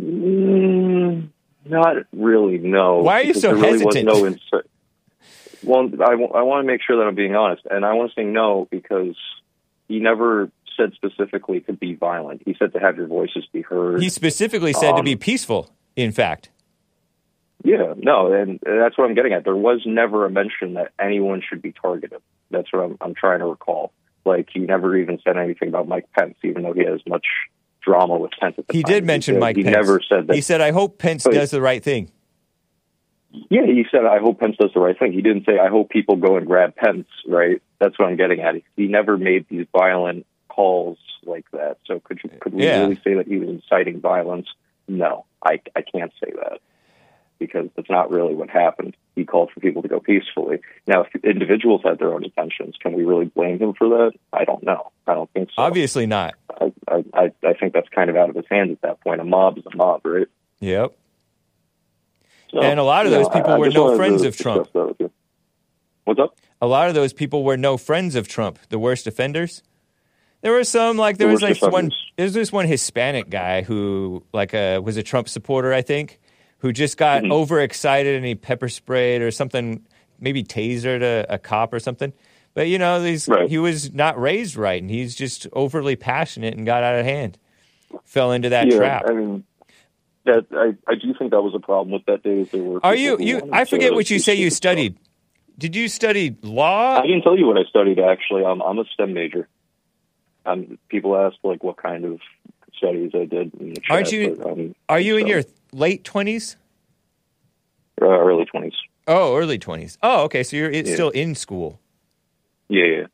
Mm, 0.00 1.28
not 1.64 1.96
really, 2.12 2.58
no. 2.58 2.98
Why 2.98 3.20
are 3.20 3.24
you 3.24 3.34
so 3.34 3.48
there 3.48 3.56
really 3.56 3.84
was 3.84 3.94
hesitant? 3.94 4.06
no 4.06 4.22
insur- 4.22 4.66
well, 5.64 5.88
I, 6.04 6.14
want 6.14 6.64
to 6.64 6.66
make 6.66 6.80
sure 6.84 6.96
that 6.96 7.04
I'm 7.04 7.14
being 7.14 7.36
honest, 7.36 7.62
and 7.70 7.84
I 7.84 7.92
want 7.94 8.10
to 8.10 8.20
say 8.20 8.24
no 8.24 8.66
because 8.70 9.16
he 9.88 10.00
never 10.00 10.50
said 10.76 10.92
specifically 10.94 11.60
to 11.60 11.72
be 11.72 11.94
violent. 11.94 12.42
He 12.44 12.56
said 12.58 12.72
to 12.72 12.80
have 12.80 12.96
your 12.96 13.06
voices 13.06 13.44
be 13.52 13.62
heard. 13.62 14.02
He 14.02 14.08
specifically 14.08 14.72
said 14.72 14.92
to 14.92 14.98
Um, 14.98 15.04
be 15.04 15.16
peaceful. 15.16 15.70
In 15.94 16.10
fact, 16.10 16.48
yeah, 17.62 17.94
no, 17.96 18.32
and 18.32 18.58
that's 18.64 18.98
what 18.98 19.08
I'm 19.08 19.14
getting 19.14 19.34
at. 19.34 19.44
There 19.44 19.54
was 19.54 19.82
never 19.86 20.26
a 20.26 20.30
mention 20.30 20.74
that 20.74 20.92
anyone 20.98 21.42
should 21.48 21.62
be 21.62 21.72
targeted. 21.72 22.20
That's 22.50 22.72
what 22.72 22.84
I'm, 22.84 22.98
I'm 23.00 23.14
trying 23.14 23.38
to 23.40 23.46
recall. 23.46 23.92
Like 24.24 24.48
he 24.52 24.60
never 24.60 24.96
even 24.96 25.20
said 25.22 25.36
anything 25.36 25.68
about 25.68 25.86
Mike 25.86 26.08
Pence, 26.16 26.36
even 26.42 26.62
though 26.62 26.72
he 26.72 26.84
has 26.84 27.00
much 27.06 27.26
drama 27.82 28.16
with 28.18 28.32
Pence 28.40 28.54
at 28.58 28.66
the 28.66 28.72
he 28.72 28.82
time. 28.82 28.92
did 28.92 29.04
mention 29.04 29.34
did- 29.34 29.40
Mike 29.40 29.56
He 29.56 29.64
Pence. 29.64 29.76
never 29.76 30.00
said 30.08 30.26
that. 30.28 30.34
He 30.34 30.40
said, 30.40 30.60
"I 30.60 30.70
hope 30.72 30.98
Pence 30.98 31.24
does 31.24 31.50
the 31.50 31.60
right 31.60 31.82
thing." 31.82 32.10
Yeah, 33.48 33.64
he 33.64 33.84
said, 33.90 34.04
I 34.04 34.18
hope 34.18 34.40
Pence 34.40 34.56
does 34.60 34.72
the 34.74 34.80
right 34.80 34.98
thing. 34.98 35.12
He 35.14 35.22
didn't 35.22 35.46
say, 35.46 35.58
I 35.58 35.68
hope 35.68 35.88
people 35.88 36.16
go 36.16 36.36
and 36.36 36.46
grab 36.46 36.76
Pence, 36.76 37.06
right? 37.26 37.62
That's 37.78 37.98
what 37.98 38.08
I'm 38.08 38.16
getting 38.16 38.40
at. 38.40 38.56
He 38.76 38.88
never 38.88 39.16
made 39.16 39.46
these 39.48 39.66
violent 39.72 40.26
calls 40.48 40.98
like 41.24 41.46
that. 41.52 41.78
So 41.86 41.98
could 41.98 42.20
you, 42.22 42.30
could 42.40 42.52
we 42.52 42.64
Yeah. 42.64 42.80
really 42.82 42.96
say 43.02 43.14
that 43.14 43.26
he 43.26 43.38
was 43.38 43.48
inciting 43.48 44.00
violence? 44.02 44.48
No, 44.86 45.24
I, 45.42 45.60
I 45.74 45.80
can't 45.80 46.12
say 46.22 46.30
that 46.36 46.58
because 47.46 47.68
that's 47.76 47.90
not 47.90 48.10
really 48.10 48.34
what 48.34 48.50
happened. 48.50 48.96
He 49.16 49.24
called 49.24 49.50
for 49.52 49.60
people 49.60 49.82
to 49.82 49.88
go 49.88 50.00
peacefully. 50.00 50.60
Now, 50.86 51.02
if 51.04 51.24
individuals 51.24 51.82
had 51.84 51.98
their 51.98 52.12
own 52.14 52.24
intentions, 52.24 52.76
can 52.80 52.92
we 52.94 53.04
really 53.04 53.26
blame 53.26 53.58
him 53.58 53.74
for 53.74 53.88
that? 53.88 54.12
I 54.32 54.44
don't 54.44 54.62
know. 54.62 54.90
I 55.06 55.14
don't 55.14 55.30
think 55.32 55.48
so. 55.54 55.62
Obviously 55.62 56.06
not. 56.06 56.34
I, 56.60 56.72
I, 57.12 57.32
I 57.44 57.52
think 57.54 57.72
that's 57.74 57.88
kind 57.88 58.08
of 58.10 58.16
out 58.16 58.30
of 58.30 58.36
his 58.36 58.46
hands 58.50 58.72
at 58.72 58.80
that 58.82 59.00
point. 59.00 59.20
A 59.20 59.24
mob 59.24 59.58
is 59.58 59.64
a 59.72 59.76
mob, 59.76 60.00
right? 60.04 60.26
Yep. 60.60 60.92
So, 62.50 62.60
And 62.60 62.78
a 62.78 62.84
lot 62.84 63.06
of 63.06 63.12
those 63.12 63.26
know, 63.28 63.32
people 63.34 63.52
I- 63.52 63.58
were 63.58 63.70
no 63.70 63.96
friends 63.96 64.22
of 64.22 64.36
Trump. 64.36 64.64
discuss 64.64 64.72
that 64.74 64.88
with 64.88 65.00
you. 65.00 65.10
What's 66.04 66.20
up? 66.20 66.36
A 66.60 66.66
lot 66.66 66.88
of 66.88 66.94
those 66.94 67.12
people 67.12 67.44
were 67.44 67.56
no 67.56 67.76
friends 67.76 68.14
of 68.14 68.28
Trump. 68.28 68.58
The 68.68 68.78
worst 68.78 69.06
offenders. 69.06 69.62
There 70.42 70.52
were 70.52 70.64
some 70.64 70.96
like 70.96 71.18
there 71.18 71.28
The 71.28 71.32
was 71.34 71.42
like 71.42 71.62
one. 71.72 71.90
There's 72.16 72.34
this 72.34 72.50
one 72.52 72.66
Hispanic 72.66 73.30
guy 73.30 73.62
who 73.62 74.24
like 74.32 74.52
uh, 74.54 74.80
was 74.84 74.96
a 74.96 75.02
Trump 75.02 75.28
supporter, 75.28 75.72
I 75.72 75.82
think, 75.82 76.18
who 76.62 76.72
just 76.72 76.96
got 76.96 77.24
Mhm. 77.24 77.32
overexcited 77.32 78.14
and 78.14 78.24
he 78.24 78.36
pepper 78.36 78.68
sprayed 78.68 79.20
or 79.20 79.32
something, 79.32 79.84
maybe 80.20 80.44
tasered 80.44 81.02
a, 81.02 81.26
a 81.28 81.36
cop 81.38 81.74
or 81.74 81.80
something. 81.80 82.12
But 82.54 82.68
you 82.68 82.78
know, 82.78 83.02
these, 83.02 83.28
Right. 83.28 83.50
he 83.50 83.58
was 83.58 83.92
not 83.92 84.18
raised 84.20 84.56
right, 84.56 84.80
and 84.80 84.90
he's 84.90 85.16
just 85.16 85.48
overly 85.52 85.96
passionate 85.96 86.54
and 86.54 86.64
got 86.64 86.84
out 86.84 86.98
of 86.98 87.04
hand. 87.04 87.36
Fell 88.04 88.30
into 88.30 88.48
that 88.50 88.68
yeah, 88.68 88.76
trap. 88.76 89.02
I 89.08 89.12
mean, 89.12 89.44
that 90.24 90.46
I, 90.52 90.74
I 90.90 90.94
do 90.94 91.12
think 91.18 91.32
that 91.32 91.42
was 91.42 91.52
a 91.54 91.58
problem 91.58 91.92
with 91.92 92.04
that 92.06 92.22
day. 92.22 92.44
There 92.44 92.62
were 92.62 92.80
Are 92.86 92.94
you 92.94 93.16
you? 93.18 93.48
I 93.52 93.64
forget 93.64 93.92
what 93.92 94.08
you 94.08 94.20
say 94.20 94.34
you 94.36 94.48
studied. 94.50 94.96
Did 95.58 95.74
you 95.74 95.88
study 95.88 96.36
law? 96.42 97.00
I 97.00 97.02
didn't 97.02 97.22
tell 97.22 97.36
you 97.36 97.46
what 97.46 97.58
I 97.58 97.64
studied. 97.64 97.98
Actually, 97.98 98.44
I'm 98.44 98.62
I'm 98.62 98.78
a 98.78 98.84
STEM 98.94 99.12
major. 99.14 99.48
Um, 100.46 100.78
people 100.88 101.16
ask 101.16 101.36
like 101.42 101.64
what 101.64 101.76
kind 101.76 102.04
of 102.04 102.20
studies 102.82 103.10
I 103.14 103.24
did. 103.24 103.54
In 103.60 103.74
chat, 103.74 103.84
Aren't 103.90 104.12
you- 104.12 104.34
but, 104.36 104.50
um, 104.50 104.74
Are 104.88 105.00
you 105.00 105.16
in 105.16 105.26
your 105.26 105.42
late 105.72 106.04
twenties? 106.04 106.56
uh, 108.00 108.06
early 108.06 108.44
twenties? 108.44 108.74
Oh, 109.06 109.36
early 109.36 109.58
twenties. 109.58 109.98
Oh, 110.02 110.24
okay. 110.24 110.42
So 110.42 110.56
you're 110.56 110.70
it's 110.70 110.88
Yeah. 110.90 110.94
still 110.96 111.10
in 111.10 111.34
school. 111.34 111.80
Yeah, 112.68 112.84
yeah. 112.84 113.06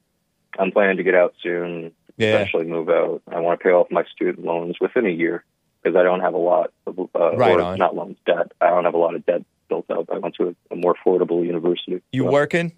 I'm 0.59 0.70
planning 0.73 0.97
to 0.97 1.03
get 1.03 1.15
out 1.15 1.35
soon. 1.43 1.93
Yeah. 2.16 2.35
Eventually 2.36 2.65
move 2.65 2.89
out. 2.89 3.23
I 3.28 3.40
want 3.40 3.61
to 3.61 3.62
pay 3.65 3.70
off 3.70 3.89
my 3.90 4.05
student 4.05 4.45
loans 4.45 4.77
within 4.81 5.07
a 5.07 5.11
year 5.11 5.45
because 5.82 5.97
I 5.97 6.03
don't 6.03 6.20
have 6.20 6.35
a 6.35 6.39
lot 6.39 6.73
of 6.86 6.99
uh, 6.99 7.36
Right 7.36 7.53
or 7.61 7.77
not 7.77 7.95
loans 7.95 8.16
debt. 8.27 8.53
I 8.61 8.70
don't 8.70 8.85
have 8.85 8.95
a 8.95 8.99
lot 8.99 9.15
of 9.15 9.24
debt 9.27 9.43
built 9.69 9.89
up. 9.90 10.07
I 10.12 10.19
went 10.19 10.35
to 10.36 10.49
a, 10.49 10.74
a 10.74 10.77
more 10.77 10.95
affordable 10.95 11.45
university. 11.47 12.01
You 12.12 12.24
So- 12.24 12.31
working 12.32 12.73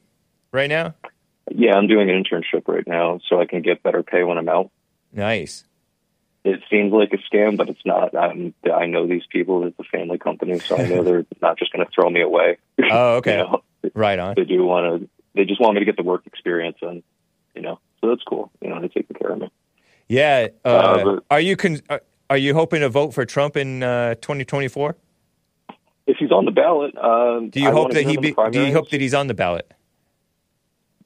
right 0.53 0.69
now? 0.69 0.95
Yeah, 1.53 1.75
I'm 1.75 1.87
doing 1.89 2.11
an 2.11 2.23
internship 2.23 2.69
right 2.69 2.87
now, 2.87 3.19
so 3.29 3.41
I 3.41 3.47
can 3.47 3.63
get 3.63 3.83
better 3.83 4.03
pay 4.05 4.23
when 4.23 4.39
I'm 4.39 4.49
out. 4.49 4.71
Nice. 5.13 5.65
It 6.43 6.61
seems 6.71 6.93
like 6.93 7.13
a 7.13 7.19
scam, 7.19 7.57
but 7.59 7.69
it's 7.69 7.85
not. 7.85 8.17
I'm, 8.17 8.55
I 8.73 8.87
know 8.87 9.07
these 9.07 9.25
people. 9.31 9.65
It's 9.67 9.79
a 9.79 9.85
family 9.85 10.17
company, 10.19 10.59
so 10.59 10.77
I 10.79 10.87
know 10.89 11.03
they're 11.05 11.27
not 11.43 11.59
just 11.59 11.73
going 11.73 11.85
to 11.85 11.93
throw 11.95 12.09
me 12.09 12.23
away. 12.23 12.57
Oh, 12.91 13.15
okay. 13.17 13.33
you 13.33 13.45
know, 13.45 13.63
Right 13.95 14.19
on. 14.19 14.35
they 14.37 14.45
do 14.45 14.65
want 14.65 15.03
to. 15.03 15.09
They 15.35 15.45
just 15.45 15.61
want 15.61 15.75
me 15.75 15.81
to 15.81 15.85
get 15.85 15.97
the 15.97 16.03
work 16.03 16.27
experience, 16.27 16.79
and 16.83 17.03
you 17.55 17.63
know, 17.63 17.79
so 18.01 18.09
that's 18.09 18.23
cool. 18.25 18.51
You 18.63 18.71
know, 18.71 18.81
they're 18.81 18.89
taking 18.89 19.17
care 19.17 19.31
of 19.33 19.39
me. 19.39 19.51
Yeah. 20.09 20.49
Uh, 20.65 20.69
Uh, 20.69 21.05
but- 21.05 21.25
are 21.31 21.41
you 21.41 21.57
con- 21.57 21.81
are- 21.91 22.03
are 22.31 22.37
you 22.39 22.55
hoping 22.55 22.81
to 22.81 22.89
vote 22.89 23.13
for 23.13 23.25
Trump 23.27 23.57
in 23.57 23.83
uh, 23.83 24.15
2024? 24.17 24.97
If 26.07 26.17
he's 26.19 26.31
on 26.31 26.45
the 26.45 26.53
ballot, 26.53 26.97
uh, 26.97 27.41
Do 27.41 27.61
you 27.61 27.69
I 27.69 27.73
hope 27.73 27.91
that 27.93 28.05
he 28.07 28.17
be, 28.17 28.35
do 28.51 28.65
you 28.65 28.73
hope 28.73 28.89
that 28.91 29.01
he's 29.01 29.15
on 29.15 29.27
the 29.27 29.35
ballot? 29.35 29.71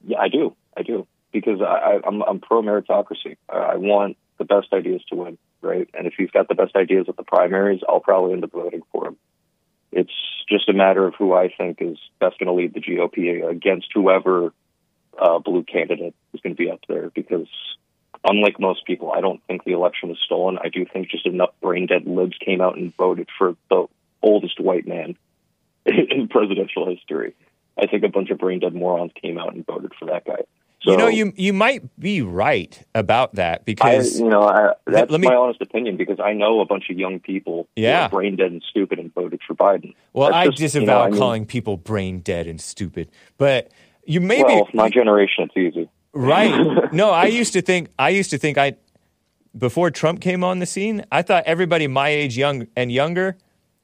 Yeah, 0.05 0.19
I 0.19 0.29
do. 0.29 0.55
I 0.77 0.83
do 0.83 1.07
because 1.31 1.61
I, 1.61 1.65
I, 1.65 1.99
I'm 2.05 2.21
I'm 2.21 2.39
pro 2.39 2.61
meritocracy. 2.61 3.37
I, 3.49 3.57
I 3.57 3.75
want 3.75 4.17
the 4.37 4.45
best 4.45 4.67
ideas 4.73 5.01
to 5.09 5.15
win, 5.15 5.37
right? 5.61 5.87
And 5.93 6.07
if 6.07 6.13
he's 6.17 6.31
got 6.31 6.47
the 6.47 6.55
best 6.55 6.75
ideas 6.75 7.05
at 7.07 7.17
the 7.17 7.23
primaries, 7.23 7.81
I'll 7.87 7.99
probably 7.99 8.33
end 8.33 8.43
up 8.43 8.51
voting 8.51 8.83
for 8.91 9.07
him. 9.07 9.17
It's 9.91 10.13
just 10.49 10.69
a 10.69 10.73
matter 10.73 11.05
of 11.07 11.15
who 11.15 11.33
I 11.33 11.49
think 11.55 11.77
is 11.81 11.97
best 12.19 12.37
going 12.39 12.47
to 12.47 12.53
lead 12.53 12.73
the 12.73 12.81
GOP 12.81 13.49
against 13.49 13.87
whoever 13.93 14.53
uh, 15.17 15.39
blue 15.39 15.63
candidate 15.63 16.13
is 16.33 16.41
going 16.41 16.55
to 16.55 16.61
be 16.61 16.69
up 16.69 16.81
there. 16.87 17.09
Because 17.09 17.47
unlike 18.23 18.59
most 18.59 18.85
people, 18.85 19.11
I 19.11 19.21
don't 19.21 19.41
think 19.47 19.63
the 19.63 19.71
election 19.71 20.09
was 20.09 20.19
stolen. 20.25 20.57
I 20.61 20.69
do 20.69 20.85
think 20.85 21.09
just 21.09 21.25
enough 21.25 21.51
brain 21.61 21.87
dead 21.87 22.05
libs 22.05 22.37
came 22.43 22.61
out 22.61 22.77
and 22.77 22.95
voted 22.95 23.29
for 23.37 23.55
the 23.69 23.85
oldest 24.21 24.59
white 24.59 24.87
man 24.87 25.15
in 25.85 26.27
presidential 26.27 26.89
history. 26.89 27.35
I 27.77 27.87
think 27.87 28.03
a 28.03 28.09
bunch 28.09 28.29
of 28.29 28.37
brain 28.37 28.59
dead 28.59 28.73
morons 28.73 29.11
came 29.21 29.37
out 29.37 29.53
and 29.53 29.65
voted 29.65 29.93
for 29.97 30.05
that 30.05 30.25
guy. 30.25 30.43
So, 30.85 30.91
you 30.91 30.97
know, 30.97 31.07
you 31.07 31.33
you 31.35 31.51
might 31.51 31.99
be 31.99 32.21
right 32.21 32.81
about 32.93 33.35
that 33.35 33.61
I, 33.61 33.63
because 33.65 34.19
you 34.19 34.29
know, 34.29 34.43
I, 34.43 34.73
that's 34.85 35.11
me- 35.11 35.17
my 35.27 35.35
honest 35.35 35.59
opinion 35.61 35.97
because 35.97 36.19
I 36.19 36.33
know 36.33 36.59
a 36.61 36.65
bunch 36.65 36.89
of 36.89 36.97
young 36.97 37.19
people 37.19 37.67
who 37.75 37.81
Yeah. 37.81 38.05
are 38.05 38.09
brain 38.09 38.35
dead 38.35 38.51
and 38.51 38.63
stupid 38.69 38.99
and 38.99 39.13
voted 39.13 39.41
for 39.47 39.55
Biden. 39.55 39.95
well, 40.13 40.27
That's 40.29 40.35
I 40.37 40.45
just, 40.47 40.57
disavow 40.59 40.81
you 40.81 40.85
know, 40.87 41.01
I 41.01 41.09
mean, 41.09 41.19
calling 41.19 41.45
people 41.45 41.77
brain 41.77 42.19
dead 42.19 42.47
and 42.47 42.61
stupid, 42.61 43.09
but 43.37 43.71
you 44.05 44.21
maybe 44.21 44.43
Well, 44.43 44.65
be 44.71 44.77
my 44.77 44.89
generation, 44.89 45.43
it's 45.45 45.57
easy. 45.57 45.89
Right. 46.13 46.53
No, 46.93 47.09
I 47.09 47.25
used 47.25 47.53
to 47.53 47.61
think 47.61 47.89
I 47.99 48.09
used 48.09 48.29
to 48.29 48.37
think 48.37 48.57
I 48.57 48.75
before 49.57 49.89
Trump 49.91 50.21
came 50.21 50.43
on 50.43 50.59
the 50.59 50.65
scene, 50.65 51.03
I 51.11 51.21
thought 51.23 51.43
everybody 51.45 51.87
my 51.87 52.09
age 52.09 52.37
young 52.37 52.67
and 52.75 52.91
younger 52.91 53.37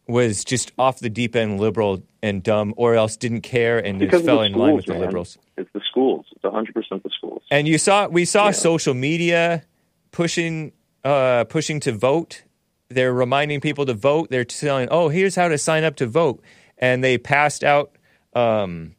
was 0.07 0.43
just 0.43 0.71
off 0.77 0.99
the 0.99 1.09
deep 1.09 1.35
end 1.35 1.59
liberal 1.59 2.03
and 2.21 2.43
dumb 2.43 2.73
or 2.77 2.95
else 2.95 3.15
didn't 3.17 3.41
care 3.41 3.79
and 3.79 3.99
Because 3.99 4.19
just 4.19 4.25
fell 4.25 4.41
in 4.41 4.53
line 4.53 4.75
with 4.75 4.85
the 4.85 4.93
man. 4.93 5.01
liberals. 5.01 5.37
It's 5.61 5.69
the 5.73 5.81
schools. 5.89 6.25
It's 6.35 6.43
100% 6.43 7.03
the 7.03 7.09
schools. 7.09 7.43
And 7.51 7.67
you 7.67 7.77
saw 7.77 8.07
we 8.07 8.25
saw 8.25 8.45
Yeah. 8.47 8.51
social 8.51 8.93
media 8.93 9.63
pushing 10.11 10.71
uh 11.03 11.43
pushing 11.45 11.79
to 11.81 11.91
vote. 11.91 12.43
They're 12.89 13.13
reminding 13.13 13.61
people 13.61 13.85
to 13.85 13.93
vote. 13.93 14.29
They're 14.29 14.43
telling, 14.45 14.87
"Oh, 14.91 15.07
here's 15.09 15.35
how 15.35 15.47
to 15.47 15.57
sign 15.57 15.83
up 15.83 15.95
to 15.97 16.05
vote." 16.07 16.41
And 16.77 17.03
they 17.03 17.17
passed 17.17 17.63
out 17.63 17.97
um 18.33 18.95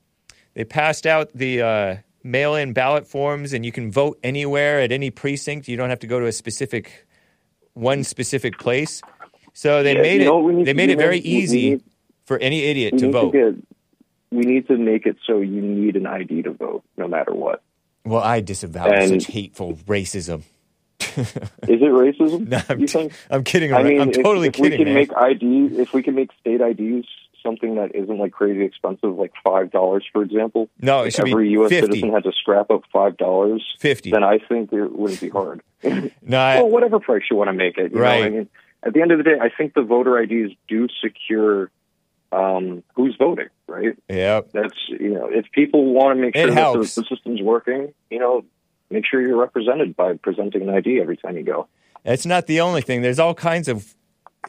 they 0.55 0.65
passed 0.65 1.07
out 1.07 1.31
the 1.35 1.63
uh 1.63 1.97
mail-in 2.25 2.73
ballot 2.73 3.07
forms 3.07 3.53
and 3.53 3.67
you 3.67 3.73
can 3.73 3.91
vote 3.91 4.19
anywhere 4.23 4.81
at 4.81 4.93
any 4.93 5.11
precinct. 5.11 5.67
You 5.69 5.77
don't 5.77 5.91
have 5.91 5.99
to 6.01 6.07
go 6.07 6.21
to 6.21 6.27
a 6.27 6.33
specific 6.33 7.07
one 7.75 8.05
specific 8.05 8.59
place. 8.59 9.03
So 9.55 9.83
they 9.83 9.95
Yeah, 9.97 10.03
made 10.03 10.21
you 10.23 10.27
know 10.27 10.49
it 10.61 10.65
they 10.65 10.73
made 10.75 10.91
it 10.91 10.99
very 10.99 11.17
man? 11.17 11.25
We- 11.25 11.31
we 11.31 11.43
easy 11.43 11.71
need- 11.71 11.83
for 12.25 12.39
any 12.39 12.61
idiot 12.71 12.99
to 12.99 13.11
vote. 13.11 13.33
to 13.33 13.53
get. 13.53 13.63
We 14.33 14.45
need 14.45 14.67
to 14.69 14.77
make 14.79 15.07
it 15.07 15.17
so 15.27 15.39
you 15.41 15.61
need 15.61 15.95
an 15.97 16.07
ID 16.07 16.43
to 16.43 16.53
vote, 16.53 16.83
no 16.97 17.07
matter 17.07 17.33
what. 17.35 17.63
well, 18.05 18.23
I 18.23 18.41
disavow 18.41 18.87
And- 18.87 19.23
such 19.23 19.33
hateful 19.33 19.75
racism. 19.87 20.43
Is 21.17 21.27
it 21.67 21.93
racism? 21.93 22.49
No, 22.49 22.61
I'm, 22.69 22.81
you 22.81 22.87
think? 22.87 23.13
I'm 23.31 23.45
kidding. 23.45 23.75
I 23.75 23.83
mean, 23.83 24.01
I'm 24.01 24.11
if, 24.11 24.23
totally 24.23 24.49
if 24.49 24.55
kidding, 24.55 24.71
we 24.73 24.77
can 24.79 24.87
man. 24.87 24.95
make 24.95 25.13
ID, 25.17 25.81
if 25.81 25.93
we 25.93 26.03
can 26.03 26.15
make 26.15 26.31
state 26.41 26.61
IDs 26.61 27.07
something 27.43 27.75
that 27.75 27.93
isn't 27.95 28.19
like 28.19 28.31
crazy 28.33 28.65
expensive, 28.65 29.15
like 29.17 29.33
five 29.45 29.71
dollars, 29.73 30.07
for 30.13 30.23
example. 30.23 30.69
No, 30.81 31.03
it 31.03 31.09
if 31.09 31.15
should 31.15 31.25
be 31.25 31.33
every 31.33 31.51
U.S. 31.51 31.71
50. 31.71 31.87
citizen 31.87 32.13
had 32.13 32.23
to 32.23 32.33
scrap 32.33 32.71
up 32.71 32.83
five 32.93 33.17
dollars. 33.17 33.65
50. 33.81 34.13
Then 34.13 34.23
I 34.25 34.39
think 34.39 34.73
it 34.73 34.93
wouldn't 34.97 35.21
be 35.21 35.29
hard. 35.29 35.61
No, 36.23 36.39
I, 36.39 36.57
well, 36.63 36.71
whatever 36.71 37.01
price 37.01 37.23
you 37.29 37.37
want 37.37 37.49
to 37.49 37.53
make 37.53 37.77
it. 37.79 37.93
You 37.93 37.99
Right. 38.01 38.21
Know? 38.21 38.27
I 38.27 38.31
mean, 38.31 38.49
at 38.85 38.93
the 38.95 39.03
end 39.03 39.11
of 39.11 39.19
the 39.19 39.25
day, 39.25 39.37
I 39.41 39.49
think 39.51 39.75
the 39.75 39.83
voter 39.83 40.17
IDs 40.21 40.53
do 40.69 40.87
secure 41.03 41.71
um, 42.33 42.83
who's 42.95 43.15
voting. 43.19 43.49
Right. 43.69 43.97
yep. 44.09 44.51
That's 44.53 44.75
you 44.89 45.15
know, 45.15 45.29
if 45.31 45.47
people 45.53 45.93
want 45.93 46.17
to 46.17 46.23
make 46.23 46.37
sure 46.37 46.47
that 46.51 46.73
the, 46.73 46.79
the 46.79 47.07
system's 47.09 47.41
working, 47.41 47.95
you 48.11 48.19
know, 48.19 48.45
make 48.91 49.05
sure 49.07 49.21
you're 49.21 49.39
represented 49.39 49.97
by 49.97 50.15
presenting 50.15 50.63
an 50.63 50.71
ID 50.71 51.01
every 51.01 51.17
time 51.17 51.37
you 51.37 51.43
go. 51.43 51.69
That's 52.05 52.27
not 52.27 52.47
the 52.47 52.61
only 52.61 52.83
thing. 52.83 53.03
There's 53.03 53.19
all 53.19 53.35
kinds 53.35 53.69
of 53.69 53.95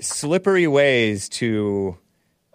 slippery 0.02 0.68
ways 0.68 1.30
to. 1.30 1.98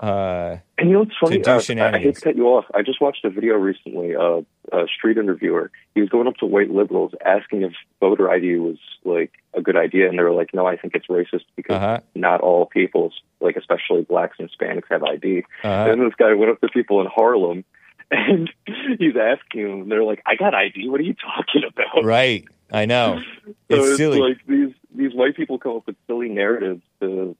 Uh, 0.01 0.59
And 0.79 0.89
you 0.89 0.93
know 0.95 1.01
what's 1.01 1.17
funny? 1.21 1.43
Uh, 1.45 1.57
I, 1.57 1.99
hate 1.99 2.15
to 2.15 2.21
cut 2.21 2.37
you 2.37 2.47
off. 2.47 2.65
I 2.75 2.83
just 2.83 3.01
watched 3.01 3.25
a 3.25 3.31
video 3.31 3.55
recently. 3.55 4.15
Uh, 4.15 4.43
a 4.73 4.87
street 4.97 5.17
interviewer. 5.19 5.71
He 5.95 6.01
was 6.03 6.11
going 6.11 6.29
up 6.29 6.37
to 6.37 6.47
white 6.47 6.71
liberals 6.71 7.13
asking 7.25 7.63
if 7.63 7.73
voter 8.01 8.31
ID 8.31 8.57
was 8.57 8.77
like 9.05 9.33
a 9.55 9.63
good 9.63 9.77
idea, 9.77 10.09
and 10.09 10.19
they 10.19 10.23
were 10.23 10.31
like, 10.33 10.53
"No, 10.55 10.67
I 10.67 10.77
think 10.77 10.95
it's 10.95 11.07
racist 11.07 11.45
because 11.57 11.77
Uh-huh. 11.77 12.01
not 12.15 12.41
all 12.43 12.67
peoples, 12.67 13.21
like 13.41 13.57
especially 13.57 14.03
blacks 14.03 14.37
and 14.39 14.49
Hispanics, 14.51 14.85
have 14.91 15.03
ID." 15.03 15.43
Uh-huh. 15.65 15.69
And 15.69 16.01
then 16.01 16.09
this 16.09 16.15
guy 16.17 16.35
went 16.35 16.51
up 16.53 16.61
to 16.61 16.69
people 16.69 17.01
in 17.01 17.07
Harlem, 17.07 17.65
and 18.11 18.51
he's 18.99 19.17
asking 19.17 19.63
them. 19.63 19.81
And 19.83 19.91
they're 19.91 20.05
like, 20.05 20.23
"I 20.27 20.37
got 20.37 20.55
ID. 20.55 20.89
What 20.91 21.01
are 21.01 21.05
you 21.05 21.15
talking 21.15 21.63
about?" 21.67 22.05
right. 22.05 22.45
I 22.71 22.85
know. 22.85 23.21
So 23.47 23.75
It's 23.77 23.87
it's 23.89 23.97
silly. 23.97 24.21
like 24.21 24.39
these 24.47 24.75
these 24.95 25.15
white 25.15 25.35
people 25.35 25.59
come 25.59 25.77
up 25.77 25.87
with 25.87 25.97
silly 26.07 26.29
narratives 26.29 26.83
to 27.01 27.35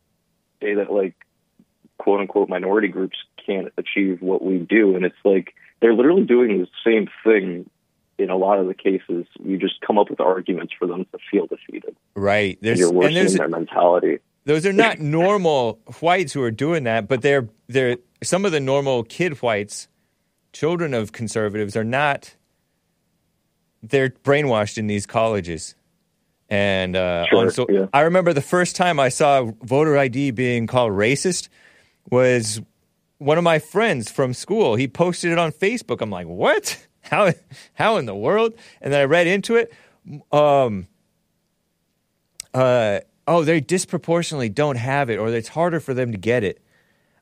say 0.63 0.75
that 0.75 0.91
like 0.91 1.15
quote 1.99 2.21
unquote 2.21 2.49
minority 2.49 2.89
groups 2.89 3.17
can't 3.45 3.73
achieve 3.77 4.23
what 4.23 4.43
we 4.45 4.59
do, 4.59 4.97
and 4.97 5.05
it's 5.05 5.17
like 5.25 5.55
they're 5.81 5.95
literally 5.95 6.25
doing 6.25 6.59
the 6.59 6.69
same 6.85 7.09
thing 7.25 7.69
in 8.19 8.31
a 8.31 8.37
lot 8.37 8.59
of 8.59 8.67
the 8.67 8.75
cases. 8.75 9.27
You 9.43 9.59
just 9.59 9.81
come 9.81 9.99
up 9.99 10.11
with 10.11 10.21
arguments 10.21 10.73
for 10.79 10.87
them 10.89 11.07
to 11.13 11.19
feel 11.31 11.47
defeated. 11.47 11.95
right. 12.17 12.57
And 12.57 12.67
There's 12.67 12.79
you're 12.81 12.89
and 12.89 12.97
worsening 12.99 13.15
there's 13.15 13.35
their 13.35 13.49
mentality. 13.49 14.19
those 14.45 14.67
are 14.67 14.73
not 14.73 14.99
normal 14.99 15.79
whites 16.01 16.33
who 16.33 16.43
are 16.43 16.51
doing 16.51 16.85
that, 16.85 17.07
but 17.09 17.23
they're 17.23 17.49
they're 17.69 17.97
some 18.23 18.45
of 18.45 18.51
the 18.53 18.61
normal 18.61 19.05
kid 19.05 19.41
whites, 19.43 19.87
children 20.53 20.95
of 20.95 21.13
conservatives, 21.13 21.77
are 21.77 21.85
not. 21.85 22.35
They're 23.83 24.09
brainwashed 24.11 24.77
in 24.77 24.89
these 24.89 25.07
colleges, 25.07 25.77
and 26.49 26.97
uh, 26.97 27.27
Sure, 27.27 27.49
so 27.51 27.67
yeah. 27.69 27.87
I 27.93 28.01
remember 28.01 28.33
the 28.33 28.41
first 28.41 28.75
time 28.75 28.99
I 28.99 29.09
saw 29.09 29.53
voter 29.63 29.97
ID 29.97 30.33
being 30.33 30.67
called 30.67 30.91
racist 30.93 31.49
was 32.11 32.61
one 33.19 33.39
of 33.39 33.45
my 33.45 33.59
friends 33.59 34.11
from 34.11 34.33
school. 34.35 34.75
He 34.77 34.89
posted 34.89 35.33
it 35.33 35.39
on 35.39 35.53
Facebook. 35.53 36.01
I'm 36.01 36.11
like, 36.11 36.27
what? 36.27 36.85
How 37.03 37.33
how 37.73 37.97
in 37.97 38.05
the 38.05 38.15
world? 38.15 38.53
And 38.83 38.93
then 38.93 39.01
I 39.01 39.05
read 39.05 39.27
into 39.27 39.57
it. 39.57 39.73
Um, 40.31 40.87
uh, 42.53 43.01
oh, 43.27 43.45
they 43.45 43.61
disproportionately 43.61 44.49
don't 44.51 44.77
have 44.77 45.09
it, 45.11 45.19
or 45.19 45.29
it's 45.29 45.49
harder 45.49 45.81
for 45.81 45.95
them 45.95 46.13
to 46.13 46.19
get 46.19 46.45
it. 46.45 46.61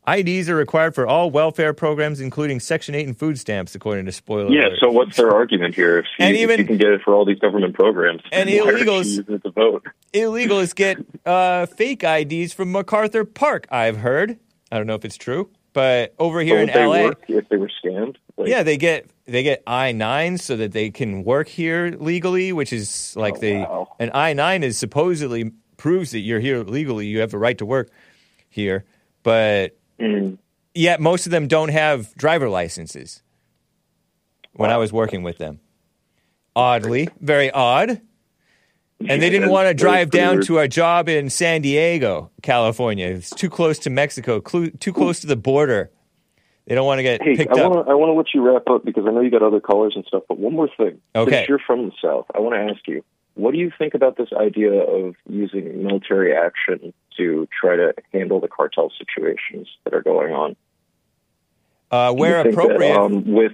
IDs 0.08 0.48
are 0.48 0.54
required 0.56 0.94
for 0.94 1.06
all 1.06 1.30
welfare 1.30 1.72
programs, 1.72 2.20
including 2.20 2.60
Section 2.60 2.94
8 2.94 3.06
and 3.08 3.18
food 3.18 3.38
stamps, 3.40 3.74
according 3.74 4.06
to 4.06 4.12
Spoiler 4.12 4.50
Yeah. 4.52 4.68
Alert. 4.68 4.78
So 4.80 4.90
what's 4.90 5.16
their 5.16 5.32
argument 5.32 5.74
here? 5.74 5.98
If 5.98 6.06
you, 6.18 6.24
And 6.26 6.36
if 6.36 6.42
even- 6.42 6.58
you 6.60 6.64
can 6.66 6.78
get 6.78 6.88
it 6.90 7.02
for 7.04 7.12
all 7.14 7.24
these 7.24 7.38
government 7.40 7.74
programs, 7.74 8.22
And 8.32 8.48
why 8.48 8.58
aren't 8.60 8.78
you 8.78 8.84
illegals- 8.84 9.04
using 9.04 9.34
it 9.34 9.42
to 9.44 9.50
vote? 9.50 9.84
Illegals 10.14 10.74
get 10.76 10.98
uh, 11.24 11.66
fake 11.66 12.04
IDs 12.04 12.52
from 12.52 12.70
MacArthur 12.72 13.24
Park, 13.24 13.66
I've 13.70 13.98
heard. 13.98 14.38
I 14.70 14.78
don't 14.78 14.86
know 14.86 14.94
if 14.94 15.04
it's 15.04 15.16
true, 15.16 15.50
but 15.72 16.14
over 16.18 16.40
here 16.40 16.56
But 16.56 16.68
in 16.70 16.74
they 16.74 16.86
LA, 16.86 17.02
work 17.08 17.24
if 17.28 17.48
they 17.48 17.56
were 17.56 17.70
scammed? 17.84 18.16
Like, 18.36 18.48
yeah, 18.48 18.62
they 18.62 18.76
get 18.76 19.08
they 19.26 19.42
get 19.42 19.62
I 19.66 19.92
nine 19.92 20.38
so 20.38 20.56
that 20.56 20.72
they 20.72 20.90
can 20.90 21.24
work 21.24 21.48
here 21.48 21.94
legally, 21.98 22.52
which 22.52 22.72
is 22.72 23.14
like 23.16 23.36
Oh, 23.36 23.40
they 23.40 23.58
wow. 23.58 23.88
an 23.98 24.10
I 24.14 24.32
nine 24.32 24.62
is 24.62 24.76
supposedly 24.78 25.52
proves 25.76 26.10
that 26.12 26.20
you're 26.20 26.40
here 26.40 26.62
legally. 26.62 27.06
You 27.06 27.20
have 27.20 27.30
the 27.30 27.38
right 27.38 27.56
to 27.58 27.66
work 27.66 27.90
here, 28.48 28.84
but 29.22 29.76
mm, 30.00 30.38
yet 30.74 31.00
most 31.00 31.26
of 31.26 31.32
them 31.32 31.46
don't 31.48 31.70
have 31.70 32.14
driver 32.14 32.48
licenses. 32.48 33.22
When 34.54 34.70
I 34.70 34.78
was 34.78 34.90
working 34.90 35.22
with 35.22 35.36
them, 35.36 35.60
oddly, 36.54 37.08
very 37.20 37.50
odd. 37.50 38.00
And 39.08 39.20
they 39.20 39.28
didn't 39.28 39.50
want 39.50 39.68
to 39.68 39.74
drive 39.74 40.10
down 40.10 40.40
to 40.42 40.58
a 40.58 40.66
job 40.66 41.08
in 41.08 41.28
San 41.28 41.60
Diego, 41.60 42.30
California. 42.42 43.08
It's 43.08 43.30
too 43.30 43.50
close 43.50 43.78
to 43.80 43.90
Mexico, 43.90 44.40
too 44.40 44.92
close 44.92 45.20
to 45.20 45.26
the 45.26 45.36
border. 45.36 45.90
They 46.66 46.74
don't 46.74 46.86
want 46.86 46.98
to 46.98 47.02
get 47.02 47.22
Hey, 47.22 47.36
picked 47.36 47.52
I 47.52 47.68
want 47.68 47.86
to 47.86 47.92
I 47.92 47.94
want 47.94 48.08
to 48.10 48.14
let 48.14 48.26
you 48.34 48.42
wrap 48.42 48.68
up 48.68 48.84
because 48.84 49.04
I 49.06 49.10
know 49.10 49.20
you 49.20 49.30
got 49.30 49.42
other 49.42 49.60
callers 49.60 49.92
and 49.94 50.04
stuff. 50.06 50.24
But 50.28 50.38
one 50.38 50.54
more 50.54 50.68
thing, 50.76 51.00
Okay. 51.14 51.30
since 51.30 51.48
you're 51.48 51.60
from 51.64 51.86
the 51.86 51.92
South, 52.02 52.26
I 52.34 52.40
want 52.40 52.54
to 52.54 52.74
ask 52.74 52.88
you, 52.88 53.04
what 53.34 53.52
do 53.52 53.58
you 53.58 53.70
think 53.78 53.94
about 53.94 54.16
this 54.16 54.30
idea 54.32 54.72
of 54.72 55.14
using 55.28 55.84
military 55.84 56.34
action 56.34 56.92
to 57.18 57.46
try 57.60 57.76
to 57.76 57.94
handle 58.12 58.40
the 58.40 58.48
cartel 58.48 58.90
situations 58.98 59.68
that 59.84 59.94
are 59.94 60.02
going 60.02 60.32
on? 60.32 60.56
Uh, 61.90 62.12
where 62.14 62.42
think 62.42 62.56
that, 62.56 62.64
appropriate, 62.64 62.96
um, 62.96 63.30
with 63.32 63.52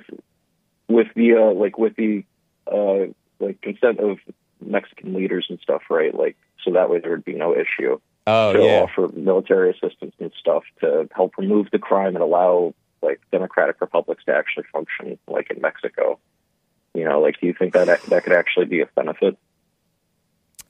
with 0.88 1.08
the 1.14 1.34
uh, 1.34 1.52
like 1.52 1.76
with 1.76 1.94
the 1.96 2.24
uh, 2.72 3.12
like 3.40 3.60
consent 3.60 3.98
of 4.00 4.18
Mexican 4.66 5.14
leaders 5.14 5.46
and 5.48 5.58
stuff, 5.60 5.82
right? 5.90 6.14
Like 6.14 6.36
so 6.64 6.72
that 6.72 6.90
way 6.90 7.00
there 7.00 7.10
would 7.10 7.24
be 7.24 7.34
no 7.34 7.54
issue 7.54 7.98
oh 8.26 8.52
to 8.52 8.62
yeah, 8.62 8.82
offer 8.82 9.08
military 9.14 9.70
assistance 9.70 10.14
and 10.18 10.32
stuff 10.38 10.62
to 10.80 11.08
help 11.14 11.36
remove 11.38 11.68
the 11.72 11.78
crime 11.78 12.14
and 12.14 12.22
allow 12.22 12.74
like 13.02 13.20
democratic 13.30 13.80
republics 13.80 14.24
to 14.24 14.32
actually 14.32 14.64
function 14.72 15.18
like 15.26 15.50
in 15.50 15.60
Mexico. 15.60 16.18
You 16.94 17.04
know, 17.04 17.20
like 17.20 17.40
do 17.40 17.46
you 17.46 17.54
think 17.54 17.72
that 17.74 17.86
that 17.86 18.24
could 18.24 18.34
actually 18.34 18.66
be 18.66 18.80
a 18.80 18.86
benefit? 18.94 19.36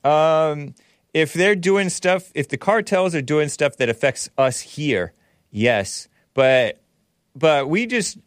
Um, 0.05 0.74
if 1.14 1.32
they're 1.32 1.56
doing 1.56 1.89
stuff, 1.89 2.31
if 2.35 2.48
the 2.48 2.56
cartels 2.56 3.14
are 3.14 3.23
doing 3.23 3.48
stuff 3.48 3.77
that 3.77 3.89
affects 3.89 4.31
us 4.39 4.60
here, 4.60 5.12
yes, 5.51 6.09
but 6.35 6.81
but 7.35 7.69
we 7.69 7.86
just 7.86 8.19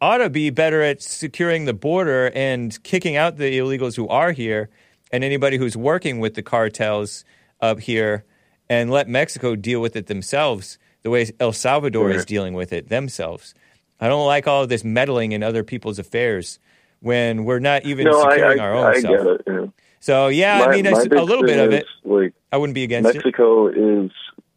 ought 0.00 0.18
to 0.18 0.30
be 0.30 0.50
better 0.50 0.82
at 0.82 1.00
securing 1.00 1.64
the 1.64 1.72
border 1.72 2.32
and 2.34 2.82
kicking 2.82 3.16
out 3.16 3.36
the 3.36 3.58
illegals 3.58 3.94
who 3.94 4.08
are 4.08 4.32
here 4.32 4.68
and 5.12 5.22
anybody 5.22 5.56
who's 5.58 5.76
working 5.76 6.18
with 6.20 6.34
the 6.34 6.42
cartels 6.42 7.24
up 7.60 7.80
here, 7.80 8.24
and 8.68 8.90
let 8.90 9.08
Mexico 9.08 9.54
deal 9.54 9.80
with 9.80 9.94
it 9.96 10.06
themselves. 10.06 10.78
the 11.02 11.10
way 11.10 11.30
El 11.40 11.52
Salvador 11.52 12.10
is 12.10 12.24
dealing 12.24 12.54
with 12.54 12.72
it 12.72 12.88
themselves. 12.88 13.54
I 14.00 14.08
don't 14.08 14.26
like 14.26 14.46
all 14.48 14.62
of 14.62 14.68
this 14.68 14.82
meddling 14.84 15.32
in 15.32 15.42
other 15.42 15.62
people's 15.64 15.98
affairs 15.98 16.58
when 17.00 17.44
we're 17.44 17.58
not 17.58 17.84
even 17.84 18.04
no, 18.06 18.20
securing 18.22 18.60
I, 18.60 18.64
our 18.64 18.74
own 18.74 18.86
I 18.86 19.00
self. 19.00 19.16
get 19.16 19.26
it. 19.26 19.40
yeah. 19.46 19.66
So 20.00 20.28
yeah, 20.28 20.64
I 20.66 20.70
mean, 20.70 20.84
my 20.84 20.98
it's 20.98 21.08
big 21.08 21.18
a 21.18 21.22
little 21.22 21.44
bit 21.44 21.58
of 21.58 21.72
it. 21.72 21.82
is, 21.84 21.88
Like 22.04 22.34
I 22.50 22.56
wouldn't 22.56 22.74
be 22.74 22.82
against 22.84 23.10
it. 23.10 23.14
Mexico 23.16 23.68
is 23.68 24.10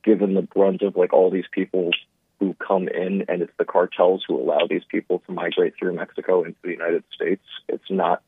given 0.03 0.33
the 0.35 0.41
brunt 0.43 0.81
of 0.83 0.95
like 0.95 1.13
all 1.13 1.29
these 1.29 1.45
people 1.51 1.91
who 2.39 2.55
come 2.55 2.87
in, 2.87 3.25
and 3.27 3.41
it's 3.41 3.53
the 3.57 3.65
cartels 3.65 4.23
who 4.27 4.35
allow 4.39 4.67
these 4.69 4.83
people 4.89 5.21
to 5.25 5.31
migrate 5.31 5.73
through 5.79 5.93
Mexico 5.93 6.43
into 6.43 6.57
the 6.63 6.71
United 6.71 7.03
States. 7.13 7.43
It's 7.69 7.89
not 7.89 8.21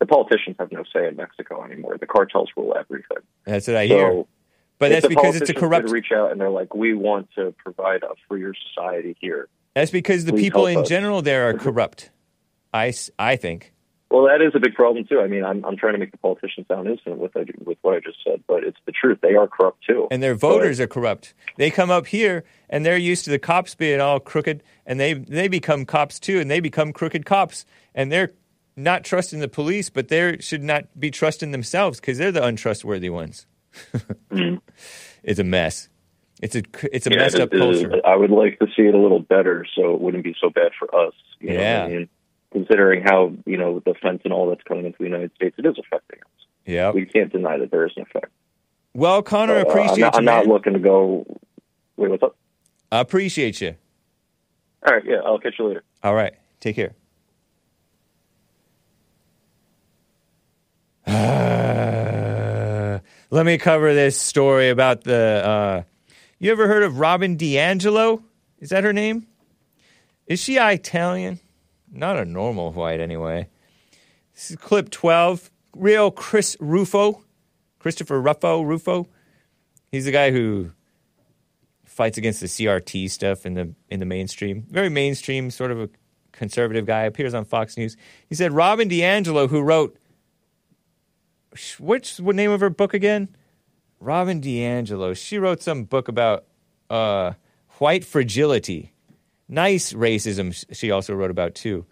the 0.00 0.06
politicians 0.06 0.56
have 0.58 0.72
no 0.72 0.82
say 0.92 1.06
in 1.08 1.16
Mexico 1.16 1.62
anymore. 1.64 1.96
The 1.98 2.06
cartels 2.06 2.50
rule 2.56 2.74
everything. 2.78 3.18
That's 3.44 3.66
what 3.68 3.76
I 3.76 3.86
hear. 3.86 4.24
But 4.78 4.90
that's 4.90 5.06
because 5.06 5.36
it's 5.36 5.50
a 5.50 5.54
corrupt. 5.54 5.88
reach 5.90 6.10
out 6.12 6.32
and 6.32 6.40
they're 6.40 6.50
like, 6.50 6.74
we 6.74 6.94
want 6.94 7.28
to 7.36 7.54
provide 7.62 8.02
a 8.02 8.14
freer 8.28 8.52
society 8.68 9.16
here. 9.20 9.48
That's 9.74 9.90
because 9.90 10.24
the 10.24 10.32
Please 10.32 10.42
people 10.42 10.66
in 10.66 10.78
us. 10.78 10.88
general 10.88 11.22
there 11.22 11.48
are 11.48 11.54
corrupt. 11.58 12.10
I, 12.72 12.92
I 13.18 13.36
think. 13.36 13.72
Well, 14.10 14.26
that 14.26 14.40
is 14.44 14.52
a 14.54 14.60
big 14.60 14.74
problem 14.74 15.04
too. 15.06 15.20
I 15.20 15.26
mean, 15.26 15.44
I'm 15.44 15.64
I'm 15.64 15.76
trying 15.76 15.94
to 15.94 15.98
make 15.98 16.12
the 16.12 16.18
politicians 16.18 16.68
sound 16.68 16.86
innocent 16.86 17.18
with 17.18 17.36
I- 17.36 17.46
with 17.64 17.78
what 17.82 17.94
I 17.94 18.00
just 18.00 18.18
said, 18.22 18.42
but 18.46 18.62
it's 18.62 18.76
the 18.86 18.92
truth. 18.92 19.18
They 19.22 19.34
are 19.34 19.48
corrupt 19.48 19.82
too. 19.84 20.06
And 20.10 20.22
their 20.22 20.34
voters 20.36 20.78
are 20.78 20.86
corrupt. 20.86 21.34
They 21.56 21.70
come 21.70 21.90
up 21.90 22.06
here 22.06 22.44
and 22.68 22.86
they're 22.86 22.96
used 22.96 23.24
to 23.24 23.30
the 23.30 23.40
cops 23.40 23.74
being 23.74 24.00
all 24.00 24.20
crooked, 24.20 24.62
and 24.86 25.00
they 25.00 25.14
they 25.14 25.48
become 25.48 25.84
cops 25.84 26.20
too, 26.20 26.38
and 26.38 26.48
they 26.48 26.60
become 26.60 26.92
crooked 26.92 27.26
cops, 27.26 27.64
and 27.92 28.12
they're 28.12 28.32
not 28.76 29.04
trusting 29.04 29.40
the 29.40 29.48
police, 29.48 29.90
but 29.90 30.08
they 30.08 30.38
should 30.40 30.62
not 30.62 30.98
be 30.98 31.10
trusting 31.10 31.52
themselves 31.52 32.00
because 32.00 32.18
they're 32.18 32.32
the 32.32 32.44
untrustworthy 32.44 33.10
ones. 33.10 33.46
It's 35.22 35.38
a 35.38 35.44
mess. 35.44 35.88
It's 36.42 36.54
a 36.54 36.62
it's 36.92 37.06
a 37.06 37.10
Yeah, 37.10 37.16
messed 37.16 37.36
up 37.36 37.50
culture. 37.50 38.00
I 38.04 38.14
would 38.14 38.30
like 38.30 38.58
to 38.58 38.66
see 38.76 38.82
it 38.82 38.94
a 38.94 38.98
little 38.98 39.20
better, 39.20 39.64
so 39.74 39.94
it 39.94 40.00
wouldn't 40.00 40.22
be 40.22 40.34
so 40.38 40.50
bad 40.50 40.72
for 40.78 40.94
us. 40.94 41.14
You 41.40 41.50
know 41.50 41.54
what 41.56 41.62
Yeah. 41.62 41.84
I 41.84 41.88
mean? 41.88 42.08
Considering 42.52 43.02
how 43.02 43.32
you 43.46 43.56
know 43.56 43.80
the 43.80 43.92
fentanyl 43.94 44.50
that's 44.50 44.62
coming 44.64 44.84
into 44.84 44.98
the 44.98 45.04
United 45.04 45.32
States, 45.34 45.56
it 45.58 45.64
is 45.64 45.76
affecting 45.78 46.18
us. 46.20 46.46
Yeah. 46.66 46.90
We 46.90 47.06
can't 47.06 47.32
deny 47.32 47.56
that 47.58 47.70
there 47.70 47.86
is 47.86 47.92
an 47.96 48.02
effect. 48.02 48.30
Well, 48.92 49.22
Conner, 49.22 49.64
But, 49.64 49.68
uh, 49.68 49.70
appreciate 49.70 49.92
I'm 49.94 50.00
not, 50.00 50.14
you, 50.14 50.18
I'm 50.18 50.24
not 50.24 50.46
looking 50.46 50.74
to 50.74 50.78
go. 50.78 51.24
Wait, 51.96 52.10
what's 52.10 52.22
up? 52.22 52.36
I 52.92 53.00
appreciate 53.00 53.60
you. 53.62 53.76
All 54.86 54.92
right, 54.94 55.04
yeah, 55.06 55.16
I'll 55.24 55.38
catch 55.38 55.54
you 55.58 55.66
later. 55.68 55.84
All 56.02 56.14
right. 56.14 56.34
Take 56.60 56.76
care. 56.76 56.94
Uh, 61.06 62.98
let 63.30 63.46
me 63.46 63.58
cover 63.58 63.94
this 63.94 64.20
story 64.20 64.70
about 64.70 65.04
the. 65.04 65.42
Uh, 65.44 65.82
you 66.38 66.50
ever 66.52 66.66
heard 66.66 66.82
of 66.82 66.98
Robin 66.98 67.36
DiAngelo? 67.36 68.22
Is 68.58 68.70
that 68.70 68.84
her 68.84 68.92
name? 68.92 69.26
Is 70.26 70.40
she 70.40 70.56
Italian? 70.56 71.40
Not 71.92 72.18
a 72.18 72.24
normal 72.24 72.72
white, 72.72 73.00
anyway. 73.00 73.48
This 74.34 74.50
is 74.50 74.56
clip 74.56 74.90
12. 74.90 75.50
Real 75.76 76.10
Chris 76.10 76.56
Rufo. 76.60 77.22
Christopher 77.78 78.20
Ruffo. 78.20 78.64
Rufo. 78.64 79.08
He's 79.90 80.06
the 80.06 80.12
guy 80.12 80.30
who 80.30 80.72
fights 81.84 82.18
against 82.18 82.40
the 82.40 82.46
CRT 82.46 83.10
stuff 83.10 83.46
in 83.46 83.54
the 83.54 83.74
in 83.88 84.00
the 84.00 84.06
mainstream. 84.06 84.66
Very 84.68 84.88
mainstream, 84.88 85.50
sort 85.50 85.70
of 85.70 85.80
a 85.80 85.88
conservative 86.32 86.86
guy. 86.86 87.02
Appears 87.02 87.34
on 87.34 87.44
Fox 87.44 87.76
News. 87.76 87.96
He 88.28 88.34
said 88.34 88.52
Robin 88.52 88.88
DiAngelo, 88.88 89.48
who 89.48 89.60
wrote 89.60 89.96
sh- 91.54 91.80
which 91.80 92.20
name 92.20 92.50
of 92.50 92.60
her 92.60 92.70
book 92.70 92.94
again? 92.94 93.28
Robin 94.00 94.40
DiAngelo. 94.40 95.16
She 95.16 95.38
wrote 95.38 95.62
some 95.62 95.84
book 95.84 96.08
about 96.08 96.44
uh, 96.90 97.32
white 97.78 98.04
fragility. 98.04 98.92
Nice 99.48 99.92
racism. 99.92 100.64
She 100.72 100.90
also 100.90 101.14
wrote 101.14 101.30
about 101.30 101.54
too. 101.54 101.86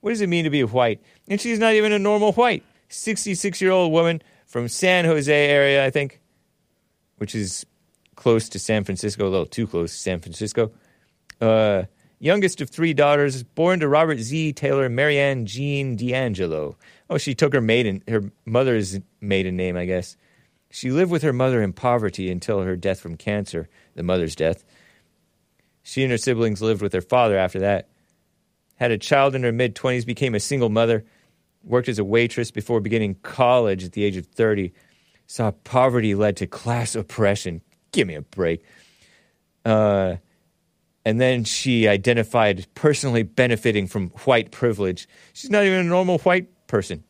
What 0.00 0.10
does 0.10 0.20
it 0.20 0.28
mean 0.28 0.44
to 0.44 0.50
be 0.50 0.62
white? 0.64 1.02
And 1.28 1.40
she's 1.40 1.58
not 1.58 1.74
even 1.74 1.92
a 1.92 1.98
normal 1.98 2.32
white. 2.32 2.64
Sixty-six 2.88 3.60
year 3.60 3.70
old 3.70 3.92
woman 3.92 4.22
from 4.46 4.68
San 4.68 5.04
Jose 5.04 5.32
area, 5.32 5.84
I 5.84 5.90
think, 5.90 6.20
which 7.16 7.34
is 7.34 7.66
close 8.14 8.48
to 8.50 8.58
San 8.58 8.84
Francisco, 8.84 9.26
a 9.26 9.28
little 9.28 9.46
too 9.46 9.66
close 9.66 9.92
to 9.92 9.98
San 9.98 10.20
Francisco. 10.20 10.72
Uh, 11.40 11.82
youngest 12.18 12.60
of 12.60 12.70
three 12.70 12.94
daughters, 12.94 13.42
born 13.42 13.80
to 13.80 13.88
Robert 13.88 14.18
Z. 14.18 14.54
Taylor 14.54 14.86
and 14.86 14.96
Marianne 14.96 15.46
Jean 15.46 15.96
DiAngelo. 15.96 16.76
Oh, 17.10 17.18
she 17.18 17.34
took 17.34 17.54
her 17.54 17.60
maiden, 17.60 18.02
her 18.08 18.30
mother's 18.44 18.98
maiden 19.20 19.56
name, 19.56 19.76
I 19.76 19.86
guess. 19.86 20.16
She 20.70 20.90
lived 20.90 21.10
with 21.10 21.22
her 21.22 21.32
mother 21.32 21.62
in 21.62 21.72
poverty 21.72 22.30
until 22.30 22.60
her 22.60 22.76
death 22.76 23.00
from 23.00 23.16
cancer, 23.16 23.68
the 23.94 24.02
mother's 24.02 24.36
death. 24.36 24.64
She 25.82 26.02
and 26.02 26.10
her 26.10 26.18
siblings 26.18 26.60
lived 26.60 26.82
with 26.82 26.92
their 26.92 27.00
father 27.00 27.38
after 27.38 27.60
that. 27.60 27.88
Had 28.76 28.90
a 28.90 28.98
child 28.98 29.34
in 29.34 29.42
her 29.42 29.52
mid 29.52 29.74
20s, 29.74 30.04
became 30.04 30.34
a 30.34 30.40
single 30.40 30.68
mother, 30.68 31.04
worked 31.64 31.88
as 31.88 31.98
a 31.98 32.04
waitress 32.04 32.50
before 32.50 32.80
beginning 32.80 33.16
college 33.22 33.84
at 33.84 33.92
the 33.92 34.04
age 34.04 34.16
of 34.16 34.26
30. 34.26 34.72
Saw 35.26 35.50
poverty 35.50 36.14
led 36.14 36.36
to 36.36 36.46
class 36.46 36.94
oppression. 36.94 37.62
Give 37.92 38.06
me 38.06 38.14
a 38.14 38.22
break. 38.22 38.62
Uh, 39.64 40.16
and 41.04 41.18
then 41.18 41.44
she 41.44 41.88
identified 41.88 42.66
personally 42.74 43.22
benefiting 43.22 43.86
from 43.86 44.10
white 44.24 44.50
privilege. 44.50 45.08
She's 45.32 45.50
not 45.50 45.64
even 45.64 45.80
a 45.80 45.84
normal 45.84 46.18
white 46.18 46.48
person. 46.68 47.02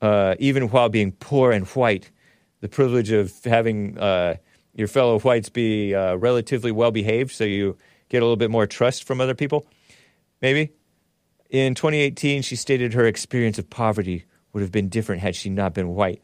Uh, 0.00 0.36
even 0.38 0.68
while 0.68 0.88
being 0.88 1.10
poor 1.10 1.50
and 1.50 1.66
white, 1.68 2.12
the 2.60 2.68
privilege 2.68 3.10
of 3.10 3.32
having 3.44 3.98
uh, 3.98 4.36
your 4.74 4.86
fellow 4.86 5.18
whites 5.18 5.48
be 5.48 5.94
uh, 5.94 6.14
relatively 6.14 6.70
well 6.70 6.92
behaved, 6.92 7.32
so 7.32 7.44
you 7.44 7.76
get 8.08 8.18
a 8.18 8.24
little 8.24 8.36
bit 8.36 8.50
more 8.50 8.66
trust 8.66 9.04
from 9.04 9.20
other 9.20 9.34
people, 9.34 9.66
maybe. 10.40 10.70
In 11.50 11.74
2018, 11.74 12.42
she 12.42 12.56
stated 12.56 12.92
her 12.92 13.06
experience 13.06 13.58
of 13.58 13.68
poverty 13.70 14.24
would 14.52 14.62
have 14.62 14.72
been 14.72 14.88
different 14.88 15.22
had 15.22 15.34
she 15.36 15.48
not 15.48 15.74
been 15.74 15.88
white. 15.88 16.22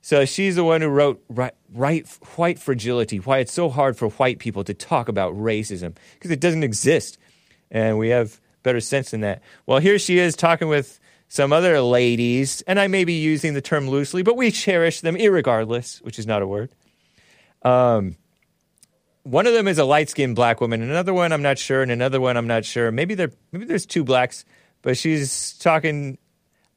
So 0.00 0.24
she's 0.26 0.56
the 0.56 0.64
one 0.64 0.82
who 0.82 0.88
wrote 0.88 1.24
right, 1.30 1.54
right, 1.72 2.06
White 2.36 2.58
Fragility, 2.58 3.18
why 3.18 3.38
it's 3.38 3.52
so 3.52 3.70
hard 3.70 3.96
for 3.96 4.08
white 4.10 4.38
people 4.38 4.62
to 4.64 4.74
talk 4.74 5.08
about 5.08 5.34
racism, 5.34 5.96
because 6.14 6.30
it 6.30 6.40
doesn't 6.40 6.62
exist. 6.62 7.16
And 7.70 7.98
we 7.98 8.10
have 8.10 8.38
better 8.62 8.80
sense 8.80 9.12
than 9.12 9.22
that. 9.22 9.42
Well, 9.64 9.78
here 9.78 9.98
she 9.98 10.18
is 10.18 10.36
talking 10.36 10.68
with 10.68 11.00
some 11.34 11.52
other 11.52 11.80
ladies, 11.80 12.62
and 12.62 12.78
I 12.78 12.86
may 12.86 13.02
be 13.02 13.14
using 13.14 13.54
the 13.54 13.60
term 13.60 13.88
loosely, 13.88 14.22
but 14.22 14.36
we 14.36 14.52
cherish 14.52 15.00
them 15.00 15.16
irregardless, 15.16 16.00
which 16.02 16.16
is 16.16 16.28
not 16.28 16.42
a 16.42 16.46
word. 16.46 16.70
Um, 17.62 18.14
one 19.24 19.48
of 19.48 19.52
them 19.52 19.66
is 19.66 19.78
a 19.78 19.84
light 19.84 20.08
skinned 20.08 20.36
black 20.36 20.60
woman, 20.60 20.80
another 20.80 21.12
one 21.12 21.32
I'm 21.32 21.42
not 21.42 21.58
sure, 21.58 21.82
and 21.82 21.90
another 21.90 22.20
one 22.20 22.36
I'm 22.36 22.46
not 22.46 22.64
sure. 22.64 22.92
Maybe 22.92 23.16
there 23.16 23.32
maybe 23.50 23.64
there's 23.64 23.84
two 23.84 24.04
blacks, 24.04 24.44
but 24.82 24.96
she's 24.96 25.54
talking 25.54 26.18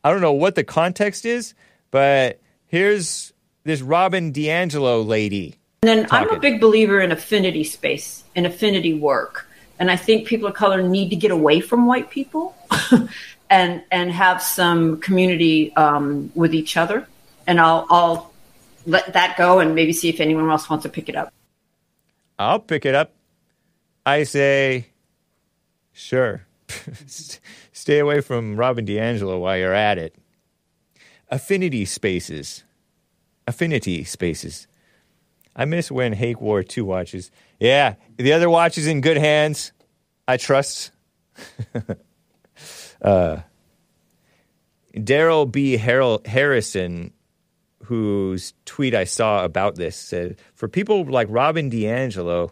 I 0.03 0.09
don't 0.09 0.21
know 0.21 0.31
what 0.31 0.55
the 0.55 0.63
context 0.63 1.23
is, 1.23 1.53
but 1.91 2.41
here's 2.65 3.33
this 3.63 3.83
Robin 3.83 4.33
DiAngelo 4.33 5.05
lady. 5.05 5.59
And 5.83 5.99
then 5.99 6.07
I'm 6.09 6.31
a 6.31 6.39
big 6.39 6.59
believer 6.59 6.99
in 6.99 7.11
affinity 7.11 7.63
space 7.63 8.23
and 8.35 8.47
affinity 8.47 8.95
work. 8.95 9.47
And 9.77 9.91
I 9.91 9.95
think 9.95 10.27
people 10.27 10.47
of 10.47 10.55
color 10.55 10.81
need 10.81 11.09
to 11.09 11.15
get 11.15 11.29
away 11.29 11.59
from 11.59 11.85
white 11.85 12.09
people 12.09 12.55
and 13.49 13.83
and 13.91 14.11
have 14.11 14.41
some 14.41 14.99
community 14.99 15.75
um, 15.75 16.31
with 16.35 16.53
each 16.53 16.77
other. 16.77 17.07
And 17.45 17.59
I'll 17.59 17.85
I'll 17.89 18.33
let 18.85 19.13
that 19.13 19.37
go 19.37 19.59
and 19.59 19.75
maybe 19.75 19.93
see 19.93 20.09
if 20.09 20.19
anyone 20.19 20.49
else 20.49 20.69
wants 20.69 20.83
to 20.83 20.89
pick 20.89 21.09
it 21.09 21.15
up. 21.15 21.33
I'll 22.39 22.59
pick 22.59 22.85
it 22.85 22.95
up. 22.95 23.13
I 24.05 24.23
say, 24.23 24.87
sure. 25.91 26.45
Stay 27.73 27.99
away 27.99 28.21
from 28.21 28.57
Robin 28.57 28.85
DiAngelo 28.85 29.39
while 29.39 29.57
you're 29.57 29.73
at 29.73 29.97
it. 29.97 30.15
Affinity 31.29 31.85
spaces. 31.85 32.63
Affinity 33.47 34.03
spaces. 34.03 34.67
I 35.55 35.65
miss 35.65 35.91
when 35.91 36.13
Hake 36.13 36.39
wore 36.39 36.63
two 36.63 36.85
watches. 36.85 37.31
Yeah, 37.59 37.95
the 38.17 38.33
other 38.33 38.49
watch 38.49 38.77
is 38.77 38.87
in 38.87 39.01
good 39.01 39.17
hands. 39.17 39.71
I 40.27 40.37
trust. 40.37 40.91
uh, 43.01 43.37
Daryl 44.95 45.51
B. 45.51 45.77
Harrison 45.77 47.13
whose 47.87 48.53
tweet 48.65 48.93
I 48.93 49.05
saw 49.05 49.45
about 49.45 49.75
this 49.75 49.95
said, 49.95 50.37
for 50.53 50.67
people 50.67 51.05
like 51.05 51.27
Robin 51.29 51.71
DiAngelo, 51.71 52.51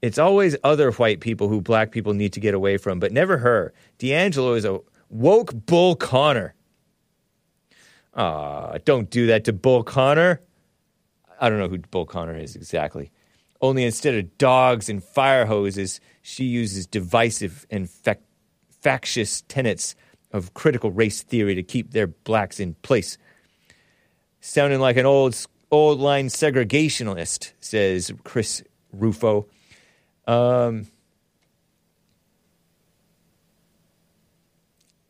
it's 0.00 0.18
always 0.18 0.56
other 0.64 0.92
white 0.92 1.20
people 1.20 1.48
who 1.48 1.60
black 1.60 1.92
people 1.92 2.14
need 2.14 2.32
to 2.32 2.40
get 2.40 2.54
away 2.54 2.78
from, 2.78 2.98
but 2.98 3.12
never 3.12 3.38
her. 3.38 3.74
DiAngelo 3.98 4.56
is 4.56 4.64
a 4.64 4.80
woke 5.10 5.52
Bull 5.66 5.94
Connor. 5.94 6.54
Ah, 8.14 8.78
don't 8.84 9.10
do 9.10 9.26
that 9.26 9.44
to 9.44 9.52
Bull 9.52 9.82
Connor. 9.82 10.40
I 11.38 11.50
don't 11.50 11.58
know 11.58 11.68
who 11.68 11.78
Bull 11.78 12.06
Connor 12.06 12.36
is 12.36 12.56
exactly. 12.56 13.10
Only 13.60 13.84
instead 13.84 14.14
of 14.14 14.38
dogs 14.38 14.88
and 14.88 15.04
fire 15.04 15.44
hoses, 15.44 16.00
she 16.22 16.44
uses 16.44 16.86
divisive 16.86 17.66
and 17.70 17.90
factious 18.86 19.42
tenets 19.48 19.96
of 20.30 20.54
critical 20.54 20.92
race 20.92 21.20
theory 21.20 21.56
to 21.56 21.62
keep 21.64 21.90
their 21.90 22.06
blacks 22.06 22.60
in 22.60 22.74
place 22.82 23.18
sounding 24.40 24.78
like 24.78 24.96
an 24.96 25.04
old 25.04 25.36
old 25.72 25.98
line 25.98 26.28
segregationalist, 26.28 27.50
says 27.58 28.12
Chris 28.22 28.62
Rufo. 28.92 29.48
Um, 30.28 30.86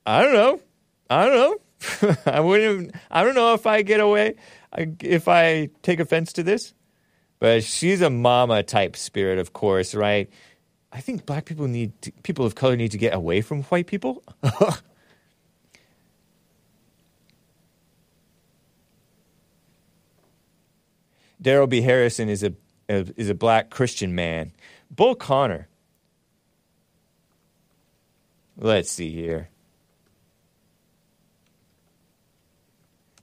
I 0.07 0.23
don't 0.23 0.33
know. 0.33 0.61
I 1.11 1.27
don't 1.27 1.37
know. 1.37 2.17
I 2.33 2.41
wouldn't. 2.41 2.95
I 3.11 3.25
don't 3.25 3.35
know 3.35 3.53
if 3.53 3.67
I 3.67 3.83
get 3.83 4.01
away 4.01 4.37
if 5.03 5.29
I 5.29 5.69
take 5.83 6.01
offense 6.01 6.33
to 6.33 6.43
this. 6.43 6.73
But 7.41 7.63
she's 7.63 8.01
a 8.01 8.09
mama 8.09 8.63
type 8.63 8.97
spirit, 8.97 9.39
of 9.39 9.53
course, 9.53 9.95
right? 9.95 10.31
I 10.97 11.01
think 11.01 11.27
black 11.27 11.45
people 11.45 11.69
need 11.69 11.93
to, 12.01 12.11
people 12.23 12.47
of 12.47 12.55
color 12.55 12.75
need 12.75 12.91
to 12.93 12.97
get 12.97 13.13
away 13.13 13.43
from 13.43 13.65
white 13.65 13.87
people. 13.87 14.23
Daryl 21.43 21.69
B. 21.69 21.83
Harrison 21.83 22.31
is 22.31 22.43
a, 22.43 22.55
a 22.89 23.05
is 23.15 23.29
a 23.29 23.35
black 23.35 23.69
Christian 23.69 24.15
man. 24.15 24.53
Bull 24.91 25.15
Connor. 25.15 25.69
Let's 28.57 28.91
see 28.91 29.13
here. 29.13 29.51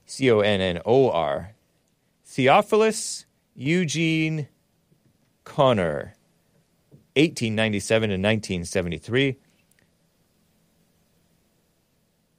C 0.06 0.30
O 0.30 0.42
N 0.42 0.62
N 0.62 0.80
O 0.86 1.10
R. 1.10 1.56
Theophilus 2.24 3.26
Eugene 3.56 4.48
Connor, 5.44 6.14
1897 7.16 8.10
to 8.10 8.14
1973. 8.14 9.38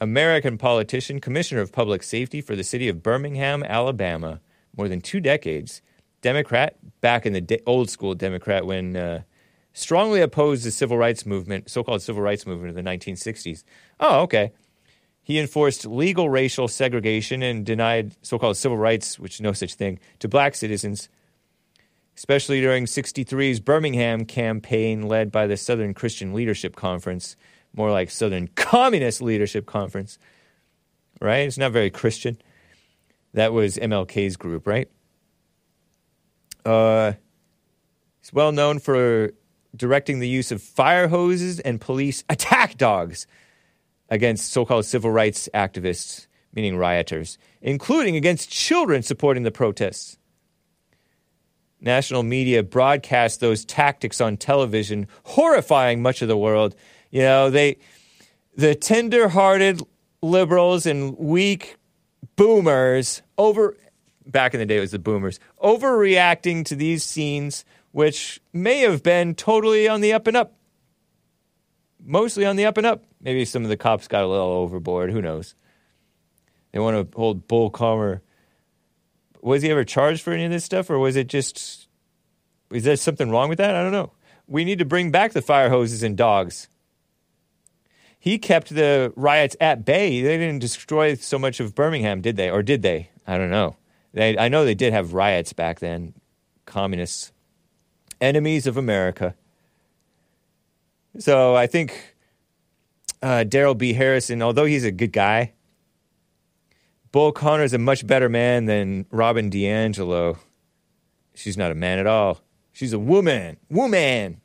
American 0.01 0.59
politician, 0.59 1.21
commissioner 1.21 1.61
of 1.61 1.73
public 1.73 2.03
safety 2.03 2.41
for 2.41 2.57
the 2.57 2.65
city 2.65 2.89
of 2.89 3.03
Birmingham, 3.03 3.63
Alabama, 3.63 4.41
more 4.77 4.89
than 4.89 5.01
two 5.01 5.21
decades. 5.21 5.81
Democrat, 6.21 6.77
back 7.01 7.25
in 7.25 7.33
the 7.33 7.41
de- 7.41 7.63
old 7.67 7.89
school 7.89 8.15
Democrat, 8.15 8.67
when 8.67 8.97
uh, 8.97 9.23
strongly 9.73 10.21
opposed 10.21 10.65
the 10.65 10.71
civil 10.71 10.99
rights 10.99 11.25
movement, 11.25 11.71
so 11.71 11.85
called 11.85 12.03
civil 12.03 12.23
rights 12.23 12.47
movement 12.47 12.71
of 12.71 12.75
the 12.75 12.83
1960s. 12.91 13.63
Oh, 14.01 14.21
okay. 14.23 14.53
He 15.23 15.39
enforced 15.39 15.87
legal 15.87 16.29
racial 16.29 16.69
segregation 16.69 17.43
and 17.43 17.65
denied 17.65 18.15
so 18.23 18.39
called 18.39 18.57
civil 18.57 18.77
rights, 18.77 19.19
which 19.19 19.41
no 19.41 19.53
such 19.53 19.75
thing, 19.75 19.99
to 20.19 20.29
black 20.29 20.55
citizens, 20.55 21.09
especially 22.17 22.61
during 22.61 22.85
63's 22.85 23.61
Birmingham 23.61 24.25
campaign 24.25 25.03
led 25.03 25.33
by 25.33 25.47
the 25.47 25.57
Southern 25.57 25.95
Christian 25.95 26.33
Leadership 26.33 26.77
Conference, 26.77 27.37
more 27.75 27.91
like 27.91 28.11
Southern 28.11 28.49
Communist 28.49 29.21
Leadership 29.21 29.67
Conference, 29.67 30.19
right? 31.21 31.47
It's 31.47 31.59
not 31.59 31.73
very 31.73 31.91
Christian. 31.91 32.39
That 33.33 33.53
was 33.53 33.77
MLK's 33.77 34.37
group, 34.37 34.67
right? 34.67 34.89
Uh, 36.65 37.13
he's 38.21 38.33
well 38.33 38.53
known 38.53 38.79
for 38.79 39.33
directing 39.77 40.21
the 40.21 40.29
use 40.29 40.53
of 40.53 40.63
fire 40.63 41.09
hoses 41.09 41.59
and 41.61 41.81
police 41.81 42.23
attack 42.29 42.79
dogs 42.79 43.27
against 44.09 44.53
so 44.53 44.65
called 44.65 44.85
civil 44.85 45.11
rights 45.11 45.49
activists, 45.53 46.27
meaning 46.55 46.77
rioters, 46.77 47.39
including 47.61 48.15
against 48.15 48.51
children 48.51 49.03
supporting 49.03 49.43
the 49.43 49.51
protests. 49.51 50.19
National 51.85 52.23
media 52.23 52.63
broadcast 52.63 53.41
those 53.41 53.65
tactics 53.65 54.21
on 54.21 54.37
television, 54.37 55.07
horrifying 55.25 56.03
much 56.03 56.23
of 56.23 56.29
the 56.29 56.37
world. 56.37 56.75
You 57.11 57.23
know, 57.23 57.51
they, 57.51 57.77
the 58.57 58.75
tender 58.75 59.29
hearted 59.29 59.81
liberals 60.23 60.87
and 60.87 61.17
weak 61.17 61.77
boomers 62.37 63.23
over, 63.39 63.77
back 64.27 64.55
in 64.55 64.61
the 64.61 64.67
day 64.67 64.79
it 64.79 64.81
was 64.81 64.93
the 64.93 64.99
boomers, 64.99 65.39
overreacting 65.63 66.65
to 66.65 66.75
these 66.75 67.05
scenes, 67.05 67.65
which 67.93 68.41
may 68.53 68.79
have 68.81 69.03
been 69.03 69.35
totally 69.35 69.87
on 69.87 70.01
the 70.01 70.13
up 70.13 70.27
and 70.27 70.37
up 70.37 70.55
mostly 72.05 72.45
on 72.45 72.57
the 72.57 72.67
up 72.67 72.77
and 72.77 72.87
up. 72.87 73.05
Maybe 73.21 73.45
some 73.45 73.63
of 73.63 73.69
the 73.69 73.77
cops 73.77 74.09
got 74.09 74.25
a 74.25 74.29
little 74.29 74.47
overboard. 74.47 75.11
Who 75.11 75.23
knows? 75.23 75.55
They 76.73 76.79
want 76.79 77.11
to 77.11 77.17
hold 77.17 77.49
Bull 77.49 77.71
Connor. 77.71 78.23
Was 79.45 79.61
he 79.61 79.71
ever 79.71 79.85
charged 79.85 80.23
for 80.23 80.33
any 80.33 80.47
of 80.47 80.51
this 80.51 80.65
stuff, 80.65 80.89
or 80.89 80.99
was 80.99 81.17
it 81.17 81.27
just? 81.27 81.87
Is 82.73 82.85
there 82.85 82.97
something 82.97 83.31
wrong 83.31 83.51
with 83.51 83.59
that? 83.59 83.75
I 83.75 83.83
don't 83.83 83.93
know. 83.93 84.11
We 84.49 84.65
need 84.65 84.79
to 84.79 84.87
bring 84.87 85.11
back 85.11 85.33
the 85.33 85.43
fire 85.43 85.69
hoses 85.69 86.03
and 86.03 86.17
dogs. 86.17 86.69
He 88.19 88.39
kept 88.39 88.75
the 88.75 89.13
riots 89.17 89.55
at 89.61 89.85
bay. 89.85 90.23
They 90.23 90.39
didn't 90.39 90.61
destroy 90.61 91.15
so 91.17 91.39
much 91.39 91.61
of 91.61 91.75
Birmingham, 91.75 92.23
did 92.23 92.37
they? 92.37 92.49
Or 92.49 92.63
did 92.63 92.81
they? 92.81 93.11
I 93.27 93.37
don't 93.37 93.51
know. 93.51 93.77
They, 94.15 94.39
I 94.39 94.49
know 94.49 94.65
they 94.65 94.75
did 94.75 94.95
have 94.95 95.13
riots 95.13 95.53
back 95.53 95.79
then. 95.79 96.15
Communists, 96.65 97.31
enemies 98.23 98.67
of 98.67 98.79
America. 98.79 99.35
So 101.19 101.55
I 101.55 101.67
think 101.67 102.17
uh, 103.23 103.45
Daryl 103.47 103.77
B. 103.77 103.93
Harrison, 103.93 104.41
although 104.41 104.65
he's 104.65 104.85
a 104.85 104.91
good 104.91 105.13
guy, 105.13 105.53
Bull 107.15 107.31
Connor's 107.31 107.73
a 107.73 107.79
much 107.79 108.05
better 108.05 108.29
man 108.29 108.65
than 108.65 109.07
Robin 109.13 109.49
DiAngelo. 109.49 110.37
She's 111.37 111.57
not 111.57 111.71
a 111.71 111.75
man 111.77 112.01
at 112.01 112.09
all. 112.09 112.41
She's 112.73 112.93
a 112.93 112.99
woman. 112.99 113.57
Woman. 113.71 114.41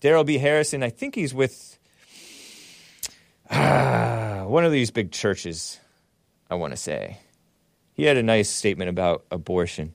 Daryl 0.00 0.24
B. 0.24 0.38
Harrison, 0.38 0.84
I 0.84 0.90
think 0.90 1.16
he's 1.16 1.34
with 1.34 1.76
ah, 3.50 4.44
one 4.46 4.64
of 4.64 4.70
these 4.70 4.92
big 4.92 5.10
churches, 5.10 5.80
I 6.48 6.54
want 6.54 6.72
to 6.72 6.76
say. 6.76 7.18
He 7.94 8.04
had 8.04 8.16
a 8.16 8.22
nice 8.22 8.48
statement 8.48 8.88
about 8.88 9.24
abortion. 9.32 9.92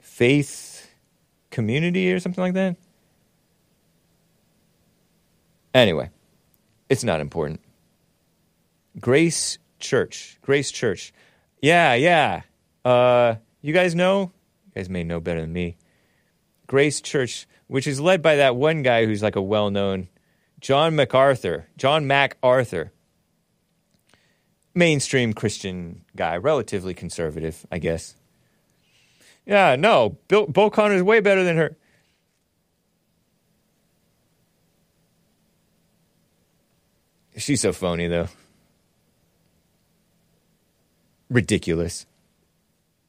Faith 0.00 0.88
community 1.50 2.10
or 2.14 2.18
something 2.18 2.42
like 2.42 2.54
that. 2.54 2.76
Anyway, 5.74 6.08
it's 6.88 7.04
not 7.04 7.20
important. 7.20 7.60
Grace 9.00 9.58
Church. 9.78 10.38
Grace 10.42 10.70
Church. 10.70 11.12
Yeah, 11.60 11.94
yeah. 11.94 12.42
Uh, 12.84 13.36
you 13.60 13.72
guys 13.72 13.94
know? 13.94 14.32
You 14.66 14.72
guys 14.74 14.88
may 14.88 15.04
know 15.04 15.20
better 15.20 15.40
than 15.40 15.52
me. 15.52 15.76
Grace 16.66 17.00
Church, 17.00 17.46
which 17.66 17.86
is 17.86 18.00
led 18.00 18.22
by 18.22 18.36
that 18.36 18.56
one 18.56 18.82
guy 18.82 19.06
who's 19.06 19.22
like 19.22 19.36
a 19.36 19.42
well 19.42 19.70
known 19.70 20.08
John 20.60 20.96
MacArthur. 20.96 21.68
John 21.76 22.06
MacArthur. 22.06 22.92
Mainstream 24.74 25.32
Christian 25.32 26.04
guy, 26.14 26.36
relatively 26.36 26.92
conservative, 26.92 27.66
I 27.72 27.78
guess. 27.78 28.14
Yeah, 29.46 29.76
no, 29.76 30.18
Bill, 30.28 30.46
Bo 30.46 30.70
Connor's 30.70 31.02
way 31.02 31.20
better 31.20 31.44
than 31.44 31.56
her. 31.56 31.76
She's 37.36 37.60
so 37.60 37.72
phony, 37.72 38.08
though. 38.08 38.28
Ridiculous. 41.30 42.06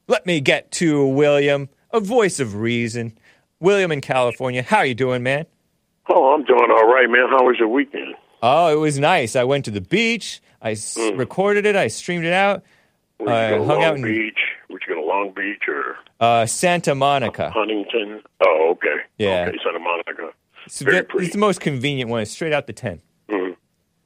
Let 0.08 0.26
me 0.26 0.40
get 0.40 0.72
to 0.74 1.06
William, 1.06 1.70
a 1.92 2.00
voice 2.00 2.40
of 2.40 2.56
reason. 2.56 3.18
William 3.60 3.92
in 3.92 4.02
California. 4.02 4.64
How 4.64 4.78
are 4.78 4.86
you 4.86 4.96
doing, 4.96 5.24
man? 5.24 5.46
Oh, 6.10 6.34
I'm 6.34 6.44
doing 6.46 6.70
all 6.72 6.88
right, 6.88 7.10
man. 7.10 7.28
How 7.30 7.44
was 7.46 7.58
your 7.60 7.68
weekend? 7.68 8.16
Oh, 8.42 8.72
it 8.72 8.80
was 8.80 8.98
nice. 9.00 9.36
I 9.36 9.44
went 9.44 9.66
to 9.66 9.72
the 9.72 9.82
beach. 9.82 10.42
I 10.62 10.72
s- 10.72 10.98
recorded 11.16 11.66
it. 11.66 11.76
I 11.76 11.88
streamed 11.88 12.26
it 12.26 12.34
out. 12.34 12.64
You 13.20 13.28
I 13.28 13.50
going 13.50 13.62
to 13.62 13.68
hung 13.68 13.76
Long 13.80 13.84
out 13.84 13.96
in 13.98 14.04
Beach? 14.04 14.38
Were 14.70 14.80
you 14.80 14.96
going 14.96 15.02
to 15.02 15.08
Long 15.08 15.34
Beach 15.36 15.64
or 15.68 15.98
uh, 16.20 16.46
Santa 16.46 16.94
Monica. 16.96 17.50
Huntington? 17.50 18.22
Oh, 18.46 18.70
okay. 18.74 19.02
Yeah. 19.18 19.48
Okay, 19.50 19.58
Santa 19.64 19.80
Monica. 19.80 20.30
It's, 20.66 20.82
Very 20.82 21.00
ve- 21.00 21.04
pretty. 21.04 21.26
it's 21.26 21.34
the 21.34 21.40
most 21.40 21.60
convenient 21.60 22.10
one. 22.12 22.22
It's 22.22 22.32
straight 22.32 22.54
out 22.54 22.68
the 22.68 22.74
10. 22.74 23.02
Mhm. 23.30 23.56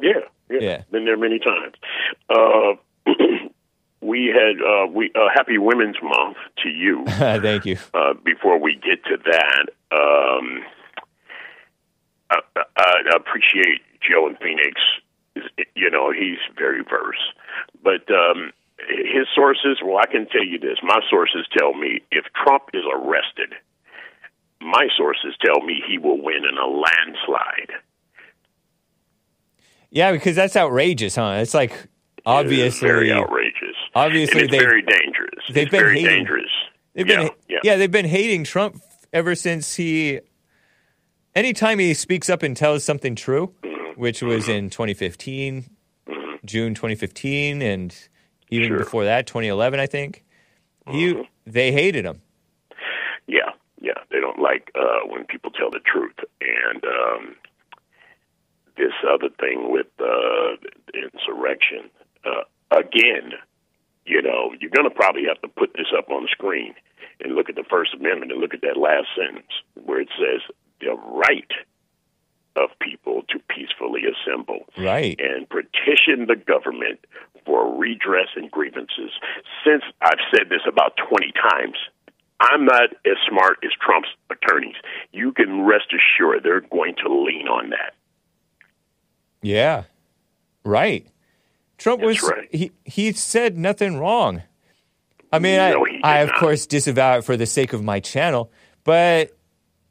Yeah, 0.01 0.11
yeah, 0.49 0.59
Yeah. 0.61 0.83
Been 0.91 1.05
there 1.05 1.17
many 1.17 1.39
times. 1.39 1.75
Uh, 2.29 2.73
we 4.01 4.33
had 4.33 4.61
uh, 4.61 4.87
we 4.87 5.11
uh, 5.15 5.29
Happy 5.33 5.57
Women's 5.57 5.97
Month 6.01 6.37
to 6.63 6.69
you. 6.69 7.03
Thank 7.07 7.65
you. 7.65 7.77
uh, 7.93 8.13
before 8.25 8.59
we 8.59 8.75
get 8.75 9.03
to 9.05 9.17
that, 9.25 9.69
um, 9.91 10.63
I, 12.31 12.39
I 12.77 13.15
appreciate 13.15 13.81
Joe 14.01 14.27
in 14.27 14.35
Phoenix. 14.37 14.81
You 15.75 15.89
know, 15.89 16.11
he's 16.11 16.39
very 16.57 16.83
verse. 16.83 17.21
But 17.83 18.11
um, 18.11 18.51
his 18.89 19.27
sources, 19.33 19.79
well, 19.83 19.97
I 19.97 20.07
can 20.07 20.27
tell 20.27 20.43
you 20.43 20.59
this. 20.59 20.79
My 20.83 20.99
sources 21.09 21.45
tell 21.57 21.73
me 21.73 22.01
if 22.11 22.25
Trump 22.43 22.63
is 22.73 22.83
arrested, 22.91 23.53
my 24.59 24.87
sources 24.97 25.35
tell 25.43 25.61
me 25.63 25.81
he 25.87 25.97
will 25.97 26.21
win 26.21 26.43
in 26.45 26.57
a 26.57 26.67
landslide. 26.67 27.71
Yeah, 29.89 30.11
because 30.11 30.35
that's 30.35 30.55
outrageous, 30.55 31.15
huh? 31.15 31.39
It's 31.41 31.53
like 31.53 31.87
obviously 32.25 32.87
very 32.87 33.11
outrageous. 33.11 33.75
Obviously, 33.95 34.47
they 34.47 34.59
very 34.59 34.81
dangerous. 34.81 35.29
they've 35.49 35.63
it's 35.63 35.71
been 35.71 35.79
very 35.81 35.99
hating- 35.99 36.15
dangerous. 36.17 36.51
They've 36.93 37.07
been 37.07 37.29
yeah, 37.47 37.59
yeah. 37.63 37.75
they've 37.77 37.91
been 37.91 38.05
hating 38.05 38.43
Trump 38.43 38.81
ever 39.13 39.33
since 39.35 39.75
he 39.75 40.19
anytime 41.35 41.79
he 41.79 41.93
speaks 41.93 42.29
up 42.29 42.43
and 42.43 42.55
tells 42.55 42.83
something 42.83 43.15
true, 43.15 43.53
which 43.95 44.21
was 44.21 44.49
in 44.49 44.69
2015, 44.69 45.69
June 46.45 46.73
2015 46.73 47.61
and 47.61 47.95
even 48.49 48.67
Sure. 48.69 48.77
before 48.79 49.05
that 49.05 49.25
2011 49.27 49.79
I 49.79 49.85
think. 49.87 50.25
You 50.91 51.25
they 51.45 51.71
hated 51.71 52.03
him. 52.05 52.21
Yeah, 53.27 53.51
yeah. 53.79 53.93
They, 54.09 54.19
don't 54.19 54.39
like 54.39 54.69
uh, 54.75 55.07
when 55.07 55.23
people 55.25 55.51
tell 55.51 55.69
the 55.71 55.79
truth. 55.79 56.15
And 56.41 56.83
um, 56.83 57.35
this 58.77 58.91
other 59.09 59.29
thing 59.39 59.71
with 59.71 59.87
uh, 59.99 60.57
the 60.91 60.99
insurrection, 61.13 61.89
uh, 62.25 62.43
again, 62.77 63.33
you 64.05 64.21
know, 64.21 64.51
you're 64.59 64.71
going 64.71 64.89
to 64.89 64.95
probably 64.95 65.23
have 65.27 65.41
to 65.41 65.47
put 65.47 65.73
this 65.73 65.87
up 65.97 66.09
on 66.09 66.23
the 66.23 66.29
screen 66.31 66.73
and 67.23 67.35
look 67.35 67.49
at 67.49 67.55
the 67.55 67.63
First 67.69 67.93
Amendment 67.93 68.31
and 68.31 68.41
look 68.41 68.53
at 68.53 68.61
that 68.61 68.77
last 68.77 69.07
sentence 69.15 69.51
where 69.85 70.01
it 70.01 70.09
says 70.17 70.41
the 70.79 70.93
right 71.13 71.51
of 72.57 72.69
people 72.81 73.21
to 73.29 73.39
peacefully 73.47 74.01
assemble 74.03 74.65
Right. 74.77 75.17
and 75.19 75.47
petition 75.47 76.27
the 76.27 76.35
government 76.35 76.99
for 77.45 77.77
redress 77.77 78.27
and 78.35 78.51
grievances. 78.51 79.11
Since 79.65 79.83
I've 80.01 80.19
said 80.35 80.49
this 80.49 80.61
about 80.67 80.97
20 81.09 81.31
times, 81.31 81.77
I'm 82.41 82.65
not 82.65 82.89
as 83.05 83.17
smart 83.29 83.59
as 83.63 83.69
Trump's 83.79 84.09
attorneys. 84.29 84.75
You 85.13 85.31
can 85.31 85.61
rest 85.61 85.93
assured 85.93 86.43
they're 86.43 86.59
going 86.61 86.95
to 87.05 87.13
lean 87.13 87.47
on 87.47 87.69
that. 87.69 87.93
Yeah. 89.41 89.83
Right. 90.65 91.07
Trump 91.81 92.01
That's 92.01 92.21
was 92.21 92.29
right. 92.29 92.47
he 92.51 92.71
he 92.85 93.11
said 93.13 93.57
nothing 93.57 93.97
wrong. 93.97 94.43
I 95.33 95.39
mean, 95.39 95.57
No, 95.57 95.85
I, 96.03 96.17
I 96.17 96.17
of 96.19 96.29
not. 96.29 96.39
course 96.39 96.65
disavow 96.65 97.17
it 97.17 97.23
for 97.23 97.37
the 97.37 97.45
sake 97.45 97.73
of 97.73 97.83
my 97.83 97.99
channel, 97.99 98.51
but 98.83 99.35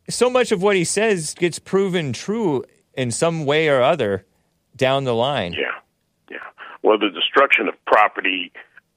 so 0.08 0.28
much 0.30 0.52
of 0.52 0.62
what 0.62 0.76
he 0.76 0.84
says 0.84 1.34
gets 1.34 1.58
proven 1.58 2.12
true 2.12 2.64
in 2.94 3.10
some 3.10 3.44
way 3.46 3.68
or 3.68 3.80
other 3.82 4.24
down 4.76 5.04
the 5.04 5.14
line. 5.14 5.52
Yeah, 5.54 5.72
yeah. 6.30 6.38
Well, 6.82 6.98
the 6.98 7.10
destruction 7.10 7.68
of 7.68 7.74
property. 7.86 8.52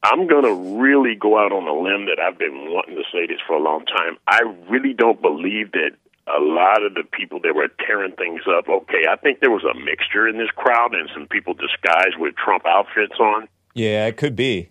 I'm 0.05 0.27
going 0.27 0.43
to 0.43 0.81
really 0.83 1.15
go 1.15 1.39
out 1.39 1.53
on 1.53 1.65
a 1.65 1.73
limb 1.73 2.07
that 2.07 2.19
I've 2.21 2.37
been 2.37 2.69
wanting 2.73 2.95
to 2.95 3.03
say 3.09 3.25
this 3.25 3.39
for 3.47 3.55
a 3.55 3.63
long 3.63 3.85
time. 3.85 4.17
I 4.27 4.41
really 4.69 4.93
don't 4.93 5.21
believe 5.21 5.71
that 5.71 5.91
a 6.27 6.39
lot 6.41 6.83
of 6.83 6.93
the 6.93 7.03
people 7.03 7.39
that 7.41 7.53
were 7.55 7.67
tearing 7.85 8.13
things 8.13 8.41
up. 8.47 8.69
Okay, 8.69 9.03
I 9.09 9.15
think 9.17 9.39
there 9.41 9.51
was 9.51 9.63
a 9.63 9.77
mixture 9.77 10.27
in 10.27 10.37
this 10.37 10.49
crowd 10.55 10.93
and 10.95 11.09
some 11.13 11.27
people 11.27 11.53
disguised 11.53 12.17
with 12.17 12.35
Trump 12.35 12.65
outfits 12.65 13.19
on. 13.19 13.47
Yeah, 13.73 14.05
it 14.07 14.17
could 14.17 14.35
be 14.35 14.69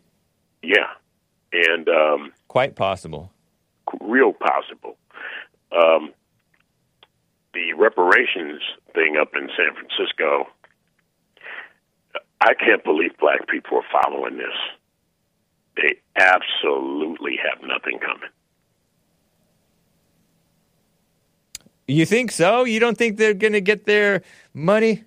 Yeah, 0.63 0.89
and 1.53 1.89
um, 1.89 2.33
quite 2.49 2.75
possible. 2.77 3.33
real 4.01 4.33
possible. 4.33 4.97
Um, 5.73 6.13
the 7.53 7.75
reparations 7.75 8.63
thing 8.95 9.17
up 9.21 9.33
in 9.35 9.49
San 9.57 9.75
Francisco, 9.75 10.47
I 12.41 12.55
can't 12.55 12.83
believe 12.83 13.17
black 13.19 13.47
people 13.49 13.79
are 13.79 14.03
following 14.03 14.37
this. 14.39 14.57
They 15.77 15.97
absolutely 16.17 17.37
have 17.43 17.63
nothing 17.63 17.99
coming. 17.99 18.31
You 21.93 22.07
think 22.07 22.33
so? 22.33 22.65
You 22.65 22.81
don't 22.81 22.97
think 22.97 23.19
they're 23.19 23.35
going 23.35 23.53
to 23.53 23.61
get 23.61 23.85
their 23.85 24.23
money? 24.55 25.05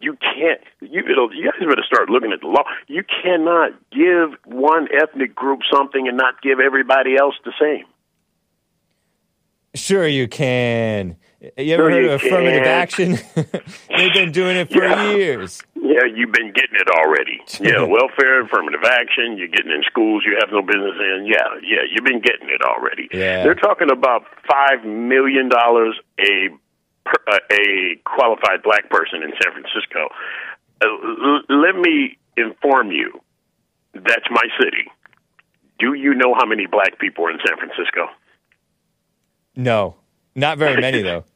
You 0.00 0.16
can't. 0.16 0.60
You, 0.80 1.02
it'll, 1.10 1.34
you 1.34 1.50
guys 1.50 1.68
better 1.68 1.82
start 1.84 2.08
looking 2.08 2.32
at 2.32 2.40
the 2.40 2.46
law. 2.46 2.62
You 2.86 3.02
cannot 3.22 3.72
give 3.90 4.38
one 4.44 4.88
ethnic 4.94 5.34
group 5.34 5.60
something 5.72 6.06
and 6.06 6.16
not 6.16 6.40
give 6.42 6.60
everybody 6.60 7.16
else 7.16 7.34
the 7.44 7.52
same. 7.60 7.84
Sure, 9.74 10.06
you 10.06 10.28
can. 10.28 11.16
You 11.58 11.74
ever 11.74 11.82
Sure 11.84 11.90
heard 11.90 12.04
you 12.04 12.10
of 12.12 12.22
affirmative 12.22 12.62
can. 12.62 12.68
action? 12.68 13.18
They've 13.96 14.12
been 14.12 14.30
doing 14.30 14.56
it 14.56 14.70
for 14.70 14.84
Yeah. 14.84 15.10
years. 15.12 15.60
Yeah, 15.74 16.04
you've 16.14 16.30
been 16.30 16.52
getting 16.52 16.76
it 16.78 16.88
already. 16.88 17.40
Yeah, 17.60 17.82
welfare, 17.88 18.42
affirmative 18.42 18.84
action. 18.84 19.36
You're 19.36 19.48
getting 19.48 19.72
in 19.72 19.82
schools 19.90 20.22
you 20.24 20.38
have 20.40 20.50
no 20.52 20.62
business 20.62 20.94
in. 21.00 21.26
Yeah, 21.26 21.42
yeah, 21.62 21.82
you've 21.90 22.04
been 22.04 22.20
getting 22.20 22.48
it 22.48 22.62
already. 22.62 23.08
Yeah. 23.12 23.42
They're 23.42 23.56
talking 23.56 23.90
about 23.90 24.22
five 24.48 24.84
million 24.84 25.48
dollars 25.48 25.98
a 26.20 26.48
uh, 27.28 27.38
a 27.50 27.96
qualified 28.04 28.62
black 28.62 28.88
person 28.88 29.22
in 29.24 29.32
San 29.42 29.52
Francisco. 29.52 30.08
Uh, 30.80 30.86
l- 30.86 31.42
let 31.60 31.74
me 31.74 32.16
inform 32.36 32.92
you. 32.92 33.20
That's 33.94 34.30
my 34.30 34.46
city. 34.62 34.86
Do 35.80 35.94
you 35.94 36.14
know 36.14 36.34
how 36.38 36.46
many 36.46 36.66
black 36.66 37.00
people 37.00 37.26
are 37.26 37.30
in 37.32 37.38
San 37.44 37.56
Francisco? 37.58 38.06
No, 39.56 39.96
not 40.36 40.58
very 40.58 40.80
many 40.80 41.02
though. 41.02 41.24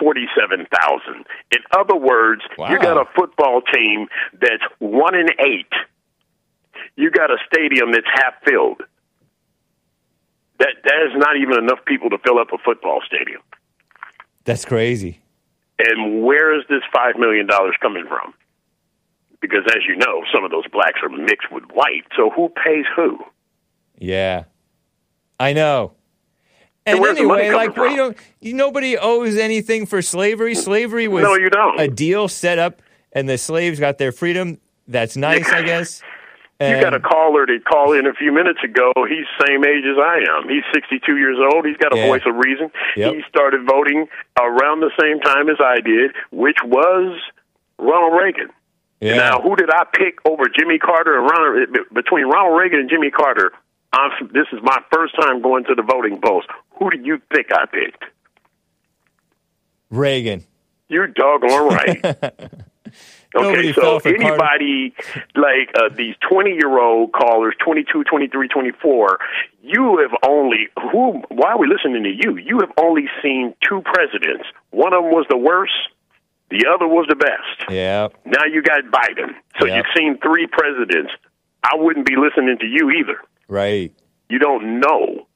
47,000. 0.00 1.24
In 1.52 1.58
other 1.76 1.96
words, 1.96 2.42
Wow. 2.56 2.70
you 2.70 2.78
got 2.78 2.96
a 2.96 3.04
football 3.16 3.60
team 3.62 4.06
that's 4.40 4.62
1 4.78 5.14
in 5.14 5.26
8. 5.38 5.66
You 6.96 7.10
got 7.10 7.30
a 7.30 7.36
stadium 7.52 7.92
that's 7.92 8.06
half 8.12 8.34
filled. 8.44 8.82
That 10.58 10.74
that 10.84 11.02
is 11.06 11.12
not 11.16 11.36
even 11.36 11.58
enough 11.58 11.84
people 11.86 12.10
to 12.10 12.18
fill 12.18 12.38
up 12.38 12.48
a 12.52 12.58
football 12.58 13.00
stadium. 13.06 13.40
That's 14.44 14.64
crazy. 14.64 15.20
And 15.78 16.22
where 16.24 16.56
is 16.58 16.64
this 16.68 16.82
5 16.92 17.16
million 17.16 17.46
dollars 17.46 17.76
coming 17.80 18.04
from? 18.08 18.34
Because 19.40 19.62
as 19.68 19.82
you 19.86 19.94
know, 19.96 20.24
some 20.34 20.44
of 20.44 20.50
those 20.50 20.66
blacks 20.66 20.98
are 21.02 21.08
mixed 21.08 21.52
with 21.52 21.62
white. 21.72 22.04
So 22.16 22.30
who 22.30 22.48
pays 22.48 22.84
who? 22.96 23.18
Yeah, 23.96 24.44
I 25.38 25.52
know. 25.52 25.92
And 26.88 27.00
where's 27.00 27.16
the 27.18 27.24
money 27.24 27.44
anyway, 27.44 27.56
like, 27.56 27.76
well, 27.76 27.90
you 27.90 27.96
know, 27.96 28.64
nobody 28.66 28.96
owes 28.98 29.36
anything 29.36 29.86
for 29.86 30.02
slavery. 30.02 30.54
Slavery 30.54 31.08
was 31.08 31.22
No, 31.22 31.34
you 31.36 31.50
don't. 31.50 31.78
a 31.80 31.88
deal 31.88 32.28
set 32.28 32.58
up, 32.58 32.82
and 33.12 33.28
the 33.28 33.38
slaves 33.38 33.78
got 33.80 33.98
their 33.98 34.12
freedom. 34.12 34.58
That's 34.86 35.16
nice, 35.16 35.48
I 35.52 35.62
guess. 35.62 36.02
You 36.60 36.80
got 36.80 36.92
a 36.92 36.98
caller 36.98 37.46
to 37.46 37.60
call 37.60 37.92
in 37.92 38.04
a 38.06 38.12
few 38.12 38.32
minutes 38.32 38.58
ago. 38.64 38.90
He's 39.08 39.26
same 39.46 39.62
age 39.64 39.84
as 39.86 39.96
I 39.96 40.24
am. 40.28 40.48
He's 40.48 40.64
62 40.74 41.16
years 41.16 41.36
old. 41.54 41.64
He's 41.64 41.76
got 41.76 41.94
a 41.94 41.96
Yeah. 41.96 42.06
voice 42.08 42.22
of 42.26 42.34
reason. 42.34 42.72
Yep. 42.96 43.14
He 43.14 43.22
started 43.28 43.60
voting 43.64 44.08
around 44.36 44.80
the 44.80 44.90
same 45.00 45.20
time 45.20 45.48
as 45.48 45.58
I 45.60 45.78
did, 45.78 46.16
which 46.32 46.56
was 46.64 47.16
Ronald 47.78 48.20
Reagan. 48.20 48.48
yeah. 49.00 49.18
Now, 49.18 49.40
who 49.40 49.54
did 49.54 49.70
I 49.70 49.84
pick 49.94 50.18
over 50.24 50.46
Jimmy 50.48 50.80
Carter 50.80 51.16
and 51.16 51.30
Ronald? 51.30 51.68
Between 51.94 52.24
Ronald 52.26 52.58
Reagan 52.58 52.80
and 52.80 52.90
Jimmy 52.90 53.12
Carter, 53.12 53.52
I'm, 53.92 54.10
this 54.32 54.46
is 54.52 54.60
my 54.62 54.78
first 54.92 55.14
time 55.20 55.40
going 55.42 55.64
to 55.64 55.74
the 55.74 55.82
voting 55.82 56.20
polls. 56.20 56.44
Who 56.78 56.90
do 56.90 56.98
you 57.02 57.20
think 57.34 57.46
I 57.52 57.66
picked? 57.66 58.04
Reagan. 59.90 60.44
You're 60.88 61.06
doggone 61.08 61.68
right. 61.68 62.50
Okay, 63.36 63.74
so 63.74 64.00
for 64.00 64.10
Carter. 64.10 64.24
anybody 64.24 64.94
like 65.36 65.70
uh, 65.78 65.94
these 65.94 66.14
20 66.30 66.52
year 66.52 66.78
old 66.80 67.12
callers, 67.12 67.54
22, 67.62 68.02
23, 68.04 68.48
24, 68.48 69.18
you 69.62 69.98
have 69.98 70.18
only, 70.26 70.68
who, 70.90 71.20
why 71.28 71.50
are 71.50 71.58
we 71.58 71.66
listening 71.68 72.04
to 72.04 72.08
you? 72.10 72.38
You 72.38 72.60
have 72.60 72.72
only 72.78 73.04
seen 73.22 73.54
two 73.68 73.82
presidents. 73.82 74.44
One 74.70 74.94
of 74.94 75.02
them 75.04 75.12
was 75.12 75.26
the 75.28 75.36
worst, 75.36 75.74
the 76.50 76.64
other 76.74 76.88
was 76.88 77.04
the 77.10 77.16
best. 77.16 77.70
Yeah, 77.70 78.08
Now 78.24 78.46
you 78.50 78.62
got 78.62 78.80
Biden. 78.84 79.34
So 79.60 79.66
Yeah. 79.66 79.76
you've 79.76 79.86
seen 79.94 80.16
three 80.22 80.46
presidents. 80.46 81.12
I 81.62 81.76
wouldn't 81.76 82.06
be 82.06 82.16
listening 82.16 82.56
to 82.60 82.66
you 82.66 82.90
either. 82.92 83.20
Right. 83.48 83.92
You 84.28 84.38
don't 84.38 84.80
know 84.80 85.26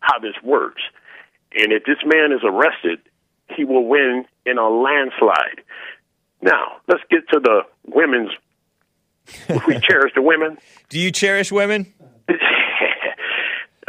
how 0.00 0.18
this 0.18 0.34
works. 0.42 0.82
And 1.54 1.72
if 1.72 1.84
this 1.84 1.98
man 2.04 2.32
is 2.32 2.40
arrested, 2.44 3.00
he 3.56 3.64
will 3.64 3.86
win 3.86 4.26
in 4.44 4.58
a 4.58 4.68
landslide. 4.68 5.62
Now, 6.42 6.76
let's 6.86 7.02
get 7.10 7.28
to 7.30 7.40
the 7.40 7.62
women's. 7.86 8.30
we 9.66 9.80
cherish 9.88 10.12
the 10.14 10.22
women. 10.22 10.58
Do 10.88 10.98
you 10.98 11.10
cherish 11.10 11.50
women? 11.50 11.92
uh, 12.28 12.34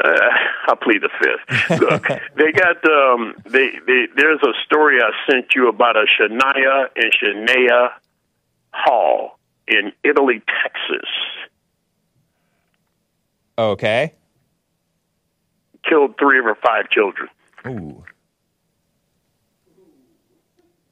I 0.04 0.76
plead 0.82 1.02
the 1.02 1.10
fifth. 1.20 1.80
Look, 1.82 2.08
they 2.36 2.52
got 2.52 2.78
um, 2.90 3.36
they, 3.46 3.72
they. 3.86 4.06
There's 4.16 4.42
a 4.42 4.54
story 4.66 5.00
I 5.02 5.12
sent 5.30 5.48
you 5.56 5.68
about 5.68 5.96
a 5.96 6.06
Shania 6.20 6.88
and 6.96 7.14
Shania 7.14 7.90
Hall 8.72 9.40
in 9.68 9.92
Italy, 10.04 10.42
Texas. 10.64 11.10
Okay. 13.60 14.14
Killed 15.88 16.18
three 16.18 16.40
of 16.40 16.46
her 16.46 16.56
five 16.64 16.90
children. 16.90 17.28
Ooh. 17.68 18.06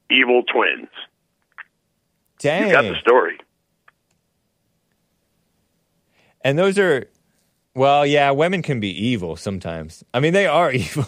Evil 0.10 0.44
twins. 0.44 0.90
Dang. 2.40 2.68
You 2.68 2.72
got 2.74 2.82
the 2.82 3.00
story. 3.00 3.38
And 6.42 6.60
those 6.60 6.78
are, 6.78 7.08
well, 7.74 8.06
yeah, 8.06 8.32
women 8.32 8.62
can 8.62 8.82
be 8.82 8.90
evil 8.90 9.38
sometimes. 9.38 10.04
I 10.14 10.20
mean, 10.20 10.34
they 10.34 10.46
are 10.46 10.70
evil 10.74 11.06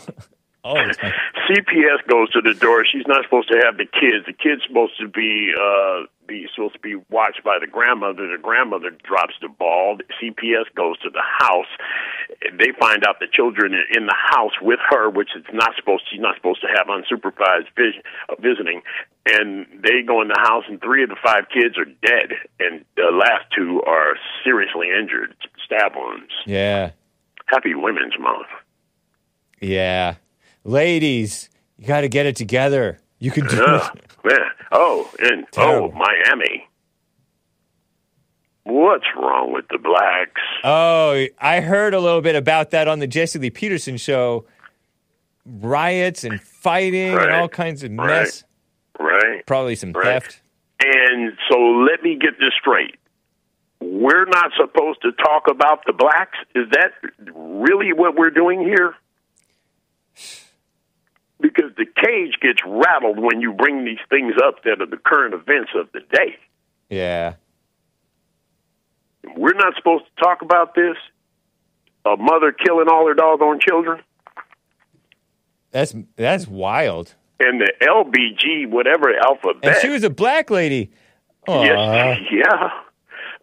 CPS 0.76 2.08
goes 2.08 2.30
to 2.32 2.42
the 2.42 2.54
door. 2.54 2.86
She's 2.86 3.08
not 3.08 3.24
supposed 3.24 3.50
to 3.50 3.62
have 3.66 3.78
the 3.78 3.86
kids. 3.86 4.26
The 4.26 4.34
kid's 4.34 4.62
supposed 4.68 5.00
to 5.00 5.08
be 5.08 5.54
uh 5.60 6.06
be 6.30 6.46
supposed 6.54 6.76
to 6.76 6.80
be 6.80 6.96
watched 7.10 7.44
by 7.44 7.58
the 7.60 7.66
grandmother. 7.68 8.30
The 8.30 8.38
grandmother 8.42 8.92
drops 9.04 9.34
the 9.42 9.50
ball. 9.50 9.98
CPS 10.22 10.70
goes 10.76 11.00
to 11.00 11.10
the 11.10 11.24
house. 11.26 11.68
They 12.58 12.72
find 12.80 13.04
out 13.04 13.20
the 13.20 13.28
children 13.34 13.74
are 13.74 13.98
in 13.98 14.06
the 14.06 14.16
house 14.16 14.54
with 14.62 14.80
her, 14.92 15.10
which 15.10 15.30
is 15.36 15.44
not 15.52 15.72
supposed. 15.76 16.04
She's 16.12 16.22
not 16.22 16.36
supposed 16.36 16.62
to 16.62 16.68
have 16.68 16.88
unsupervised 16.88 17.74
vis- 17.76 18.02
uh, 18.30 18.36
visiting. 18.40 18.82
And 19.26 19.66
they 19.84 20.02
go 20.06 20.22
in 20.22 20.28
the 20.30 20.40
house, 20.40 20.64
and 20.70 20.80
three 20.80 21.04
of 21.04 21.10
the 21.10 21.18
five 21.22 21.50
kids 21.52 21.78
are 21.78 21.86
dead, 21.86 22.32
and 22.60 22.86
the 22.96 23.12
last 23.12 23.46
two 23.56 23.82
are 23.86 24.16
seriously 24.44 24.88
injured, 24.90 25.36
stab 25.66 25.96
wounds. 25.96 26.32
Yeah. 26.46 26.92
Happy 27.48 27.74
Women's 27.76 28.18
Month. 28.20 28.48
Yeah. 29.60 30.16
Ladies, 30.64 31.50
you 31.78 31.88
got 31.88 32.02
to 32.02 32.10
get 32.10 32.26
it 32.26 32.36
together. 32.36 33.00
You 33.20 33.32
can 33.32 33.48
do 33.48 33.56
Yeah, 33.58 33.90
it. 33.94 34.16
man. 34.26 34.40
Oh, 34.72 35.10
and 35.20 35.44
oh, 35.44 35.48
Terrible. 35.52 35.92
oh, 35.94 35.98
Miami. 35.98 36.68
What's 38.64 39.06
wrong 39.16 39.52
with 39.52 39.66
the 39.70 39.80
blacks? 39.80 40.42
Oh, 40.64 41.26
I 41.40 41.60
heard 41.62 41.94
a 41.94 42.00
little 42.00 42.22
bit 42.22 42.36
about 42.36 42.72
that 42.72 42.88
on 42.88 43.00
the 43.00 43.08
Jesse 43.08 43.40
Lee 43.40 43.50
Peterson 43.50 43.98
show. 43.98 44.46
Riots 45.46 46.24
and 46.24 46.40
fighting 46.40 47.18
and 47.18 47.32
all 47.32 47.50
kinds 47.50 47.84
of 47.84 47.92
mess. 47.92 48.44
Right. 49.00 49.44
Probably 49.48 49.76
some 49.76 49.94
Right. 49.94 50.22
theft. 50.22 50.42
And 50.82 51.36
so 51.50 51.58
let 51.60 52.04
me 52.04 52.16
get 52.16 52.38
this 52.40 52.52
straight. 52.60 52.96
We're 53.82 54.26
not 54.26 54.52
supposed 54.58 55.02
to 55.02 55.14
talk 55.14 55.46
about 55.50 55.86
the 55.88 55.94
blacks? 55.94 56.38
Is 56.54 56.70
that 56.72 56.92
really 57.34 57.92
what 57.94 58.16
we're 58.16 58.30
doing 58.30 58.60
here? 58.62 58.94
Because 61.42 61.72
the 61.78 61.86
cage 61.86 62.36
gets 62.42 62.60
rattled 62.66 63.20
when 63.20 63.40
you 63.40 63.54
bring 63.54 63.86
these 63.86 64.00
things 64.10 64.34
up 64.44 64.64
that 64.64 64.82
are 64.82 64.86
the 64.86 64.98
current 64.98 65.34
events 65.34 65.72
of 65.76 65.90
the 65.94 66.02
day. 66.12 66.36
Yeah. 66.90 67.36
We're 69.36 69.54
not 69.54 69.74
supposed 69.78 70.06
to 70.06 70.24
talk 70.24 70.42
about 70.42 70.76
this. 70.76 70.98
A 72.06 72.18
mother 72.18 72.52
killing 72.52 72.88
all 72.90 73.08
her 73.08 73.14
doggone 73.14 73.60
children. 73.66 74.02
That's 75.72 75.94
that's 76.16 76.48
wild. 76.48 77.16
And 77.40 77.62
the 77.62 77.72
LBG, 77.82 78.70
whatever 78.70 79.14
alphabet. 79.18 79.64
And 79.64 79.76
she 79.82 79.90
was 79.90 80.04
a 80.04 80.10
black 80.10 80.50
lady. 80.50 80.92
Yes, 81.48 82.20
yeah. 82.32 82.70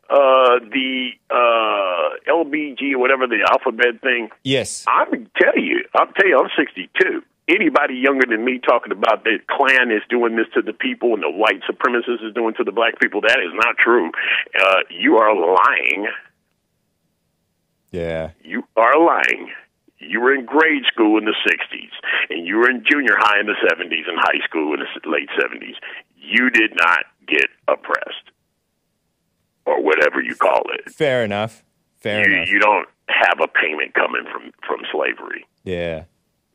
Uh, 0.09 0.61
the 0.71 1.11
uh, 1.31 2.31
LBG, 2.31 2.97
whatever 2.97 3.27
the 3.27 3.47
alphabet 3.51 4.01
thing. 4.03 4.29
Yes. 4.45 4.85
I'm 4.87 5.29
tell 5.41 5.59
you, 5.59 5.85
I'll 5.95 6.07
tell 6.07 6.29
you, 6.29 6.39
I'm 6.39 6.51
62. 6.57 7.23
Anybody 7.49 7.95
younger 7.95 8.27
than 8.29 8.45
me 8.45 8.59
talking 8.59 8.91
about 8.93 9.23
the 9.23 9.39
Klan 9.49 9.91
is 9.93 10.03
doing 10.11 10.35
this 10.37 10.47
to 10.55 10.63
the 10.63 10.73
people 10.73 11.15
and 11.15 11.23
the 11.23 11.31
white 11.31 11.61
supremacists 11.63 12.27
is 12.27 12.35
doing 12.35 12.55
to 12.55 12.65
the 12.65 12.73
black 12.73 12.99
people, 13.01 13.21
that 13.21 13.39
is 13.39 13.53
not 13.55 13.77
true. 13.79 14.11
Uh, 14.61 14.81
you 14.91 15.17
are 15.19 15.33
lying. 15.35 16.09
Yeah. 17.93 18.31
You 18.43 18.65
are 18.77 18.99
lying. 18.99 19.51
You 19.99 20.21
were 20.21 20.35
in 20.35 20.45
grade 20.45 20.83
school 20.93 21.17
in 21.19 21.25
the 21.25 21.35
60s, 21.49 21.91
and 22.31 22.47
you 22.47 22.57
were 22.57 22.69
in 22.69 22.85
junior 22.91 23.15
high 23.17 23.41
in 23.41 23.47
the 23.47 23.55
70s 23.65 24.09
and 24.09 24.19
high 24.19 24.45
school 24.45 24.75
in 24.75 24.81
the 24.81 25.09
late 25.11 25.29
70s. 25.41 25.75
You 26.17 26.51
did 26.51 26.73
not 26.77 27.05
get 27.27 27.47
oppressed, 27.69 28.31
or 29.65 29.83
whatever 29.83 30.21
you 30.21 30.35
call 30.35 30.63
it. 30.75 30.93
Fair 30.93 31.25
enough. 31.25 31.63
Fair 31.99 32.29
You, 32.29 32.37
enough. 32.37 32.49
you 32.49 32.59
don't 32.59 32.89
have 33.09 33.41
a 33.41 33.49
payment 33.49 33.95
coming 33.95 34.25
from, 34.31 34.51
from 34.67 34.81
slavery. 34.93 35.47
Yeah. 35.65 36.05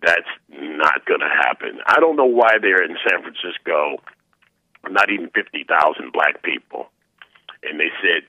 That's 0.02 0.28
not 0.50 1.06
going 1.06 1.20
to 1.20 1.30
happen. 1.30 1.80
I 1.86 2.00
don't 2.00 2.16
know 2.16 2.26
why 2.26 2.58
they're 2.62 2.84
in 2.84 2.98
San 3.08 3.22
Francisco, 3.22 3.98
not 4.90 5.12
even 5.12 5.30
50,000 5.30 6.12
black 6.12 6.42
people. 6.44 6.90
And 7.64 7.80
they 7.80 7.92
said 8.02 8.24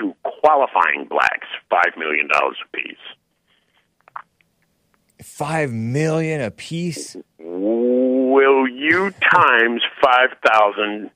to 0.00 0.14
qualifying 0.22 1.06
blacks, 1.08 1.46
$5 1.70 1.98
million 1.98 2.28
apiece. 2.32 2.96
Five 5.22 5.72
million 5.72 6.40
a 6.40 6.50
piece. 6.50 7.16
Will 7.38 8.68
you 8.68 9.10
times 9.10 9.82
5,000 10.00 11.10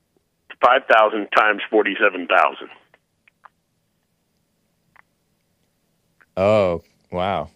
5,000 0.63 1.27
times 1.35 1.61
47,000? 1.69 2.69
Oh, 6.37 6.83
wow. 7.11 7.49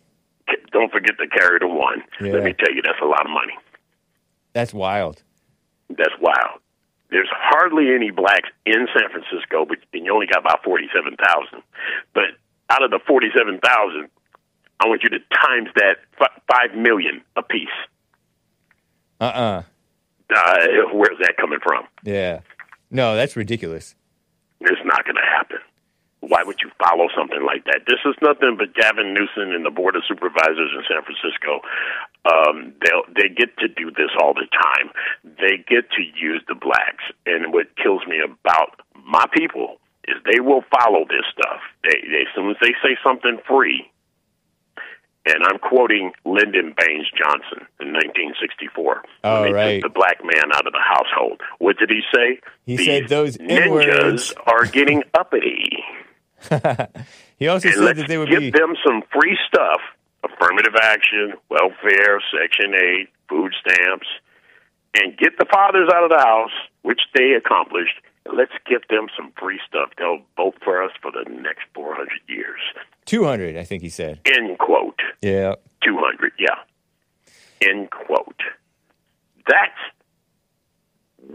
Don't 0.72 0.91
forget 0.91 1.18
to 1.19 1.28
carry 1.28 1.60
the 1.60 1.68
one. 1.68 2.03
Yeah. 2.22 2.34
Let 2.34 2.44
me 2.44 2.53
tell 2.53 2.74
you, 2.74 2.82
that's 2.84 2.99
a 3.02 3.06
lot 3.06 3.26
of 3.26 3.32
money. 3.32 3.53
That's 4.53 4.74
wild. 4.74 5.24
That's 5.90 6.14
wild. 6.22 6.60
There's 7.10 7.30
hardly 7.32 7.94
any 7.95 8.11
blacks 8.11 8.49
in 8.65 8.88
San 8.94 9.10
Francisco, 9.10 9.65
but 9.65 9.78
and 9.94 10.06
you 10.06 10.14
only 10.14 10.28
got 10.28 10.40
about 10.40 10.64
forty-seven 10.64 11.15
thousand. 11.15 11.64
But 12.14 12.36
out 12.69 12.84
of 12.84 12.91
the 12.91 12.99
forty-seven 13.07 13.60
thousand, 13.64 14.10
I 14.80 14.88
want 14.88 15.03
you 15.03 15.10
to 15.10 15.19
times 15.34 15.69
that 15.76 15.98
fi- 16.19 16.41
five 16.52 16.76
million 16.76 17.22
apiece. 17.38 17.69
Uh-uh. 19.22 19.64
Uh, 20.36 20.68
where's 20.94 21.18
that 21.22 21.36
coming 21.40 21.60
from? 21.64 21.86
Yeah. 22.03 22.41
No, 22.91 23.15
that's 23.15 23.36
ridiculous. 23.36 23.95
It's 24.60 24.82
not 24.84 25.03
going 25.06 25.15
to 25.15 25.22
happen. 25.22 25.57
Why 26.19 26.41
would 26.44 26.57
you 26.61 26.72
follow 26.81 27.07
something 27.15 27.45
like 27.45 27.64
that? 27.65 27.81
This 27.88 28.02
is 28.06 28.15
nothing 28.22 28.57
but 28.57 28.73
Gavin 28.73 29.14
Newsom 29.14 29.53
and 29.53 29.64
the 29.65 29.69
Board 29.72 29.95
of 29.95 30.03
Supervisors 30.07 30.73
in 30.73 30.81
San 30.89 31.03
Francisco. 31.06 31.61
Um, 32.26 32.73
they 32.81 32.91
they 33.15 33.30
get 33.30 33.56
to 33.60 33.68
do 33.68 33.91
this 33.91 34.10
all 34.22 34.34
the 34.34 34.48
time. 34.52 34.89
They 35.23 35.57
get 35.61 35.89
to 35.94 36.02
use 36.03 36.41
the 36.48 36.56
blacks, 36.56 37.06
and 37.26 37.53
what 37.53 37.68
kills 37.77 38.02
me 38.07 38.18
about 38.19 38.81
my 39.06 39.26
people 39.31 39.77
is 40.07 40.15
they 40.26 40.39
will 40.39 40.64
follow 40.73 41.06
this 41.07 41.23
stuff. 41.31 41.61
They, 41.84 42.02
they 42.10 42.22
as 42.26 42.31
soon 42.35 42.49
as 42.49 42.57
they 42.61 42.73
say 42.84 42.98
something 43.06 43.38
free, 43.48 43.85
and 45.26 45.44
I'm 45.45 45.60
quoting 45.60 46.11
Lyndon 46.26 46.73
Baines 46.77 47.07
Johnson 47.15 47.68
in 47.80 47.94
1964 47.94 49.03
Oh, 49.23 49.44
they 49.44 49.52
right. 49.52 49.81
took 49.81 49.94
the 49.94 49.99
black 49.99 50.18
man 50.23 50.52
out 50.53 50.65
of 50.65 50.73
the 50.73 50.84
household. 50.84 51.41
What 51.60 51.77
did 51.77 51.89
he 51.89 52.02
say? 52.14 52.39
He 52.65 52.77
These 52.77 52.85
said 52.88 53.07
those 53.10 53.38
ninjas 53.38 53.61
N-words. 53.64 54.34
are 54.48 54.65
getting 54.65 55.03
uppity. 55.14 55.84
He 57.38 57.48
also 57.48 57.68
and 57.69 57.78
said 57.78 57.98
that 57.98 58.07
they 58.07 58.18
would 58.18 58.30
give 58.30 58.40
be 58.40 58.52
them 58.52 58.76
some 58.86 59.03
free 59.14 59.38
stuff: 59.48 59.82
affirmative 60.24 60.76
action, 60.82 61.34
welfare, 61.49 62.22
Section 62.32 62.74
Eight, 62.76 63.10
food 63.30 63.53
stamps, 63.61 64.07
and 64.95 65.18
get 65.18 65.38
the 65.38 65.45
fathers 65.45 65.90
out 65.94 66.03
of 66.03 66.10
the 66.10 66.24
house, 66.24 66.52
which 66.82 67.02
they 67.14 67.34
accomplished. 67.34 67.95
Let's 68.34 68.52
give 68.65 68.82
them 68.90 69.07
some 69.15 69.32
free 69.40 69.60
stuff. 69.65 69.91
They'll 69.98 70.22
vote 70.36 70.56
for 70.61 70.84
us 70.84 70.91
for 71.02 71.11
the 71.11 71.24
next 71.30 71.64
400 71.74 72.10
years. 72.28 72.60
200, 73.06 73.56
I 73.56 73.64
think 73.64 73.82
he 73.84 73.90
said. 73.90 74.19
End 74.26 74.57
quote. 74.57 74.99
Yeah. 75.22 75.56
200, 75.86 76.34
yeah. 76.38 76.56
End 77.61 77.90
quote. 77.90 78.41
That's 79.48 79.80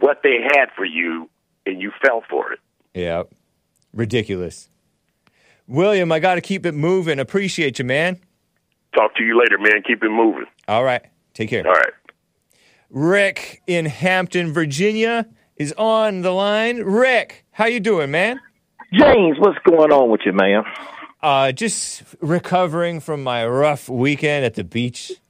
what 0.00 0.20
they 0.22 0.42
had 0.42 0.66
for 0.76 0.84
you, 0.84 1.30
and 1.64 1.80
you 1.80 1.92
fell 2.04 2.22
for 2.28 2.52
it. 2.52 2.58
Yeah. 2.92 3.22
Ridiculous. 3.94 4.68
William, 5.66 6.10
I 6.12 6.18
got 6.18 6.34
to 6.36 6.40
keep 6.40 6.66
it 6.66 6.72
moving. 6.72 7.18
Appreciate 7.18 7.78
you, 7.78 7.84
man. 7.84 8.18
Talk 8.94 9.14
to 9.16 9.22
you 9.24 9.38
later, 9.38 9.58
man. 9.58 9.82
Keep 9.86 10.02
it 10.02 10.10
moving. 10.10 10.44
All 10.68 10.84
right. 10.84 11.02
Take 11.34 11.50
care. 11.50 11.66
All 11.66 11.72
right. 11.72 11.92
Rick 12.90 13.62
in 13.66 13.86
Hampton, 13.86 14.52
Virginia 14.52 15.26
is 15.56 15.72
on 15.78 16.20
the 16.22 16.30
line. 16.30 16.78
Rick, 16.82 17.46
how 17.52 17.64
you 17.66 17.80
doing, 17.80 18.10
man? 18.10 18.38
James, 18.92 19.38
what's 19.38 19.58
going 19.64 19.90
on 19.92 20.10
with 20.10 20.20
you, 20.26 20.32
man? 20.34 20.64
Uh, 21.22 21.52
just 21.52 22.02
recovering 22.20 23.00
from 23.00 23.22
my 23.22 23.46
rough 23.46 23.88
weekend 23.88 24.44
at 24.44 24.54
the 24.54 24.64
beach. 24.64 25.12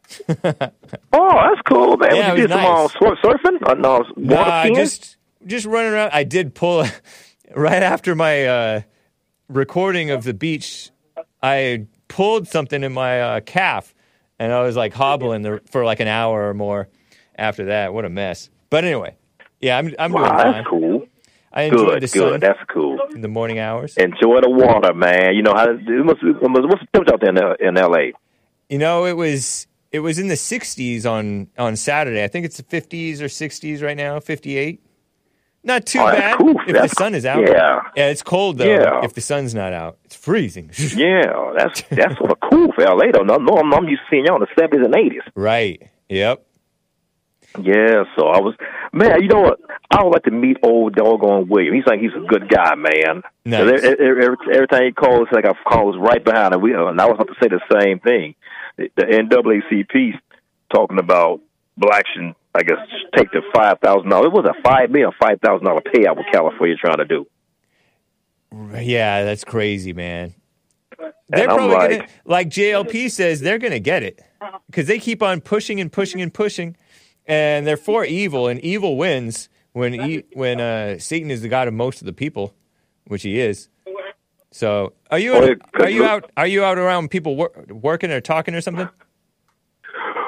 Oh, 1.15 1.31
that's 1.35 1.63
cool, 1.69 1.97
man. 1.97 2.17
Yeah, 2.17 2.29
What 2.31 2.37
you 2.39 2.43
was 2.43 2.51
did 2.51 2.51
some 2.51 2.61
uh, 2.61 2.83
nice. 2.83 2.93
sur- 2.93 3.17
surfing? 3.23 3.67
Uh, 3.67 3.75
no, 3.75 3.91
water 3.91 4.15
Nah, 4.17 4.75
just 4.75 5.17
just 5.47 5.65
running 5.67 5.93
around. 5.93 6.11
I 6.13 6.25
did 6.25 6.55
pull 6.55 6.85
right 7.57 7.83
after 7.83 8.15
my 8.15 8.45
uh, 8.47 8.81
recording 9.57 10.11
of 10.11 10.25
the 10.25 10.35
beach. 10.35 10.91
I 11.43 11.87
pulled 12.09 12.49
something 12.49 12.83
in 12.83 12.93
my 12.93 13.21
uh, 13.21 13.41
calf, 13.41 13.95
and 14.39 14.53
I 14.53 14.63
was 14.63 14.77
like 14.77 14.93
hobbling 14.95 15.43
the, 15.43 15.61
for 15.71 15.85
like 15.85 16.01
an 16.01 16.09
hour 16.09 16.49
or 16.49 16.55
more. 16.55 16.89
After 17.35 17.65
that, 17.67 17.95
what 17.95 18.05
a 18.05 18.11
mess. 18.11 18.51
But 18.71 18.85
anyway, 18.85 19.17
yeah, 19.61 19.79
I'm 19.79 19.95
I'm 19.99 20.13
doing 20.13 20.23
Wow, 20.23 20.37
fine. 20.39 20.53
that's 20.53 20.69
cool. 20.69 21.07
I 21.53 21.63
enjoyed 21.63 21.89
Good, 21.95 22.03
the 22.03 22.09
sun 22.09 22.21
good. 22.31 22.41
That's 22.43 22.59
cool. 22.73 22.99
in 23.15 23.21
the 23.23 23.29
morning 23.29 23.59
hours. 23.59 23.97
Enjoy 23.97 24.41
the 24.41 24.49
water, 24.51 24.95
man. 24.95 25.35
You 25.35 25.43
know 25.43 25.55
how 25.55 25.71
it 25.71 25.81
must. 26.05 26.23
It 26.23 26.41
must 26.49 26.65
what's 26.69 26.81
the 26.83 26.89
temperature 26.93 27.15
out 27.15 27.21
there 27.21 27.55
in, 27.57 27.69
in 27.69 27.79
L.A.? 27.79 28.13
You 28.69 28.79
know, 28.79 29.07
it 29.07 29.15
was 29.17 29.67
it 29.91 30.01
was 30.01 30.19
in 30.19 30.29
the 30.29 30.35
60s 30.35 31.05
on 31.11 31.49
on 31.59 31.77
Saturday. 31.77 32.23
I 32.23 32.29
think 32.29 32.45
it's 32.47 32.59
the 32.59 32.63
50s 32.63 33.21
or 33.21 33.27
60s 33.27 33.83
right 33.83 33.97
now, 33.97 34.21
58. 34.21 34.81
Not 35.65 35.87
too 35.87 36.01
Oh, 36.01 36.07
bad 36.11 36.39
cool. 36.39 36.57
if 36.61 36.67
That's- 36.67 36.91
the 36.91 36.97
sun 36.97 37.15
is 37.15 37.25
out. 37.25 37.47
yeah. 37.49 37.81
yeah, 37.97 38.09
it's 38.09 38.23
cold 38.23 38.59
though. 38.59 38.65
Yeah. 38.67 39.05
If 39.05 39.15
the 39.15 39.21
sun's 39.21 39.55
not 39.55 39.73
out, 39.73 39.99
it's 40.05 40.17
freezing. 40.17 40.71
Yeah, 40.97 41.53
that's 41.57 41.83
that's 41.91 42.17
sort 42.19 42.33
of 42.33 42.41
cool 42.41 42.73
for 42.73 42.83
L.A. 42.83 43.13
though. 43.13 43.23
No, 43.23 43.37
no, 43.37 43.55
I'm, 43.59 43.73
I'm 43.73 43.89
used 43.89 44.03
to 44.03 44.07
seeing 44.11 44.25
y'all 44.27 44.37
in 44.37 44.41
the 44.43 44.49
seventies 44.59 44.85
and 44.85 44.95
eighties. 44.97 45.23
right. 45.35 45.89
Yep. 46.09 46.45
Yeah, 47.61 48.05
so 48.17 48.29
I 48.29 48.41
was, 48.41 48.55
man. 48.95 49.21
You 49.23 49.29
know 49.29 49.41
what? 49.43 49.61
I 49.91 50.03
would 50.03 50.13
like 50.15 50.23
to 50.25 50.31
meet 50.31 50.57
old 50.63 50.95
doggone 50.95 51.49
William. 51.49 51.75
He's 51.75 51.85
like 51.87 52.01
he's 52.01 52.15
a 52.17 52.27
good 52.27 52.49
guy, 52.49 52.75
man. 52.75 53.23
Nice. 53.45 53.61
Every, 53.83 53.89
every, 54.23 54.37
every, 54.55 54.67
time 54.69 54.85
he 54.85 54.93
calls, 54.93 55.29
like 55.33 55.45
I 55.45 55.53
calls 55.69 55.97
right 55.99 56.25
behind 56.25 56.55
him. 56.55 56.63
We, 56.63 56.75
uh, 56.75 56.87
and 56.87 56.99
I 57.01 57.05
was 57.07 57.17
about 57.21 57.29
to 57.29 57.35
say 57.43 57.49
the 57.49 57.61
same 57.79 58.01
thing. 58.01 58.35
The, 58.79 58.91
the 58.97 59.03
NAACP 59.05 60.15
talking 60.75 60.99
about 60.99 61.41
blacks 61.77 62.09
and 62.17 62.35
I 62.55 62.63
guess 62.63 62.79
take 63.17 63.31
the 63.33 63.41
five 63.55 63.79
thousand 63.83 64.11
dollars. 64.11 64.27
It 64.27 64.33
was 64.33 64.45
a 64.47 64.63
five 64.63 64.91
million, 64.91 65.11
five 65.21 65.39
thousand 65.41 65.67
dollar 65.67 65.81
payout 65.81 66.17
what 66.17 66.27
California 66.33 66.77
trying 66.77 66.99
to 66.99 67.05
do. 67.07 67.27
Yeah, 68.79 69.25
that's 69.25 69.45
crazy, 69.45 69.93
man. 69.93 70.35
They're 71.29 71.47
probably 71.47 71.69
like- 71.75 71.91
gonna, 71.91 72.09
like 72.27 72.49
JLP 72.51 73.11
says, 73.11 73.41
they're 73.41 73.59
gonna 73.59 73.79
get 73.81 74.03
it 74.03 74.21
because 74.67 74.87
they 74.87 74.99
keep 74.99 75.23
on 75.23 75.41
pushing 75.41 75.81
and 75.81 75.91
pushing 75.91 76.21
and 76.21 76.33
pushing, 76.33 76.77
and 77.27 77.67
they're 77.67 77.77
for 77.79 78.05
evil, 78.05 78.49
and 78.49 78.61
evil 78.61 78.97
wins 78.99 79.49
when 79.73 79.95
e- 79.95 80.25
when 80.35 80.61
uh, 80.61 80.99
Satan 80.99 81.31
is 81.31 81.41
the 81.41 81.49
god 81.49 81.69
of 81.69 81.75
most 81.75 82.03
of 82.03 82.07
the 82.07 82.13
people, 82.13 82.55
which 83.07 83.23
he 83.23 83.41
is. 83.41 83.69
So, 84.51 84.93
are 85.11 85.19
you 85.19 85.33
are 85.75 85.89
you 85.89 86.05
out 86.05 86.31
are 86.37 86.47
you 86.47 86.63
out 86.63 86.77
around 86.77 87.09
people 87.11 87.37
wor- 87.37 87.65
working 87.71 88.11
or 88.11 88.21
talking 88.21 88.55
or 88.55 88.61
something? 88.61 88.89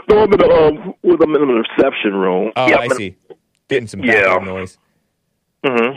No, 0.08 0.22
I'm 0.22 0.32
in 0.32 0.38
the 0.38 0.46
um, 0.48 0.94
with 1.02 1.20
them 1.20 1.34
in 1.34 1.46
the 1.46 1.64
reception 1.78 2.14
room. 2.14 2.52
Oh, 2.56 2.68
yeah, 2.68 2.78
I 2.78 2.88
see. 2.88 3.16
Getting 3.68 3.86
some 3.88 4.00
Yeah. 4.02 4.38
noise. 4.42 4.78
Mm-hmm. 5.64 5.96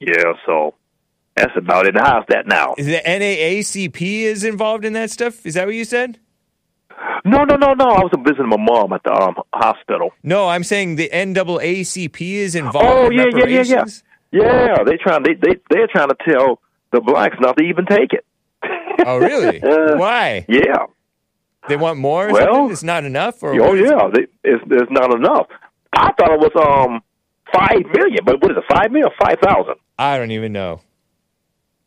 Yeah, 0.00 0.32
so 0.44 0.74
that's 1.36 1.52
about 1.56 1.86
it. 1.86 1.94
How's 1.96 2.24
that 2.28 2.46
now? 2.46 2.74
Is 2.76 2.86
the 2.86 3.00
NAACP 3.04 4.00
is 4.22 4.44
involved 4.44 4.84
in 4.84 4.92
that 4.94 5.10
stuff? 5.10 5.46
Is 5.46 5.54
that 5.54 5.66
what 5.66 5.74
you 5.74 5.84
said? 5.84 6.18
No, 7.24 7.44
no, 7.44 7.56
no, 7.56 7.72
no. 7.72 7.84
I 7.86 8.00
was 8.00 8.10
visiting 8.18 8.48
my 8.48 8.56
mom 8.58 8.92
at 8.92 9.02
the 9.04 9.12
um, 9.12 9.36
hospital. 9.54 10.10
No, 10.22 10.48
I'm 10.48 10.64
saying 10.64 10.96
the 10.96 11.08
NAACP 11.12 12.20
is 12.20 12.54
involved 12.54 12.86
Oh 12.86 13.06
in 13.06 13.12
yeah, 13.12 13.24
yeah, 13.34 13.46
yeah, 13.46 13.62
yeah. 13.62 13.84
Yeah, 14.32 14.82
they 14.84 14.96
trying 14.96 15.22
they 15.22 15.34
they 15.34 15.56
they're 15.70 15.88
trying 15.88 16.08
to 16.08 16.16
tell 16.28 16.60
the 16.90 17.00
blacks 17.00 17.36
not 17.40 17.56
to 17.58 17.64
even 17.64 17.86
take 17.86 18.12
it. 18.12 18.24
Oh, 19.06 19.18
really? 19.18 19.62
Uh, 19.62 19.96
Why? 19.96 20.44
Yeah. 20.48 20.86
They 21.68 21.76
want 21.76 21.98
more? 21.98 22.28
Or 22.28 22.32
Well, 22.32 22.46
something? 22.54 22.72
It's 22.72 22.82
not 22.82 23.04
enough? 23.04 23.42
Or 23.42 23.54
Oh 23.60 23.74
it? 23.74 23.86
yeah, 23.86 24.08
they, 24.12 24.26
it's 24.44 24.62
it's 24.68 24.90
not 24.90 25.14
enough. 25.14 25.46
I 25.92 26.12
thought 26.12 26.32
it 26.32 26.40
was 26.40 26.52
um 26.56 27.02
five 27.54 27.82
million, 27.94 28.24
but 28.24 28.42
what 28.42 28.50
is 28.50 28.56
it? 28.58 28.64
Five 28.68 28.90
million, 28.90 29.08
or 29.08 29.26
five 29.26 29.38
thousand? 29.42 29.74
I 29.98 30.18
don't 30.18 30.30
even 30.32 30.52
know. 30.52 30.80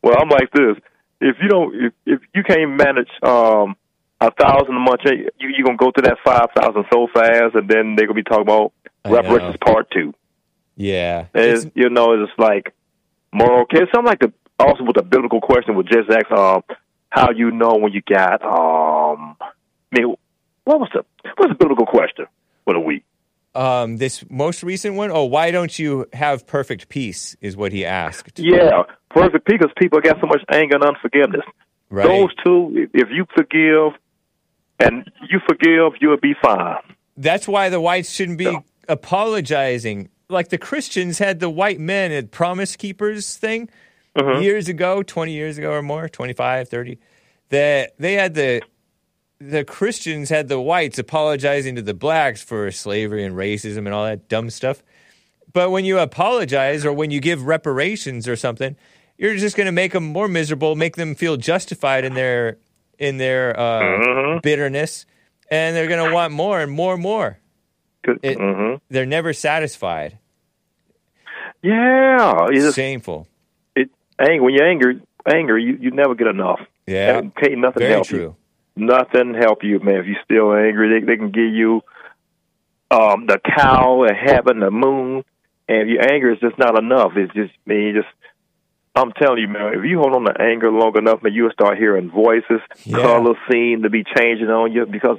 Well, 0.02 0.16
I'm 0.20 0.30
like 0.30 0.52
this: 0.54 0.78
if 1.22 1.36
you 1.42 1.50
don't, 1.50 1.76
if, 1.76 1.94
if 2.06 2.22
you 2.34 2.44
can't 2.44 2.72
manage 2.72 3.10
um 3.24 3.76
a 4.22 4.32
thousand 4.32 4.76
a 4.76 4.80
month, 4.80 5.02
you 5.06 5.50
you 5.50 5.66
gonna 5.66 5.78
go 5.78 5.92
to 5.92 6.02
that 6.04 6.18
five 6.24 6.48
thousand 6.56 6.86
so 6.92 7.08
fast, 7.14 7.56
and 7.56 7.68
then 7.68 7.96
they're 7.96 8.08
gonna 8.08 8.16
be 8.16 8.24
talking 8.24 8.44
about 8.44 8.72
reparations 9.06 9.58
part 9.66 9.90
two. 9.92 10.14
Yeah. 10.78 11.28
It's, 11.34 11.68
you 11.74 11.90
know, 11.90 12.22
it's 12.22 12.32
like 12.38 12.74
moral. 13.34 13.62
Okay, 13.64 13.80
something 13.94 14.06
like 14.08 14.20
the 14.20 14.32
also 14.60 14.84
with 14.84 14.96
the 14.96 15.04
biblical 15.04 15.42
question 15.42 15.76
with 15.76 15.88
just 15.88 16.10
ask 16.10 16.32
um 16.32 16.62
how 17.10 17.32
you 17.32 17.52
know 17.52 17.76
when 17.76 17.94
you 17.94 18.02
got 18.02 18.42
um 18.44 19.38
mean 20.00 20.16
what 20.64 20.80
was 20.80 20.90
the 20.94 21.04
what's 21.38 21.52
the 21.52 21.58
biblical 21.58 21.86
question 21.86 22.26
for 22.64 22.74
the 22.74 22.80
week? 22.80 23.04
Um, 23.54 23.98
this 23.98 24.24
most 24.30 24.64
recent 24.64 24.96
one, 24.96 25.12
oh, 25.12 25.24
why 25.24 25.52
don't 25.52 25.78
you 25.80 26.08
have 26.14 26.46
perfect 26.46 26.90
peace? 26.90 27.36
Is 27.42 27.56
what 27.56 27.72
he 27.72 27.86
asked. 27.86 28.38
Yeah, 28.40 28.84
perfect 29.10 29.46
peace 29.48 29.60
because 29.60 29.74
people 29.78 30.02
got 30.02 30.20
so 30.20 30.28
much 30.28 30.42
anger 30.52 30.76
and 30.76 30.84
unforgiveness. 30.84 31.46
Right. 31.90 32.08
Those 32.08 32.36
two, 32.44 32.90
if 32.94 33.10
you 33.12 33.26
forgive 33.36 33.94
and 34.80 35.10
you 35.30 35.40
forgive, 35.48 35.94
you'll 36.02 36.18
be 36.18 36.34
fine. 36.42 36.78
That's 37.16 37.48
why 37.48 37.70
the 37.70 37.80
whites 37.80 38.12
shouldn't 38.12 38.38
be 38.38 38.58
apologizing. 38.90 40.10
Like 40.28 40.50
the 40.50 40.58
Christians 40.58 41.20
had 41.20 41.40
the 41.40 41.50
white 41.50 41.80
men 41.80 42.12
at 42.12 42.32
Promise 42.32 42.76
Keepers 42.76 43.38
thing 43.38 43.70
Mm-hmm. 44.16 44.44
years 44.44 44.70
ago, 44.70 45.04
20 45.04 45.34
years 45.34 45.58
ago 45.58 45.72
or 45.74 45.82
more, 45.82 46.08
25, 46.08 46.70
30. 46.70 46.98
That 47.50 47.92
they 48.00 48.14
had 48.14 48.34
the 48.34 48.62
the 49.40 49.64
Christians 49.66 50.30
had 50.30 50.48
the 50.48 50.60
whites 50.60 50.98
apologizing 51.00 51.76
to 51.76 51.82
the 51.82 51.94
blacks 51.94 52.42
for 52.44 52.72
slavery 52.72 53.24
and 53.26 53.36
racism 53.36 53.80
and 53.80 53.90
all 53.90 54.06
that 54.06 54.28
dumb 54.30 54.50
stuff. 54.50 54.82
But 55.54 55.72
when 55.72 55.86
you 55.86 56.00
apologize 56.00 56.86
or 56.86 56.92
when 56.94 57.12
you 57.12 57.20
give 57.20 57.46
reparations 57.46 58.28
or 58.28 58.36
something, 58.36 58.76
you're 59.18 59.36
just 59.36 59.56
going 59.56 59.66
to 59.68 59.72
make 59.72 59.94
them 59.94 60.04
more 60.06 60.28
miserable, 60.28 60.76
make 60.76 60.96
them 60.98 61.16
feel 61.16 61.38
justified 61.38 62.04
in 62.06 62.14
their 62.14 62.58
in 63.00 63.18
their 63.18 63.58
uh, 63.60 63.82
Mm-hmm. 63.82 64.40
bitterness, 64.42 65.06
and 65.52 65.76
they're 65.76 65.88
going 65.88 66.08
to 66.08 66.14
want 66.14 66.34
more 66.34 66.60
and 66.62 66.72
more 66.72 66.94
and 66.94 67.02
more. 67.04 67.40
It- 68.22 68.38
mhm. 68.38 68.80
They're 68.90 69.06
never 69.06 69.34
satisfied. 69.34 70.18
Yeah, 71.62 72.46
it's 72.50 72.76
Shameful. 72.76 73.28
it, 73.76 73.90
anger. 74.20 74.44
When 74.44 74.54
you're 74.54 74.68
angry, 74.70 75.02
anger, 75.26 75.58
you, 75.58 75.78
you 75.80 75.92
never 75.92 76.14
get 76.16 76.28
enough. 76.28 76.60
Yeah, 76.86 77.18
And 77.18 77.36
can't 77.36 77.58
nothing 77.58 77.80
very 77.80 77.92
help 77.94 78.08
true. 78.08 78.20
you. 78.20 78.36
Nothing 78.76 79.34
help 79.34 79.64
you, 79.64 79.80
man. 79.80 79.96
If 79.98 80.06
you're 80.08 80.24
still 80.26 80.54
angry, 80.54 81.00
they 81.00 81.06
they 81.06 81.18
can 81.18 81.32
give 81.32 81.54
you 81.54 81.82
um 82.92 83.26
the 83.28 83.40
cow, 83.40 84.06
the 84.08 84.14
heaven, 84.14 84.60
the 84.60 84.72
moon, 84.72 85.24
and 85.68 85.82
if 85.82 85.88
you're 85.88 86.12
angry, 86.14 86.34
it's 86.34 86.42
just 86.42 86.58
not 86.60 86.78
enough. 86.78 87.14
It's 87.16 87.34
just 87.34 87.54
man, 87.66 87.78
you 87.80 87.94
just. 87.94 88.08
I'm 88.98 89.12
telling 89.12 89.40
you, 89.42 89.50
man. 89.50 89.74
If 89.78 89.84
you 89.84 89.98
hold 90.00 90.16
on 90.16 90.24
to 90.24 90.42
anger 90.42 90.72
long 90.72 90.98
enough, 90.98 91.22
man, 91.22 91.34
you'll 91.34 91.52
start 91.52 91.78
hearing 91.78 92.10
voices, 92.10 92.62
Yeah. 92.86 93.00
colors 93.02 93.36
seem 93.52 93.84
to 93.84 93.90
be 93.90 94.06
changing 94.16 94.48
on 94.50 94.72
you 94.72 94.86
because 94.86 95.18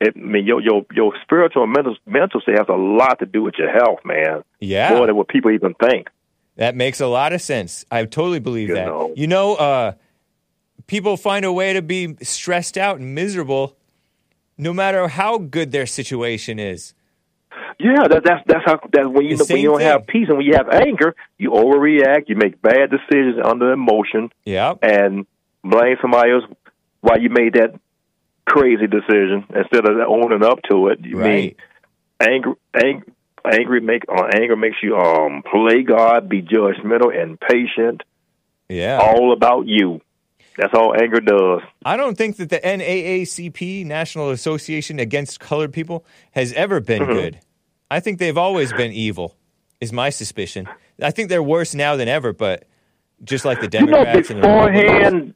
it, 0.00 0.14
I 0.16 0.20
mean, 0.20 0.46
your 0.46 0.60
your 0.60 0.86
your 0.94 1.12
spiritual 1.22 1.64
and 1.64 1.72
mental 1.72 1.96
mental 2.06 2.40
state 2.40 2.56
has 2.58 2.68
a 2.68 2.76
lot 2.76 3.18
to 3.18 3.26
do 3.26 3.42
with 3.42 3.54
your 3.58 3.68
health, 3.72 3.98
man. 4.04 4.44
Yeah. 4.60 4.90
More 4.94 5.06
than 5.08 5.16
what 5.16 5.26
people 5.26 5.50
even 5.50 5.74
think. 5.74 6.08
That 6.54 6.76
makes 6.76 7.00
a 7.00 7.08
lot 7.08 7.32
of 7.32 7.40
sense. 7.42 7.84
I 7.90 8.04
totally 8.04 8.38
believe 8.38 8.68
You 8.68 8.74
that. 8.76 8.86
know. 8.86 9.12
You 9.16 9.26
know, 9.26 9.56
uh, 9.56 9.92
people 10.86 11.16
find 11.16 11.44
a 11.44 11.52
way 11.52 11.72
to 11.72 11.82
be 11.82 12.16
stressed 12.22 12.76
out 12.78 12.98
and 12.98 13.14
miserable 13.14 13.76
no 14.58 14.72
matter 14.72 15.08
how 15.08 15.38
good 15.38 15.72
their 15.72 15.86
situation 15.86 16.58
is. 16.58 16.94
Yeah, 17.78 18.08
that, 18.08 18.22
that's 18.24 18.42
that's 18.46 18.64
how 18.64 18.80
that 18.92 19.12
when 19.12 19.26
you 19.26 19.36
when 19.36 19.58
you 19.60 19.68
don't 19.70 19.82
have 19.82 20.06
peace 20.06 20.28
and 20.28 20.38
when 20.38 20.46
you 20.46 20.54
have 20.54 20.68
anger, 20.70 21.14
you 21.36 21.50
overreact, 21.50 22.28
you 22.28 22.36
make 22.36 22.60
bad 22.62 22.90
decisions 22.90 23.36
under 23.44 23.70
emotion, 23.72 24.30
Yeah. 24.46 24.74
and 24.80 25.26
blame 25.62 25.96
somebody 26.00 26.32
else 26.32 26.44
why 27.02 27.16
you 27.16 27.28
made 27.28 27.52
that 27.54 27.78
crazy 28.46 28.86
decision 28.86 29.44
instead 29.54 29.86
of 29.86 29.98
owning 30.08 30.42
up 30.42 30.60
to 30.70 30.88
it. 30.88 31.00
You 31.04 31.16
mean 31.16 31.24
Right. 31.24 31.56
anger, 32.20 32.52
anger, 32.74 33.06
angry 33.44 33.80
make 33.80 34.04
uh, 34.08 34.24
anger 34.34 34.56
makes 34.56 34.76
you 34.82 34.96
um 34.96 35.42
play 35.42 35.82
God, 35.82 36.30
be 36.30 36.40
judgmental 36.40 37.14
and 37.14 37.38
patient, 37.38 38.02
Yeah. 38.70 38.98
all 39.02 39.32
about 39.34 39.66
you. 39.66 40.00
That's 40.58 40.72
all 40.74 40.94
anger 40.94 41.20
does. 41.20 41.60
I 41.84 41.96
don't 41.96 42.16
think 42.16 42.36
that 42.36 42.48
the 42.50 42.58
NAACP, 42.60 43.84
National 43.84 44.30
Association 44.30 44.98
Against 44.98 45.38
Colored 45.40 45.72
People, 45.72 46.04
has 46.32 46.52
ever 46.54 46.80
been 46.80 47.02
Mm-hmm. 47.02 47.12
good. 47.12 47.40
I 47.90 48.00
think 48.00 48.18
they've 48.18 48.36
always 48.38 48.72
been 48.72 48.90
evil, 48.92 49.36
is 49.80 49.92
my 49.92 50.10
suspicion. 50.10 50.66
I 51.00 51.10
think 51.12 51.28
they're 51.28 51.42
worse 51.42 51.74
now 51.74 51.94
than 51.96 52.08
ever, 52.08 52.32
but 52.32 52.64
just 53.22 53.44
like 53.44 53.60
the 53.60 53.68
Democrats 53.68 54.30
You 54.30 54.36
know, 54.36 54.42
Democrats 54.42 54.72
and 54.72 54.82
the 54.82 54.92
beforehand, 54.92 55.34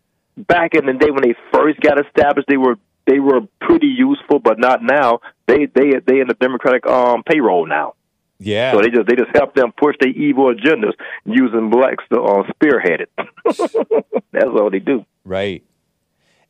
back 0.48 0.74
in 0.74 0.86
the 0.86 0.94
day 0.94 1.10
when 1.10 1.22
they 1.22 1.34
first 1.52 1.80
got 1.80 2.04
established, 2.04 2.48
they 2.48 2.56
were 2.56 2.76
they 3.06 3.20
were 3.20 3.40
pretty 3.60 3.86
useful, 3.86 4.38
but 4.38 4.58
not 4.58 4.82
now. 4.82 5.20
They 5.46 5.66
they 5.66 5.92
they 6.06 6.20
in 6.20 6.28
the 6.28 6.36
Democratic 6.40 6.86
um 6.86 7.22
payroll 7.22 7.66
now, 7.66 7.94
Yeah. 8.42 8.72
so 8.72 8.80
they 8.80 8.88
just 8.88 9.06
they 9.06 9.16
just 9.16 9.30
help 9.34 9.54
them 9.54 9.72
push 9.76 9.96
their 10.00 10.10
evil 10.10 10.52
agendas 10.52 10.94
using 11.24 11.70
blacks 11.70 12.04
to 12.12 12.20
uh, 12.22 12.50
spearhead 12.50 13.02
it. 13.02 13.10
That's 14.32 14.46
all 14.46 14.70
they 14.70 14.78
do. 14.78 15.04
Right. 15.24 15.62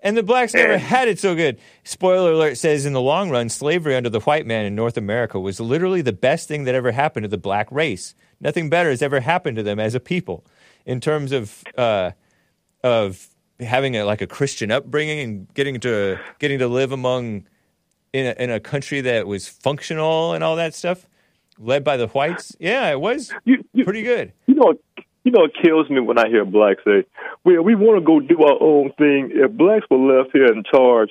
And 0.02 0.16
the 0.16 0.22
blacks 0.22 0.54
never 0.54 0.78
had 0.78 1.08
it 1.08 1.18
so 1.18 1.34
good. 1.34 1.58
Spoiler 1.84 2.32
alert 2.32 2.56
says 2.56 2.86
in 2.86 2.94
the 2.94 3.02
long 3.02 3.28
run, 3.28 3.50
slavery 3.50 3.94
under 3.94 4.08
the 4.08 4.20
white 4.20 4.46
man 4.46 4.64
in 4.64 4.74
North 4.74 4.96
America 4.96 5.38
was 5.38 5.60
literally 5.60 6.00
the 6.00 6.12
best 6.12 6.48
thing 6.48 6.64
that 6.64 6.74
ever 6.74 6.92
happened 6.92 7.24
to 7.24 7.28
the 7.28 7.36
black 7.36 7.70
race. 7.70 8.14
Nothing 8.40 8.70
better 8.70 8.88
has 8.88 9.02
ever 9.02 9.20
happened 9.20 9.56
to 9.58 9.62
them 9.62 9.78
as 9.78 9.94
a 9.94 10.00
people 10.00 10.46
in 10.86 11.00
terms 11.00 11.32
of 11.32 11.62
uh, 11.76 12.12
of 12.82 13.28
having 13.58 13.96
a, 13.96 14.04
like 14.04 14.22
a 14.22 14.26
Christian 14.26 14.70
upbringing 14.70 15.20
and 15.20 15.54
getting 15.54 15.78
to 15.80 16.18
getting 16.38 16.58
to 16.60 16.68
live 16.68 16.92
among 16.92 17.46
in 18.12 18.26
a, 18.26 18.42
in 18.42 18.50
a 18.50 18.60
country 18.60 19.00
that 19.02 19.26
was 19.26 19.48
functional 19.48 20.32
and 20.32 20.42
all 20.42 20.56
that 20.56 20.74
stuff, 20.74 21.06
led 21.60 21.84
by 21.84 21.96
the 21.96 22.08
whites. 22.08 22.56
Yeah, 22.58 22.90
it 22.90 23.00
was 23.00 23.32
You, 23.44 23.64
you, 23.72 23.84
pretty 23.84 24.02
good. 24.02 24.32
you 24.46 24.54
know, 24.54 24.74
you 25.24 25.32
know, 25.32 25.44
it 25.44 25.52
kills 25.62 25.88
me 25.90 26.00
when 26.00 26.18
I 26.18 26.28
hear 26.28 26.44
blacks 26.46 26.82
say, 26.84 27.04
"Well, 27.44 27.62
we 27.62 27.74
want 27.74 28.00
to 28.00 28.04
go 28.04 28.20
do 28.20 28.42
our 28.42 28.56
own 28.60 28.92
thing." 28.98 29.30
If 29.34 29.52
blacks 29.52 29.86
were 29.90 29.98
left 29.98 30.30
here 30.32 30.46
in 30.46 30.64
charge, 30.64 31.10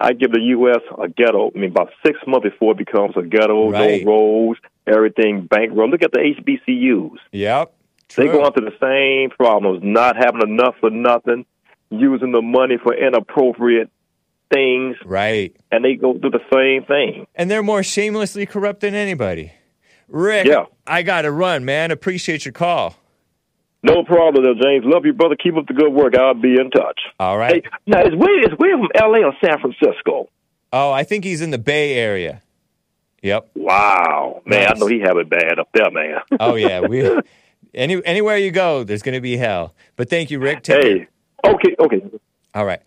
I 0.00 0.12
give 0.12 0.30
the 0.30 0.40
U.S. 0.40 0.80
a 0.96 1.08
ghetto. 1.08 1.50
I 1.54 1.58
mean, 1.58 1.70
about 1.70 1.90
six 2.06 2.18
months 2.26 2.48
before 2.48 2.72
it 2.72 2.78
becomes 2.78 3.16
a 3.16 3.22
ghetto, 3.22 3.70
Right. 3.72 4.04
no 4.04 4.10
roads, 4.12 4.60
everything 4.86 5.46
bankrupt. 5.46 5.90
Look 5.90 6.02
at 6.04 6.12
the 6.12 6.20
HBCUs. 6.20 7.18
Yep. 7.32 7.74
They 8.16 8.24
True. 8.26 8.32
go 8.38 8.46
into 8.46 8.60
the 8.60 8.72
same 8.80 9.30
problems, 9.36 9.80
not 9.82 10.14
having 10.16 10.40
enough 10.42 10.76
for 10.80 10.88
nothing, 10.90 11.44
using 11.90 12.30
the 12.32 12.40
money 12.40 12.76
for 12.82 12.94
inappropriate 12.94 13.90
things, 14.54 14.96
right. 15.04 15.54
and 15.70 15.84
they 15.84 15.94
go 15.96 16.16
through 16.18 16.30
the 16.30 16.40
same 16.54 16.84
thing. 16.86 17.26
and 17.34 17.50
they're 17.50 17.62
more 17.62 17.82
shamelessly 17.82 18.46
corrupt 18.46 18.80
than 18.80 18.94
anybody. 18.94 19.52
Rick, 20.08 20.46
Yeah. 20.46 20.64
I 20.86 21.02
got 21.02 21.22
to 21.22 21.30
run, 21.30 21.64
man. 21.64 21.90
Appreciate 21.90 22.44
your 22.44 22.52
call. 22.52 22.96
No 23.82 24.02
problem, 24.02 24.42
though, 24.44 24.54
James. 24.60 24.84
Love 24.86 25.04
you, 25.06 25.12
brother. 25.12 25.36
Keep 25.36 25.56
up 25.56 25.66
the 25.66 25.74
good 25.74 25.92
work. 25.92 26.16
I'll 26.16 26.34
be 26.34 26.54
in 26.58 26.70
touch. 26.70 26.98
All 27.20 27.38
right. 27.38 27.64
Hey, 27.64 27.70
now 27.86 28.00
is 28.02 28.12
William 28.14 28.52
is 28.52 28.58
William 28.58 28.80
from 28.80 28.90
L.A. 28.96 29.24
or 29.24 29.32
San 29.44 29.58
Francisco? 29.60 30.28
Oh, 30.72 30.90
I 30.90 31.04
think 31.04 31.24
he's 31.24 31.40
in 31.40 31.50
the 31.50 31.58
Bay 31.58 31.94
Area. 31.94 32.42
Yep. 33.22 33.50
Wow, 33.54 34.42
man, 34.46 34.62
Nice. 34.64 34.70
I 34.70 34.78
know 34.78 34.86
he 34.86 35.00
have 35.00 35.16
it 35.16 35.28
bad 35.28 35.58
up 35.58 35.68
there, 35.72 35.90
man. 35.90 36.18
Oh 36.40 36.54
yeah. 36.56 36.80
We 36.80 37.08
any 37.74 38.04
anywhere 38.04 38.36
you 38.36 38.50
go, 38.50 38.84
there's 38.84 39.02
going 39.02 39.14
to 39.14 39.20
be 39.20 39.36
hell. 39.36 39.74
But 39.96 40.08
thank 40.10 40.30
you, 40.30 40.38
Rick. 40.40 40.62
Take 40.62 40.82
care. 40.82 40.98
hey, 40.98 41.08
okay, 41.44 41.76
okay. 41.80 42.02
All 42.54 42.64
right. 42.64 42.80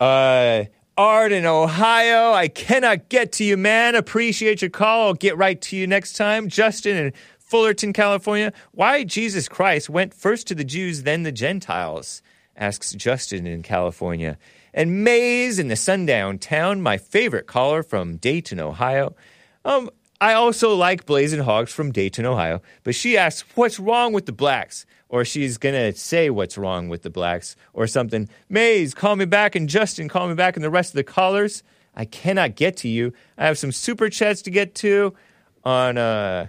Uh, 0.00 0.64
Art 0.96 1.32
in 1.32 1.44
Ohio. 1.44 2.32
I 2.32 2.46
cannot 2.46 3.08
get 3.08 3.32
to 3.32 3.44
you, 3.44 3.56
man. 3.56 3.96
Appreciate 3.96 4.62
your 4.62 4.70
call. 4.70 5.08
I'll 5.08 5.14
get 5.14 5.36
right 5.36 5.60
to 5.62 5.76
you 5.76 5.88
next 5.88 6.12
time. 6.12 6.48
Justin 6.48 6.96
in 6.96 7.12
Fullerton, 7.36 7.92
California. 7.92 8.52
Why 8.70 9.02
Jesus 9.02 9.48
Christ 9.48 9.90
went 9.90 10.14
first 10.14 10.46
to 10.48 10.54
the 10.54 10.64
Jews, 10.64 11.02
then 11.02 11.24
the 11.24 11.32
Gentiles? 11.32 12.22
Asks 12.56 12.92
Justin 12.92 13.44
in 13.44 13.62
California. 13.62 14.38
And 14.72 15.02
Maze 15.02 15.58
in 15.58 15.66
the 15.66 15.76
sundown 15.76 16.38
town, 16.38 16.80
my 16.80 16.96
favorite 16.96 17.48
caller 17.48 17.82
from 17.82 18.16
Dayton, 18.16 18.60
Ohio. 18.60 19.16
Um, 19.64 19.90
I 20.20 20.34
also 20.34 20.76
like 20.76 21.06
Blazing 21.06 21.42
Hogs 21.42 21.72
from 21.72 21.90
Dayton, 21.90 22.24
Ohio, 22.24 22.62
but 22.84 22.94
she 22.94 23.16
asks, 23.16 23.48
What's 23.56 23.80
wrong 23.80 24.12
with 24.12 24.26
the 24.26 24.32
blacks? 24.32 24.86
Or 25.08 25.24
she's 25.24 25.58
going 25.58 25.74
to 25.74 25.96
say 25.98 26.30
what's 26.30 26.58
wrong 26.58 26.88
with 26.88 27.02
the 27.02 27.10
blacks 27.10 27.56
or 27.72 27.86
something. 27.86 28.28
Mays, 28.48 28.94
call 28.94 29.16
me 29.16 29.26
back, 29.26 29.54
and 29.54 29.68
Justin, 29.68 30.08
call 30.08 30.28
me 30.28 30.34
back, 30.34 30.56
and 30.56 30.64
the 30.64 30.70
rest 30.70 30.90
of 30.90 30.96
the 30.96 31.04
callers. 31.04 31.62
I 31.94 32.04
cannot 32.04 32.56
get 32.56 32.78
to 32.78 32.88
you. 32.88 33.12
I 33.38 33.46
have 33.46 33.58
some 33.58 33.70
super 33.70 34.08
chats 34.08 34.42
to 34.42 34.50
get 34.50 34.74
to 34.76 35.14
on 35.62 35.96
uh, 35.96 36.48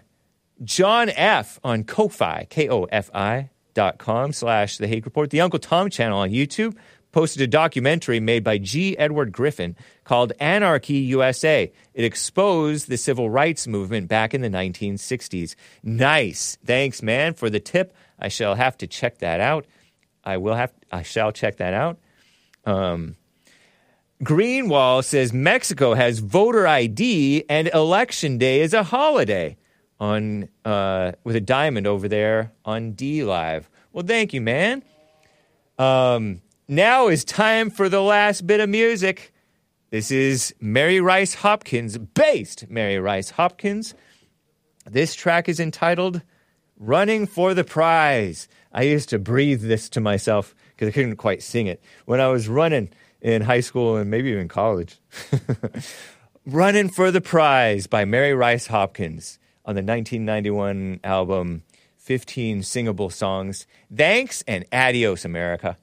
John 0.63 1.09
F. 1.09 1.59
on 1.63 1.83
Ko-Fi, 1.83 2.47
K-O-F-I 2.49 3.49
dot 3.73 3.97
com 3.97 4.31
slash 4.31 4.77
The 4.77 4.87
Hake 4.87 5.05
Report. 5.05 5.29
The 5.29 5.41
Uncle 5.41 5.59
Tom 5.59 5.89
channel 5.89 6.19
on 6.19 6.31
YouTube 6.31 6.75
posted 7.11 7.41
a 7.41 7.47
documentary 7.47 8.19
made 8.19 8.43
by 8.43 8.57
G. 8.57 8.97
Edward 8.97 9.31
Griffin 9.31 9.75
called 10.03 10.33
Anarchy 10.39 10.95
USA. 10.95 11.71
It 11.93 12.03
exposed 12.03 12.89
the 12.89 12.97
civil 12.97 13.29
rights 13.29 13.67
movement 13.67 14.09
back 14.09 14.33
in 14.33 14.41
the 14.41 14.49
1960s. 14.49 15.55
Nice. 15.81 16.57
Thanks, 16.65 17.01
man, 17.01 17.33
for 17.33 17.49
the 17.49 17.59
tip. 17.61 17.95
I 18.19 18.27
shall 18.27 18.55
have 18.55 18.77
to 18.79 18.87
check 18.87 19.19
that 19.19 19.39
out. 19.39 19.65
I 20.23 20.37
will 20.37 20.55
have. 20.55 20.73
I 20.91 21.03
shall 21.03 21.31
check 21.31 21.57
that 21.57 21.73
out. 21.73 21.99
Um, 22.65 23.15
Greenwall 24.23 25.03
says 25.03 25.33
Mexico 25.33 25.93
has 25.93 26.19
voter 26.19 26.65
ID 26.65 27.43
and 27.49 27.67
election 27.73 28.37
day 28.37 28.61
is 28.61 28.73
a 28.73 28.83
holiday 28.83 29.57
on 29.99 30.49
uh, 30.63 31.11
with 31.23 31.35
a 31.35 31.41
diamond 31.41 31.85
over 31.85 32.07
there 32.07 32.51
on 32.63 32.93
D 32.93 33.23
Live. 33.23 33.69
Well, 33.91 34.05
thank 34.05 34.33
you, 34.33 34.41
man. 34.41 34.83
Um, 35.77 36.41
now 36.67 37.09
is 37.09 37.23
time 37.23 37.69
for 37.69 37.89
the 37.89 38.01
last 38.01 38.47
bit 38.47 38.59
of 38.59 38.69
music. 38.69 39.33
This 39.91 40.11
is 40.11 40.55
Mary 40.59 40.99
Rice 40.99 41.35
Hopkins, 41.35 41.97
based 41.97 42.69
Mary 42.69 42.97
Rice 42.97 43.31
Hopkins. 43.31 43.93
This 44.85 45.15
track 45.15 45.47
is 45.47 45.59
entitled 45.59 46.21
Running 46.77 47.25
for 47.25 47.53
the 47.53 47.63
Prize. 47.63 48.47
I 48.73 48.83
used 48.83 49.09
to 49.09 49.19
breathe 49.19 49.61
this 49.61 49.87
to 49.89 50.01
myself 50.01 50.53
because 50.71 50.89
I 50.89 50.91
couldn't 50.91 51.15
quite 51.15 51.41
sing 51.41 51.67
it 51.67 51.81
when 52.05 52.19
I 52.19 52.27
was 52.27 52.49
running 52.49 52.89
in 53.21 53.41
high 53.43 53.61
school 53.61 53.95
and 53.95 54.11
maybe 54.11 54.29
even 54.29 54.47
college. 54.47 54.99
Running 56.45 56.89
for 56.89 57.09
the 57.09 57.21
Prize 57.21 57.87
by 57.87 58.05
Mary 58.05 58.35
Rice 58.35 58.67
Hopkins 58.67 59.39
on 59.65 59.73
the 59.73 59.79
1991 59.79 60.99
album 61.03 61.63
15 61.97 62.61
Singable 62.61 63.09
Songs. 63.09 63.65
Thanks 63.91 64.43
and 64.47 64.63
adios, 64.71 65.25
America. 65.25 65.77